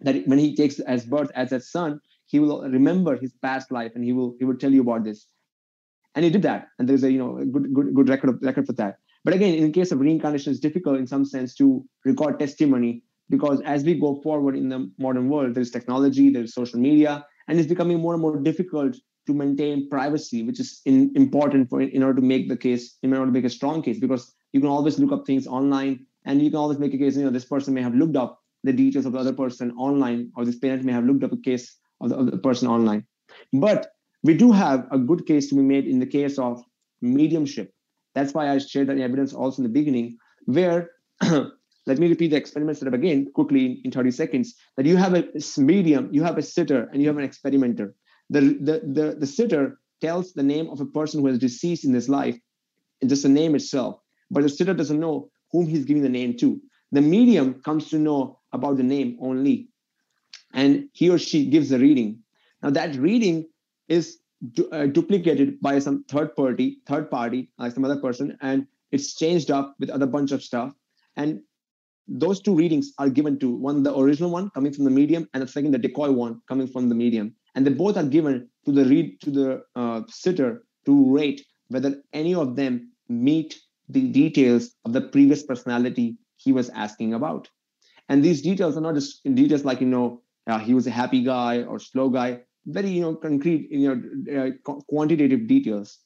that 0.00 0.26
when 0.26 0.38
he 0.38 0.54
takes 0.54 0.78
as 0.80 1.06
birth 1.06 1.30
as 1.34 1.52
a 1.52 1.60
son 1.60 2.00
he 2.28 2.38
will 2.38 2.62
remember 2.62 3.16
his 3.16 3.32
past 3.42 3.72
life 3.72 3.92
and 3.94 4.04
he 4.04 4.12
will 4.12 4.36
he 4.38 4.44
will 4.44 4.56
tell 4.56 4.72
you 4.72 4.82
about 4.82 5.02
this. 5.02 5.26
And 6.14 6.24
he 6.24 6.30
did 6.30 6.42
that. 6.42 6.68
And 6.78 6.88
there's 6.88 7.02
a 7.02 7.10
you 7.10 7.18
know 7.18 7.38
a 7.38 7.46
good 7.46 7.74
good 7.74 7.94
good 7.94 8.08
record 8.08 8.30
of, 8.30 8.38
record 8.42 8.66
for 8.66 8.74
that. 8.74 8.98
But 9.24 9.34
again 9.34 9.54
in 9.54 9.72
case 9.72 9.90
of 9.92 10.00
reincarnation 10.00 10.52
it's 10.52 10.60
difficult 10.60 10.98
in 10.98 11.06
some 11.06 11.24
sense 11.24 11.54
to 11.56 11.84
record 12.04 12.38
testimony 12.38 13.02
because 13.30 13.60
as 13.62 13.82
we 13.84 13.94
go 13.94 14.20
forward 14.22 14.56
in 14.56 14.68
the 14.68 14.90
modern 14.98 15.28
world 15.28 15.54
there's 15.54 15.70
technology 15.70 16.30
there's 16.30 16.54
social 16.54 16.80
media 16.80 17.26
and 17.46 17.58
it's 17.58 17.68
becoming 17.68 18.00
more 18.00 18.14
and 18.14 18.22
more 18.22 18.36
difficult 18.38 18.96
to 19.26 19.34
maintain 19.34 19.88
privacy 19.90 20.42
which 20.42 20.60
is 20.60 20.80
in, 20.86 21.12
important 21.14 21.68
for 21.68 21.80
in 21.80 22.02
order 22.02 22.20
to 22.20 22.26
make 22.26 22.48
the 22.48 22.56
case 22.56 22.96
in 23.02 23.12
order 23.12 23.26
to 23.26 23.32
make 23.32 23.44
a 23.44 23.50
strong 23.50 23.82
case 23.82 23.98
because 23.98 24.34
you 24.52 24.60
can 24.60 24.68
always 24.68 24.98
look 24.98 25.12
up 25.12 25.26
things 25.26 25.46
online 25.46 26.06
and 26.24 26.40
you 26.42 26.50
can 26.50 26.58
always 26.58 26.78
make 26.78 26.94
a 26.94 26.98
case 26.98 27.16
you 27.16 27.24
know 27.24 27.30
this 27.30 27.44
person 27.44 27.74
may 27.74 27.82
have 27.82 27.94
looked 27.94 28.16
up 28.16 28.42
the 28.64 28.72
details 28.72 29.04
of 29.06 29.12
the 29.12 29.18
other 29.18 29.32
person 29.32 29.72
online 29.76 30.30
or 30.36 30.44
this 30.44 30.58
parent 30.58 30.84
may 30.84 30.92
have 30.92 31.04
looked 31.04 31.24
up 31.24 31.32
a 31.32 31.36
case 31.36 31.76
of 32.00 32.10
the 32.10 32.16
other 32.16 32.38
person 32.38 32.68
online. 32.68 33.06
But 33.52 33.88
we 34.22 34.34
do 34.34 34.52
have 34.52 34.86
a 34.90 34.98
good 34.98 35.26
case 35.26 35.48
to 35.48 35.54
be 35.54 35.62
made 35.62 35.86
in 35.86 35.98
the 35.98 36.06
case 36.06 36.38
of 36.38 36.62
mediumship. 37.00 37.72
That's 38.14 38.34
why 38.34 38.50
i 38.50 38.58
shared 38.58 38.88
that 38.88 38.98
evidence 38.98 39.32
also 39.32 39.62
in 39.62 39.64
the 39.64 39.78
beginning 39.80 40.16
where 40.46 40.90
let 41.22 41.98
me 41.98 42.08
repeat 42.08 42.28
the 42.28 42.36
experiment 42.36 42.78
setup 42.78 42.94
again 42.94 43.30
quickly 43.32 43.80
in 43.84 43.90
30 43.90 44.10
seconds 44.10 44.54
that 44.76 44.86
you 44.86 44.96
have 44.96 45.14
a 45.14 45.24
medium 45.58 46.08
you 46.12 46.22
have 46.24 46.38
a 46.38 46.42
sitter 46.42 46.88
and 46.92 47.00
you 47.00 47.08
have 47.08 47.18
an 47.18 47.24
experimenter. 47.24 47.94
The, 48.30 48.40
the, 48.40 48.80
the, 48.84 49.16
the 49.20 49.26
sitter 49.26 49.78
tells 50.00 50.32
the 50.32 50.42
name 50.42 50.68
of 50.68 50.80
a 50.80 50.86
person 50.86 51.20
who 51.20 51.28
has 51.28 51.38
deceased 51.38 51.84
in 51.84 51.94
his 51.94 52.08
life 52.08 52.36
just 53.06 53.22
the 53.22 53.28
name 53.28 53.54
itself 53.54 54.00
but 54.30 54.42
the 54.42 54.48
sitter 54.48 54.74
doesn't 54.74 55.00
know 55.00 55.30
whom 55.52 55.66
he's 55.66 55.84
giving 55.84 56.02
the 56.02 56.08
name 56.08 56.36
to. 56.38 56.60
The 56.92 57.00
medium 57.00 57.60
comes 57.62 57.90
to 57.90 57.98
know 57.98 58.40
about 58.52 58.76
the 58.76 58.82
name 58.82 59.18
only, 59.20 59.68
and 60.52 60.88
he 60.92 61.10
or 61.10 61.18
she 61.18 61.46
gives 61.46 61.68
the 61.70 61.78
reading. 61.78 62.22
Now 62.62 62.70
that 62.70 62.96
reading 62.96 63.48
is 63.88 64.18
du- 64.52 64.68
uh, 64.70 64.86
duplicated 64.86 65.60
by 65.60 65.78
some 65.78 66.04
third 66.04 66.34
party, 66.34 66.78
third 66.86 67.10
party, 67.10 67.50
like 67.58 67.72
some 67.72 67.84
other 67.84 68.00
person, 68.00 68.36
and 68.40 68.66
it's 68.90 69.14
changed 69.14 69.50
up 69.50 69.74
with 69.78 69.90
other 69.90 70.06
bunch 70.06 70.32
of 70.32 70.42
stuff. 70.42 70.72
And 71.16 71.40
those 72.06 72.40
two 72.40 72.54
readings 72.54 72.92
are 72.98 73.10
given 73.10 73.38
to 73.38 73.50
one, 73.50 73.82
the 73.82 73.96
original 73.96 74.30
one 74.30 74.50
coming 74.50 74.72
from 74.72 74.84
the 74.84 74.90
medium, 74.90 75.28
and 75.34 75.42
the 75.42 75.48
second, 75.48 75.72
the 75.72 75.78
decoy 75.78 76.10
one 76.10 76.40
coming 76.48 76.66
from 76.66 76.88
the 76.88 76.94
medium. 76.94 77.34
And 77.54 77.66
they 77.66 77.70
both 77.70 77.96
are 77.96 78.04
given 78.04 78.48
to 78.64 78.72
the 78.72 78.84
read 78.84 79.20
to 79.22 79.30
the 79.30 79.62
uh, 79.76 80.02
sitter 80.08 80.64
to 80.86 81.12
rate 81.12 81.44
whether 81.68 82.02
any 82.12 82.34
of 82.34 82.56
them 82.56 82.92
meet 83.08 83.58
the 83.88 84.08
details 84.08 84.74
of 84.84 84.92
the 84.92 85.00
previous 85.00 85.42
personality 85.42 86.16
he 86.36 86.52
was 86.52 86.70
asking 86.70 87.14
about. 87.14 87.48
And 88.08 88.22
these 88.22 88.40
details 88.40 88.76
are 88.76 88.80
not 88.80 88.94
just 88.94 89.22
details 89.24 89.64
like, 89.64 89.80
you 89.80 89.86
know, 89.86 90.22
uh, 90.48 90.58
he 90.58 90.74
was 90.74 90.86
a 90.86 90.90
happy 90.90 91.22
guy 91.22 91.62
or 91.62 91.78
slow 91.78 92.08
guy, 92.08 92.40
very, 92.66 92.88
you 92.90 93.02
know, 93.02 93.14
concrete, 93.14 93.68
you 93.70 93.88
know, 93.88 94.40
uh, 94.40 94.72
quantitative 94.88 95.46
details. 95.46 95.98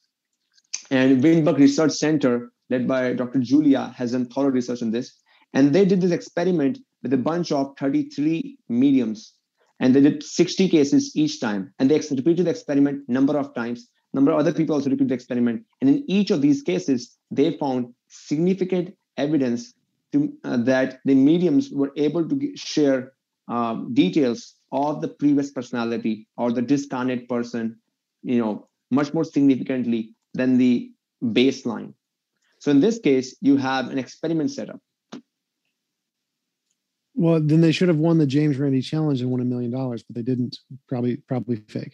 And 0.90 1.22
Windbridge 1.22 1.58
Research 1.58 1.92
Center, 1.92 2.52
led 2.68 2.86
by 2.86 3.14
Dr. 3.14 3.38
Julia, 3.38 3.94
has 3.96 4.12
done 4.12 4.26
thorough 4.26 4.50
research 4.50 4.82
on 4.82 4.90
this. 4.90 5.14
And 5.54 5.74
they 5.74 5.84
did 5.84 6.00
this 6.00 6.12
experiment 6.12 6.78
with 7.02 7.12
a 7.12 7.18
bunch 7.18 7.52
of 7.52 7.74
33 7.78 8.58
mediums. 8.68 9.34
And 9.80 9.94
they 9.94 10.00
did 10.00 10.22
60 10.22 10.68
cases 10.68 11.16
each 11.16 11.40
time. 11.40 11.72
And 11.78 11.90
they 11.90 11.98
repeated 11.98 12.46
the 12.46 12.50
experiment 12.50 13.08
number 13.08 13.38
of 13.38 13.54
times 13.54 13.88
number 14.14 14.32
of 14.32 14.38
other 14.38 14.52
people 14.52 14.74
also 14.74 14.90
repeated 14.90 15.10
the 15.10 15.14
experiment. 15.14 15.64
And 15.80 15.88
in 15.88 16.04
each 16.08 16.30
of 16.30 16.42
these 16.42 16.62
cases, 16.62 17.16
they 17.30 17.56
found 17.56 17.94
significant 18.08 18.94
evidence 19.16 19.74
to, 20.12 20.32
uh, 20.44 20.58
that 20.58 21.00
the 21.04 21.14
mediums 21.14 21.70
were 21.70 21.92
able 21.96 22.28
to 22.28 22.56
share 22.56 23.12
um, 23.48 23.92
details 23.94 24.54
of 24.70 25.00
the 25.00 25.08
previous 25.08 25.50
personality 25.50 26.26
or 26.36 26.52
the 26.52 26.62
discarnate 26.62 27.28
person, 27.28 27.78
you 28.22 28.38
know, 28.38 28.68
much 28.90 29.12
more 29.12 29.24
significantly 29.24 30.14
than 30.34 30.58
the 30.58 30.90
baseline. 31.22 31.94
So 32.58 32.70
in 32.70 32.80
this 32.80 32.98
case, 32.98 33.36
you 33.40 33.56
have 33.56 33.90
an 33.90 33.98
experiment 33.98 34.50
setup. 34.50 34.80
Well, 37.14 37.40
then 37.40 37.60
they 37.60 37.72
should 37.72 37.88
have 37.88 37.98
won 37.98 38.18
the 38.18 38.26
James 38.26 38.56
Randi 38.58 38.80
challenge 38.80 39.20
and 39.20 39.30
won 39.30 39.40
a 39.40 39.44
million 39.44 39.70
dollars, 39.70 40.02
but 40.02 40.16
they 40.16 40.22
didn't. 40.22 40.58
Probably, 40.88 41.16
probably 41.16 41.56
fake. 41.56 41.92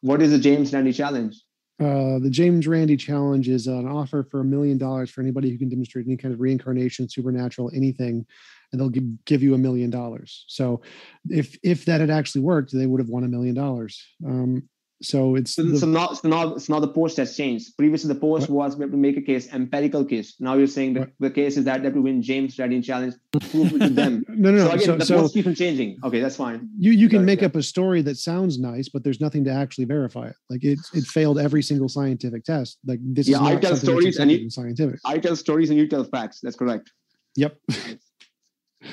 What 0.00 0.22
is 0.22 0.30
the 0.30 0.38
James 0.38 0.72
Randi 0.72 0.92
Challenge? 0.92 1.36
Uh, 1.78 2.18
the 2.18 2.30
James 2.30 2.66
Randi 2.66 2.96
Challenge 2.96 3.48
is 3.48 3.66
an 3.66 3.86
offer 3.86 4.26
for 4.30 4.40
a 4.40 4.44
million 4.44 4.78
dollars 4.78 5.10
for 5.10 5.20
anybody 5.20 5.50
who 5.50 5.58
can 5.58 5.68
demonstrate 5.68 6.06
any 6.06 6.16
kind 6.16 6.32
of 6.32 6.40
reincarnation, 6.40 7.08
supernatural, 7.08 7.70
anything, 7.74 8.24
and 8.72 8.80
they'll 8.80 8.88
give, 8.88 9.24
give 9.26 9.42
you 9.42 9.54
a 9.54 9.58
million 9.58 9.90
dollars. 9.90 10.44
So, 10.48 10.80
if 11.28 11.58
if 11.62 11.84
that 11.84 12.00
had 12.00 12.10
actually 12.10 12.42
worked, 12.42 12.72
they 12.72 12.86
would 12.86 13.00
have 13.00 13.10
won 13.10 13.24
a 13.24 13.28
million 13.28 13.54
dollars. 13.54 14.02
Um, 14.24 14.68
so 15.02 15.36
it's 15.36 15.54
so, 15.54 15.62
the, 15.62 15.78
so 15.78 15.86
not 15.86 16.18
so 16.18 16.28
now 16.28 16.56
so 16.56 16.72
now 16.72 16.80
the 16.80 16.88
post 16.88 17.16
has 17.18 17.36
changed. 17.36 17.76
Previously, 17.76 18.08
the 18.08 18.18
post 18.18 18.48
what? 18.48 18.68
was 18.68 18.76
we 18.76 18.82
have 18.82 18.90
to 18.90 18.96
make 18.96 19.16
a 19.16 19.22
case, 19.22 19.52
empirical 19.52 20.04
case. 20.04 20.34
Now 20.40 20.54
you're 20.54 20.66
saying 20.66 20.94
that 20.94 21.00
what? 21.00 21.10
the 21.20 21.30
case 21.30 21.56
is 21.56 21.64
that 21.64 21.82
they 21.82 21.84
have 21.84 21.94
to 21.94 22.02
win 22.02 22.22
James 22.22 22.58
Randi 22.58 22.80
challenge, 22.80 23.14
prove 23.50 23.74
it 23.74 23.78
to 23.80 23.88
them. 23.90 24.24
no, 24.28 24.50
no, 24.50 24.58
so 24.58 24.64
no. 24.64 24.70
Again, 24.70 24.86
so, 24.86 24.96
the 24.96 25.04
so, 25.04 25.20
post 25.20 25.34
keeps 25.34 25.46
on 25.46 25.54
changing. 25.54 25.98
Okay, 26.02 26.20
that's 26.20 26.36
fine. 26.36 26.68
You 26.78 26.92
you 26.92 27.08
can 27.08 27.24
make 27.24 27.40
yeah. 27.40 27.48
up 27.48 27.56
a 27.56 27.62
story 27.62 28.00
that 28.02 28.16
sounds 28.16 28.58
nice, 28.58 28.88
but 28.88 29.04
there's 29.04 29.20
nothing 29.20 29.44
to 29.44 29.50
actually 29.50 29.84
verify 29.84 30.28
it. 30.28 30.36
Like 30.48 30.64
it 30.64 30.78
it 30.94 31.04
failed 31.04 31.38
every 31.38 31.62
single 31.62 31.88
scientific 31.88 32.44
test. 32.44 32.78
Like 32.86 33.00
this 33.02 33.28
yeah, 33.28 33.36
is 33.36 33.42
I 33.42 33.56
tell 33.56 33.76
stories 33.76 34.18
and 34.18 34.30
you, 34.30 34.50
scientific. 34.50 35.00
I 35.04 35.18
tell 35.18 35.36
stories 35.36 35.70
and 35.70 35.78
you 35.78 35.88
tell 35.88 36.04
facts. 36.04 36.40
That's 36.42 36.56
correct. 36.56 36.90
Yep. 37.36 37.58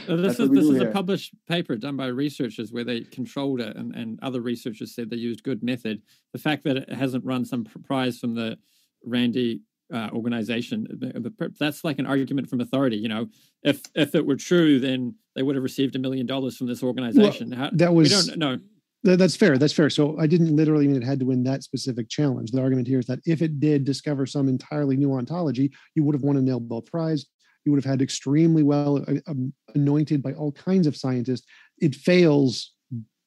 Uh, 0.07 0.15
this 0.15 0.39
is 0.39 0.49
this 0.49 0.65
is 0.65 0.77
here. 0.77 0.89
a 0.89 0.91
published 0.91 1.33
paper 1.47 1.75
done 1.75 1.95
by 1.95 2.07
researchers 2.07 2.71
where 2.71 2.83
they 2.83 3.01
controlled 3.01 3.61
it, 3.61 3.75
and, 3.75 3.95
and 3.95 4.19
other 4.21 4.41
researchers 4.41 4.93
said 4.93 5.09
they 5.09 5.15
used 5.17 5.43
good 5.43 5.63
method. 5.63 6.01
The 6.33 6.39
fact 6.39 6.63
that 6.65 6.77
it 6.77 6.89
hasn't 6.93 7.25
run 7.25 7.45
some 7.45 7.65
prize 7.65 8.19
from 8.19 8.35
the 8.35 8.57
Randi 9.05 9.61
uh, 9.93 10.09
organization, 10.11 10.87
the, 10.89 11.19
the, 11.19 11.53
that's 11.59 11.83
like 11.83 11.99
an 11.99 12.05
argument 12.05 12.49
from 12.49 12.61
authority. 12.61 12.97
You 12.97 13.09
know, 13.09 13.27
if 13.63 13.81
if 13.95 14.15
it 14.15 14.25
were 14.25 14.35
true, 14.35 14.79
then 14.79 15.15
they 15.35 15.43
would 15.43 15.55
have 15.55 15.63
received 15.63 15.95
a 15.95 15.99
million 15.99 16.25
dollars 16.25 16.57
from 16.57 16.67
this 16.67 16.83
organization. 16.83 17.51
Well, 17.51 17.59
How, 17.59 17.69
that 17.73 17.93
was 17.93 18.09
we 18.09 18.15
don't 18.15 18.37
know. 18.37 18.57
That's 19.03 19.35
fair. 19.35 19.57
That's 19.57 19.73
fair. 19.73 19.89
So 19.89 20.17
I 20.17 20.27
didn't 20.27 20.55
literally 20.55 20.87
mean 20.87 20.95
it 20.95 21.05
had 21.05 21.19
to 21.19 21.25
win 21.25 21.43
that 21.43 21.61
specific 21.61 22.07
challenge. 22.09 22.51
The 22.51 22.61
argument 22.61 22.87
here 22.87 22.99
is 22.99 23.05
that 23.07 23.19
if 23.25 23.41
it 23.41 23.59
did 23.59 23.83
discover 23.83 24.25
some 24.25 24.47
entirely 24.47 24.95
new 24.95 25.13
ontology, 25.13 25.73
you 25.93 26.05
would 26.05 26.15
have 26.15 26.23
won 26.23 26.37
a 26.37 26.41
Nobel 26.41 26.81
Prize 26.81 27.25
you 27.65 27.71
would 27.71 27.83
have 27.83 27.89
had 27.89 28.01
extremely 28.01 28.63
well 28.63 29.03
uh, 29.07 29.15
um, 29.27 29.53
anointed 29.75 30.21
by 30.21 30.33
all 30.33 30.51
kinds 30.51 30.87
of 30.87 30.95
scientists. 30.95 31.45
It 31.79 31.95
fails 31.95 32.73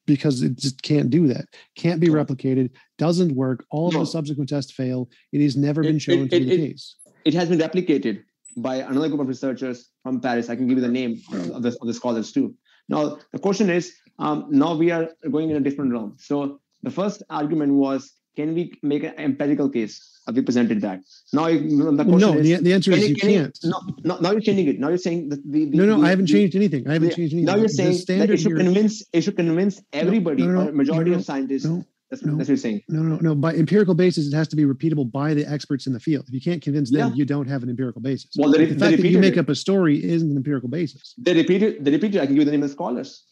because 0.07 0.43
it 0.43 0.57
just 0.57 0.83
can't 0.83 1.11
do 1.11 1.27
that. 1.27 1.47
Can't 1.77 2.01
be 2.01 2.09
replicated. 2.09 2.71
Doesn't 2.97 3.35
work. 3.35 3.65
All 3.71 3.91
no. 3.91 4.01
the 4.01 4.07
subsequent 4.07 4.49
tests 4.49 4.73
fail. 4.73 5.09
It 5.33 5.43
has 5.43 5.57
never 5.57 5.83
been 5.83 5.99
shown 5.99 6.27
it, 6.27 6.31
to 6.31 6.39
be 6.41 6.45
the 6.45 6.69
case. 6.69 6.97
It 7.25 7.35
has 7.35 7.49
been 7.49 7.59
replicated 7.59 8.23
by 8.57 8.77
another 8.77 9.09
group 9.09 9.21
of 9.21 9.29
researchers 9.29 9.91
from 10.03 10.21
Paris. 10.21 10.49
I 10.49 10.57
can 10.57 10.67
give 10.69 10.79
you 10.79 10.83
the 10.83 10.89
name 10.89 11.21
of 11.53 11.63
the, 11.63 11.77
of 11.81 11.87
the 11.87 11.95
scholars 11.95 12.33
too. 12.33 12.55
Now 12.89 13.19
the 13.33 13.39
question 13.39 13.69
is, 13.69 13.95
um, 14.19 14.47
now 14.49 14.75
we 14.77 14.91
are 14.91 15.09
going 15.31 15.51
in 15.51 15.57
a 15.57 15.61
different 15.61 15.93
realm. 15.93 16.17
So 16.19 16.61
the 16.83 16.91
first 16.91 17.23
argument 17.29 17.75
was 17.75 18.13
can 18.37 18.55
we 18.55 18.73
make 18.83 19.03
an 19.03 19.15
empirical 19.19 19.69
case? 19.69 20.13
Have 20.27 20.37
we 20.37 20.43
presented 20.43 20.81
that? 20.81 21.01
Now, 21.33 21.47
the 21.47 22.05
question 22.05 22.19
no, 22.19 22.37
is, 22.39 22.47
the, 22.47 22.57
the 22.57 22.73
answer 22.73 22.93
is 22.93 23.09
you 23.09 23.15
can 23.15 23.31
can't. 23.31 23.59
no, 23.63 23.81
no, 24.05 24.19
now 24.19 24.33
you're 24.33 24.41
changing 24.41 24.67
it. 24.67 24.81
Now 24.81 24.89
you're 24.89 24.99
saying 24.99 25.29
that 25.29 25.41
the, 25.51 25.67
the 25.67 25.77
No, 25.77 25.85
no, 25.87 26.01
the- 26.01 26.07
I 26.07 26.11
haven't 26.11 26.27
changed 26.27 26.57
anything. 26.57 26.89
I 26.89 26.95
haven't 26.95 27.11
changed 27.11 27.33
anything. 27.33 27.45
Now 27.45 27.57
you're 27.57 27.69
saying 27.69 28.03
that 28.09 28.31
it 28.31 28.39
should 28.39 28.49
here- 28.49 28.57
convince 28.57 29.05
it 29.13 29.21
should 29.23 29.37
convince 29.37 29.81
everybody, 29.93 30.43
no, 30.43 30.53
no, 30.53 30.69
or 30.69 30.73
majority 30.73 31.11
no, 31.11 31.17
no, 31.17 31.21
of 31.21 31.25
scientists. 31.25 31.67
No, 32.11 32.17
that's, 32.17 32.25
no. 32.25 32.37
that's 32.37 32.49
what 32.49 32.53
you're 32.53 32.57
saying. 32.57 32.83
No, 32.89 33.03
no, 33.03 33.17
no. 33.17 33.35
By 33.35 33.55
empirical 33.55 33.95
basis, 33.95 34.33
it 34.33 34.37
has 34.37 34.49
to 34.49 34.57
be 34.57 34.65
repeatable 34.65 35.11
by 35.11 35.35
the 35.35 35.45
experts 35.51 35.87
in 35.87 35.93
the 35.93 36.01
field. 36.01 36.25
If 36.29 36.35
you 36.35 36.41
can't 36.41 36.63
convince 36.63 36.91
them, 36.91 37.11
Yeah. 37.11 37.15
you 37.15 37.25
don't 37.25 37.49
have 37.49 37.63
an 37.63 37.69
empirical 37.71 38.01
basis. 38.01 38.31
Well, 38.37 38.51
they, 38.51 38.67
the 38.67 38.75
they 38.75 38.91
fact 38.91 39.03
that 39.03 39.09
you 39.09 39.19
make 39.19 39.37
up 39.37 39.49
a 39.49 39.55
story 39.55 40.03
isn't 40.05 40.31
an 40.31 40.37
empirical 40.37 40.69
basis. 40.69 41.15
They 41.19 41.35
repeated. 41.35 41.85
They 41.85 41.91
repeated. 41.91 42.21
I 42.21 42.27
can 42.27 42.35
give 42.35 42.43
you 42.43 42.45
the 42.45 42.53
name 42.53 42.63
of 42.63 42.69
the 42.69 42.73
scholars. 42.75 43.25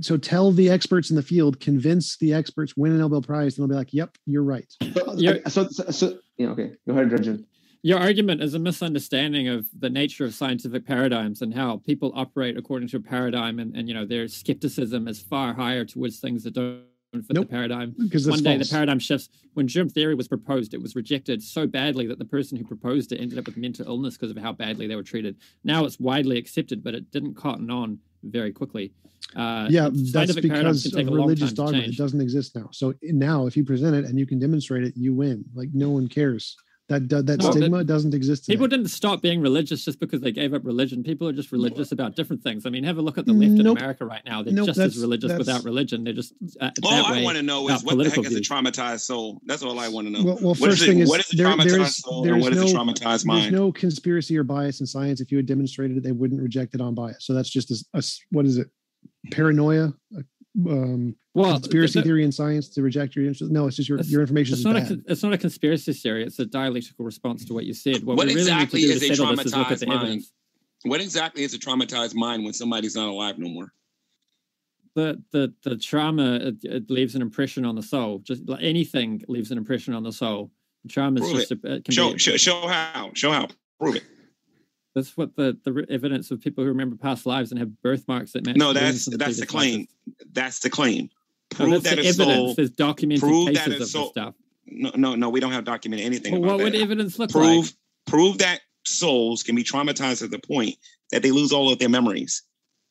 So 0.00 0.16
tell 0.16 0.50
the 0.50 0.70
experts 0.70 1.10
in 1.10 1.16
the 1.16 1.22
field, 1.22 1.60
convince 1.60 2.16
the 2.18 2.32
experts, 2.32 2.76
win 2.76 2.92
a 2.92 2.98
Nobel 2.98 3.22
Prize, 3.22 3.56
and 3.58 3.62
they'll 3.62 3.74
be 3.74 3.76
like, 3.78 3.92
"Yep, 3.92 4.16
you're 4.26 4.42
right." 4.42 4.66
So, 4.82 5.14
You're- 5.16 5.40
so, 5.48 5.68
so, 5.68 5.90
so 5.90 6.18
yeah. 6.38 6.48
Okay, 6.48 6.72
go 6.86 6.92
ahead, 6.92 7.10
Rajan. 7.10 7.44
Your 7.82 7.98
argument 8.00 8.42
is 8.42 8.54
a 8.54 8.58
misunderstanding 8.58 9.46
of 9.48 9.66
the 9.78 9.88
nature 9.88 10.24
of 10.24 10.34
scientific 10.34 10.84
paradigms 10.84 11.40
and 11.42 11.54
how 11.54 11.76
people 11.86 12.12
operate 12.16 12.56
according 12.58 12.88
to 12.88 12.96
a 12.96 13.00
paradigm, 13.00 13.58
and, 13.60 13.76
and 13.76 13.88
you 13.88 13.94
know 13.94 14.04
their 14.04 14.26
skepticism 14.26 15.06
is 15.06 15.20
far 15.20 15.54
higher 15.54 15.84
towards 15.84 16.18
things 16.18 16.42
that 16.44 16.54
don't 16.54 16.82
fit 17.22 17.34
Nope, 17.34 17.46
the 17.46 17.50
paradigm. 17.50 17.94
Because 17.98 18.28
One 18.28 18.42
day 18.42 18.56
false. 18.56 18.68
the 18.68 18.74
paradigm 18.74 18.98
shifts. 18.98 19.28
When 19.54 19.66
germ 19.66 19.88
theory 19.88 20.14
was 20.14 20.28
proposed, 20.28 20.74
it 20.74 20.82
was 20.82 20.94
rejected 20.94 21.42
so 21.42 21.66
badly 21.66 22.06
that 22.06 22.18
the 22.18 22.24
person 22.24 22.56
who 22.58 22.64
proposed 22.64 23.12
it 23.12 23.20
ended 23.20 23.38
up 23.38 23.46
with 23.46 23.56
mental 23.56 23.86
illness 23.86 24.16
because 24.16 24.30
of 24.30 24.36
how 24.36 24.52
badly 24.52 24.86
they 24.86 24.96
were 24.96 25.02
treated. 25.02 25.36
Now 25.64 25.84
it's 25.84 25.98
widely 25.98 26.38
accepted, 26.38 26.82
but 26.84 26.94
it 26.94 27.10
didn't 27.10 27.34
cotton 27.34 27.70
on 27.70 27.98
very 28.22 28.52
quickly. 28.52 28.92
Uh, 29.34 29.66
yeah, 29.70 29.88
that's 29.92 30.34
because 30.34 30.86
of 30.86 31.06
religious 31.06 31.52
dogma. 31.52 31.78
It 31.78 31.96
doesn't 31.96 32.20
exist 32.20 32.54
now. 32.54 32.68
So 32.72 32.94
now, 33.02 33.46
if 33.46 33.56
you 33.56 33.64
present 33.64 33.96
it 33.96 34.04
and 34.04 34.18
you 34.18 34.26
can 34.26 34.38
demonstrate 34.38 34.84
it, 34.84 34.94
you 34.96 35.14
win. 35.14 35.44
Like 35.54 35.70
no 35.72 35.90
one 35.90 36.08
cares. 36.08 36.56
That 36.88 37.08
that, 37.08 37.26
that 37.26 37.42
No, 37.42 37.50
stigma 37.50 37.82
doesn't 37.82 38.14
exist. 38.14 38.44
Today. 38.44 38.54
People 38.54 38.68
didn't 38.68 38.88
stop 38.88 39.20
being 39.20 39.40
religious 39.40 39.84
just 39.84 39.98
because 39.98 40.20
they 40.20 40.30
gave 40.30 40.54
up 40.54 40.64
religion. 40.64 41.02
People 41.02 41.26
are 41.26 41.32
just 41.32 41.50
religious 41.50 41.90
about 41.90 42.14
different 42.14 42.44
things. 42.44 42.64
I 42.64 42.70
mean, 42.70 42.84
have 42.84 42.96
a 42.98 43.02
look 43.02 43.18
at 43.18 43.26
the 43.26 43.32
left 43.32 43.52
Nope. 43.54 43.76
in 43.78 43.82
America 43.82 44.04
right 44.06 44.22
now. 44.24 44.44
They're 44.44 44.52
Nope, 44.54 44.66
just 44.66 44.78
as 44.78 44.96
religious 44.98 45.30
that's- 45.32 45.38
without 45.46 45.64
religion. 45.64 46.04
They're 46.04 46.12
just 46.12 46.32
uh, 46.60 46.70
All 46.84 46.90
that 46.92 47.06
I 47.06 47.22
want 47.24 47.38
to 47.38 47.42
know 47.42 47.68
is 47.68 47.82
about 47.82 47.86
what 47.86 47.98
the 47.98 48.04
heck 48.04 48.14
political 48.14 48.38
is 48.38 48.48
a 48.48 48.52
traumatized 48.54 49.00
soul? 49.00 49.40
That's 49.46 49.64
all 49.64 49.80
I 49.80 49.88
want 49.88 50.06
to 50.06 50.12
know. 50.12 50.22
Well, 50.24 50.36
well 50.36 50.48
What 50.54 50.58
first 50.70 50.82
is 50.82 50.86
thing 50.86 50.98
it, 51.00 51.02
is 51.02 51.08
what 51.08 51.18
is 51.18 51.32
a 51.32 51.36
there, 51.36 51.46
traumatized 51.48 51.70
there's, 51.70 51.96
soul 51.96 52.22
there's 52.22 52.34
and 52.34 52.42
what 52.42 52.52
is 52.52 52.72
no, 52.72 52.80
a 52.80 52.84
traumatized 52.84 53.26
mind? 53.26 53.42
There's 53.42 53.52
no 53.52 53.72
conspiracy 53.72 54.38
or 54.38 54.44
bias 54.44 54.78
in 54.80 54.86
science. 54.86 55.20
If 55.20 55.32
you 55.32 55.38
had 55.38 55.46
demonstrated 55.46 55.96
it, 55.96 56.04
they 56.04 56.12
wouldn't 56.12 56.40
reject 56.40 56.74
it 56.76 56.80
on 56.80 56.94
bias. 56.94 57.26
So 57.26 57.34
that's 57.34 57.50
just 57.50 57.72
a, 57.72 57.74
s- 57.74 57.84
a 57.94 57.98
s- 57.98 58.20
what 58.30 58.46
is 58.46 58.58
it? 58.58 58.68
Paranoia, 59.32 59.92
a, 60.16 60.22
um, 60.68 61.16
Well, 61.34 61.54
conspiracy 61.60 62.00
the- 62.00 62.04
theory 62.04 62.24
in 62.24 62.32
science 62.32 62.68
to 62.70 62.82
reject 62.82 63.14
your 63.16 63.26
interest. 63.26 63.52
No, 63.52 63.66
it's 63.66 63.76
just 63.76 63.88
your, 63.88 63.98
It's- 63.98 64.10
your 64.10 64.20
information 64.22 64.52
It's 64.54 64.60
is 64.60 64.64
not, 64.64 64.76
a, 64.76 64.80
bad. 64.80 65.02
it's 65.06 65.22
not 65.22 65.32
a 65.32 65.38
conspiracy 65.38 65.92
theory. 65.92 66.24
It's 66.24 66.38
a 66.38 66.46
dialectical 66.46 67.04
response 67.04 67.44
to 67.46 67.54
what 67.54 67.64
you 67.66 67.74
said. 67.74 68.04
What, 68.04 68.16
What 68.16 68.26
we 68.26 68.34
really 68.34 68.48
exactly 68.50 68.80
need 68.82 68.86
to 68.86 68.92
do 68.92 68.94
is 68.96 69.00
to 69.00 69.12
a 69.12 69.16
settle 69.16 69.36
this 69.36 69.46
is 69.46 69.56
look 69.56 69.70
at 69.70 69.78
traumatized 69.78 69.80
the 69.80 69.86
mind? 69.86 70.00
evidence. 70.02 70.32
What 70.84 71.00
exactly 71.00 71.42
is 71.42 71.54
a 71.54 71.58
traumatized 71.58 72.14
mind 72.14 72.44
when 72.44 72.52
somebody's 72.54 72.94
not 72.96 73.08
alive 73.08 73.38
no 73.38 73.48
more? 73.48 73.72
The, 74.94 75.22
the, 75.32 75.52
the 75.62 75.76
trauma, 75.76 76.36
it, 76.36 76.54
it 76.62 76.90
leaves 76.90 77.14
an 77.14 77.22
impression 77.22 77.64
on 77.66 77.74
the 77.74 77.82
soul. 77.82 78.20
Just 78.20 78.48
like 78.48 78.62
anything 78.62 79.22
leaves 79.28 79.50
an 79.50 79.58
impression 79.58 79.92
on 79.94 80.02
the 80.02 80.12
soul. 80.12 80.50
Trauma 80.88 81.20
is 81.20 81.26
Prove 81.26 81.36
just 81.40 81.52
it. 81.52 81.58
a, 81.64 81.74
it 81.74 81.84
can 81.84 81.92
Show, 81.94 82.12
be, 82.12 82.18
show, 82.18 82.36
show 82.36 82.66
how. 82.66 83.10
Show 83.14 83.30
how. 83.32 83.48
Prove 83.80 83.96
it. 83.96 84.04
That's 84.96 85.14
what 85.14 85.36
the, 85.36 85.58
the 85.62 85.86
evidence 85.90 86.30
of 86.30 86.40
people 86.40 86.64
who 86.64 86.68
remember 86.68 86.96
past 86.96 87.26
lives 87.26 87.50
and 87.50 87.58
have 87.60 87.82
birthmarks 87.82 88.32
that 88.32 88.46
match. 88.46 88.56
No, 88.56 88.72
that's 88.72 89.04
the 89.04 89.18
that's 89.18 89.38
the 89.38 89.44
claim. 89.44 89.80
lives. 89.80 89.92
That's 90.32 90.60
the 90.60 90.70
claim. 90.70 91.10
Prove 91.50 91.82
that's 91.82 91.96
that 91.96 91.96
the 91.96 92.06
a 92.06 92.08
evidence. 92.08 92.16
soul. 92.16 92.54
There's 92.54 92.70
documented 92.70 93.20
prove 93.20 93.46
that 93.54 93.66
cases 93.66 93.94
a 93.94 93.98
of 93.98 94.04
this 94.04 94.10
stuff. 94.10 94.34
No, 94.66 94.90
no, 94.96 95.14
no. 95.14 95.28
We 95.28 95.38
don't 95.38 95.52
have 95.52 95.64
documented 95.64 96.06
anything 96.06 96.40
Well, 96.40 96.56
what 96.56 96.64
would 96.64 96.74
evidence 96.74 97.18
look 97.18 97.30
prove 97.30 97.66
like? 97.66 97.74
prove 98.06 98.38
that 98.38 98.60
souls 98.86 99.42
can 99.42 99.54
be 99.54 99.62
traumatized 99.64 100.20
to 100.20 100.28
the 100.28 100.38
point 100.38 100.76
that 101.12 101.22
they 101.22 101.30
lose 101.30 101.52
all 101.52 101.70
of 101.70 101.78
their 101.78 101.90
memories 101.90 102.42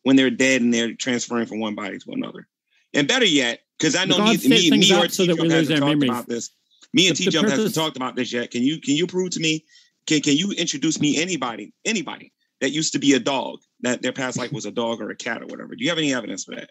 when 0.04 0.16
they're 0.16 0.30
dead 0.30 0.62
and 0.62 0.72
they're 0.72 0.94
transferring 0.94 1.48
from 1.48 1.60
one 1.60 1.74
body 1.74 1.98
to 1.98 2.12
another. 2.12 2.48
And 2.94 3.08
better 3.08 3.26
yet, 3.26 3.62
because 3.80 3.96
I 3.96 4.06
know 4.06 4.18
God 4.18 4.44
me, 4.44 4.70
me, 4.70 4.70
me 4.70 4.94
or 4.94 5.10
so 5.10 5.26
T 5.26 5.32
that 5.32 5.38
Jump 5.38 5.52
hasn't 5.52 5.80
talked 5.80 5.90
memories. 5.90 6.10
about 6.12 6.28
this. 6.28 6.52
Me 6.94 7.08
and 7.08 7.18
T 7.18 7.26
the 7.26 7.32
Jump 7.32 7.50
hasn't 7.50 7.74
talked 7.74 7.98
about 7.98 8.16
this 8.16 8.32
yet. 8.32 8.52
Can 8.52 8.62
you 8.62 8.80
can 8.80 8.96
you 8.96 9.08
prove 9.08 9.32
to 9.32 9.40
me? 9.40 9.66
Can 10.08 10.22
can 10.22 10.36
you 10.36 10.52
introduce 10.52 11.00
me 11.00 11.22
anybody 11.22 11.74
anybody 11.84 12.32
that 12.62 12.72
used 12.72 12.94
to 12.94 13.00
be 13.00 13.14
a 13.14 13.20
dog 13.20 13.60
that 13.82 14.02
their 14.02 14.14
past 14.14 14.38
life 14.38 14.52
was 14.52 14.66
a 14.66 14.72
dog 14.72 15.02
or 15.02 15.10
a 15.10 15.16
cat 15.16 15.42
or 15.42 15.48
whatever? 15.48 15.76
Do 15.76 15.84
you 15.84 15.90
have 15.90 15.98
any 15.98 16.14
evidence 16.14 16.46
for 16.46 16.56
that? 16.56 16.70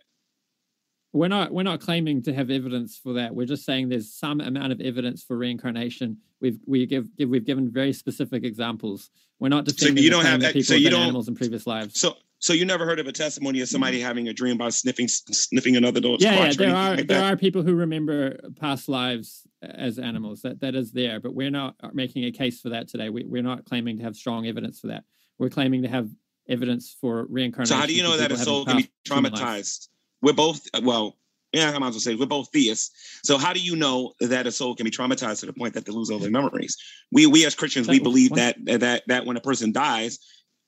We're 1.13 1.29
not 1.29 1.53
we're 1.53 1.63
not 1.63 1.81
claiming 1.81 2.23
to 2.23 2.35
have 2.35 2.51
evidence 2.51 2.99
for 2.99 3.13
that. 3.15 3.35
We're 3.35 3.47
just 3.47 3.65
saying 3.65 3.89
there's 3.89 4.13
some 4.13 4.41
amount 4.41 4.73
of 4.73 4.81
evidence 4.81 5.23
for 5.23 5.37
reincarnation. 5.37 6.19
We've 6.41 6.59
we 6.67 6.87
give, 6.87 7.17
give 7.17 7.29
we've 7.29 7.45
given 7.45 7.71
very 7.71 7.93
specific 7.93 8.45
examples. 8.45 9.11
We're 9.39 9.49
not 9.49 9.69
So 9.69 9.75
defending 9.75 10.03
you 10.05 10.11
don't 10.11 10.25
have 10.25 10.41
that 10.41 10.55
people 10.55 10.67
so 10.67 10.75
you 10.75 10.91
don't- 10.91 11.03
animals 11.03 11.29
in 11.29 11.35
previous 11.37 11.67
lives. 11.67 12.01
So 12.01 12.17
so 12.41 12.53
you 12.53 12.65
never 12.67 12.85
heard 12.85 12.99
of 12.99 13.07
a 13.07 13.13
testimony 13.13 13.61
of 13.61 13.69
somebody 13.69 13.99
mm-hmm. 13.99 14.07
having 14.07 14.29
a 14.29 14.33
dream 14.35 14.57
about 14.57 14.75
sniffing 14.75 15.09
sniffing 15.09 15.77
another 15.77 16.01
dog's 16.01 16.23
yeah, 16.23 16.47
yeah, 16.47 16.53
there 16.53 16.75
are 16.75 16.97
like 16.97 17.07
there 17.07 17.21
that? 17.21 17.33
are 17.33 17.37
people 17.37 17.63
who 17.63 17.75
remember 17.75 18.39
past 18.61 18.89
lives 18.89 19.47
as 19.75 19.99
animals. 19.99 20.43
That 20.43 20.61
that 20.61 20.75
is 20.75 20.93
there, 20.93 21.21
but 21.21 21.35
we're 21.35 21.51
not 21.51 21.75
making 21.95 22.25
a 22.25 22.31
case 22.31 22.61
for 22.61 22.71
that 22.71 22.89
today. 22.89 23.11
We, 23.11 23.25
we're 23.25 23.43
not 23.43 23.65
claiming 23.65 23.99
to 23.99 24.05
have 24.05 24.17
strong 24.17 24.47
evidence 24.47 24.81
for 24.81 24.89
that. 24.89 25.05
We're 25.39 25.51
claiming 25.51 25.83
to 25.83 25.89
have 25.89 26.09
evidence 26.49 26.97
for 27.01 27.27
reincarnation. 27.29 27.75
So 27.75 27.81
how 27.81 27.87
do 27.87 27.95
you 27.95 28.03
know 28.03 28.17
that 28.17 28.33
a 28.33 28.37
soul 28.37 28.65
can 28.65 28.77
be 28.77 28.83
past 28.83 28.93
human 29.07 29.33
lives. 29.33 29.41
traumatized? 29.41 29.89
We're 30.23 30.33
both 30.33 30.67
well, 30.83 31.17
yeah, 31.53 31.71
I 31.71 31.79
might 31.79 31.89
as 31.89 31.95
well 31.95 32.01
say 32.01 32.15
we're 32.15 32.27
both 32.27 32.51
theists. 32.53 32.91
So 33.23 33.39
how 33.39 33.53
do 33.53 33.61
you 33.61 33.77
know 33.77 34.13
that 34.21 34.47
a 34.47 34.53
soul 34.53 34.75
can 34.75 34.85
be 34.85 34.91
traumatized 34.91 35.41
to 35.41 35.47
the 35.47 35.53
point 35.53 35.75
that 35.75 35.87
they 35.87 35.93
lose 35.93 36.11
all 36.11 36.19
their 36.19 36.31
memories? 36.31 36.77
We 37.13 37.27
we 37.27 37.47
as 37.47 37.55
Christians 37.55 37.89
we 37.89 38.01
believe 38.01 38.31
that 38.35 38.57
that 38.67 39.05
that 39.07 39.27
when 39.27 39.37
a 39.37 39.41
person 39.41 39.73
dies, 39.73 40.19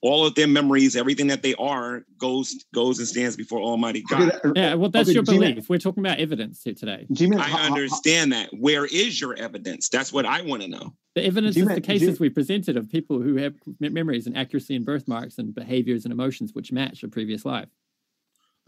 all 0.02 0.26
of 0.26 0.34
their 0.34 0.46
memories, 0.46 0.94
everything 0.94 1.26
that 1.28 1.42
they 1.42 1.54
are, 1.54 2.04
goes 2.18 2.54
goes 2.74 2.98
and 2.98 3.08
stands 3.08 3.34
before 3.36 3.60
Almighty 3.60 4.02
God. 4.08 4.32
Okay, 4.44 4.60
Yeah, 4.60 4.74
well, 4.74 4.90
that's 4.90 5.08
okay, 5.08 5.14
your 5.14 5.22
G-Man- 5.24 5.52
belief. 5.54 5.68
We're 5.68 5.78
talking 5.78 6.04
about 6.04 6.18
evidence 6.18 6.62
here 6.62 6.74
today. 6.74 7.06
G-Man, 7.12 7.40
I 7.40 7.44
how- 7.44 7.56
how- 7.58 7.66
understand 7.74 8.32
that. 8.32 8.50
Where 8.52 8.84
is 8.86 9.20
your 9.20 9.34
evidence? 9.34 9.88
That's 9.88 10.12
what 10.12 10.26
I 10.26 10.42
want 10.42 10.62
to 10.62 10.68
know. 10.68 10.94
The 11.14 11.24
evidence 11.24 11.54
G-Man- 11.56 11.70
is 11.70 11.74
the 11.76 11.80
cases 11.80 12.18
G- 12.18 12.22
we 12.22 12.28
presented 12.28 12.76
of 12.76 12.90
people 12.90 13.20
who 13.20 13.36
have 13.36 13.54
me- 13.80 13.88
memories 13.88 14.26
and 14.26 14.36
accuracy 14.36 14.76
and 14.76 14.84
birthmarks 14.84 15.38
and 15.38 15.54
behaviors 15.54 16.04
and 16.04 16.12
emotions 16.12 16.52
which 16.54 16.72
match 16.72 17.02
a 17.02 17.08
previous 17.08 17.44
life. 17.44 17.68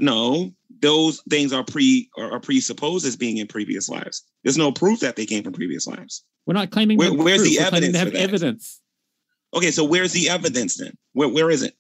No, 0.00 0.52
those 0.80 1.20
things 1.28 1.52
are 1.52 1.64
pre 1.64 2.08
are, 2.16 2.32
are 2.32 2.40
presupposed 2.40 3.04
as 3.04 3.16
being 3.16 3.38
in 3.38 3.48
previous 3.48 3.88
lives. 3.88 4.22
There's 4.44 4.56
no 4.56 4.70
proof 4.70 5.00
that 5.00 5.16
they 5.16 5.26
came 5.26 5.42
from 5.42 5.52
previous 5.52 5.86
lives. 5.88 6.24
We're 6.46 6.54
not 6.54 6.70
claiming 6.70 6.98
Where- 6.98 7.10
to 7.10 7.16
where's 7.16 7.42
proof. 7.42 7.50
the 7.50 7.56
We're 7.58 7.68
claiming 7.70 7.74
evidence 7.90 7.92
to 7.92 7.98
for 7.98 8.04
have 8.04 8.12
that? 8.12 8.20
evidence. 8.22 8.80
Okay, 9.54 9.70
so 9.70 9.84
where's 9.84 10.12
the 10.12 10.28
evidence 10.28 10.76
then? 10.76 10.92
Where 11.12 11.28
where 11.28 11.50
is 11.50 11.62
it? 11.62 11.74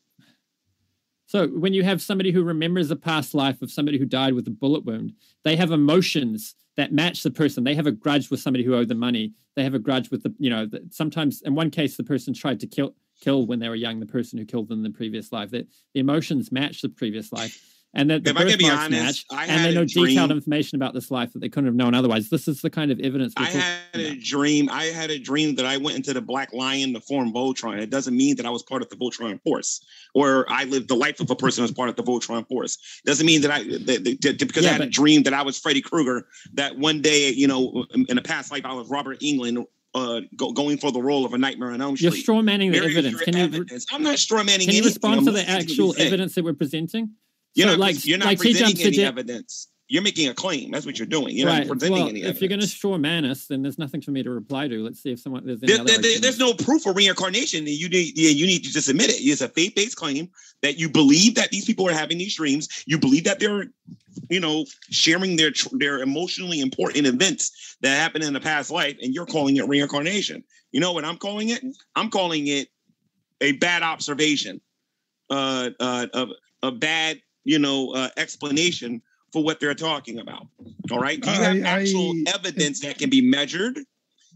So 1.26 1.46
when 1.48 1.74
you 1.74 1.84
have 1.84 2.00
somebody 2.00 2.32
who 2.32 2.42
remembers 2.42 2.90
a 2.90 2.96
past 2.96 3.34
life 3.34 3.60
of 3.60 3.70
somebody 3.70 3.98
who 3.98 4.06
died 4.06 4.32
with 4.32 4.46
a 4.48 4.50
bullet 4.50 4.86
wound, 4.86 5.12
they 5.44 5.56
have 5.56 5.70
emotions 5.70 6.54
that 6.78 6.90
match 6.92 7.22
the 7.22 7.30
person. 7.30 7.64
They 7.64 7.74
have 7.74 7.86
a 7.86 7.92
grudge 7.92 8.30
with 8.30 8.40
somebody 8.40 8.64
who 8.64 8.74
owed 8.74 8.88
them 8.88 8.98
money. 8.98 9.34
They 9.54 9.62
have 9.62 9.74
a 9.74 9.78
grudge 9.78 10.10
with 10.10 10.22
the, 10.22 10.34
you 10.38 10.48
know, 10.48 10.64
the, 10.64 10.88
sometimes 10.90 11.42
in 11.42 11.54
one 11.54 11.70
case 11.70 11.96
the 11.98 12.04
person 12.04 12.32
tried 12.32 12.60
to 12.60 12.66
kill 12.66 12.94
kill 13.20 13.46
when 13.46 13.58
they 13.58 13.68
were 13.68 13.74
young 13.74 14.00
the 14.00 14.06
person 14.06 14.38
who 14.38 14.46
killed 14.46 14.68
them 14.68 14.78
in 14.78 14.90
the 14.90 14.96
previous 14.96 15.30
life. 15.30 15.50
That 15.50 15.66
the 15.92 16.00
emotions 16.00 16.50
match 16.50 16.80
the 16.80 16.88
previous 16.88 17.30
life. 17.30 17.62
And 17.94 18.10
that 18.10 18.22
the 18.22 18.30
If 18.30 18.36
I 18.36 18.40
can 18.40 18.58
be 18.58 18.64
birthmarks 18.64 18.84
honest, 18.84 19.24
match, 19.32 19.38
I 19.40 19.46
and 19.46 19.64
they 19.64 19.74
know 19.74 19.84
detailed 19.84 20.30
information 20.30 20.76
about 20.76 20.92
this 20.92 21.10
life 21.10 21.32
that 21.32 21.38
they 21.38 21.48
couldn't 21.48 21.66
have 21.66 21.74
known 21.74 21.94
otherwise. 21.94 22.28
This 22.28 22.46
is 22.46 22.60
the 22.60 22.68
kind 22.68 22.90
of 22.90 23.00
evidence 23.00 23.32
I 23.36 23.44
had 23.46 23.78
a 23.94 24.08
about. 24.10 24.20
dream. 24.22 24.68
I 24.70 24.84
had 24.84 25.10
a 25.10 25.18
dream 25.18 25.54
that 25.54 25.64
I 25.64 25.78
went 25.78 25.96
into 25.96 26.12
the 26.12 26.20
Black 26.20 26.52
Lion 26.52 26.92
to 26.92 27.00
form 27.00 27.32
Voltron. 27.32 27.78
It 27.80 27.88
doesn't 27.88 28.14
mean 28.14 28.36
that 28.36 28.44
I 28.44 28.50
was 28.50 28.62
part 28.62 28.82
of 28.82 28.90
the 28.90 28.96
Voltron 28.96 29.42
Force, 29.42 29.80
or 30.14 30.44
I 30.50 30.64
lived 30.64 30.88
the 30.88 30.96
life 30.96 31.18
of 31.20 31.30
a 31.30 31.34
person 31.34 31.62
who 31.62 31.64
was 31.64 31.72
part 31.72 31.88
of 31.88 31.96
the 31.96 32.02
Voltron 32.02 32.46
Force. 32.46 32.76
Doesn't 33.06 33.24
mean 33.26 33.40
that 33.40 33.50
I 33.50 33.62
that, 33.64 33.86
that- 34.04 34.20
that- 34.20 34.38
because 34.38 34.64
Yeah, 34.64 34.70
I 34.70 34.72
had 34.74 34.82
a 34.82 34.86
dream 34.86 35.22
that 35.22 35.32
I 35.32 35.40
was 35.42 35.58
Freddy 35.58 35.80
Krueger. 35.80 36.28
That 36.54 36.78
one 36.78 37.00
day, 37.00 37.30
you 37.32 37.46
know, 37.48 37.86
in 38.08 38.18
a 38.18 38.22
past 38.22 38.52
life, 38.52 38.66
I 38.66 38.74
was 38.74 38.88
Robert 38.90 39.18
Englund, 39.20 39.64
uh, 39.94 40.20
go, 40.36 40.52
going 40.52 40.76
for 40.76 40.92
the 40.92 41.00
role 41.02 41.24
of 41.24 41.32
a 41.32 41.38
Nightmare 41.38 41.70
on 41.70 41.80
Elm 41.80 41.96
You're 41.98 42.10
Street. 42.12 42.20
straw 42.22 42.42
manning 42.42 42.70
the 42.70 42.78
evidence. 42.78 43.18
Can 43.22 43.34
you 43.34 43.44
evidence? 43.44 43.86
I'm 43.90 44.02
not 44.02 44.18
straw 44.18 44.44
manning 44.44 44.66
can 44.66 44.76
you 44.76 44.82
respond 44.84 45.24
to 45.24 45.32
the 45.32 45.48
actual 45.48 45.94
evidence 45.98 46.34
that 46.34 46.44
we're 46.44 46.52
presenting? 46.52 47.12
You're 47.58 47.66
So, 47.66 47.72
not, 47.72 47.80
like- 47.80 48.06
you're 48.06 48.18
not 48.18 48.26
like 48.26 48.38
presenting 48.38 48.86
any 48.86 49.00
evidence. 49.04 49.66
You're 49.90 50.02
making 50.02 50.28
a 50.28 50.34
claim. 50.34 50.70
That's 50.70 50.84
what 50.84 50.98
you're 50.98 51.06
doing. 51.08 51.34
You're 51.34 51.46
not 51.48 51.66
presenting 51.66 51.92
well, 51.94 52.08
any 52.10 52.20
if 52.20 52.24
evidence. 52.26 52.40
you're 52.42 52.48
going 52.50 52.60
to 52.60 52.66
straw 52.66 52.98
man 52.98 53.24
us, 53.24 53.46
then 53.46 53.62
there's 53.62 53.78
nothing 53.78 54.02
for 54.02 54.10
me 54.10 54.22
to 54.22 54.30
reply 54.30 54.68
to. 54.68 54.84
Let's 54.84 55.02
see 55.02 55.12
if 55.12 55.18
someone 55.18 55.46
there's 55.46 55.62
any 55.62 55.72
There- 55.72 55.80
other 55.80 55.92
there- 55.92 56.02
there- 56.02 56.18
there's 56.20 56.38
no 56.38 56.52
proof 56.52 56.84
of 56.86 56.94
reincarnation. 56.94 57.60
and 57.60 57.68
You 57.70 57.88
need, 57.88 58.16
yeah, 58.16 58.28
you 58.28 58.46
need 58.46 58.64
to 58.64 58.70
just 58.70 58.88
admit 58.90 59.08
it. 59.08 59.14
It's 59.14 59.40
a 59.40 59.48
faith-based 59.48 59.96
claim 59.96 60.28
that 60.60 60.78
you 60.78 60.90
believe 60.90 61.36
that 61.36 61.50
these 61.50 61.64
people 61.64 61.88
are 61.88 61.92
having 61.94 62.18
these 62.18 62.36
dreams. 62.36 62.68
You 62.86 62.98
believe 62.98 63.24
that 63.24 63.40
they're, 63.40 63.72
you 64.28 64.40
know, 64.40 64.66
sharing 64.90 65.36
their 65.36 65.52
their 65.72 66.02
emotionally 66.02 66.60
important 66.60 67.06
events 67.06 67.50
that 67.80 67.96
happened 67.96 68.24
in 68.24 68.34
the 68.34 68.40
past 68.40 68.70
life, 68.70 68.96
and 69.00 69.14
you're 69.14 69.26
calling 69.26 69.56
it 69.56 69.66
reincarnation. 69.66 70.44
You 70.70 70.80
know 70.80 70.92
what 70.92 71.06
I'm 71.06 71.16
calling 71.16 71.48
it? 71.48 71.62
I'm 71.96 72.10
calling 72.10 72.46
it 72.48 72.68
a 73.40 73.52
bad 73.52 73.82
observation, 73.82 74.60
uh, 75.30 75.70
uh, 75.80 76.06
of 76.12 76.28
a 76.62 76.72
bad, 76.72 77.22
you 77.48 77.58
know, 77.58 77.94
uh, 77.94 78.10
explanation 78.18 79.00
for 79.32 79.42
what 79.42 79.58
they're 79.58 79.74
talking 79.74 80.18
about. 80.18 80.46
All 80.90 80.98
right. 80.98 81.18
Do 81.18 81.30
you 81.30 81.42
have 81.42 81.56
I- 81.56 81.60
actual 81.60 82.12
I- 82.26 82.34
evidence 82.34 82.80
that 82.80 82.98
can 82.98 83.08
be 83.08 83.22
measured, 83.22 83.78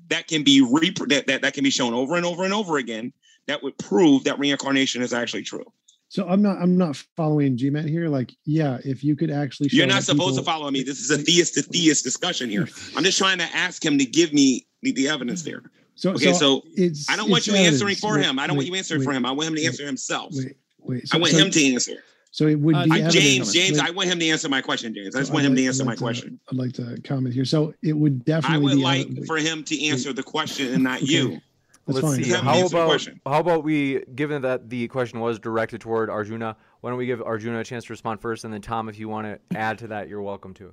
that 0.08 0.28
can 0.28 0.42
be 0.42 0.60
that, 0.60 1.24
that 1.26 1.42
that 1.42 1.52
can 1.52 1.62
be 1.62 1.70
shown 1.70 1.92
over 1.92 2.16
and 2.16 2.24
over 2.24 2.44
and 2.44 2.54
over 2.54 2.78
again 2.78 3.12
that 3.48 3.62
would 3.62 3.76
prove 3.76 4.24
that 4.24 4.38
reincarnation 4.38 5.02
is 5.02 5.12
actually 5.12 5.42
true? 5.42 5.64
So 6.08 6.26
I'm 6.26 6.40
not 6.40 6.56
I'm 6.60 6.78
not 6.78 6.96
following 7.16 7.58
G-Man 7.58 7.86
here. 7.86 8.08
Like, 8.08 8.34
yeah, 8.46 8.78
if 8.82 9.04
you 9.04 9.14
could 9.14 9.30
actually 9.30 9.68
You're 9.72 9.86
not 9.86 10.04
supposed 10.04 10.38
to 10.38 10.42
follow 10.42 10.70
me. 10.70 10.82
This 10.82 11.00
is 11.00 11.10
a 11.10 11.18
theist 11.18 11.54
to 11.54 11.62
theist 11.62 12.04
discussion 12.04 12.48
here. 12.48 12.66
I'm 12.96 13.04
just 13.04 13.18
trying 13.18 13.38
to 13.38 13.48
ask 13.54 13.84
him 13.84 13.98
to 13.98 14.06
give 14.06 14.32
me 14.32 14.66
the, 14.80 14.92
the 14.92 15.08
evidence 15.08 15.42
there. 15.42 15.62
So 15.96 16.12
Okay, 16.12 16.32
so 16.32 16.62
it's 16.74 17.10
I 17.10 17.16
don't 17.16 17.30
want 17.30 17.46
you 17.46 17.54
answering 17.54 17.96
for 17.96 18.14
Wait, 18.14 18.24
him. 18.24 18.38
I 18.38 18.46
don't 18.46 18.56
want 18.56 18.68
you 18.68 18.74
answering 18.74 19.02
for 19.02 19.12
him. 19.12 19.26
I 19.26 19.32
want 19.32 19.48
him 19.48 19.54
to 19.56 19.60
wait, 19.60 19.66
answer 19.68 19.84
himself. 19.86 20.32
Wait, 20.34 20.56
wait. 20.80 21.04
I 21.12 21.18
want 21.18 21.32
so, 21.32 21.38
him 21.38 21.50
to 21.50 21.72
answer. 21.74 21.96
So 22.32 22.46
it 22.46 22.58
would 22.58 22.74
Uh, 22.74 22.84
be 22.86 22.90
I- 23.02 23.06
I. 23.06 23.10
James, 23.10 23.52
James, 23.52 23.78
I 23.78 23.90
want 23.90 24.08
him 24.08 24.18
to 24.18 24.26
answer 24.28 24.48
my 24.48 24.62
question, 24.62 24.94
James. 24.94 25.14
I 25.14 25.20
just 25.20 25.28
so 25.28 25.34
want 25.34 25.44
I'd 25.44 25.50
him 25.50 25.56
to 25.56 25.66
answer 25.66 25.82
I'd 25.82 25.86
my 25.86 25.90
like 25.92 25.98
to- 25.98 26.02
question. 26.04 26.40
I'd 26.50 26.56
like 26.58 26.72
to 26.72 27.00
comment 27.04 27.34
here. 27.34 27.44
So 27.44 27.74
it 27.82 27.92
would 27.92 28.24
definitely 28.24 28.56
I 28.56 28.58
would 28.58 28.76
be 28.76 28.82
like 28.82 29.00
evidence- 29.06 29.26
for 29.26 29.36
him 29.36 29.62
to 29.64 29.84
answer 29.86 30.12
the 30.14 30.22
question 30.22 30.72
and 30.72 30.82
not 30.82 31.02
Okay. 31.02 31.12
you. 31.12 31.40
That's 31.86 31.96
Let's 32.00 32.00
fine. 32.16 32.24
see. 32.24 32.30
Have 32.30 32.40
How 32.44 32.66
about 32.66 33.08
how 33.26 33.40
about 33.40 33.64
we, 33.64 34.02
given 34.14 34.40
that 34.42 34.70
the 34.70 34.86
question 34.88 35.20
was 35.20 35.38
directed 35.40 35.80
toward 35.82 36.08
Arjuna, 36.10 36.56
why 36.80 36.90
don't 36.90 36.98
we 36.98 37.06
give 37.06 37.20
Arjuna 37.20 37.58
a 37.60 37.64
chance 37.64 37.84
to 37.86 37.92
respond 37.92 38.20
first, 38.20 38.44
and 38.44 38.54
then 38.54 38.60
Tom, 38.62 38.88
if 38.88 38.98
you 38.98 39.08
want 39.08 39.26
to 39.26 39.56
add 39.58 39.78
to 39.78 39.88
that, 39.88 40.08
you're 40.08 40.22
welcome 40.22 40.54
to. 40.54 40.72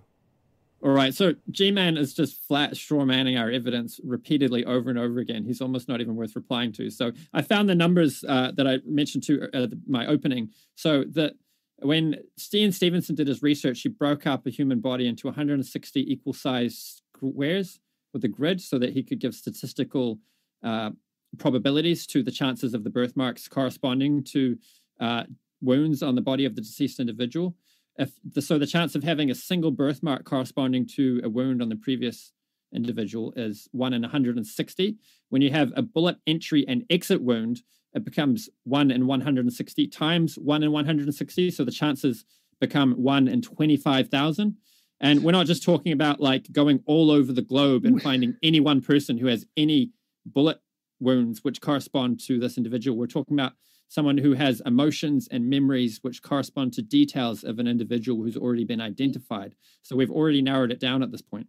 All 0.81 0.91
right. 0.91 1.13
So 1.13 1.33
G 1.51 1.71
Man 1.71 1.97
is 1.97 2.13
just 2.13 2.41
flat 2.47 2.77
straw 2.77 3.03
manning 3.03 3.37
our 3.37 3.49
evidence 3.51 3.99
repeatedly 4.03 4.63
over 4.63 4.89
and 4.89 4.97
over 4.97 5.19
again. 5.19 5.43
He's 5.43 5.59
almost 5.59 5.89
not 5.89 5.99
even 5.99 6.15
worth 6.15 6.35
replying 6.37 6.71
to. 6.73 6.89
So 6.89 7.11
I 7.33 7.41
found 7.41 7.67
the 7.67 7.75
numbers 7.75 8.23
uh, 8.25 8.51
that 8.55 8.65
I 8.65 8.77
mentioned 8.85 9.23
to 9.23 9.49
uh, 9.53 9.67
my 9.87 10.05
opening. 10.05 10.51
So 10.75 11.03
that 11.15 11.33
when 11.81 12.15
Stian 12.37 12.73
Stevenson 12.73 13.15
did 13.15 13.27
his 13.27 13.41
research, 13.41 13.81
he 13.81 13.89
broke 13.89 14.27
up 14.27 14.45
a 14.45 14.49
human 14.49 14.79
body 14.79 15.07
into 15.07 15.27
160 15.27 16.11
equal 16.11 16.33
sized 16.33 17.01
squares 17.15 17.79
with 18.13 18.23
a 18.23 18.27
grid 18.27 18.61
so 18.61 18.79
that 18.79 18.93
he 18.93 19.03
could 19.03 19.19
give 19.19 19.35
statistical 19.35 20.19
uh, 20.63 20.89
probabilities 21.37 22.07
to 22.07 22.23
the 22.23 22.31
chances 22.31 22.73
of 22.73 22.83
the 22.83 22.89
birthmarks 22.89 23.47
corresponding 23.47 24.23
to 24.23 24.57
uh, 24.99 25.23
wounds 25.61 26.01
on 26.01 26.15
the 26.15 26.21
body 26.21 26.45
of 26.45 26.55
the 26.55 26.61
deceased 26.61 26.99
individual. 26.99 27.55
If 27.97 28.11
the, 28.23 28.41
so 28.41 28.57
the 28.57 28.65
chance 28.65 28.95
of 28.95 29.03
having 29.03 29.29
a 29.29 29.35
single 29.35 29.71
birthmark 29.71 30.23
corresponding 30.23 30.87
to 30.95 31.21
a 31.23 31.29
wound 31.29 31.61
on 31.61 31.69
the 31.69 31.75
previous 31.75 32.31
individual 32.73 33.33
is 33.35 33.67
1 33.71 33.93
in 33.93 34.03
160 34.03 34.97
when 35.29 35.41
you 35.41 35.51
have 35.51 35.71
a 35.75 35.81
bullet 35.81 36.17
entry 36.27 36.65
and 36.67 36.85
exit 36.89 37.21
wound 37.21 37.63
it 37.93 38.03
becomes 38.03 38.49
1 38.63 38.91
in 38.91 39.07
160 39.07 39.87
times 39.87 40.35
1 40.35 40.63
in 40.63 40.71
160 40.71 41.51
so 41.51 41.63
the 41.63 41.71
chances 41.71 42.25
become 42.59 42.93
1 42.93 43.27
in 43.27 43.41
25000 43.41 44.55
and 45.01 45.23
we're 45.23 45.31
not 45.31 45.45
just 45.45 45.63
talking 45.63 45.91
about 45.91 46.19
like 46.19 46.51
going 46.51 46.81
all 46.85 47.09
over 47.09 47.31
the 47.31 47.41
globe 47.41 47.85
and 47.85 48.01
finding 48.01 48.35
any 48.43 48.59
one 48.59 48.81
person 48.81 49.17
who 49.17 49.27
has 49.27 49.45
any 49.55 49.91
bullet 50.25 50.59
wounds 50.99 51.43
which 51.43 51.61
correspond 51.61 52.19
to 52.19 52.39
this 52.39 52.57
individual 52.57 52.97
we're 52.97 53.07
talking 53.07 53.39
about 53.39 53.53
someone 53.89 54.19
who 54.19 54.33
has 54.33 54.61
emotions 54.65 55.27
and 55.31 55.49
memories 55.49 55.99
which 56.03 56.21
correspond 56.21 56.71
to 56.73 56.81
details 56.81 57.43
of 57.43 57.59
an 57.59 57.67
individual 57.67 58.23
who's 58.23 58.37
already 58.37 58.63
been 58.63 58.79
identified. 58.79 59.55
So 59.81 59.95
we've 59.95 60.11
already 60.11 60.41
narrowed 60.41 60.71
it 60.71 60.79
down 60.79 61.03
at 61.03 61.11
this 61.11 61.23
point. 61.23 61.47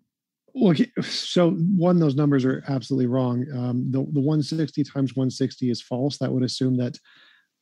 Well, 0.55 0.71
okay, 0.73 0.91
so 1.03 1.51
one, 1.51 1.99
those 1.99 2.17
numbers 2.17 2.45
are 2.45 2.63
absolutely 2.69 3.07
wrong. 3.07 3.47
Um, 3.53 3.91
the 3.91 3.99
the 4.13 4.21
160 4.21 4.83
times 4.85 5.15
160 5.15 5.71
is 5.71 5.83
false. 5.83 6.19
That 6.19 6.33
would 6.33 6.43
assume 6.43 6.77
that 6.79 6.99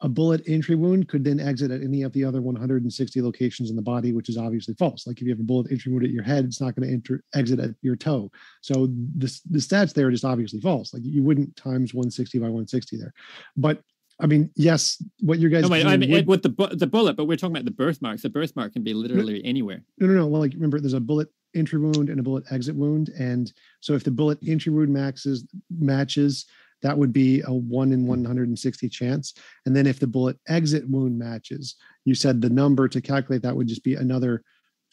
a 0.00 0.08
bullet 0.08 0.42
entry 0.46 0.76
wound 0.76 1.08
could 1.08 1.24
then 1.24 1.40
exit 1.40 1.72
at 1.72 1.82
any 1.82 2.02
of 2.02 2.12
the 2.12 2.22
other 2.24 2.40
160 2.40 3.20
locations 3.20 3.68
in 3.68 3.74
the 3.74 3.82
body, 3.82 4.12
which 4.12 4.28
is 4.28 4.36
obviously 4.38 4.74
false. 4.74 5.08
Like 5.08 5.16
if 5.20 5.24
you 5.24 5.30
have 5.30 5.40
a 5.40 5.42
bullet 5.42 5.72
entry 5.72 5.90
wound 5.92 6.04
at 6.04 6.12
your 6.12 6.22
head, 6.22 6.44
it's 6.44 6.60
not 6.60 6.76
going 6.76 6.86
to 6.88 6.94
enter 6.94 7.24
exit 7.34 7.58
at 7.58 7.70
your 7.82 7.96
toe. 7.96 8.30
So 8.62 8.86
the 9.16 9.40
the 9.50 9.58
stats 9.58 9.92
there 9.94 10.06
are 10.06 10.10
just 10.12 10.24
obviously 10.24 10.60
false. 10.60 10.94
Like 10.94 11.02
you 11.04 11.22
wouldn't 11.22 11.56
times 11.56 11.94
160 11.94 12.38
by 12.38 12.44
160 12.44 12.96
there. 12.96 13.12
But 13.56 13.82
I 14.20 14.26
mean, 14.26 14.50
yes, 14.56 15.00
what 15.20 15.38
you 15.38 15.48
guys 15.48 15.62
No, 15.62 15.68
wait, 15.68 15.86
I 15.86 15.96
mean, 15.96 16.10
would- 16.10 16.26
with 16.26 16.42
the 16.42 16.48
bu- 16.48 16.74
the 16.74 16.86
bullet, 16.86 17.16
but 17.16 17.26
we're 17.26 17.36
talking 17.36 17.54
about 17.56 17.64
the 17.64 17.70
birthmarks. 17.70 18.22
The 18.22 18.30
birthmark 18.30 18.72
can 18.72 18.82
be 18.82 18.94
literally 18.94 19.44
anywhere. 19.44 19.82
No, 19.98 20.06
no, 20.08 20.14
no. 20.14 20.26
Well, 20.26 20.40
like 20.40 20.54
remember, 20.54 20.80
there's 20.80 20.92
a 20.92 21.00
bullet 21.00 21.28
entry 21.54 21.78
wound 21.78 22.08
and 22.08 22.20
a 22.20 22.22
bullet 22.22 22.44
exit 22.50 22.74
wound, 22.74 23.10
and 23.18 23.52
so 23.80 23.94
if 23.94 24.04
the 24.04 24.10
bullet 24.10 24.38
entry 24.46 24.72
wound 24.72 24.92
maxes 24.92 25.46
matches, 25.70 26.46
that 26.82 26.96
would 26.96 27.12
be 27.12 27.42
a 27.42 27.52
one 27.52 27.92
in 27.92 28.06
160 28.06 28.88
chance. 28.88 29.34
And 29.66 29.74
then 29.74 29.86
if 29.86 29.98
the 29.98 30.06
bullet 30.06 30.38
exit 30.48 30.88
wound 30.88 31.18
matches, 31.18 31.76
you 32.04 32.14
said 32.14 32.40
the 32.40 32.50
number 32.50 32.88
to 32.88 33.00
calculate 33.00 33.42
that 33.42 33.56
would 33.56 33.66
just 33.66 33.84
be 33.84 33.94
another 33.94 34.42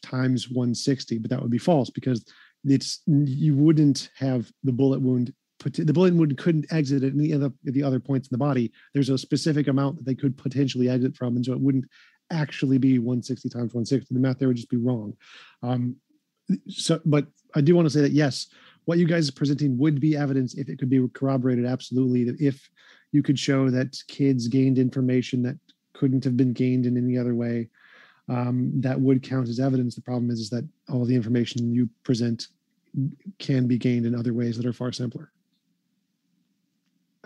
times 0.02 0.49
160, 0.49 1.19
but 1.19 1.30
that 1.30 1.41
would 1.41 1.52
be 1.52 1.57
false 1.57 1.90
because 1.90 2.26
it's 2.65 3.02
you 3.07 3.56
wouldn't 3.56 4.10
have 4.15 4.52
the 4.64 4.72
bullet 4.72 4.99
wound. 4.99 5.34
put 5.60 5.73
The 5.73 5.94
bullet 5.94 6.14
wound 6.14 6.38
couldn't 6.38 6.72
exit 6.72 7.03
at 7.03 7.14
any 7.14 7.34
other 7.34 7.52
the 7.64 7.84
other 7.84 7.99
points 7.99 8.27
in 8.27 8.34
the 8.34 8.44
body. 8.44 8.72
There's 8.94 9.10
a 9.10 9.18
specific 9.18 9.68
amount 9.68 9.98
that 9.98 10.06
they 10.06 10.15
could 10.15 10.38
potentially 10.38 10.90
exit 10.90 11.15
from, 11.15 11.36
and 11.36 11.45
so 11.45 11.53
it 11.53 11.61
wouldn't 11.61 11.86
actually 12.32 12.80
be 12.80 12.98
160 12.98 13.49
times 13.49 13.73
160. 13.73 14.14
The 14.14 14.19
math 14.19 14.40
there 14.40 14.48
would 14.48 14.57
just 14.57 14.69
be 14.69 14.77
wrong. 14.77 15.14
Um, 15.61 15.98
so, 16.67 16.99
but 17.05 17.26
I 17.55 17.61
do 17.61 17.76
want 17.76 17.85
to 17.85 17.89
say 17.89 18.01
that 18.01 18.11
yes, 18.11 18.47
what 18.85 18.97
you 18.97 19.07
guys 19.07 19.30
are 19.30 19.34
presenting 19.34 19.77
would 19.77 19.99
be 19.99 20.15
evidence 20.15 20.55
if 20.55 20.69
it 20.69 20.77
could 20.80 20.89
be 20.89 21.05
corroborated. 21.13 21.65
Absolutely, 21.65 22.23
that 22.26 22.39
if 22.39 22.69
you 23.11 23.23
could 23.23 23.39
show 23.39 23.69
that 23.69 23.97
kids 24.07 24.47
gained 24.47 24.77
information 24.77 25.41
that 25.43 25.57
couldn't 25.93 26.23
have 26.23 26.38
been 26.38 26.53
gained 26.53 26.85
in 26.85 26.97
any 26.97 27.17
other 27.17 27.34
way, 27.34 27.69
um, 28.27 28.72
that 28.76 28.99
would 28.99 29.23
count 29.23 29.47
as 29.47 29.59
evidence. 29.59 29.95
The 29.95 30.01
problem 30.01 30.30
is, 30.30 30.39
is 30.39 30.49
that 30.49 30.67
all 30.89 31.05
the 31.05 31.15
information 31.15 31.73
you 31.73 31.89
present 32.03 32.47
can 33.39 33.67
be 33.67 33.77
gained 33.77 34.05
in 34.05 34.15
other 34.15 34.34
ways 34.34 34.57
that 34.57 34.65
are 34.65 34.73
far 34.73 34.91
simpler. 34.91 35.31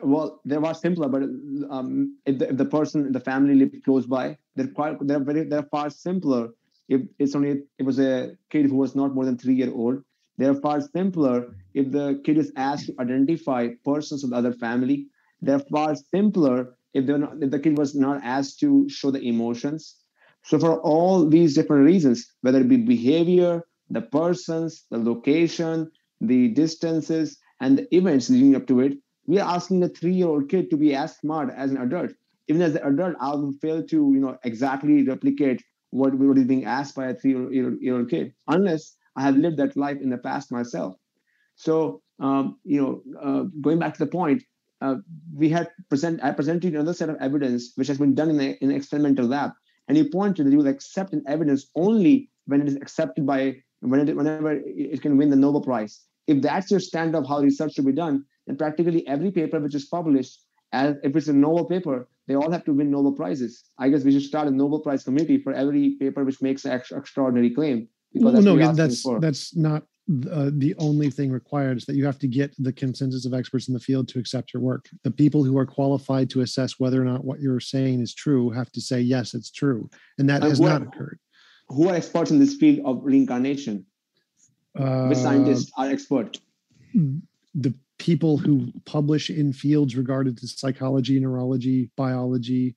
Well, 0.01 0.39
they 0.45 0.57
were 0.57 0.73
simpler, 0.73 1.09
but 1.09 1.23
um, 1.69 2.17
if, 2.25 2.39
the, 2.39 2.49
if 2.49 2.57
the 2.57 2.65
person, 2.65 3.11
the 3.11 3.19
family 3.19 3.55
lived 3.55 3.83
close 3.83 4.05
by, 4.05 4.37
they're 4.55 4.67
quite, 4.67 4.95
they're 5.05 5.19
very, 5.19 5.43
they're 5.43 5.63
far 5.63 5.89
simpler. 5.89 6.49
If 6.89 7.01
it's 7.19 7.35
only, 7.35 7.61
it 7.77 7.83
was 7.83 7.99
a 7.99 8.35
kid 8.49 8.65
who 8.65 8.75
was 8.75 8.95
not 8.95 9.13
more 9.13 9.25
than 9.25 9.37
three 9.37 9.53
year 9.53 9.71
old, 9.71 10.03
they're 10.37 10.55
far 10.55 10.81
simpler. 10.81 11.55
If 11.73 11.91
the 11.91 12.19
kid 12.25 12.37
is 12.37 12.51
asked 12.55 12.87
to 12.87 12.95
identify 12.99 13.69
persons 13.85 14.23
of 14.23 14.31
the 14.31 14.35
other 14.35 14.53
family, 14.53 15.07
they're 15.41 15.59
far 15.59 15.95
simpler. 15.95 16.75
If 16.93 17.05
they're 17.05 17.19
not, 17.19 17.33
if 17.41 17.51
the 17.51 17.59
kid 17.59 17.77
was 17.77 17.93
not 17.95 18.21
asked 18.23 18.59
to 18.61 18.89
show 18.89 19.11
the 19.11 19.21
emotions. 19.21 19.95
So 20.43 20.57
for 20.57 20.81
all 20.81 21.29
these 21.29 21.53
different 21.53 21.85
reasons, 21.85 22.25
whether 22.41 22.61
it 22.61 22.69
be 22.69 22.77
behavior, 22.77 23.63
the 23.89 24.01
persons, 24.01 24.85
the 24.89 24.97
location, 24.97 25.91
the 26.21 26.47
distances, 26.49 27.37
and 27.61 27.77
the 27.77 27.95
events 27.95 28.29
leading 28.29 28.55
up 28.55 28.65
to 28.67 28.79
it, 28.79 28.97
we 29.27 29.37
are 29.39 29.55
asking 29.55 29.83
a 29.83 29.89
three-year-old 29.89 30.49
kid 30.49 30.71
to 30.71 30.77
be 30.77 30.95
as 30.95 31.17
smart 31.17 31.53
as 31.55 31.69
an 31.71 31.77
adult. 31.77 32.11
Even 32.47 32.63
as 32.63 32.75
an 32.75 32.83
adult, 32.83 33.15
I 33.19 33.35
will 33.35 33.53
fail 33.61 33.83
to, 33.83 33.95
you 33.95 34.19
know, 34.19 34.37
exactly 34.43 35.03
replicate 35.03 35.61
what, 35.91 36.13
what 36.13 36.37
is 36.37 36.45
being 36.45 36.65
asked 36.65 36.95
by 36.95 37.07
a 37.07 37.13
three-year-old 37.13 38.09
kid, 38.09 38.33
unless 38.47 38.95
I 39.15 39.23
have 39.23 39.35
lived 39.35 39.57
that 39.57 39.75
life 39.75 39.97
in 40.01 40.09
the 40.09 40.17
past 40.17 40.51
myself. 40.51 40.95
So, 41.55 42.01
um, 42.19 42.57
you 42.63 42.81
know, 42.81 43.19
uh, 43.21 43.43
going 43.61 43.79
back 43.79 43.93
to 43.95 44.05
the 44.05 44.11
point, 44.11 44.43
uh, 44.81 44.95
we 45.33 45.49
had 45.49 45.69
present. 45.89 46.23
I 46.23 46.31
presented 46.31 46.73
another 46.73 46.93
set 46.93 47.09
of 47.09 47.17
evidence 47.19 47.73
which 47.75 47.87
has 47.89 47.97
been 47.97 48.15
done 48.15 48.29
in, 48.29 48.39
in 48.39 48.69
an 48.69 48.75
experimental 48.75 49.25
lab, 49.25 49.51
and 49.87 49.97
you 49.97 50.09
pointed 50.09 50.45
that 50.45 50.51
you 50.51 50.57
will 50.57 50.67
accept 50.67 51.11
an 51.11 51.23
evidence 51.27 51.67
only 51.75 52.29
when 52.45 52.61
it 52.61 52.67
is 52.67 52.75
accepted 52.75 53.25
by 53.25 53.57
when 53.81 54.07
it, 54.07 54.15
whenever 54.15 54.61
it 54.65 55.01
can 55.01 55.17
win 55.17 55.29
the 55.29 55.35
Nobel 55.35 55.61
Prize. 55.61 56.01
If 56.27 56.41
that's 56.41 56.71
your 56.71 56.79
standard 56.79 57.17
of 57.17 57.27
how 57.27 57.39
research 57.41 57.73
should 57.73 57.85
be 57.85 57.91
done, 57.91 58.23
then 58.47 58.55
practically 58.55 59.05
every 59.07 59.31
paper 59.31 59.59
which 59.59 59.75
is 59.75 59.85
published, 59.85 60.43
as 60.71 60.95
if 61.03 61.15
it's 61.15 61.27
a 61.27 61.33
Nobel 61.33 61.65
paper, 61.65 62.07
they 62.29 62.35
all 62.35 62.51
have 62.51 62.63
to 62.63 62.73
win 62.73 62.91
Nobel 62.91 63.11
prizes. 63.11 63.63
I 63.79 63.89
guess 63.89 64.03
we 64.03 64.11
should 64.11 64.21
start 64.21 64.47
a 64.47 64.51
Nobel 64.51 64.79
Prize 64.79 65.03
committee 65.03 65.39
for 65.39 65.51
every 65.51 65.95
paper 65.99 66.23
which 66.23 66.41
makes 66.43 66.63
an 66.63 66.71
ex- 66.71 66.91
extraordinary 66.91 67.49
claim. 67.49 67.87
Well, 68.13 68.31
that's 68.31 68.45
no, 68.45 68.51
what 68.51 68.57
we're 68.57 68.61
yeah, 68.61 68.69
asking 68.69 68.77
that's 68.77 69.01
for. 69.01 69.19
that's 69.19 69.55
not 69.55 69.81
uh, 70.31 70.51
the 70.53 70.75
only 70.77 71.09
thing 71.09 71.31
required. 71.31 71.77
Is 71.77 71.85
that 71.85 71.95
you 71.95 72.05
have 72.05 72.19
to 72.19 72.27
get 72.27 72.53
the 72.59 72.71
consensus 72.71 73.25
of 73.25 73.33
experts 73.33 73.67
in 73.67 73.73
the 73.73 73.79
field 73.79 74.07
to 74.09 74.19
accept 74.19 74.53
your 74.53 74.61
work. 74.61 74.87
The 75.03 75.09
people 75.09 75.43
who 75.43 75.57
are 75.57 75.65
qualified 75.65 76.29
to 76.31 76.41
assess 76.41 76.79
whether 76.79 77.01
or 77.01 77.05
not 77.05 77.25
what 77.25 77.39
you're 77.41 77.59
saying 77.59 77.99
is 78.01 78.13
true 78.13 78.51
have 78.51 78.71
to 78.73 78.81
say 78.81 79.01
yes, 79.01 79.33
it's 79.33 79.49
true, 79.49 79.89
and 80.19 80.29
that 80.29 80.41
And 80.43 80.51
has 80.51 80.59
not 80.61 80.83
are- 80.83 80.85
occurred. 80.87 81.19
Who 81.69 81.89
are 81.89 81.95
experts 81.95 82.29
in 82.29 82.37
this 82.39 82.55
field 82.55 82.79
of 82.85 83.03
reincarnation? 83.03 83.85
Which 84.73 84.83
Uh, 84.85 85.13
scientists 85.15 85.71
are 85.77 85.87
expert? 85.89 86.37
the 87.55 87.73
people 87.99 88.37
who 88.37 88.71
publish 88.85 89.29
in 89.29 89.53
fields 89.53 89.95
regarded 89.95 90.37
to 90.37 90.47
psychology, 90.47 91.19
neurology, 91.19 91.91
biology, 91.95 92.75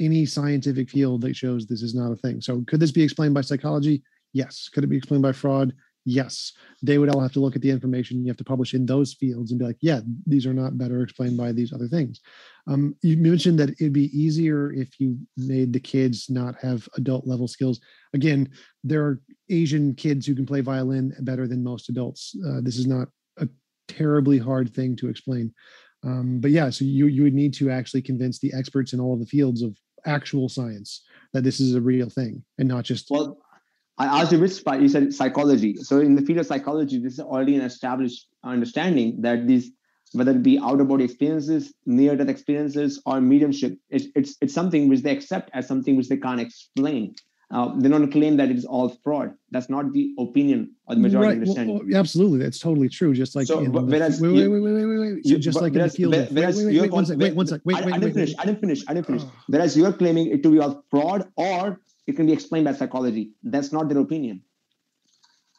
any 0.00 0.24
scientific 0.24 0.88
field 0.88 1.20
that 1.20 1.36
shows 1.36 1.66
this 1.66 1.82
is 1.82 1.94
not 1.94 2.12
a 2.12 2.16
thing. 2.16 2.40
So, 2.40 2.64
could 2.66 2.80
this 2.80 2.92
be 2.92 3.02
explained 3.02 3.34
by 3.34 3.42
psychology? 3.42 4.02
Yes. 4.32 4.70
Could 4.72 4.84
it 4.84 4.88
be 4.88 4.96
explained 4.96 5.22
by 5.22 5.32
fraud? 5.32 5.74
yes, 6.04 6.52
they 6.82 6.98
would 6.98 7.08
all 7.08 7.20
have 7.20 7.32
to 7.32 7.40
look 7.40 7.56
at 7.56 7.62
the 7.62 7.70
information 7.70 8.22
you 8.22 8.28
have 8.28 8.36
to 8.36 8.44
publish 8.44 8.74
in 8.74 8.86
those 8.86 9.14
fields 9.14 9.50
and 9.50 9.58
be 9.58 9.66
like, 9.66 9.76
yeah, 9.80 10.00
these 10.26 10.46
are 10.46 10.54
not 10.54 10.78
better 10.78 11.02
explained 11.02 11.36
by 11.36 11.52
these 11.52 11.72
other 11.72 11.88
things. 11.88 12.20
Um, 12.66 12.96
you 13.02 13.16
mentioned 13.16 13.58
that 13.58 13.70
it'd 13.70 13.92
be 13.92 14.16
easier 14.18 14.72
if 14.72 15.00
you 15.00 15.18
made 15.36 15.72
the 15.72 15.80
kids 15.80 16.28
not 16.28 16.56
have 16.56 16.88
adult 16.96 17.26
level 17.26 17.48
skills. 17.48 17.80
Again, 18.14 18.50
there 18.84 19.02
are 19.04 19.20
Asian 19.48 19.94
kids 19.94 20.26
who 20.26 20.34
can 20.34 20.46
play 20.46 20.60
violin 20.60 21.14
better 21.20 21.46
than 21.46 21.62
most 21.62 21.88
adults. 21.88 22.36
Uh, 22.46 22.60
this 22.60 22.76
is 22.76 22.86
not 22.86 23.08
terribly 23.88 24.38
hard 24.38 24.72
thing 24.74 24.96
to 24.96 25.08
explain. 25.08 25.52
Um, 26.04 26.40
but 26.40 26.50
yeah, 26.50 26.70
so 26.70 26.84
you 26.84 27.06
you 27.06 27.22
would 27.22 27.34
need 27.34 27.54
to 27.54 27.70
actually 27.70 28.02
convince 28.02 28.38
the 28.38 28.52
experts 28.54 28.92
in 28.92 29.00
all 29.00 29.16
the 29.16 29.26
fields 29.26 29.62
of 29.62 29.76
actual 30.04 30.48
science 30.48 31.04
that 31.32 31.44
this 31.44 31.60
is 31.60 31.76
a 31.76 31.80
real 31.80 32.10
thing 32.10 32.42
and 32.58 32.66
not 32.66 32.82
just 32.84 33.06
well 33.08 33.38
I 33.98 34.20
asked 34.20 34.32
you 34.32 34.40
which 34.40 34.64
part. 34.64 34.80
You 34.80 34.88
said 34.88 35.12
psychology. 35.12 35.76
So 35.76 36.00
in 36.00 36.14
the 36.14 36.22
field 36.22 36.40
of 36.40 36.46
psychology, 36.46 36.98
this 36.98 37.14
is 37.14 37.20
already 37.20 37.56
an 37.56 37.62
established 37.62 38.26
understanding 38.42 39.20
that 39.22 39.46
these, 39.46 39.70
whether 40.12 40.32
it 40.32 40.42
be 40.42 40.58
out 40.58 40.80
of 40.80 40.88
body 40.88 41.04
experiences, 41.04 41.72
near 41.86 42.16
death 42.16 42.28
experiences, 42.28 43.00
or 43.06 43.20
mediumship, 43.20 43.76
it's, 43.90 44.06
it's 44.16 44.36
it's 44.40 44.54
something 44.54 44.88
which 44.88 45.02
they 45.02 45.12
accept 45.12 45.50
as 45.52 45.68
something 45.68 45.96
which 45.96 46.08
they 46.08 46.16
can't 46.16 46.40
explain. 46.40 47.14
Uh, 47.52 47.70
they 47.76 47.88
don't 47.88 48.10
claim 48.10 48.38
that 48.38 48.48
it 48.48 48.56
is 48.56 48.64
all 48.64 48.88
fraud. 49.04 49.34
That's 49.50 49.68
not 49.68 49.92
the 49.92 50.14
opinion 50.18 50.74
of 50.88 50.96
the 50.96 51.02
majority 51.02 51.28
right. 51.28 51.32
understanding. 51.34 51.76
Well, 51.76 51.84
well, 51.86 52.00
absolutely, 52.00 52.38
that's 52.38 52.58
totally 52.58 52.88
true. 52.88 53.12
Just 53.12 53.36
like 53.36 53.46
So, 53.46 53.58
in 53.58 53.72
the- 53.72 53.82
whereas 53.82 54.22
wait, 54.22 54.32
wait, 54.32 54.48
wait, 54.48 54.60
wait, 54.60 54.72
wait, 54.72 54.86
wait, 54.86 54.98
wait. 55.16 55.26
So 55.26 55.36
just 55.36 55.60
like 55.60 55.74
in 55.74 55.74
the 55.74 55.78
whereas- 55.80 55.96
field. 55.96 56.12
whereas 56.14 56.56
wait, 56.56 56.64
wait, 56.66 56.74
you're 56.74 56.82
wait, 56.84 56.92
one 56.92 57.04
sec, 57.04 57.18
wait, 57.18 57.34
one 57.36 57.46
sec, 57.46 57.60
wait, 57.64 57.76
I, 57.76 57.80
wait, 57.84 57.94
I 57.94 57.98
didn't 57.98 58.04
wait, 58.04 58.14
finish. 58.14 58.34
I 58.38 58.44
didn't 58.46 58.60
finish. 58.60 58.84
I 58.88 58.94
didn't 58.94 59.06
finish. 59.06 59.22
Whereas 59.48 59.76
you're 59.76 59.92
claiming 59.92 60.28
it 60.28 60.42
to 60.44 60.50
be 60.50 60.60
all 60.60 60.82
fraud, 60.90 61.28
or 61.36 61.82
it 62.06 62.16
can 62.16 62.24
be 62.24 62.32
explained 62.32 62.64
by 62.64 62.72
psychology. 62.72 63.32
That's 63.42 63.70
not 63.70 63.90
their 63.90 63.98
opinion. 63.98 64.42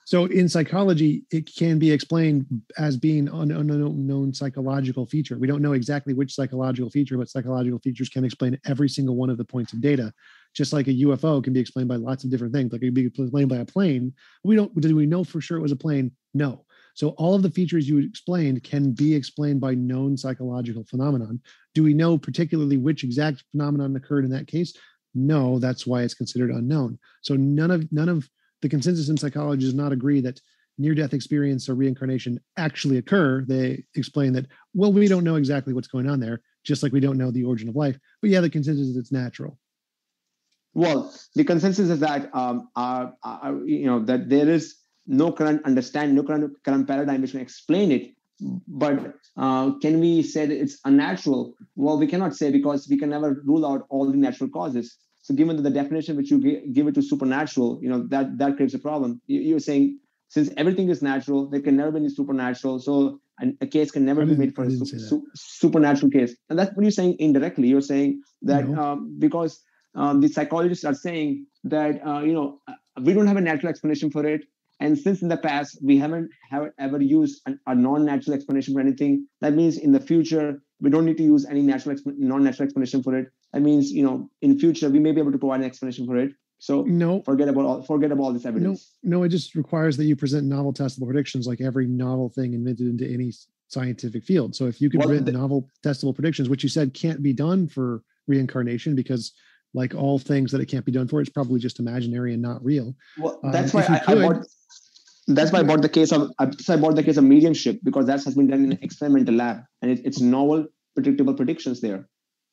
So 0.06 0.26
in 0.26 0.50
psychology, 0.50 1.24
it 1.32 1.50
can 1.56 1.80
be 1.80 1.92
explained 1.92 2.46
as 2.78 2.98
being 2.98 3.30
an 3.30 3.52
unknown 3.52 4.34
psychological 4.34 5.06
feature. 5.06 5.38
We 5.38 5.48
don't 5.48 5.62
know 5.62 5.74
exactly 5.74 6.14
which 6.14 6.34
psychological 6.36 6.90
feature, 6.90 7.18
but 7.18 7.30
psychological 7.30 7.80
features 7.80 8.10
can 8.10 8.26
explain 8.26 8.60
every 8.66 8.90
single 8.90 9.16
one 9.16 9.30
of 9.30 9.38
the 9.38 9.46
points 9.46 9.72
of 9.74 9.80
data. 9.80 10.14
Just 10.54 10.74
like 10.74 10.88
a 10.88 10.94
UFO 10.94 11.44
can 11.44 11.54
be 11.54 11.60
explained 11.60 11.90
by 11.90 11.96
lots 11.96 12.24
of 12.24 12.30
different 12.30 12.54
things. 12.54 12.72
Like 12.72 12.82
it 12.82 12.86
could 12.86 12.94
be 12.94 13.06
explained 13.06 13.50
by 13.50 13.58
a 13.58 13.66
plane. 13.66 14.14
We 14.44 14.56
don't. 14.56 14.80
Do 14.80 14.96
we 14.96 15.06
know 15.06 15.24
for 15.24 15.42
sure 15.42 15.58
it 15.58 15.62
was 15.62 15.72
a 15.72 15.78
plane? 15.78 16.12
No. 16.34 16.66
So 16.96 17.10
all 17.10 17.34
of 17.34 17.42
the 17.42 17.50
features 17.50 17.90
you 17.90 17.98
explained 18.00 18.64
can 18.64 18.92
be 18.92 19.16
explained 19.16 19.60
by 19.60 19.74
known 19.74 20.16
psychological 20.16 20.84
phenomenon. 20.84 21.42
Do 21.74 21.84
we 21.84 21.96
know 21.96 22.18
particularly 22.18 22.78
which 22.78 23.04
exact 23.04 23.44
phenomenon 23.52 23.96
occurred 23.96 24.26
in 24.26 24.32
that 24.32 24.48
case? 24.48 24.74
No. 25.16 25.58
That's 25.58 25.88
why 25.88 26.04
it's 26.04 26.14
considered 26.14 26.52
unknown. 26.52 27.00
So 27.22 27.36
none 27.36 27.72
of 27.72 27.92
none 27.92 28.10
of 28.10 28.30
the 28.62 28.70
consensus 28.70 29.10
in 29.10 29.18
psychology 29.18 29.66
does 29.66 29.74
not 29.74 29.92
agree 29.92 30.22
that 30.22 30.40
near 30.78 30.96
death 30.96 31.14
experience 31.14 31.70
or 31.70 31.76
reincarnation 31.76 32.40
actually 32.58 32.98
occur. 32.98 33.44
They 33.48 33.84
explain 33.96 34.34
that, 34.34 34.48
well, 34.74 34.92
we 34.92 35.08
don't 35.08 35.24
know 35.24 35.36
exactly 35.36 35.74
what's 35.74 35.88
going 35.88 36.10
on 36.10 36.20
there, 36.20 36.42
just 36.64 36.84
like 36.84 36.92
we 36.92 37.00
don't 37.00 37.18
know 37.18 37.32
the 37.32 37.44
origin 37.44 37.70
of 37.70 37.76
life. 37.76 37.98
But 38.22 38.32
yeah, 38.32 38.42
the 38.42 38.50
consensus 38.50 38.88
is 38.88 38.98
it's 38.98 39.12
natural. 39.12 39.60
Well, 40.74 41.14
the 41.36 41.44
consensus 41.44 41.90
is 41.90 42.00
that 42.00 42.30
um, 42.34 42.68
you 43.66 43.86
know 43.86 44.00
that 44.06 44.30
there 44.30 44.50
is 44.50 44.76
no 45.06 45.32
current 45.32 45.62
understanding, 45.66 46.16
no 46.16 46.24
current 46.24 46.52
current 46.64 46.88
paradigm 46.88 47.22
which 47.22 47.32
can 47.32 47.42
explain 47.42 47.92
it. 47.92 48.12
But 48.68 49.16
uh, 49.38 49.72
can 49.80 50.00
we 50.00 50.24
say 50.24 50.46
that 50.46 50.60
it's 50.60 50.80
unnatural? 50.86 51.54
Well, 51.76 51.98
we 51.98 52.08
cannot 52.08 52.36
say 52.36 52.52
because 52.52 52.88
we 52.90 52.98
can 52.98 53.10
never 53.10 53.42
rule 53.46 53.66
out 53.66 53.86
all 53.90 54.10
the 54.10 54.18
natural 54.18 54.50
causes. 54.50 54.98
So, 55.22 55.34
given 55.34 55.62
the 55.62 55.70
definition 55.70 56.18
which 56.18 56.30
you 56.32 56.40
give 56.74 56.88
it 56.88 56.96
to 56.96 57.02
supernatural, 57.02 57.80
you 57.82 57.90
know 57.90 58.06
that 58.08 58.38
that 58.40 58.56
creates 58.58 58.74
a 58.74 58.80
problem. 58.80 59.22
You- 59.28 59.42
You're 59.42 59.60
saying 59.60 60.00
since 60.30 60.50
everything 60.58 60.90
is 60.90 61.02
natural, 61.04 61.48
there 61.50 61.62
can 61.62 61.78
never 61.78 61.92
be 61.92 62.00
any 62.00 62.10
supernatural. 62.10 62.80
So, 62.80 63.20
an, 63.40 63.56
a 63.62 63.68
case 63.68 63.92
can 63.92 64.04
never 64.04 64.26
be 64.26 64.36
made 64.36 64.56
for 64.56 64.64
a 64.66 64.72
su- 64.72 64.86
su- 64.86 65.26
supernatural 65.36 66.10
case. 66.12 66.36
And 66.50 66.58
that's 66.58 66.76
what 66.76 66.82
you're 66.84 66.92
saying 66.92 67.18
indirectly. 67.20 67.68
You're 67.68 67.82
saying 67.82 68.22
that 68.42 68.68
No. 68.68 68.82
um, 68.82 69.16
because 69.20 69.62
um, 69.96 70.22
the 70.22 70.28
psychologists 70.28 70.84
are 70.86 70.94
saying 70.94 71.46
that 71.66 72.06
uh, 72.06 72.20
you 72.22 72.34
know 72.34 72.60
uh, 72.68 72.74
we 73.02 73.14
don't 73.14 73.28
have 73.28 73.38
a 73.38 73.42
natural 73.42 73.70
explanation 73.70 74.10
for 74.12 74.26
it 74.26 74.42
and 74.80 74.98
since 74.98 75.22
in 75.22 75.28
the 75.28 75.38
past 75.38 75.78
we 75.82 75.98
haven't 75.98 76.30
have 76.50 76.70
ever 76.80 77.02
used 77.02 77.42
an, 77.46 77.60
a 77.68 77.76
non-natural 77.76 78.34
explanation 78.36 78.74
for 78.74 78.80
anything 78.80 79.28
that 79.42 79.54
means 79.54 79.78
in 79.78 79.92
the 79.92 80.00
future 80.00 80.62
we 80.82 80.90
don't 80.90 81.06
need 81.06 81.18
to 81.18 81.24
use 81.24 81.46
any 81.46 81.62
natural 81.62 81.96
exp- 81.96 82.18
non-natural 82.18 82.66
explanation 82.66 83.02
for 83.04 83.18
it 83.18 83.28
that 83.54 83.62
means 83.62 83.92
you 83.92 84.04
know 84.04 84.30
in 84.42 84.58
future 84.60 84.90
we 84.90 85.00
may 85.00 85.12
be 85.12 85.20
able 85.20 85.32
to 85.32 85.38
provide 85.38 85.60
an 85.60 85.66
explanation 85.66 86.06
for 86.06 86.18
it 86.18 86.32
so 86.60 86.84
No, 86.84 87.22
forget 87.24 87.50
about 87.50 87.66
all 87.66 87.82
forget 87.84 88.12
about 88.12 88.24
all 88.24 88.34
this 88.34 88.46
evidence 88.46 88.96
no. 89.04 89.18
no, 89.18 89.24
It 89.24 89.30
just 89.30 89.54
requires 89.56 89.98
that 89.98 90.06
you 90.06 90.16
present 90.16 90.48
novel 90.48 90.72
testable 90.74 91.08
predictions, 91.08 91.46
like 91.46 91.60
every 91.60 91.88
novel 91.88 92.30
thing 92.30 92.54
invented 92.54 92.88
into 92.88 93.06
any 93.06 93.34
scientific 93.68 94.24
field. 94.24 94.56
So 94.56 94.68
if 94.68 94.80
you 94.80 94.90
could 94.90 95.00
Well, 95.04 95.10
the- 95.20 95.32
novel 95.32 95.68
testable 95.86 96.16
predictions, 96.16 96.48
which 96.48 96.64
you 96.64 96.70
said 96.70 96.94
can't 96.94 97.22
be 97.22 97.34
done 97.34 97.68
for 97.68 98.02
reincarnation 98.28 98.96
because 98.96 99.34
like 99.74 99.96
all 99.96 100.20
things 100.20 100.52
that 100.52 100.62
it 100.62 100.68
can't 100.68 100.86
be 100.86 100.92
done 100.92 101.08
for, 101.08 101.22
it's 101.22 101.30
probably 101.30 101.60
just 101.60 101.80
imaginary 101.80 102.34
and 102.34 102.42
not 102.42 102.64
real. 102.64 102.96
well 103.18 103.40
Um, 103.44 103.52
that's 103.52 103.74
why 103.74 103.82
if 103.82 103.90
you 103.90 103.96
I, 103.96 104.12
I 104.12 104.16
bought 104.16 104.46
that's 105.28 105.52
why 105.52 105.60
I 105.60 105.64
bought 105.64 105.82
the 105.82 105.90
case 105.90 106.12
of 106.12 106.32
I, 106.40 106.50
so 106.52 106.74
I 106.74 106.78
bought 106.78 106.96
the 106.96 107.04
case 107.04 107.18
of 107.18 107.24
mediumship 107.24 107.80
because 107.84 108.06
that 108.08 108.24
has 108.24 108.36
been 108.36 108.48
done 108.48 108.64
in 108.66 108.72
an 108.74 108.80
experimental 108.82 109.36
lab 109.36 109.64
and 109.82 109.92
it, 109.92 110.02
it's 110.04 110.20
novel 110.20 110.68
predictable 110.96 111.34
predictions 111.34 111.82
there 111.82 112.08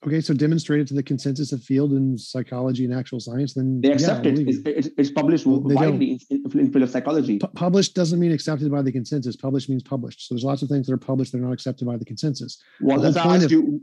Okay, 0.06 0.22
so 0.22 0.32
demonstrate 0.32 0.80
it 0.80 0.88
to 0.88 0.94
the 0.94 1.02
consensus 1.02 1.52
of 1.52 1.62
field 1.62 1.92
in 1.92 2.16
psychology 2.16 2.86
and 2.86 2.94
actual 2.94 3.20
science, 3.20 3.52
then 3.52 3.82
they 3.82 3.92
accept 3.92 4.26
I'll 4.26 4.32
it. 4.32 4.48
It's, 4.48 4.58
it's, 4.64 4.88
it's 4.96 5.10
published 5.10 5.44
Well, 5.44 5.60
widely 5.60 6.18
in, 6.30 6.42
in, 6.54 6.72
field 6.72 6.84
of 6.84 6.90
psychology. 6.90 7.38
Pu- 7.38 7.48
published 7.48 7.94
doesn't 7.94 8.18
mean 8.18 8.32
accepted 8.32 8.70
by 8.70 8.80
the 8.80 8.90
consensus. 8.90 9.36
Published 9.36 9.68
means 9.68 9.82
published. 9.82 10.26
So 10.26 10.34
there's 10.34 10.44
lots 10.44 10.62
of 10.62 10.70
things 10.70 10.86
that 10.86 10.94
are 10.94 10.98
published 10.98 11.32
that 11.32 11.38
are 11.38 11.42
not 11.42 11.52
accepted 11.52 11.84
by 11.86 11.98
the 11.98 12.06
consensus. 12.06 12.62
Well, 12.80 12.98
the 12.98 13.08
as 13.08 13.16
whole 13.16 13.24
I 13.24 13.26
point 13.26 13.42
asked 13.42 13.52
of- 13.52 13.52
you, 13.52 13.82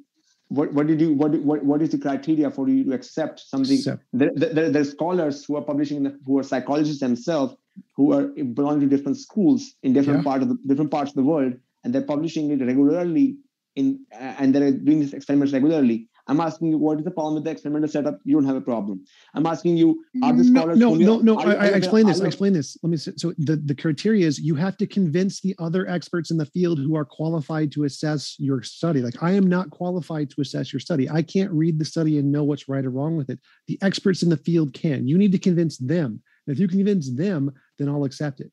what, 0.49 0.73
what 0.73 0.87
did 0.87 1.01
you 1.01 1.13
what, 1.13 1.31
what 1.41 1.63
what 1.63 1.81
is 1.81 1.89
the 1.89 1.97
criteria 1.97 2.49
for 2.49 2.67
you 2.69 2.83
to 2.85 2.93
accept 2.93 3.39
something? 3.39 3.77
Accept- 3.77 4.03
There, 4.13 4.31
there, 4.35 4.69
there's 4.69 4.91
scholars 4.91 5.43
who 5.45 5.57
are 5.57 5.61
publishing, 5.61 5.97
in 5.97 6.03
the, 6.03 6.19
who 6.25 6.39
are 6.39 6.43
psychologists 6.43 6.99
themselves, 7.01 7.55
who 7.95 8.13
are 8.13 8.27
belong 8.27 8.79
to 8.79 8.87
different 8.87 9.17
schools 9.17 9.73
in 9.83 9.93
different 9.93 10.19
Yeah. 10.19 10.23
part 10.31 10.41
of 10.43 10.49
the 10.49 10.57
different 10.65 10.91
parts 10.91 11.11
of 11.11 11.15
the 11.15 11.23
world, 11.23 11.53
and 11.83 11.93
they're 11.93 12.01
publishing 12.01 12.51
it 12.51 12.63
regularly 12.65 13.37
in 13.75 13.99
and 14.11 14.55
they're 14.55 14.71
doing 14.71 14.99
this 15.01 15.13
experiments 15.13 15.53
regularly. 15.53 16.07
I'm 16.29 16.41
asking 16.41 16.69
you, 16.69 16.77
what 16.77 16.97
is 16.99 17.05
the 17.05 17.11
problem 17.11 17.35
with 17.35 17.45
the 17.45 17.51
experimental 17.51 17.87
setup? 17.89 18.19
You 18.25 18.35
don't 18.35 18.45
have 18.45 18.55
a 18.55 18.61
problem. 18.61 19.05
I'm 19.33 19.45
asking 19.45 19.77
you, 19.77 20.03
are 20.21 20.33
the 20.33 20.43
no, 20.43 20.61
scholars? 20.61 20.79
no, 20.79 20.95
you- 20.95 21.05
no, 21.05 21.19
no. 21.19 21.39
I, 21.39 21.53
I 21.53 21.65
explain 21.67 22.05
this. 22.05 22.21
I 22.21 22.25
explain 22.25 22.53
this. 22.53 22.77
Let 22.83 22.89
me. 22.89 22.97
So 22.97 23.33
the 23.37 23.55
the 23.55 23.75
criteria 23.75 24.27
is 24.27 24.39
you 24.39 24.55
have 24.55 24.77
to 24.77 24.87
convince 24.87 25.41
the 25.41 25.55
other 25.59 25.87
experts 25.87 26.31
in 26.31 26.37
the 26.37 26.45
field 26.45 26.79
who 26.79 26.95
are 26.95 27.05
qualified 27.05 27.71
to 27.73 27.85
assess 27.85 28.35
your 28.39 28.61
study. 28.61 29.01
Like 29.01 29.21
I 29.23 29.31
am 29.31 29.47
not 29.47 29.69
qualified 29.69 30.29
to 30.31 30.41
assess 30.41 30.73
your 30.73 30.79
study. 30.79 31.09
I 31.09 31.21
can't 31.21 31.51
read 31.51 31.79
the 31.79 31.85
study 31.85 32.17
and 32.19 32.31
know 32.31 32.43
what's 32.43 32.67
right 32.67 32.85
or 32.85 32.89
wrong 32.89 33.15
with 33.15 33.29
it. 33.29 33.39
The 33.67 33.79
experts 33.81 34.21
in 34.23 34.29
the 34.29 34.37
field 34.37 34.73
can. 34.73 35.07
You 35.07 35.17
need 35.17 35.31
to 35.31 35.39
convince 35.39 35.77
them. 35.77 36.21
And 36.45 36.55
if 36.55 36.59
you 36.59 36.67
convince 36.67 37.13
them, 37.13 37.51
then 37.77 37.89
I'll 37.89 38.05
accept 38.05 38.41
it. 38.41 38.51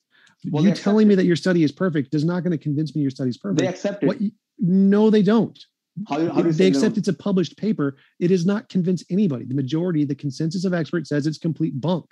Well, 0.51 0.65
you 0.65 0.75
telling 0.75 1.09
me 1.09 1.15
that 1.15 1.25
your 1.25 1.37
study 1.37 1.63
is 1.63 1.73
perfect 1.73 2.11
does 2.11 2.25
not 2.25 2.43
going 2.43 2.51
to 2.51 2.59
convince 2.59 2.95
me 2.95 3.03
your 3.03 3.11
study 3.11 3.31
is 3.31 3.39
perfect. 3.39 3.61
They 3.61 3.67
accept 3.67 4.03
it. 4.03 4.07
What 4.07 4.19
no, 4.59 5.11
they 5.11 5.23
don't. 5.23 5.59
How, 6.09 6.17
how 6.33 6.43
do 6.43 6.49
you 6.49 6.53
they 6.53 6.67
accept 6.67 6.97
it's 6.99 7.09
a 7.09 7.13
published 7.13 7.57
paper. 7.57 7.97
It 8.19 8.29
does 8.29 8.45
not 8.45 8.69
convince 8.69 9.05
anybody. 9.11 9.45
The 9.45 9.55
majority, 9.55 10.05
the 10.05 10.15
consensus 10.15 10.65
of 10.65 10.75
experts 10.75 11.09
says 11.09 11.27
it's 11.27 11.39
complete 11.39 11.81
bunk. 11.81 12.07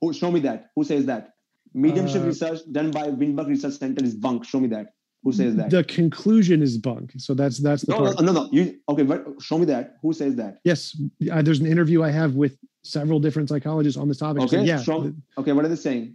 Who, 0.00 0.12
show 0.12 0.30
me 0.30 0.40
that. 0.40 0.70
Who 0.76 0.84
says 0.84 1.06
that? 1.06 1.30
Mediumship 1.74 2.22
Uh, 2.22 2.26
research 2.26 2.60
done 2.70 2.90
by 2.92 3.08
Windbridge 3.08 3.48
Research 3.48 3.74
Center 3.74 4.04
is 4.04 4.14
bunk. 4.14 4.44
Show 4.44 4.60
me 4.60 4.68
that. 4.68 4.94
Who 5.24 5.32
says 5.32 5.56
that? 5.56 5.70
The 5.70 5.82
conclusion 5.82 6.62
is 6.62 6.78
bunk. 6.78 7.12
So 7.16 7.34
that's 7.34 7.58
that's 7.58 7.82
the 7.82 7.92
no, 7.92 7.98
part. 7.98 8.20
no, 8.20 8.32
no, 8.32 8.44
no. 8.44 8.48
You 8.52 8.78
okay? 8.88 9.02
But 9.02 9.26
show 9.42 9.58
me 9.58 9.64
that. 9.66 9.96
Who 10.00 10.12
says 10.12 10.36
that? 10.36 10.58
Yes, 10.64 10.96
uh, 11.30 11.42
there's 11.42 11.58
an 11.58 11.66
interview 11.66 12.04
I 12.04 12.10
have 12.10 12.36
with 12.36 12.56
several 12.84 13.18
different 13.18 13.48
psychologists 13.48 13.98
on 13.98 14.06
this 14.06 14.18
topic. 14.18 14.44
Okay, 14.44 14.58
So 14.58 14.62
yeah, 14.62 14.80
show- 14.80 15.12
Okay, 15.36 15.52
what 15.52 15.64
are 15.64 15.68
they 15.68 15.76
saying? 15.76 16.14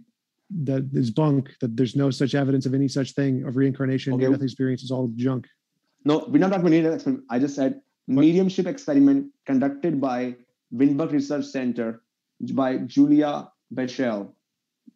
that 0.64 0.88
is 0.94 1.10
bunk. 1.10 1.50
That 1.60 1.76
there's 1.76 1.94
no 1.96 2.10
such 2.10 2.34
evidence 2.34 2.64
of 2.64 2.72
any 2.74 2.88
such 2.88 3.12
thing 3.12 3.44
of 3.44 3.56
reincarnation, 3.56 4.14
Okay. 4.14 4.22
near-death 4.22 4.42
experience. 4.42 4.82
It's 4.82 4.90
all 4.90 5.08
junk. 5.16 5.46
No, 6.04 6.26
we're 6.28 6.38
not 6.38 6.50
talking 6.50 6.66
about 6.80 6.94
experiment. 6.94 7.24
I 7.30 7.38
just 7.38 7.54
said 7.54 7.80
mediumship 8.06 8.66
experiment 8.66 9.32
conducted 9.46 10.00
by 10.00 10.36
Windbridge 10.70 11.12
Research 11.12 11.46
Center 11.46 12.02
by 12.52 12.78
Julia 12.78 13.48
Beischel. 13.74 14.32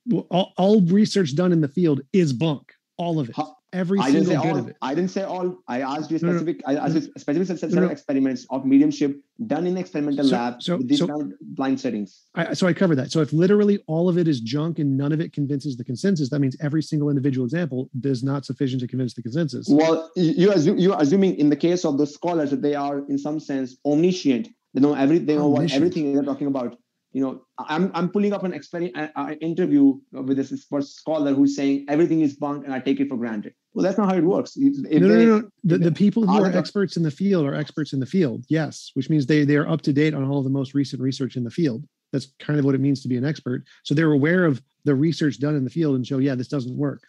Well, 0.06 0.26
all, 0.30 0.52
all 0.56 0.80
research 0.82 1.34
done 1.34 1.52
in 1.52 1.60
the 1.60 1.68
field 1.68 2.00
is 2.12 2.32
bunk. 2.32 2.72
All 2.96 3.20
of 3.20 3.28
it. 3.30 3.36
How- 3.36 3.56
Every 3.72 3.98
I 4.00 4.10
didn't 4.10 4.26
single 4.28 4.42
say 4.42 4.48
bit 4.48 4.54
all. 4.54 4.58
of 4.60 4.68
it. 4.68 4.76
I 4.80 4.94
didn't 4.94 5.10
say 5.10 5.22
all. 5.24 5.58
I 5.68 5.82
asked 5.82 6.10
you 6.10 6.16
a 6.16 6.20
No, 6.20 6.28
no, 6.32 6.38
specific. 6.38 6.62
I 6.66 6.76
asked 6.76 6.94
you 6.94 7.00
specific 7.02 7.46
set, 7.46 7.58
set 7.58 7.70
No, 7.70 7.80
no. 7.80 7.86
of 7.86 7.92
experiments 7.92 8.46
of 8.48 8.64
mediumship 8.64 9.20
done 9.46 9.66
in 9.66 9.76
experimental 9.76 10.24
So- 10.24 10.36
lab 10.36 10.62
so- 10.62 10.76
with 10.78 10.88
these 10.88 10.98
so- 11.00 11.06
kind 11.06 11.20
of 11.32 11.32
blind 11.42 11.78
settings. 11.78 12.22
I, 12.34 12.54
so 12.54 12.66
I 12.66 12.72
covered 12.72 12.96
that. 12.96 13.12
So 13.12 13.20
if 13.20 13.32
literally 13.32 13.82
all 13.86 14.08
of 14.08 14.16
it 14.16 14.26
is 14.26 14.40
junk 14.40 14.78
and 14.78 14.96
none 14.96 15.12
of 15.12 15.20
it 15.20 15.34
convinces 15.34 15.76
the 15.76 15.84
consensus, 15.84 16.30
that 16.30 16.40
means 16.40 16.56
every 16.60 16.82
single 16.82 17.10
individual 17.10 17.44
example 17.44 17.90
is 18.02 18.22
not 18.22 18.46
sufficient 18.46 18.80
to 18.80 18.88
convince 18.88 19.12
the 19.12 19.22
consensus. 19.22 19.66
Well, 19.68 20.10
you 20.16 20.32
you 20.32 20.52
assume, 20.52 20.78
you're 20.78 20.96
assuming 20.98 21.34
in 21.36 21.50
the 21.50 21.56
case 21.56 21.84
of 21.84 21.98
the 21.98 22.06
scholars 22.06 22.50
that 22.52 22.62
they 22.62 22.74
are 22.74 23.04
in 23.10 23.18
some 23.18 23.38
sense 23.38 23.76
omniscient. 23.84 24.48
They 24.72 24.80
know 24.80 24.94
every 24.94 25.18
they 25.18 25.36
know 25.36 25.48
what 25.48 25.70
everything 25.72 26.14
they're 26.14 26.22
talking 26.22 26.46
about. 26.46 26.78
You 27.12 27.22
know, 27.22 27.42
I'm 27.58 27.90
I'm 27.94 28.10
pulling 28.10 28.32
up 28.32 28.44
an 28.44 28.52
experiment, 28.52 29.10
an 29.16 29.34
interview 29.38 29.98
with 30.12 30.36
this 30.36 30.52
scholar 30.80 31.32
who's 31.32 31.56
saying 31.56 31.86
everything 31.88 32.20
is 32.20 32.36
bunk 32.36 32.64
and 32.64 32.74
I 32.74 32.80
take 32.80 33.00
it 33.00 33.08
for 33.08 33.16
granted. 33.16 33.54
Well, 33.72 33.82
that's 33.82 33.96
not 33.96 34.10
how 34.10 34.18
it 34.18 34.24
works. 34.24 34.56
If 34.56 35.00
no, 35.00 35.08
no, 35.08 35.14
no, 35.14 35.38
no. 35.38 35.48
The, 35.64 35.78
the 35.78 35.92
people 35.92 36.26
who 36.26 36.42
are 36.42 36.52
experts 36.52 36.96
in 36.96 37.02
the 37.02 37.10
field 37.10 37.46
are 37.46 37.54
experts 37.54 37.92
in 37.92 38.00
the 38.00 38.06
field. 38.06 38.44
Yes, 38.48 38.90
which 38.94 39.08
means 39.08 39.26
they 39.26 39.44
they 39.44 39.56
are 39.56 39.68
up 39.68 39.82
to 39.82 39.92
date 39.92 40.14
on 40.14 40.24
all 40.28 40.38
of 40.38 40.44
the 40.44 40.50
most 40.50 40.74
recent 40.74 41.00
research 41.00 41.36
in 41.36 41.44
the 41.44 41.50
field. 41.50 41.84
That's 42.12 42.28
kind 42.38 42.58
of 42.58 42.64
what 42.64 42.74
it 42.74 42.80
means 42.80 43.02
to 43.02 43.08
be 43.08 43.16
an 43.16 43.24
expert. 43.24 43.64
So 43.84 43.94
they're 43.94 44.12
aware 44.12 44.44
of 44.44 44.62
the 44.84 44.94
research 44.94 45.40
done 45.40 45.54
in 45.54 45.64
the 45.64 45.70
field 45.70 45.96
and 45.96 46.06
show, 46.06 46.18
yeah, 46.18 46.34
this 46.34 46.48
doesn't 46.48 46.76
work. 46.76 47.02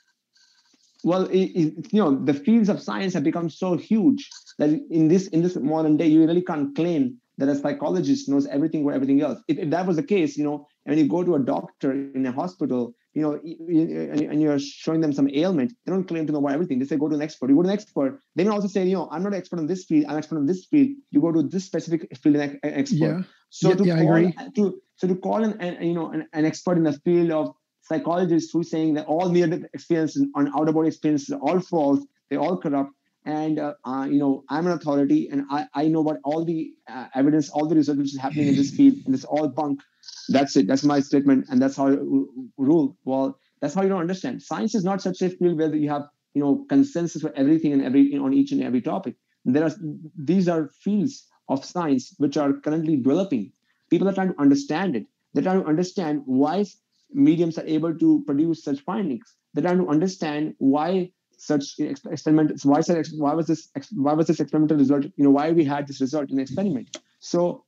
Well, 1.04 1.26
it, 1.28 1.46
it, 1.62 1.94
you 1.94 2.04
know, 2.04 2.14
the 2.26 2.34
fields 2.34 2.68
of 2.68 2.82
science 2.82 3.14
have 3.14 3.24
become 3.24 3.50
so 3.50 3.78
huge 3.78 4.30
that 4.58 4.70
in 4.92 5.08
this 5.08 5.28
in 5.28 5.42
this 5.42 5.56
modern 5.56 5.96
day, 5.96 6.08
you 6.08 6.26
really 6.26 6.42
can't 6.42 6.76
claim 6.76 7.18
that 7.40 7.50
a 7.50 7.56
psychologist 7.56 8.30
knows 8.30 8.46
everything 8.48 8.84
about 8.84 8.96
everything 8.96 9.22
else. 9.22 9.40
If, 9.48 9.58
if 9.58 9.70
that 9.72 9.86
was 9.88 9.96
the 9.96 10.04
case, 10.04 10.38
you 10.38 10.44
know, 10.44 10.68
and 10.86 10.96
when 10.96 11.00
you 11.04 11.10
go 11.10 11.24
to 11.24 11.36
a 11.36 11.40
doctor 11.40 11.92
in 11.92 12.26
a 12.26 12.32
hospital, 12.32 12.94
you 13.14 13.22
know, 13.24 13.34
and 13.44 14.42
you're 14.42 14.60
showing 14.60 15.02
them 15.02 15.14
some 15.14 15.30
ailment, 15.34 15.74
they 15.86 15.92
don't 15.92 16.08
claim 16.08 16.28
to 16.28 16.34
know 16.34 16.40
about 16.40 16.52
everything. 16.52 16.78
They 16.78 16.86
say, 16.86 16.98
go 16.98 17.10
to 17.10 17.16
an 17.16 17.22
expert. 17.22 17.50
You 17.50 17.56
go 17.56 17.64
to 17.64 17.70
an 17.70 17.74
expert. 17.74 18.20
They 18.36 18.44
may 18.44 18.52
also 18.52 18.68
say, 18.68 18.86
you 18.86 18.94
know, 18.94 19.10
I'm 19.12 19.24
not 19.24 19.34
an 19.34 19.40
expert 19.40 19.60
in 19.60 19.68
this 19.68 19.86
field. 19.86 20.06
I'm 20.06 20.12
an 20.12 20.18
expert 20.20 20.38
in 20.38 20.46
this 20.46 20.66
field. 20.66 20.90
You 21.12 21.22
go 21.22 21.32
to 21.32 21.42
this 21.42 21.66
specific 21.66 22.16
field 22.18 22.36
and 22.36 22.60
expert. 22.64 22.98
Yeah. 22.98 23.22
So 23.50 23.70
yeah, 23.70 23.76
to 23.76 23.86
yeah, 23.86 23.98
call, 24.04 24.14
I 24.14 24.20
agree. 24.20 24.36
To, 24.58 24.82
so 24.96 25.08
to 25.08 25.16
call 25.16 25.44
an, 25.44 25.60
an 25.60 25.82
you 25.88 25.96
know 25.96 26.12
an, 26.12 26.28
an 26.34 26.46
expert 26.46 26.78
in 26.78 26.84
the 26.84 26.94
field 27.06 27.32
of 27.32 27.56
psychologists 27.82 28.52
who's 28.54 28.70
saying 28.70 28.94
that 28.96 29.08
all 29.08 29.30
near-death 29.30 29.64
experiences 29.74 30.28
and 30.36 30.50
out-of-body 30.56 30.90
experiences 30.90 31.32
are 31.32 31.40
all 31.40 31.60
false, 31.60 32.06
they're 32.30 32.40
all 32.40 32.58
corrupt, 32.58 32.92
and 33.30 33.60
uh, 33.60 33.74
uh, 33.86 34.06
you 34.10 34.20
know 34.20 34.44
i'm 34.50 34.66
an 34.68 34.74
authority 34.74 35.20
and 35.32 35.46
i, 35.58 35.66
I 35.82 35.88
know 35.88 36.02
about 36.06 36.20
all 36.24 36.44
the 36.46 36.60
uh, 36.94 37.08
evidence 37.22 37.50
all 37.50 37.68
the 37.68 37.76
research 37.76 37.98
which 37.98 38.14
is 38.14 38.20
happening 38.26 38.48
in 38.48 38.56
this 38.56 38.72
field 38.72 38.96
and 39.06 39.14
it's 39.16 39.26
all 39.26 39.48
bunk. 39.48 39.82
That's 40.36 40.56
it. 40.56 40.68
That's 40.68 40.84
my 40.84 41.00
statement 41.00 41.46
and 41.50 41.62
that's 41.62 41.76
how 41.76 41.88
I 41.88 41.98
rule. 42.70 42.98
Well 43.04 43.38
that's 43.62 43.74
how 43.74 43.84
you 43.84 43.90
don't 43.90 44.06
understand. 44.08 44.42
Science 44.42 44.74
is 44.80 44.84
not 44.84 45.02
such 45.02 45.22
a 45.22 45.30
field 45.30 45.58
where 45.58 45.76
you 45.76 45.90
have 45.90 46.06
you 46.34 46.42
know 46.42 46.66
consensus 46.70 47.22
for 47.22 47.34
everything 47.36 47.74
and 47.74 47.84
every 47.84 48.04
on 48.18 48.34
each 48.34 48.52
and 48.52 48.64
every 48.64 48.82
topic. 48.82 49.16
There 49.46 49.64
are 49.64 49.74
these 50.32 50.48
are 50.48 50.70
fields 50.86 51.28
of 51.50 51.66
science 51.66 52.14
which 52.18 52.38
are 52.38 52.54
currently 52.54 52.98
developing. 52.98 53.52
People 53.90 54.10
are 54.10 54.14
trying 54.14 54.34
to 54.34 54.42
understand 54.48 54.96
it. 54.96 55.06
They're 55.34 55.48
trying 55.50 55.62
to 55.64 55.68
understand 55.68 56.24
why 56.26 56.66
mediums 57.28 57.58
are 57.58 57.68
able 57.78 57.96
to 58.04 58.24
produce 58.26 58.64
such 58.64 58.82
findings. 58.82 59.36
They're 59.54 59.68
trying 59.70 59.84
to 59.84 59.90
understand 59.90 60.56
why 60.60 61.12
such 61.40 61.80
experiment 61.80 62.52
why 62.64 62.82
why 63.18 63.34
was 63.34 63.48
this 63.48 63.70
why 63.94 64.14
was 64.14 64.28
this 64.28 64.40
experimental 64.40 64.78
result 64.78 65.06
you 65.06 65.24
know 65.24 65.32
why 65.32 65.52
we 65.52 65.64
had 65.64 65.88
this 65.88 66.02
result 66.02 66.30
in 66.30 66.36
the 66.36 66.42
experiment? 66.42 66.98
So 67.20 67.66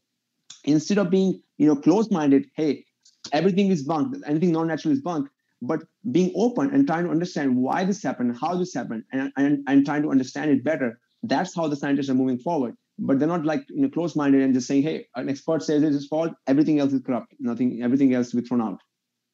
instead 0.64 0.98
of 0.98 1.10
being 1.10 1.42
you 1.58 1.68
know 1.68 1.76
closed-minded 1.76 2.48
hey 2.56 2.86
everything 3.34 3.70
is 3.70 3.84
bunk 3.84 4.16
anything 4.28 4.52
non-natural 4.52 4.94
is 4.94 5.02
bunk 5.02 5.30
but 5.62 5.84
being 6.12 6.32
open 6.36 6.74
and 6.74 6.88
trying 6.88 7.06
to 7.06 7.12
understand 7.12 7.56
why 7.56 7.84
this 7.86 8.04
happened 8.04 8.38
how 8.40 8.56
this 8.56 8.74
happened 8.74 9.04
and, 9.12 9.32
and, 9.38 9.64
and 9.68 9.86
trying 9.86 10.02
to 10.02 10.12
understand 10.12 10.52
it 10.52 10.64
better 10.64 11.00
that's 11.24 11.56
how 11.56 11.68
the 11.68 11.76
scientists 11.76 12.10
are 12.10 12.16
moving 12.16 12.40
forward. 12.40 12.76
But 12.98 13.20
they're 13.20 13.28
not 13.28 13.46
like 13.46 13.66
you 13.70 13.82
know 13.82 13.90
close-minded 13.90 14.42
and 14.42 14.54
just 14.54 14.68
saying 14.68 14.84
hey 14.84 15.08
an 15.16 15.30
expert 15.30 15.64
says 15.64 15.82
it 15.82 15.94
is 15.94 16.08
fault 16.08 16.34
everything 16.46 16.80
else 16.80 16.94
is 16.94 17.02
corrupt 17.02 17.34
nothing 17.40 17.82
everything 17.82 18.14
else 18.14 18.30
to 18.32 18.36
be 18.38 18.44
thrown 18.44 18.62
out 18.62 18.80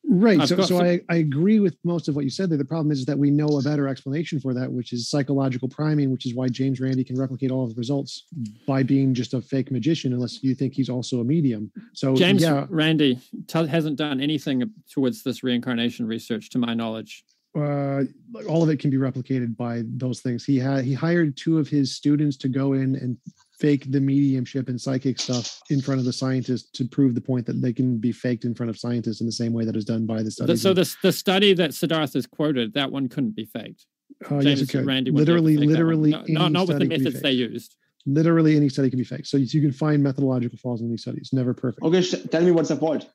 Right. 0.10 0.40
I've 0.40 0.48
so, 0.48 0.56
so 0.58 0.64
some- 0.64 0.86
I, 0.86 1.02
I 1.10 1.16
agree 1.18 1.60
with 1.60 1.76
most 1.84 2.08
of 2.08 2.16
what 2.16 2.24
you 2.24 2.30
said 2.30 2.50
there. 2.50 2.58
The 2.58 2.64
problem 2.66 2.92
is 2.92 3.06
that 3.06 3.18
we 3.18 3.30
know 3.30 3.60
a 3.60 3.62
better 3.62 3.88
explanation 3.90 4.40
for 4.40 4.54
that, 4.54 4.72
which 4.72 4.94
is 4.94 5.10
psychological 5.10 5.68
priming, 5.68 6.12
which 6.12 6.26
is 6.26 6.34
why 6.34 6.48
James 6.48 6.80
Randi 6.80 7.04
can 7.04 7.20
replicate 7.20 7.52
all 7.52 7.64
of 7.66 7.72
the 7.76 7.80
results 7.80 8.24
by 8.66 8.84
being 8.84 9.14
just 9.14 9.34
a 9.34 9.42
fake 9.42 9.70
magician, 9.70 10.14
unless 10.14 10.42
you 10.42 10.56
think 10.56 10.74
he's 10.74 10.90
also 10.90 11.20
a 11.20 11.24
medium. 11.26 11.70
So 11.94 12.16
James 12.16 12.42
yeah, 12.42 12.66
Randi 12.70 13.20
t- 13.48 13.68
hasn't 13.68 13.98
done 13.98 14.22
anything 14.22 14.64
towards 14.90 15.24
this 15.24 15.44
reincarnation 15.44 16.08
research, 16.08 16.50
to 16.52 16.58
my 16.58 16.74
knowledge. 16.74 17.26
uh, 17.58 18.04
all 18.48 18.62
of 18.64 18.70
it 18.70 18.80
can 18.80 18.90
be 18.90 18.98
replicated 18.98 19.58
by 19.58 19.82
those 19.86 20.22
things. 20.22 20.46
He 20.46 20.58
had 20.58 20.86
he 20.86 20.94
hired 20.94 21.36
two 21.36 21.58
of 21.58 21.68
his 21.68 21.96
students 21.96 22.38
to 22.38 22.48
go 22.48 22.74
in 22.74 22.96
and 22.96 23.18
fake 23.60 23.90
the 23.92 24.00
mediumship 24.00 24.70
and 24.70 24.80
psychic 24.80 25.20
stuff 25.20 25.60
in 25.70 25.82
front 25.82 26.00
of 26.00 26.06
the 26.06 26.14
scientists 26.14 26.70
to 26.72 26.86
prove 26.88 27.16
the 27.16 27.22
point 27.22 27.46
that 27.46 27.62
they 27.62 27.74
can 27.74 27.98
be 27.98 28.12
faked 28.12 28.46
in 28.46 28.54
front 28.54 28.70
of 28.70 28.78
scientists 28.78 29.20
in 29.22 29.26
the 29.26 29.32
same 29.32 29.52
way 29.54 29.66
that 29.66 29.76
is 29.76 29.86
done 29.86 30.06
by 30.06 30.18
the 30.18 30.26
The- 30.26 30.32
studies. 30.32 30.62
so 30.62 30.74
the 30.74 30.96
the 31.02 31.12
study 31.12 31.54
that 31.54 31.74
Siddhartha 31.74 32.18
is 32.18 32.28
quoted, 32.28 32.74
that 32.74 32.92
one 32.92 33.10
couldn't 33.10 33.36
be 33.36 33.46
faked. 33.46 33.86
uh, 34.30 34.42
James 34.42 34.62
it 34.62 34.70
could. 34.70 34.86
Randi 34.86 35.12
wouldn't 35.12 35.28
be 35.28 35.34
able 35.34 35.42
to 35.42 35.44
literally, 35.44 35.58
fake 35.58 35.60
that 35.60 35.66
one. 35.68 35.70
literally, 35.74 36.12
No- 36.12 36.22
any 36.22 36.34
not, 36.34 36.52
not 36.52 36.68
with 36.68 36.68
the 36.68 36.74
study 36.76 36.90
can 36.90 36.98
be 37.00 37.04
methods 37.06 37.22
they 37.24 37.30
faked. 37.38 37.52
used. 37.54 37.76
literally 38.06 38.56
any 38.56 38.70
study 38.70 38.90
can 38.90 38.98
be 39.00 39.04
fake. 39.04 39.26
So 39.26 39.38
you, 39.38 39.46
you 39.50 39.62
can 39.62 39.72
find 39.74 40.02
methodological 40.02 40.58
flaws 40.58 40.82
in 40.82 40.90
these 40.90 41.02
studies. 41.02 41.30
Never 41.34 41.54
perfect. 41.54 41.84
okay 41.84 42.02
sh- 42.02 42.16
tell 42.32 42.42
me 42.44 42.52
what's 42.52 42.70
the 42.70 42.76
fault 42.78 43.10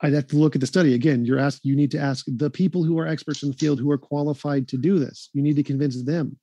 I'd 0.00 0.12
have 0.12 0.26
to 0.28 0.36
look 0.36 0.54
at 0.56 0.60
the 0.60 0.66
study 0.66 0.94
again. 0.94 1.24
You're 1.24 1.38
asked. 1.38 1.64
You 1.64 1.76
need 1.76 1.90
to 1.92 1.98
ask 1.98 2.24
the 2.26 2.50
people 2.50 2.82
who 2.84 2.98
are 2.98 3.06
experts 3.06 3.42
in 3.42 3.50
the 3.50 3.56
field 3.56 3.78
who 3.80 3.90
are 3.90 3.96
qualified 3.98 4.66
to 4.68 4.76
do 4.76 4.98
this. 4.98 5.30
You 5.32 5.40
need 5.42 5.56
to 5.56 5.62
convince 5.62 6.02
them. 6.02 6.36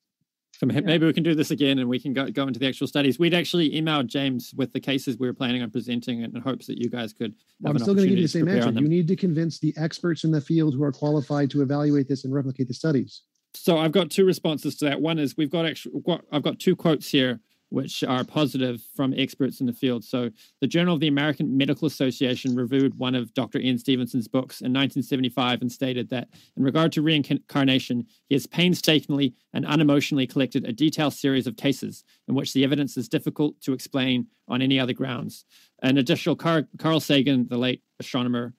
Maybe 0.61 1.05
we 1.05 1.13
can 1.13 1.23
do 1.23 1.33
this 1.33 1.51
again 1.51 1.79
and 1.79 1.89
we 1.89 1.99
can 1.99 2.13
go, 2.13 2.29
go 2.29 2.47
into 2.47 2.59
the 2.59 2.67
actual 2.67 2.88
studies. 2.88 3.17
We'd 3.17 3.33
actually 3.33 3.71
emailed 3.71 4.07
James 4.07 4.53
with 4.55 4.73
the 4.73 4.79
cases 4.79 5.17
we 5.17 5.27
were 5.27 5.33
planning 5.33 5.61
on 5.61 5.71
presenting 5.71 6.21
in 6.21 6.35
hopes 6.35 6.67
that 6.67 6.77
you 6.77 6.89
guys 6.89 7.13
could 7.13 7.33
have 7.65 7.71
I'm 7.71 7.75
an 7.77 7.81
still 7.81 7.95
going 7.95 8.07
to 8.07 8.09
give 8.09 8.19
you 8.19 8.25
the 8.25 8.29
same 8.29 8.47
answer. 8.47 8.71
You 8.71 8.88
need 8.88 9.07
to 9.07 9.15
convince 9.15 9.59
the 9.59 9.73
experts 9.77 10.23
in 10.23 10.31
the 10.31 10.41
field 10.41 10.75
who 10.75 10.83
are 10.83 10.91
qualified 10.91 11.49
to 11.51 11.61
evaluate 11.61 12.07
this 12.07 12.25
and 12.25 12.33
replicate 12.33 12.67
the 12.67 12.73
studies. 12.73 13.23
So 13.53 13.77
I've 13.77 13.91
got 13.91 14.09
two 14.09 14.25
responses 14.25 14.75
to 14.77 14.85
that. 14.85 15.01
One 15.01 15.19
is 15.19 15.35
we've 15.35 15.51
got 15.51 15.65
actually 15.65 16.01
I've 16.31 16.43
got 16.43 16.59
two 16.59 16.75
quotes 16.75 17.09
here 17.09 17.41
which 17.72 18.03
are 18.03 18.26
positive 18.26 18.84
from 18.93 19.14
experts 19.15 19.61
in 19.61 19.65
the 19.65 19.72
field. 19.73 20.03
So 20.03 20.30
the 20.60 20.68
Journal 20.68 20.93
of 20.93 20.99
the 20.99 21.07
American 21.07 21.56
Medical 21.56 21.88
Association 21.88 22.53
reviewed 22.53 22.99
one 22.99 23.15
of 23.15 23.34
Dr. 23.34 23.60
Ian 23.60 23.77
Stevenson's 23.77 24.27
books 24.27 24.60
in 24.60 24.73
1975 24.73 25.61
and 25.61 25.72
stated 25.72 26.10
that 26.10 26.27
in 26.57 26.64
regard 26.64 26.91
to 26.91 27.02
reincarnation, 27.02 28.06
he 28.27 28.35
has 28.35 28.45
painstakingly 28.45 29.35
and 29.53 29.65
unemotionally 29.65 30.30
collected 30.30 30.65
a 30.65 30.73
detailed 30.73 31.14
series 31.14 31.48
of 31.48 31.56
cases 31.56 32.03
in 32.27 32.35
which 32.35 32.52
the 32.52 32.65
evidence 32.65 32.98
is 32.98 33.07
difficult 33.07 33.60
to 33.61 33.72
explain 33.72 34.27
on 34.49 34.61
any 34.61 34.77
other 34.77 34.93
grounds. 34.93 35.45
An 35.81 35.98
additional 35.98 36.35
Car- 36.35 36.68
Carl 36.77 36.99
Sagan, 36.99 37.48
the 37.48 37.57
late 37.57 37.81
astronomer, 38.02 38.53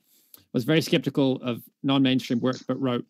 was 0.55 0.65
very 0.65 0.81
skeptical 0.81 1.37
of 1.43 1.63
non-mainstream 1.83 2.41
work, 2.41 2.61
but 2.67 2.81
wrote, 2.81 3.05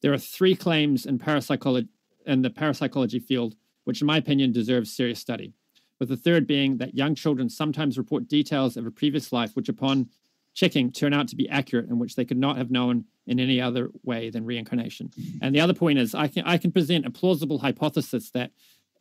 "There 0.00 0.12
are 0.12 0.18
three 0.18 0.54
claims 0.54 1.06
in 1.06 1.18
parapsychology 1.18 1.88
in 2.26 2.42
the 2.42 2.50
parapsychology 2.50 3.18
field, 3.18 3.56
which, 3.90 4.00
in 4.00 4.06
my 4.06 4.18
opinion, 4.18 4.52
deserves 4.52 4.92
serious 4.92 5.18
study. 5.18 5.52
With 5.98 6.10
the 6.10 6.16
third 6.16 6.46
being 6.46 6.76
that 6.76 6.94
young 6.94 7.16
children 7.16 7.48
sometimes 7.48 7.98
report 7.98 8.28
details 8.28 8.76
of 8.76 8.86
a 8.86 8.90
previous 8.92 9.32
life, 9.32 9.56
which, 9.56 9.68
upon 9.68 10.10
checking, 10.54 10.92
turn 10.92 11.12
out 11.12 11.26
to 11.26 11.34
be 11.34 11.48
accurate 11.48 11.88
and 11.88 11.98
which 11.98 12.14
they 12.14 12.24
could 12.24 12.38
not 12.38 12.56
have 12.56 12.70
known 12.70 13.06
in 13.26 13.40
any 13.40 13.60
other 13.60 13.90
way 14.04 14.30
than 14.30 14.44
reincarnation. 14.44 15.10
And 15.42 15.52
the 15.52 15.58
other 15.58 15.74
point 15.74 15.98
is, 15.98 16.14
I 16.14 16.28
can 16.28 16.44
I 16.44 16.56
can 16.56 16.70
present 16.70 17.04
a 17.04 17.10
plausible 17.10 17.58
hypothesis 17.58 18.30
that." 18.30 18.52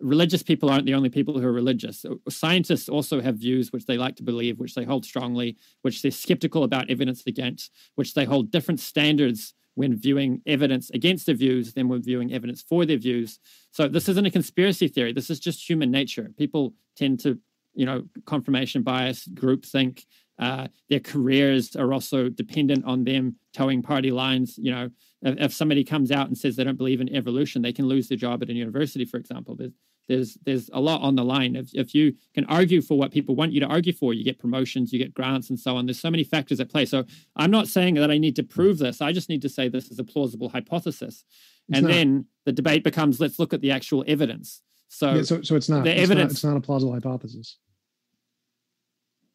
Religious 0.02 0.41
people 0.41 0.70
aren't 0.70 0.86
the 0.86 0.94
only 0.94 1.10
people 1.10 1.38
who 1.38 1.45
are 1.45 1.52
religious. 1.52 2.06
Scientists 2.30 2.88
also 2.88 3.20
have 3.22 3.36
views 3.36 3.72
which 3.74 3.86
they 3.86 3.98
like 3.98 4.16
to 4.16 4.24
believe, 4.24 4.57
which 4.57 4.74
they 4.74 4.86
hold 4.86 5.03
strongly, 5.03 5.57
which 5.82 6.02
they're 6.02 6.10
skeptical 6.10 6.64
about 6.64 6.90
evidence 6.90 7.22
against, 7.28 7.70
which 7.95 8.14
they 8.14 8.24
hold 8.24 8.49
different 8.49 8.80
standards 8.80 9.53
when 9.80 9.96
viewing 9.96 10.42
evidence 10.46 10.90
against 10.90 11.26
their 11.26 11.40
views 11.44 11.74
than 11.74 11.88
when 11.88 12.04
viewing 12.04 12.34
evidence 12.34 12.62
for 12.62 12.86
their 12.86 12.98
views. 12.98 13.40
So 13.72 13.88
this 13.88 14.10
isn't 14.10 14.26
a 14.26 14.30
conspiracy 14.40 14.90
theory. 14.90 15.14
This 15.14 15.30
is 15.30 15.40
just 15.40 15.70
human 15.70 15.90
nature. 15.90 16.28
People 16.38 16.74
tend 16.98 17.22
to, 17.22 17.40
you 17.74 17.86
know, 17.86 18.04
confirmation 18.26 18.84
bias, 18.84 19.26
groupthink. 19.34 20.04
Uh, 20.38 20.68
their 20.90 21.00
careers 21.00 21.78
are 21.78 21.94
also 21.94 22.28
dependent 22.28 22.84
on 22.84 23.06
them 23.06 23.38
toeing 23.54 23.82
party 23.82 24.12
lines. 24.12 24.58
You 24.58 24.72
know, 24.72 24.90
if, 25.22 25.40
if 25.46 25.54
somebody 25.54 25.86
comes 25.86 26.12
out 26.12 26.28
and 26.28 26.38
says 26.38 26.58
they 26.58 26.66
don't 26.66 26.78
believe 26.78 27.00
in 27.00 27.16
evolution, 27.16 27.62
they 27.62 27.72
can 27.72 27.88
lose 27.88 28.10
their 28.10 28.18
job 28.18 28.44
at 28.44 28.50
a 28.50 28.54
university, 28.54 29.06
for 29.06 29.16
example. 29.16 29.56
There's 29.56 29.72
there's 30.10 30.38
there's 30.45 30.69
a 30.73 30.81
lot 30.81 30.99
on 31.02 31.15
the 31.15 31.23
line. 31.23 31.56
If 31.56 31.69
if 31.73 31.95
you 31.95 32.14
can 32.36 32.44
argue 32.45 32.81
for 32.81 32.98
what 32.98 33.11
people 33.11 33.36
want 33.36 33.53
you 33.53 33.61
to 33.61 33.68
argue 33.68 33.94
for, 33.94 34.14
you 34.14 34.26
get 34.26 34.40
promotions, 34.40 34.91
you 34.91 34.99
get 34.99 35.14
grants, 35.14 35.49
and 35.49 35.57
so 35.57 35.77
on. 35.77 35.86
There's 35.86 35.99
so 36.02 36.11
many 36.11 36.26
factors 36.26 36.60
at 36.60 36.68
play. 36.69 36.86
So 36.86 37.06
I'm 37.38 37.52
not 37.52 37.68
saying 37.69 37.94
that 37.95 38.11
I 38.11 38.18
need 38.18 38.36
to 38.36 38.44
prove 38.44 38.80
this. 38.80 38.99
I 39.02 39.14
just 39.14 39.30
need 39.30 39.41
to 39.44 39.49
say 39.49 39.69
this 39.69 39.90
is 39.90 39.99
a 39.99 40.03
plausible 40.03 40.49
hypothesis, 40.49 41.23
It's 41.69 41.77
and 41.77 41.84
not. 41.88 41.94
then 41.94 42.26
the 42.45 42.52
debate 42.52 42.84
becomes 42.84 43.22
let's 43.22 43.40
look 43.40 43.53
at 43.53 43.61
the 43.61 43.72
actual 43.72 44.03
evidence. 44.07 44.61
So, 44.90 45.14
yeah, 45.14 45.22
so, 45.22 45.41
so 45.44 45.56
it's 45.56 45.69
not. 45.69 45.84
the 45.84 45.91
it's 45.91 46.02
evidence- 46.02 46.31
Not, 46.31 46.31
it's 46.31 46.44
not 46.44 46.57
a 46.57 46.61
plausible 46.61 46.94
hypothesis. 46.94 47.57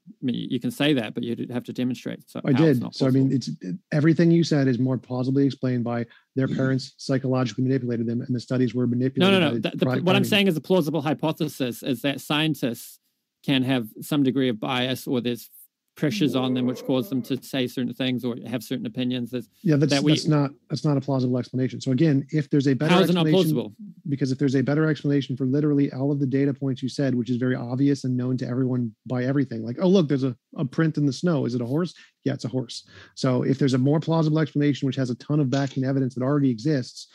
I 0.06 0.12
mean, 0.20 0.48
you 0.50 0.60
can 0.60 0.70
say 0.70 0.92
that, 0.94 1.14
but 1.14 1.22
you'd 1.22 1.50
have 1.50 1.64
to 1.64 1.72
demonstrate. 1.72 2.28
So 2.30 2.40
I 2.44 2.52
did. 2.52 2.94
So 2.94 3.06
I 3.06 3.10
mean, 3.10 3.32
it's 3.32 3.48
it, 3.60 3.76
everything 3.92 4.30
you 4.30 4.44
said 4.44 4.68
is 4.68 4.78
more 4.78 4.98
plausibly 4.98 5.46
explained 5.46 5.84
by 5.84 6.04
their 6.36 6.46
mm-hmm. 6.46 6.56
parents 6.56 6.94
psychologically 6.98 7.64
manipulated 7.64 8.06
them, 8.06 8.20
and 8.20 8.34
the 8.34 8.40
studies 8.40 8.74
were 8.74 8.86
manipulated. 8.86 9.40
no, 9.40 9.50
no. 9.50 9.58
by 9.58 9.70
The, 9.70 9.76
the, 9.76 10.02
what 10.02 10.16
I'm 10.16 10.24
saying 10.24 10.46
is 10.46 10.56
a 10.56 10.60
plausible 10.60 11.00
hypothesis 11.00 11.82
is 11.82 12.02
that 12.02 12.20
scientists 12.20 12.98
can 13.44 13.62
have 13.62 13.88
some 14.00 14.22
degree 14.22 14.48
of 14.48 14.60
bias, 14.60 15.06
or 15.06 15.20
there's 15.20 15.50
pressures 15.96 16.34
on 16.34 16.54
them 16.54 16.66
which 16.66 16.84
cause 16.84 17.08
them 17.08 17.22
to 17.22 17.40
say 17.42 17.66
certain 17.68 17.94
things 17.94 18.24
or 18.24 18.36
have 18.46 18.62
certain 18.64 18.86
opinions. 18.86 19.30
There's, 19.30 19.48
Yeah, 19.62 19.76
that's, 19.76 19.92
that 19.92 20.02
we- 20.02 20.12
that's 20.12 20.26
not 20.26 20.50
that's 20.68 20.84
not 20.84 20.96
a 20.96 21.00
plausible 21.00 21.38
explanation. 21.38 21.80
So 21.80 21.92
again, 21.92 22.26
if 22.30 22.50
there's 22.50 22.66
a 22.66 22.74
better 22.74 22.92
how 22.94 23.00
is 23.00 23.10
it 23.10 23.12
not 23.14 23.26
explanation, 23.26 23.54
plausible? 23.54 23.74
because 24.08 24.32
if 24.32 24.38
there's 24.38 24.56
a 24.56 24.62
better 24.62 24.86
explanation 24.90 25.36
for 25.36 25.46
literally 25.46 25.92
all 25.92 26.10
of 26.10 26.18
the 26.18 26.26
data 26.26 26.52
points 26.52 26.82
you 26.82 26.88
said, 26.88 27.14
which 27.14 27.30
is 27.30 27.36
very 27.36 27.54
obvious 27.54 28.04
and 28.04 28.16
known 28.16 28.36
to 28.38 28.46
everyone 28.46 28.94
by 29.06 29.24
everything, 29.24 29.64
like, 29.64 29.76
oh 29.80 29.88
look, 29.88 30.08
there's 30.08 30.24
a, 30.24 30.36
a 30.56 30.64
print 30.64 30.98
in 30.98 31.06
the 31.06 31.12
snow. 31.12 31.46
Is 31.46 31.54
it 31.54 31.60
a 31.60 31.66
horse? 31.66 31.94
Yeah, 32.24 32.32
it's 32.34 32.44
a 32.44 32.48
horse. 32.48 32.88
So 33.14 33.42
if 33.44 33.58
there's 33.58 33.74
a 33.74 33.78
more 33.78 34.00
plausible 34.00 34.40
explanation 34.40 34.86
which 34.86 34.96
has 34.96 35.10
a 35.10 35.14
ton 35.16 35.38
of 35.40 35.48
backing 35.50 35.84
evidence 35.84 36.14
that 36.14 36.24
already 36.24 36.50
exists, 36.50 37.08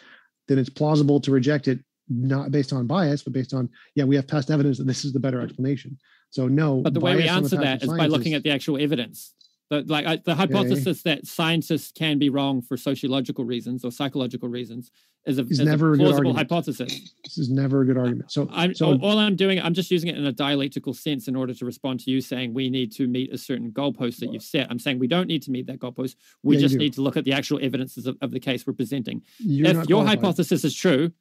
then 0.47 0.57
it's 0.57 0.69
plausible 0.69 1.19
to 1.21 1.31
reject 1.31 1.67
it, 1.67 1.79
not 2.07 2.49
based 2.51 2.71
on 2.73 2.87
bias, 2.87 3.23
but 3.23 3.33
based 3.33 3.53
on, 3.53 3.69
yeah, 3.95 4.03
we 4.05 4.15
have 4.15 4.27
past 4.27 4.49
evidence 4.49 4.77
that 4.77 4.87
this 4.87 5.03
is 5.05 5.11
the 5.13 5.19
better 5.19 5.41
explanation. 5.41 5.97
So 6.31 6.47
no. 6.47 6.81
But 6.81 6.93
the 6.93 6.99
way 6.99 7.15
we 7.15 7.21
bias 7.21 7.31
on 7.31 7.43
the 7.43 7.45
answer 7.45 7.57
that 7.57 7.83
is 7.83 7.89
by 7.89 8.07
looking 8.07 8.33
at 8.33 8.43
the 8.43 8.51
actual 8.51 8.81
evidence. 8.81 9.33
The, 9.69 9.83
like 9.83 10.05
I, 10.05 10.15
the 10.17 10.33
hypothesis 10.33 11.03
that 11.03 11.27
scientists 11.27 11.91
can 11.91 12.17
be 12.17 12.29
wrong 12.29 12.61
for 12.61 12.75
sociological 12.75 13.45
reasons 13.45 13.85
or 13.85 13.91
psychological 13.91 14.49
reasons 14.49 14.89
is 15.27 15.37
a, 15.37 15.45
is 15.45 15.59
never 15.59 15.93
a 15.93 15.97
plausible 15.97 16.33
hypothesis. 16.33 17.13
This 17.23 17.37
is 17.37 17.49
never 17.49 17.81
a 17.81 17.85
good 17.85 17.97
argument. 17.97 18.31
So, 18.31 18.49
I'm, 18.51 18.73
so 18.73 18.97
all, 18.97 19.19
I'm 19.19 19.35
doing, 19.35 19.61
I'm 19.61 19.75
just 19.75 19.91
using 19.91 20.09
it 20.09 20.17
in 20.17 20.25
a 20.25 20.31
dialectical 20.31 20.93
sense 20.93 21.27
in 21.27 21.35
order 21.35 21.53
to 21.53 21.65
respond 21.65 21.99
to 22.01 22.11
you 22.11 22.19
saying 22.19 22.53
we 22.53 22.69
need 22.69 22.91
to 22.93 23.07
meet 23.07 23.31
a 23.31 23.37
certain 23.37 23.71
goalpost 23.71 24.17
that 24.17 24.33
you've 24.33 24.43
set. 24.43 24.67
I'm 24.71 24.79
saying 24.79 24.97
we 24.97 25.07
don't 25.07 25.27
need 25.27 25.43
to 25.43 25.51
meet 25.51 25.67
that 25.67 25.79
goalpost. 25.79 26.15
We 26.41 26.55
Yeah, 26.55 26.61
just 26.61 26.75
need 26.75 26.93
to 26.93 27.01
look 27.01 27.17
at 27.17 27.25
the 27.25 27.33
actual 27.33 27.59
evidences 27.61 28.07
of, 28.07 28.17
of 28.21 28.31
the 28.31 28.39
case 28.39 28.65
we're 28.65 28.73
presenting. 28.73 29.21
you're 29.37 29.67
if 29.67 29.89
your 29.89 30.03
hypothesis 30.03 30.63
is 30.63 30.73
true, 30.73 31.11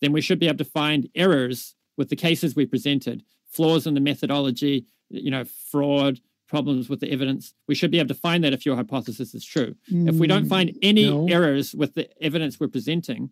then 0.00 0.12
we 0.12 0.20
should 0.20 0.38
be 0.38 0.46
able 0.46 0.58
to 0.58 0.64
find 0.64 1.08
errors 1.14 1.74
with 1.96 2.10
the 2.10 2.16
cases 2.16 2.54
we 2.54 2.66
presented, 2.66 3.24
flaws 3.56 3.86
in 3.86 3.94
the 3.94 4.00
methodology, 4.00 4.86
you 5.10 5.30
know, 5.30 5.44
fraud, 5.70 6.20
problems 6.48 6.88
with 6.88 7.00
the 7.00 7.10
evidence. 7.10 7.54
We 7.68 7.74
should 7.74 7.90
be 7.90 7.98
able 7.98 8.08
to 8.08 8.14
find 8.28 8.44
that 8.44 8.52
if 8.52 8.64
your 8.66 8.76
hypothesis 8.76 9.34
is 9.34 9.44
true. 9.44 9.74
If 9.88 10.14
we 10.16 10.26
don't 10.28 10.44
Mm, 10.46 10.48
find 10.56 10.78
any 10.82 11.04
no. 11.10 11.26
errors 11.28 11.74
with 11.74 11.94
the 11.94 12.06
evidence 12.22 12.60
we're 12.60 12.68
presenting, 12.68 13.30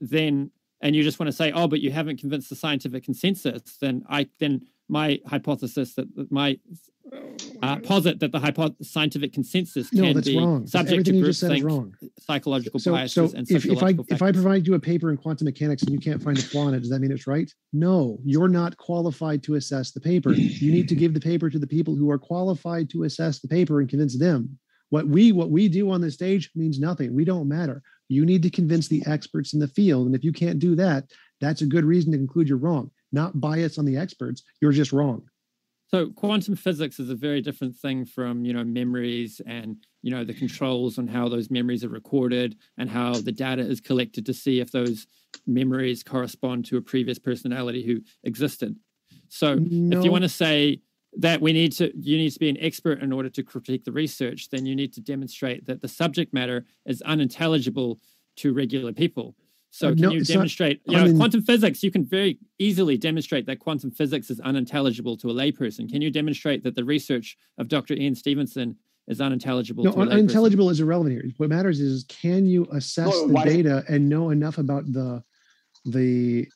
then 0.00 0.50
and 0.80 0.94
you 0.94 1.02
just 1.02 1.18
want 1.18 1.28
to 1.28 1.32
say, 1.42 1.50
oh, 1.52 1.66
but 1.66 1.80
you 1.80 1.90
haven't 1.90 2.18
convinced 2.20 2.48
the 2.50 2.56
scientific 2.56 3.04
consensus, 3.04 3.62
then 3.80 4.04
I 4.08 4.28
then 4.38 4.54
my 4.88 5.18
hypothesis 5.26 5.94
that 5.94 6.14
that 6.16 6.30
my 6.30 6.58
uh, 7.62 7.76
posit 7.80 8.18
that 8.20 8.32
the 8.32 8.38
hypo- 8.40 8.74
scientific 8.82 9.32
consensus 9.32 9.92
No, 9.92 10.04
can 10.04 10.14
that's 10.14 10.26
be 10.28 10.38
wrong. 10.38 10.66
subject 10.66 10.88
to 10.88 10.94
Everything 11.10 11.14
you 11.16 11.24
just 11.26 11.40
said 11.40 11.52
is 11.52 11.60
groupthink, 11.62 11.64
wrong. 11.64 11.94
psychological 12.18 12.80
So, 12.80 12.92
biases, 12.92 13.30
so 13.32 13.36
and 13.36 13.50
if, 13.50 13.64
if 13.66 13.82
I 13.82 13.92
sociological 13.92 14.06
if 14.08 14.22
I 14.22 14.32
provide 14.32 14.66
you 14.66 14.74
a 14.74 14.80
paper 14.80 15.10
in 15.10 15.16
quantum 15.16 15.44
mechanics 15.46 15.82
and 15.82 15.92
you 15.92 15.98
can't 16.00 16.22
find 16.22 16.38
a 16.38 16.42
flaw 16.42 16.68
in 16.68 16.74
it, 16.74 16.80
does 16.80 16.90
that 16.90 17.00
mean 17.00 17.12
it's 17.12 17.26
right? 17.26 17.50
No, 17.72 18.18
you're 18.24 18.48
not 18.48 18.76
qualified 18.78 19.42
to 19.44 19.54
assess 19.54 19.92
the 19.92 20.00
paper. 20.00 20.32
You 20.32 20.72
need 20.72 20.88
to 20.88 20.94
give 20.94 21.14
the 21.14 21.20
paper 21.20 21.50
to 21.50 21.58
the 21.58 21.66
people 21.66 21.94
who 21.94 22.10
are 22.10 22.18
qualified 22.18 22.90
to 22.90 23.04
assess 23.04 23.40
the 23.40 23.48
paper 23.48 23.80
and 23.80 23.88
convince 23.88 24.18
them. 24.18 24.58
What 24.90 25.06
we 25.06 25.32
what 25.32 25.50
we 25.50 25.68
do 25.68 25.90
on 25.90 26.00
the 26.00 26.10
stage 26.10 26.50
means 26.54 26.78
nothing. 26.78 27.14
We 27.14 27.24
don't 27.24 27.48
matter. 27.48 27.82
You 28.08 28.24
need 28.26 28.42
to 28.42 28.50
convince 28.50 28.88
the 28.88 29.02
experts 29.06 29.54
in 29.54 29.60
the 29.60 29.68
field, 29.68 30.06
and 30.06 30.14
if 30.14 30.22
you 30.24 30.32
can't 30.32 30.58
do 30.58 30.74
that, 30.76 31.04
that's 31.40 31.62
a 31.62 31.66
good 31.66 31.84
reason 31.84 32.12
to 32.12 32.18
conclude 32.18 32.48
you're 32.48 32.58
wrong. 32.58 32.90
Not 33.14 33.40
bias 33.40 33.78
on 33.78 33.84
the 33.84 33.96
experts. 33.96 34.42
You're 34.60 34.72
just 34.72 34.92
wrong. 34.92 35.22
So 35.88 36.08
quantum 36.10 36.56
physics 36.56 36.98
is 36.98 37.08
a 37.10 37.14
very 37.14 37.40
different 37.40 37.76
thing 37.76 38.04
from 38.04 38.44
you 38.44 38.52
know 38.52 38.64
memories 38.64 39.40
and 39.46 39.76
you 40.02 40.10
know 40.10 40.24
the 40.24 40.34
controls 40.34 40.98
on 40.98 41.06
how 41.06 41.28
those 41.28 41.50
memories 41.50 41.84
are 41.84 41.88
recorded 41.88 42.56
and 42.78 42.90
how 42.90 43.12
the 43.12 43.30
data 43.30 43.62
is 43.62 43.80
collected 43.80 44.26
to 44.26 44.34
see 44.34 44.58
if 44.58 44.72
those 44.72 45.06
memories 45.46 46.02
correspond 46.02 46.64
to 46.64 46.76
a 46.76 46.82
previous 46.82 47.18
personality 47.20 47.86
who 47.86 48.00
existed. 48.24 48.74
So 49.28 49.58
if 49.60 50.04
you 50.04 50.10
want 50.10 50.24
to 50.24 50.28
say 50.28 50.80
that 51.18 51.40
we 51.40 51.52
need 51.52 51.70
to 51.72 51.96
you 51.96 52.16
need 52.16 52.30
to 52.30 52.40
be 52.40 52.48
an 52.48 52.58
expert 52.60 53.00
in 53.00 53.12
order 53.12 53.30
to 53.30 53.42
critique 53.44 53.84
the 53.84 53.92
research, 53.92 54.50
then 54.50 54.66
you 54.66 54.74
need 54.74 54.92
to 54.94 55.00
demonstrate 55.00 55.66
that 55.66 55.80
the 55.80 55.88
subject 55.88 56.34
matter 56.34 56.64
is 56.86 57.00
unintelligible 57.02 58.00
to 58.36 58.52
regular 58.52 58.92
people. 58.92 59.36
So 59.74 59.88
can 59.88 60.02
no, 60.02 60.10
you 60.12 60.20
it's 60.20 60.28
not 60.28 60.34
demonstrate, 60.34 60.80
you 60.86 60.96
know, 60.96 61.04
unin- 61.06 61.16
quantum 61.16 61.42
physics, 61.42 61.82
you 61.82 61.90
can 61.90 62.04
very 62.04 62.38
easily 62.60 62.96
demonstrate 62.96 63.44
that 63.46 63.58
quantum 63.58 63.90
physics 63.90 64.30
is 64.30 64.38
unintelligible 64.38 65.16
to 65.16 65.30
a 65.30 65.34
layperson. 65.34 65.90
Can 65.90 66.00
you 66.00 66.12
demonstrate 66.12 66.62
that 66.62 66.76
the 66.76 66.84
research 66.84 67.36
of 67.58 67.66
Dr. 67.66 67.94
Ian 67.94 68.14
Stevenson 68.14 68.76
is 69.08 69.20
unintelligible 69.20 69.82
No, 69.82 69.90
to 69.90 69.98
a 69.98 70.00
un- 70.02 70.06
layperson? 70.08 70.12
unintelligible 70.12 70.70
is 70.70 70.78
irrelevant 70.78 71.14
here. 71.20 71.24
What 71.38 71.48
matters 71.48 71.80
is 71.80 72.04
can 72.04 72.46
you 72.46 72.68
assess 72.70 73.08
No, 73.08 73.26
the 73.26 73.34
data 73.44 73.84
and 73.88 74.08
know 74.08 74.30
enough 74.30 74.58
about 74.58 74.84
the 74.92 75.24
the 75.86 76.46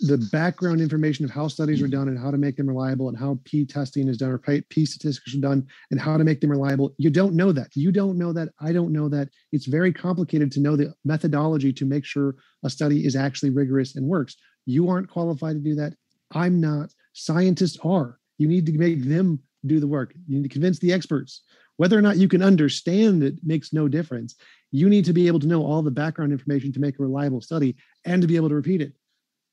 the 0.00 0.18
background 0.30 0.80
information 0.80 1.24
of 1.24 1.30
how 1.30 1.48
studies 1.48 1.82
are 1.82 1.88
done 1.88 2.08
and 2.08 2.18
how 2.18 2.30
to 2.30 2.38
make 2.38 2.56
them 2.56 2.68
reliable 2.68 3.08
and 3.08 3.18
how 3.18 3.38
p 3.44 3.66
testing 3.66 4.06
is 4.06 4.16
done 4.16 4.30
or 4.30 4.38
p 4.38 4.60
P 4.68 4.86
statistics 4.86 5.34
are 5.34 5.40
done 5.40 5.66
and 5.90 6.00
how 6.00 6.16
to 6.16 6.24
make 6.24 6.40
them 6.40 6.50
reliable. 6.50 6.94
You 6.98 7.10
don't 7.10 7.34
know 7.34 7.50
that. 7.52 7.70
You 7.74 7.90
don't 7.90 8.16
know 8.16 8.32
that. 8.32 8.50
I 8.60 8.72
don't 8.72 8.92
know 8.92 9.08
that. 9.08 9.28
It's 9.50 9.66
very 9.66 9.92
complicated 9.92 10.52
to 10.52 10.60
know 10.60 10.76
the 10.76 10.94
methodology 11.04 11.72
to 11.72 11.84
make 11.84 12.04
sure 12.04 12.36
a 12.62 12.70
study 12.70 13.06
is 13.06 13.16
actually 13.16 13.50
rigorous 13.50 13.96
and 13.96 14.06
works. 14.06 14.36
You 14.66 14.88
aren't 14.88 15.10
qualified 15.10 15.56
to 15.56 15.60
do 15.60 15.74
that. 15.76 15.94
I'm 16.32 16.60
not. 16.60 16.90
Scientists 17.12 17.78
are. 17.82 18.18
You 18.38 18.46
need 18.46 18.66
to 18.66 18.72
make 18.72 19.02
them 19.02 19.40
do 19.66 19.80
the 19.80 19.88
work. 19.88 20.14
You 20.28 20.36
need 20.36 20.44
to 20.44 20.48
convince 20.48 20.78
the 20.78 20.92
experts. 20.92 21.42
Whether 21.76 21.98
or 21.98 22.02
not 22.02 22.18
you 22.18 22.28
can 22.28 22.42
understand 22.42 23.24
it 23.24 23.34
makes 23.42 23.72
no 23.72 23.88
difference. 23.88 24.36
You 24.70 24.88
need 24.88 25.06
to 25.06 25.12
be 25.12 25.26
able 25.26 25.40
to 25.40 25.46
know 25.48 25.64
all 25.64 25.82
the 25.82 25.90
background 25.90 26.30
information 26.30 26.72
to 26.72 26.80
make 26.80 26.98
a 26.98 27.02
reliable 27.02 27.40
study 27.40 27.76
and 28.04 28.22
to 28.22 28.28
be 28.28 28.36
able 28.36 28.50
to 28.50 28.54
repeat 28.54 28.80
it 28.80 28.92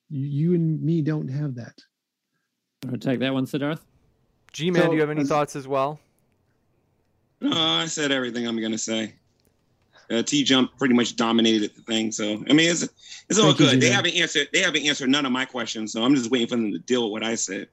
you 0.09 0.25
you 0.25 0.53
and 0.53 0.81
me 0.81 1.01
don't 1.01 1.27
have 1.27 1.55
that 1.55 1.73
I'll 2.91 2.97
take 2.97 3.19
that 3.19 3.33
one, 3.33 3.45
Siddharth. 3.45 3.79
G-Man, 4.53 4.83
So, 4.83 4.89
do 4.89 4.95
you 4.95 5.01
have 5.01 5.09
any 5.09 5.21
as- 5.21 5.27
thoughts 5.29 5.55
as 5.55 5.67
well? 5.67 5.99
No, 7.41 7.51
I 7.59 7.85
said 7.87 8.11
everything 8.11 8.47
I'm 8.47 8.61
gonna 8.61 8.77
say. 8.77 9.15
Uh, 10.11 10.21
T 10.21 10.43
Jump 10.43 10.77
pretty 10.77 10.93
much 10.93 11.15
dominated 11.15 11.73
the 11.75 11.81
thing, 11.81 12.11
so 12.11 12.43
I 12.49 12.53
mean 12.53 12.69
it's 12.69 12.83
it's 13.29 13.39
all 13.39 13.47
Thank 13.47 13.59
you, 13.59 13.65
good. 13.71 13.81
They 13.81 13.89
haven't 13.89 14.15
answered 14.15 14.47
they 14.53 14.59
haven't 14.61 14.83
answered 14.85 15.09
none 15.09 15.25
of 15.25 15.31
my 15.31 15.45
questions, 15.45 15.91
so 15.91 16.03
I'm 16.03 16.15
just 16.15 16.29
waiting 16.29 16.47
for 16.47 16.55
them 16.57 16.71
to 16.73 16.79
deal 16.79 17.03
with 17.03 17.11
what 17.11 17.23
I 17.23 17.33
said. 17.35 17.67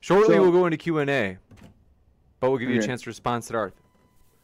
Shortly, 0.00 0.36
So- 0.36 0.42
we'll 0.42 0.52
go 0.52 0.66
into 0.66 0.76
Q 0.76 0.98
and 0.98 1.10
A, 1.10 1.38
but 2.40 2.50
we'll 2.50 2.58
give 2.60 2.70
you 2.70 2.78
a 2.80 2.86
chance 2.86 3.02
to 3.02 3.10
respond, 3.10 3.42
Siddharth. 3.42 3.72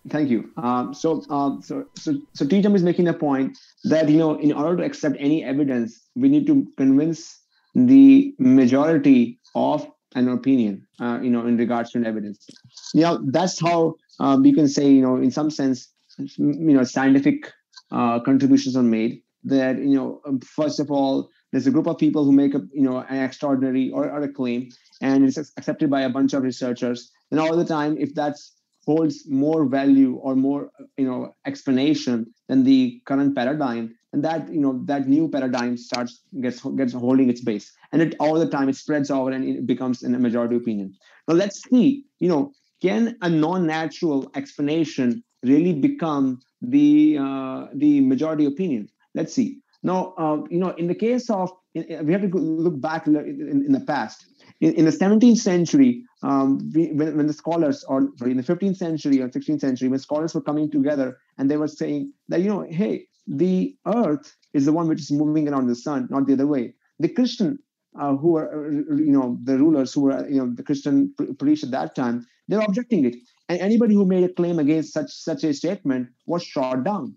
Thank 0.09 0.31
you. 0.31 0.51
Um, 0.57 0.95
so, 0.95 1.23
um, 1.31 1.63
so, 1.63 1.87
so, 1.97 2.21
so 2.35 2.47
T-Jump 2.47 2.75
is 2.75 2.83
making 2.83 3.07
a 3.07 3.15
point 3.15 3.57
that 3.85 4.09
you 4.09 4.19
know, 4.19 4.39
in 4.39 4.53
order 4.53 4.79
to 4.79 4.83
accept 4.83 5.17
any 5.19 5.45
evidence, 5.45 6.09
we 6.17 6.29
need 6.29 6.47
to 6.49 6.67
convince 6.77 7.39
the 7.75 8.35
majority 8.39 9.39
of 9.55 9.89
an 10.15 10.29
opinion. 10.29 10.87
Uh, 11.01 11.21
you 11.21 11.31
know, 11.31 11.47
in 11.47 11.57
regards 11.57 11.91
to 11.93 11.99
an 11.99 12.07
evidence. 12.07 12.47
Now, 12.95 13.19
that's 13.25 13.61
how 13.61 13.95
uh, 14.21 14.39
we 14.41 14.53
can 14.53 14.69
say, 14.69 14.89
you 14.91 15.03
know, 15.03 15.17
in 15.17 15.31
some 15.31 15.51
sense, 15.51 15.89
you 16.19 16.75
know, 16.75 16.85
scientific 16.85 17.53
uh, 17.91 18.21
contributions 18.21 18.77
are 18.77 18.83
made. 18.83 19.23
That 19.45 19.79
you 19.79 19.97
know, 19.97 20.21
um, 20.25 20.39
first 20.41 20.79
of 20.79 20.91
all, 20.91 21.29
there's 21.51 21.67
a 21.67 21.73
group 21.73 21.89
of 21.89 21.99
people 21.99 22.25
who 22.25 22.33
make 22.33 22.55
a 22.55 22.61
you 22.73 22.83
know 22.83 22.99
an 22.99 23.19
extraordinary 23.19 23.91
or, 23.91 24.09
or 24.09 24.23
a 24.23 24.33
claim, 24.33 24.71
and 25.01 25.25
it's 25.25 25.37
accepted 25.37 25.91
by 25.91 26.03
a 26.03 26.09
bunch 26.09 26.33
of 26.33 26.43
researchers. 26.43 27.11
And 27.31 27.41
all 27.41 27.57
the 27.57 27.65
time, 27.65 27.97
if 27.99 28.15
that's 28.15 28.53
holds 28.85 29.29
more 29.29 29.65
value 29.65 30.17
or 30.17 30.35
more 30.35 30.71
you 30.97 31.05
know 31.05 31.35
explanation 31.47 32.33
than 32.49 32.65
the 32.65 33.01
current 33.07 33.35
paradigm. 33.35 33.95
And 34.13 34.23
that 34.25 34.53
you 34.53 34.61
know 34.61 34.81
that 34.85 35.09
new 35.09 35.29
paradigm 35.29 35.77
starts 35.77 36.21
gets 36.41 36.61
gets 36.77 36.93
holding 36.93 37.31
its 37.31 37.41
base. 37.41 37.73
And 37.93 38.03
it 38.03 38.15
all 38.21 38.39
the 38.39 38.49
time 38.49 38.69
it 38.69 38.77
spreads 38.77 39.11
over 39.11 39.31
and 39.31 39.45
it 39.45 39.67
becomes 39.67 40.03
a 40.03 40.09
majority 40.11 40.57
opinion. 40.57 40.95
Now 41.29 41.35
let's 41.35 41.63
see 41.63 42.05
you 42.19 42.29
know 42.29 42.53
can 42.83 43.17
a 43.23 43.31
non-natural 43.31 44.31
explanation 44.35 45.23
really 45.43 45.73
become 45.73 46.41
the 46.61 47.19
uh, 47.19 47.67
the 47.75 48.01
majority 48.01 48.45
opinion? 48.45 48.89
Let's 49.15 49.33
see. 49.33 49.61
Now 49.83 50.15
uh, 50.19 50.43
you 50.51 50.59
know 50.59 50.71
in 50.71 50.89
the 50.89 50.95
case 50.95 51.31
of 51.31 51.51
we 51.75 52.13
have 52.13 52.23
to 52.23 52.29
look 52.29 52.81
back 52.81 53.07
in, 53.07 53.17
in, 53.17 53.65
in 53.67 53.73
the 53.73 53.81
past. 53.81 54.27
In, 54.61 54.75
in 54.75 54.85
the 54.85 54.91
17th 54.91 55.39
century, 55.39 56.05
um, 56.23 56.71
we, 56.75 56.93
when, 56.93 57.17
when 57.17 57.27
the 57.27 57.33
scholars, 57.33 57.85
or 57.85 58.09
sorry, 58.17 58.31
in 58.31 58.37
the 58.37 58.43
15th 58.43 58.77
century 58.77 59.21
or 59.21 59.29
16th 59.29 59.61
century, 59.61 59.89
when 59.89 59.99
scholars 59.99 60.35
were 60.35 60.41
coming 60.41 60.71
together 60.71 61.19
and 61.39 61.51
they 61.51 61.57
were 61.57 61.69
saying 61.69 62.13
that, 62.29 62.41
you 62.41 62.49
know, 62.49 62.67
hey, 62.69 63.07
the 63.27 63.77
earth 63.87 64.37
is 64.53 64.65
the 64.67 64.73
one 64.73 64.89
which 64.89 65.01
is 65.01 65.11
moving 65.11 65.49
around 65.49 65.67
the 65.67 65.75
sun, 65.75 66.09
not 66.11 66.27
the 66.27 66.35
other 66.35 66.47
way. 66.47 66.75
The 66.99 67.09
Christian 67.09 67.59
uh, 67.99 68.17
who 68.17 68.33
were, 68.33 68.67
uh, 68.67 68.97
you 68.97 69.13
know, 69.13 69.39
the 69.43 69.59
rulers 69.59 69.93
who 69.93 70.03
were, 70.03 70.29
you 70.29 70.37
know, 70.37 70.53
the 70.55 70.63
Christian 70.63 71.15
priests 71.39 71.65
at 71.65 71.71
that 71.73 71.95
time, 71.95 72.27
they 72.49 72.57
were 72.57 72.65
objecting 72.67 73.05
it. 73.05 73.17
And 73.49 73.61
anybody 73.61 73.95
who 73.95 74.07
made 74.07 74.25
a 74.25 74.33
claim 74.33 74.59
against 74.59 74.93
such 74.93 75.11
such 75.11 75.45
a 75.45 75.53
statement 75.53 76.09
was 76.27 76.43
shot 76.43 76.85
down. 76.85 77.17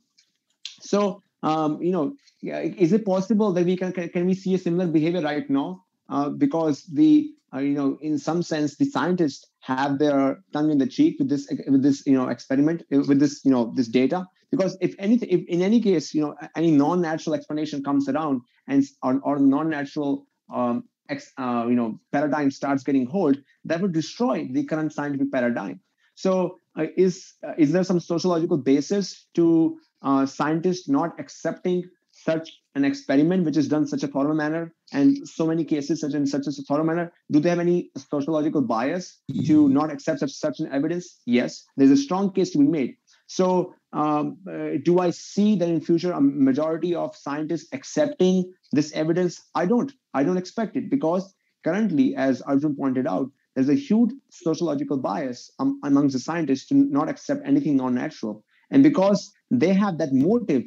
So, 0.81 1.21
um, 1.43 1.81
you 1.81 1.91
know, 1.91 2.15
is 2.41 2.91
it 2.91 3.05
possible 3.05 3.53
that 3.53 3.65
we 3.65 3.77
can, 3.77 3.91
can, 3.91 4.25
we 4.25 4.33
see 4.33 4.53
a 4.55 4.57
similar 4.57 4.87
behavior 4.87 5.21
right 5.21 5.49
now? 5.49 5.83
Uh, 6.09 6.29
because 6.29 6.83
the 6.83 7.31
uh, 7.55 7.59
you 7.59 7.73
know 7.73 7.97
in 8.01 8.17
some 8.17 8.43
sense 8.43 8.75
the 8.75 8.85
scientists 8.85 9.47
have 9.61 9.97
their 9.99 10.43
tongue 10.53 10.71
in 10.71 10.77
the 10.77 10.87
cheek 10.87 11.15
with 11.19 11.29
this 11.29 11.47
with 11.67 11.81
this 11.81 12.05
you 12.05 12.13
know 12.13 12.27
experiment 12.29 12.83
uh, 12.93 13.01
with 13.07 13.19
this 13.19 13.43
you 13.45 13.51
know 13.51 13.71
this 13.75 13.87
data 13.87 14.25
because 14.51 14.77
if 14.81 14.95
anything 14.99 15.29
if 15.29 15.41
in 15.47 15.61
any 15.61 15.81
case 15.81 16.13
you 16.13 16.21
know 16.21 16.35
any 16.55 16.71
non-natural 16.71 17.35
explanation 17.35 17.83
comes 17.83 18.09
around 18.09 18.41
and 18.67 18.83
or, 19.03 19.19
or 19.23 19.39
non-natural 19.39 20.25
um, 20.53 20.83
ex, 21.09 21.31
uh, 21.37 21.65
you 21.67 21.75
know 21.75 21.99
paradigm 22.11 22.51
starts 22.51 22.83
getting 22.83 23.05
hold, 23.05 23.37
that 23.63 23.81
would 23.81 23.93
destroy 23.93 24.47
the 24.51 24.63
current 24.63 24.93
scientific 24.93 25.31
paradigm. 25.31 25.79
So, 26.15 26.59
uh, 26.77 26.87
is 26.97 27.33
uh, 27.45 27.53
is 27.57 27.71
there 27.71 27.83
some 27.83 27.99
sociological 27.99 28.57
basis 28.57 29.27
to 29.35 29.77
uh, 30.01 30.25
scientists 30.25 30.87
not 30.87 31.19
accepting 31.19 31.83
such 32.25 32.51
an 32.75 32.83
experiment 32.83 33.45
which 33.45 33.57
is 33.61 33.67
done 33.67 33.85
such 33.87 34.03
a 34.03 34.07
thorough 34.07 34.33
manner 34.33 34.73
and 34.91 35.17
so 35.27 35.45
many 35.51 35.63
cases 35.63 36.01
such 36.01 36.13
in 36.13 36.25
such 36.25 36.47
a 36.47 36.51
thorough 36.67 36.87
manner 36.89 37.11
do 37.31 37.39
they 37.39 37.49
have 37.49 37.59
any 37.59 37.89
sociological 38.11 38.61
bias 38.61 39.21
to 39.45 39.69
not 39.69 39.91
accept 39.91 40.19
such, 40.19 40.31
such 40.31 40.59
an 40.59 40.71
evidence? 40.71 41.19
Yes. 41.25 41.65
There's 41.77 41.91
a 41.91 42.03
strong 42.07 42.31
case 42.33 42.51
to 42.51 42.57
be 42.57 42.67
made. 42.79 42.95
So 43.27 43.73
um, 43.93 44.37
uh, 44.49 44.77
do 44.83 44.99
i 44.99 45.09
see 45.09 45.55
that 45.55 45.69
in 45.69 45.79
future 45.81 46.11
a 46.11 46.21
majority 46.21 46.93
of 47.03 47.15
scientists 47.15 47.67
accepting 47.71 48.51
this 48.71 48.91
evidence? 48.93 49.41
I 49.55 49.65
don't. 49.65 49.91
I 50.13 50.23
don't 50.23 50.37
expect 50.37 50.75
it 50.75 50.89
because 50.89 51.33
currently 51.63 52.15
as 52.15 52.41
arjun 52.41 52.75
pointed 52.75 53.07
out 53.07 53.31
there's 53.55 53.69
a 53.69 53.81
huge 53.89 54.11
sociological 54.29 54.97
bias 54.97 55.49
um, 55.59 55.79
amongst 55.83 56.13
the 56.13 56.19
scientists 56.19 56.67
to 56.67 56.75
not 56.75 57.09
accept 57.09 57.47
anything 57.47 57.77
non-natural. 57.77 58.43
And 58.69 58.83
because 58.83 59.31
they 59.49 59.73
have 59.73 59.97
that 59.99 60.11
motive 60.11 60.63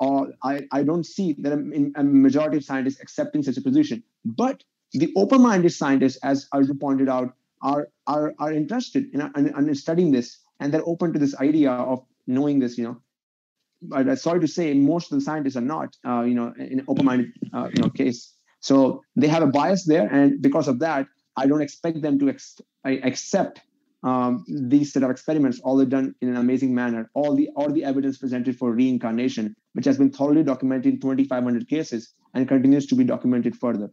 I, 0.00 0.66
I 0.72 0.82
don't 0.82 1.04
see 1.04 1.34
that 1.40 1.52
a, 1.52 2.00
a 2.00 2.04
majority 2.04 2.56
of 2.56 2.64
scientists 2.64 3.00
accepting 3.00 3.42
such 3.42 3.56
a 3.56 3.60
position. 3.60 4.02
But 4.24 4.64
the 4.92 5.12
open-minded 5.16 5.70
scientists, 5.70 6.16
as 6.22 6.48
Arjun 6.52 6.78
pointed 6.78 7.08
out, 7.08 7.34
are 7.62 7.88
are 8.06 8.34
are 8.38 8.52
interested 8.52 9.12
in, 9.12 9.20
in, 9.36 9.68
in, 9.68 9.74
studying 9.74 10.10
this, 10.10 10.38
and 10.58 10.72
they're 10.72 10.86
open 10.86 11.12
to 11.12 11.18
this 11.18 11.36
idea 11.36 11.70
of 11.70 12.02
knowing 12.26 12.58
this. 12.58 12.78
You 12.78 12.84
know, 12.84 13.02
but 13.82 14.08
uh, 14.08 14.16
sorry 14.16 14.40
to 14.40 14.48
say, 14.48 14.72
most 14.74 15.12
of 15.12 15.18
the 15.18 15.24
scientists 15.24 15.56
are 15.56 15.60
not. 15.76 15.96
Uh, 16.06 16.22
you 16.22 16.34
know, 16.34 16.52
in 16.58 16.82
open-minded 16.88 17.32
uh, 17.52 17.68
you 17.74 17.82
know 17.82 17.90
case. 17.90 18.32
So 18.60 19.02
they 19.16 19.28
have 19.28 19.42
a 19.42 19.46
bias 19.46 19.84
there, 19.84 20.08
and 20.10 20.40
because 20.40 20.68
of 20.68 20.78
that, 20.80 21.06
I 21.36 21.46
don't 21.46 21.62
expect 21.62 22.00
them 22.02 22.18
to 22.18 22.30
ex- 22.30 22.60
accept 22.84 23.60
um, 24.02 24.44
these 24.48 24.92
set 24.92 25.02
of 25.02 25.10
experiments, 25.10 25.60
all 25.60 25.80
are 25.80 25.86
done 25.86 26.14
in 26.20 26.28
an 26.28 26.36
amazing 26.36 26.74
manner. 26.74 27.10
All 27.14 27.36
the 27.36 27.50
all 27.54 27.70
the 27.70 27.84
evidence 27.84 28.18
presented 28.18 28.56
for 28.56 28.72
reincarnation, 28.72 29.54
which 29.74 29.84
has 29.84 29.98
been 29.98 30.10
thoroughly 30.10 30.42
documented 30.42 30.94
in 30.94 31.00
2,500 31.00 31.68
cases 31.68 32.14
and 32.34 32.48
continues 32.48 32.86
to 32.86 32.94
be 32.94 33.04
documented 33.04 33.56
further. 33.56 33.90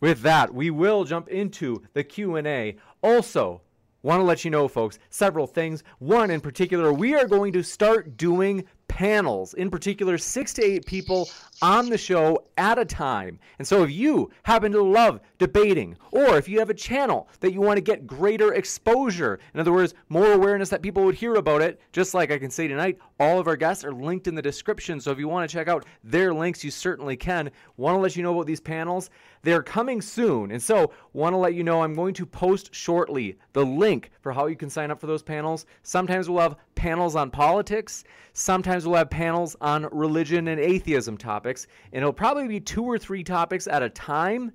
With 0.00 0.20
that, 0.22 0.52
we 0.52 0.70
will 0.70 1.04
jump 1.04 1.28
into 1.28 1.82
the 1.94 2.04
Q&A. 2.04 2.76
Also, 3.02 3.62
want 4.02 4.20
to 4.20 4.24
let 4.24 4.44
you 4.44 4.50
know 4.50 4.68
folks, 4.68 4.98
several 5.08 5.46
things. 5.46 5.82
One 5.98 6.30
in 6.30 6.40
particular, 6.42 6.92
we 6.92 7.14
are 7.14 7.26
going 7.26 7.54
to 7.54 7.62
start 7.62 8.16
doing 8.18 8.64
panels, 8.86 9.54
in 9.54 9.70
particular, 9.70 10.18
six 10.18 10.52
to 10.54 10.64
eight 10.64 10.84
people 10.84 11.30
on 11.62 11.88
the 11.88 11.98
show 11.98 12.44
at 12.56 12.78
a 12.78 12.84
time. 12.84 13.38
And 13.58 13.66
so, 13.66 13.82
if 13.82 13.90
you 13.90 14.30
happen 14.42 14.72
to 14.72 14.82
love 14.82 15.20
debating, 15.38 15.96
or 16.10 16.36
if 16.36 16.48
you 16.48 16.58
have 16.58 16.70
a 16.70 16.74
channel 16.74 17.28
that 17.40 17.52
you 17.52 17.60
want 17.60 17.76
to 17.76 17.82
get 17.82 18.06
greater 18.06 18.54
exposure, 18.54 19.38
in 19.52 19.60
other 19.60 19.72
words, 19.72 19.94
more 20.08 20.32
awareness 20.32 20.68
that 20.70 20.82
people 20.82 21.04
would 21.04 21.14
hear 21.14 21.34
about 21.34 21.62
it, 21.62 21.80
just 21.92 22.14
like 22.14 22.30
I 22.30 22.38
can 22.38 22.50
say 22.50 22.68
tonight, 22.68 22.98
all 23.20 23.38
of 23.38 23.46
our 23.46 23.56
guests 23.56 23.84
are 23.84 23.92
linked 23.92 24.26
in 24.26 24.34
the 24.34 24.42
description. 24.42 25.00
So, 25.00 25.10
if 25.10 25.18
you 25.18 25.28
want 25.28 25.48
to 25.48 25.56
check 25.56 25.68
out 25.68 25.86
their 26.02 26.34
links, 26.34 26.64
you 26.64 26.70
certainly 26.70 27.16
can. 27.16 27.50
Want 27.76 27.96
to 27.96 28.00
let 28.00 28.16
you 28.16 28.22
know 28.22 28.34
about 28.34 28.46
these 28.46 28.60
panels? 28.60 29.10
They're 29.42 29.62
coming 29.62 30.00
soon. 30.00 30.50
And 30.50 30.62
so, 30.62 30.92
want 31.12 31.34
to 31.34 31.38
let 31.38 31.54
you 31.54 31.64
know 31.64 31.82
I'm 31.82 31.94
going 31.94 32.14
to 32.14 32.26
post 32.26 32.74
shortly 32.74 33.38
the 33.52 33.64
link 33.64 34.10
for 34.20 34.32
how 34.32 34.46
you 34.46 34.56
can 34.56 34.70
sign 34.70 34.90
up 34.90 35.00
for 35.00 35.06
those 35.06 35.22
panels. 35.22 35.66
Sometimes 35.82 36.28
we'll 36.28 36.40
have 36.40 36.56
panels 36.74 37.16
on 37.16 37.30
politics. 37.30 38.04
Sometimes 38.32 38.86
we'll 38.86 38.96
have 38.96 39.10
panels 39.10 39.56
on 39.60 39.88
religion 39.92 40.48
and 40.48 40.60
atheism 40.60 41.16
topics, 41.16 41.53
and 41.92 42.02
it'll 42.02 42.12
probably 42.12 42.48
be 42.48 42.60
two 42.60 42.84
or 42.84 42.98
three 42.98 43.24
topics 43.24 43.66
at 43.66 43.82
a 43.82 43.88
time. 43.88 44.52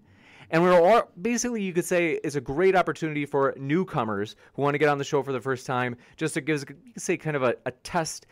And 0.52 0.64
we're 0.64 0.80
all, 0.80 1.12
basically, 1.22 1.62
you 1.62 1.74
could 1.74 1.86
say, 1.86 2.20
is 2.24 2.36
a 2.36 2.42
great 2.42 2.76
opportunity 2.76 3.26
for 3.26 3.54
newcomers 3.58 4.36
who 4.54 4.64
want 4.64 4.74
to 4.74 4.80
get 4.80 4.90
on 4.90 4.98
the 4.98 5.04
show 5.04 5.22
for 5.22 5.32
the 5.32 5.42
first 5.42 5.66
time, 5.66 5.96
just 6.18 6.34
to 6.34 6.42
give, 6.42 6.66
say, 6.98 7.18
kind 7.18 7.36
of 7.36 7.44
a, 7.44 7.56
a 7.66 7.72
test 7.72 8.26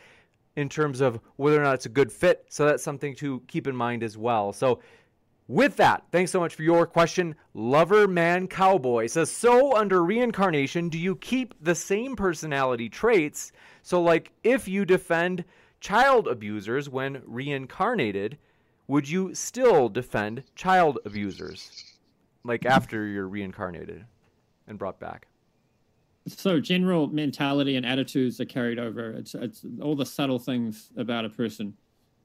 in 0.56 0.68
terms 0.68 1.00
of 1.00 1.20
whether 1.36 1.60
or 1.60 1.62
not 1.62 1.74
it's 1.74 1.86
a 1.86 1.90
good 1.90 2.10
fit. 2.10 2.44
So 2.48 2.66
that's 2.66 2.82
something 2.82 3.14
to 3.16 3.40
keep 3.46 3.68
in 3.68 3.76
mind 3.76 4.02
as 4.02 4.18
well. 4.18 4.52
So 4.52 4.80
with 5.48 5.76
that, 5.76 6.04
thanks 6.12 6.30
so 6.30 6.40
much 6.40 6.54
for 6.54 6.62
your 6.62 6.86
question. 6.86 7.34
Lover 7.54 8.06
Man 8.06 8.48
Cowboy 8.48 9.06
says, 9.06 9.30
So, 9.30 9.74
under 9.74 10.04
reincarnation, 10.04 10.90
do 10.90 10.98
you 10.98 11.16
keep 11.16 11.54
the 11.62 11.74
same 11.74 12.16
personality 12.16 12.90
traits? 12.90 13.52
So, 13.82 14.02
like, 14.02 14.32
if 14.44 14.68
you 14.68 14.84
defend 14.84 15.44
child 15.80 16.28
abusers 16.28 16.90
when 16.90 17.22
reincarnated, 17.24 18.36
would 18.88 19.08
you 19.08 19.34
still 19.34 19.88
defend 19.88 20.42
child 20.56 20.98
abusers? 21.04 21.84
Like, 22.44 22.64
after 22.64 23.06
you're 23.06 23.28
reincarnated 23.28 24.04
and 24.66 24.78
brought 24.78 24.98
back? 24.98 25.28
So, 26.26 26.60
general 26.60 27.06
mentality 27.06 27.76
and 27.76 27.86
attitudes 27.86 28.40
are 28.40 28.46
carried 28.46 28.78
over. 28.78 29.12
It's, 29.12 29.34
it's 29.34 29.64
all 29.82 29.94
the 29.94 30.06
subtle 30.06 30.38
things 30.38 30.90
about 30.96 31.24
a 31.24 31.28
person. 31.28 31.74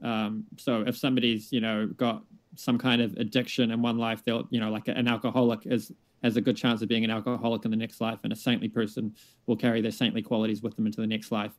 Um, 0.01 0.45
so, 0.57 0.81
if 0.81 0.97
somebody's, 0.97 1.51
you 1.51 1.61
know, 1.61 1.87
got 1.87 2.23
some 2.55 2.77
kind 2.77 3.01
of 3.01 3.13
addiction 3.17 3.71
in 3.71 3.81
one 3.81 3.97
life, 3.97 4.23
they'll, 4.23 4.47
you 4.49 4.59
know, 4.59 4.71
like 4.71 4.87
an 4.87 5.07
alcoholic 5.07 5.65
is 5.65 5.91
has 6.23 6.37
a 6.37 6.41
good 6.41 6.55
chance 6.55 6.81
of 6.81 6.87
being 6.87 7.03
an 7.03 7.11
alcoholic 7.11 7.65
in 7.65 7.71
the 7.71 7.77
next 7.77 7.99
life, 7.99 8.19
and 8.23 8.31
a 8.31 8.35
saintly 8.35 8.69
person 8.69 9.13
will 9.45 9.57
carry 9.57 9.81
their 9.81 9.91
saintly 9.91 10.21
qualities 10.21 10.61
with 10.63 10.75
them 10.75 10.85
into 10.85 11.01
the 11.01 11.07
next 11.07 11.31
life. 11.31 11.51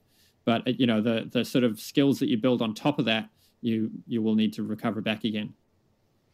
But 0.44 0.66
uh, 0.66 0.72
you 0.78 0.86
know, 0.86 1.01
the 1.01 1.28
the 1.31 1.44
sort 1.44 1.64
of 1.64 1.81
skills 1.81 2.18
that 2.20 2.28
you 2.28 2.39
build 2.39 2.62
on 2.62 2.74
top 2.74 2.98
of 2.98 3.05
that, 3.05 3.28
you 3.64 3.90
you 4.06 4.22
will 4.22 4.34
need 4.34 4.52
to 4.54 4.62
recover 4.62 5.00
back 5.00 5.24
again. 5.24 5.54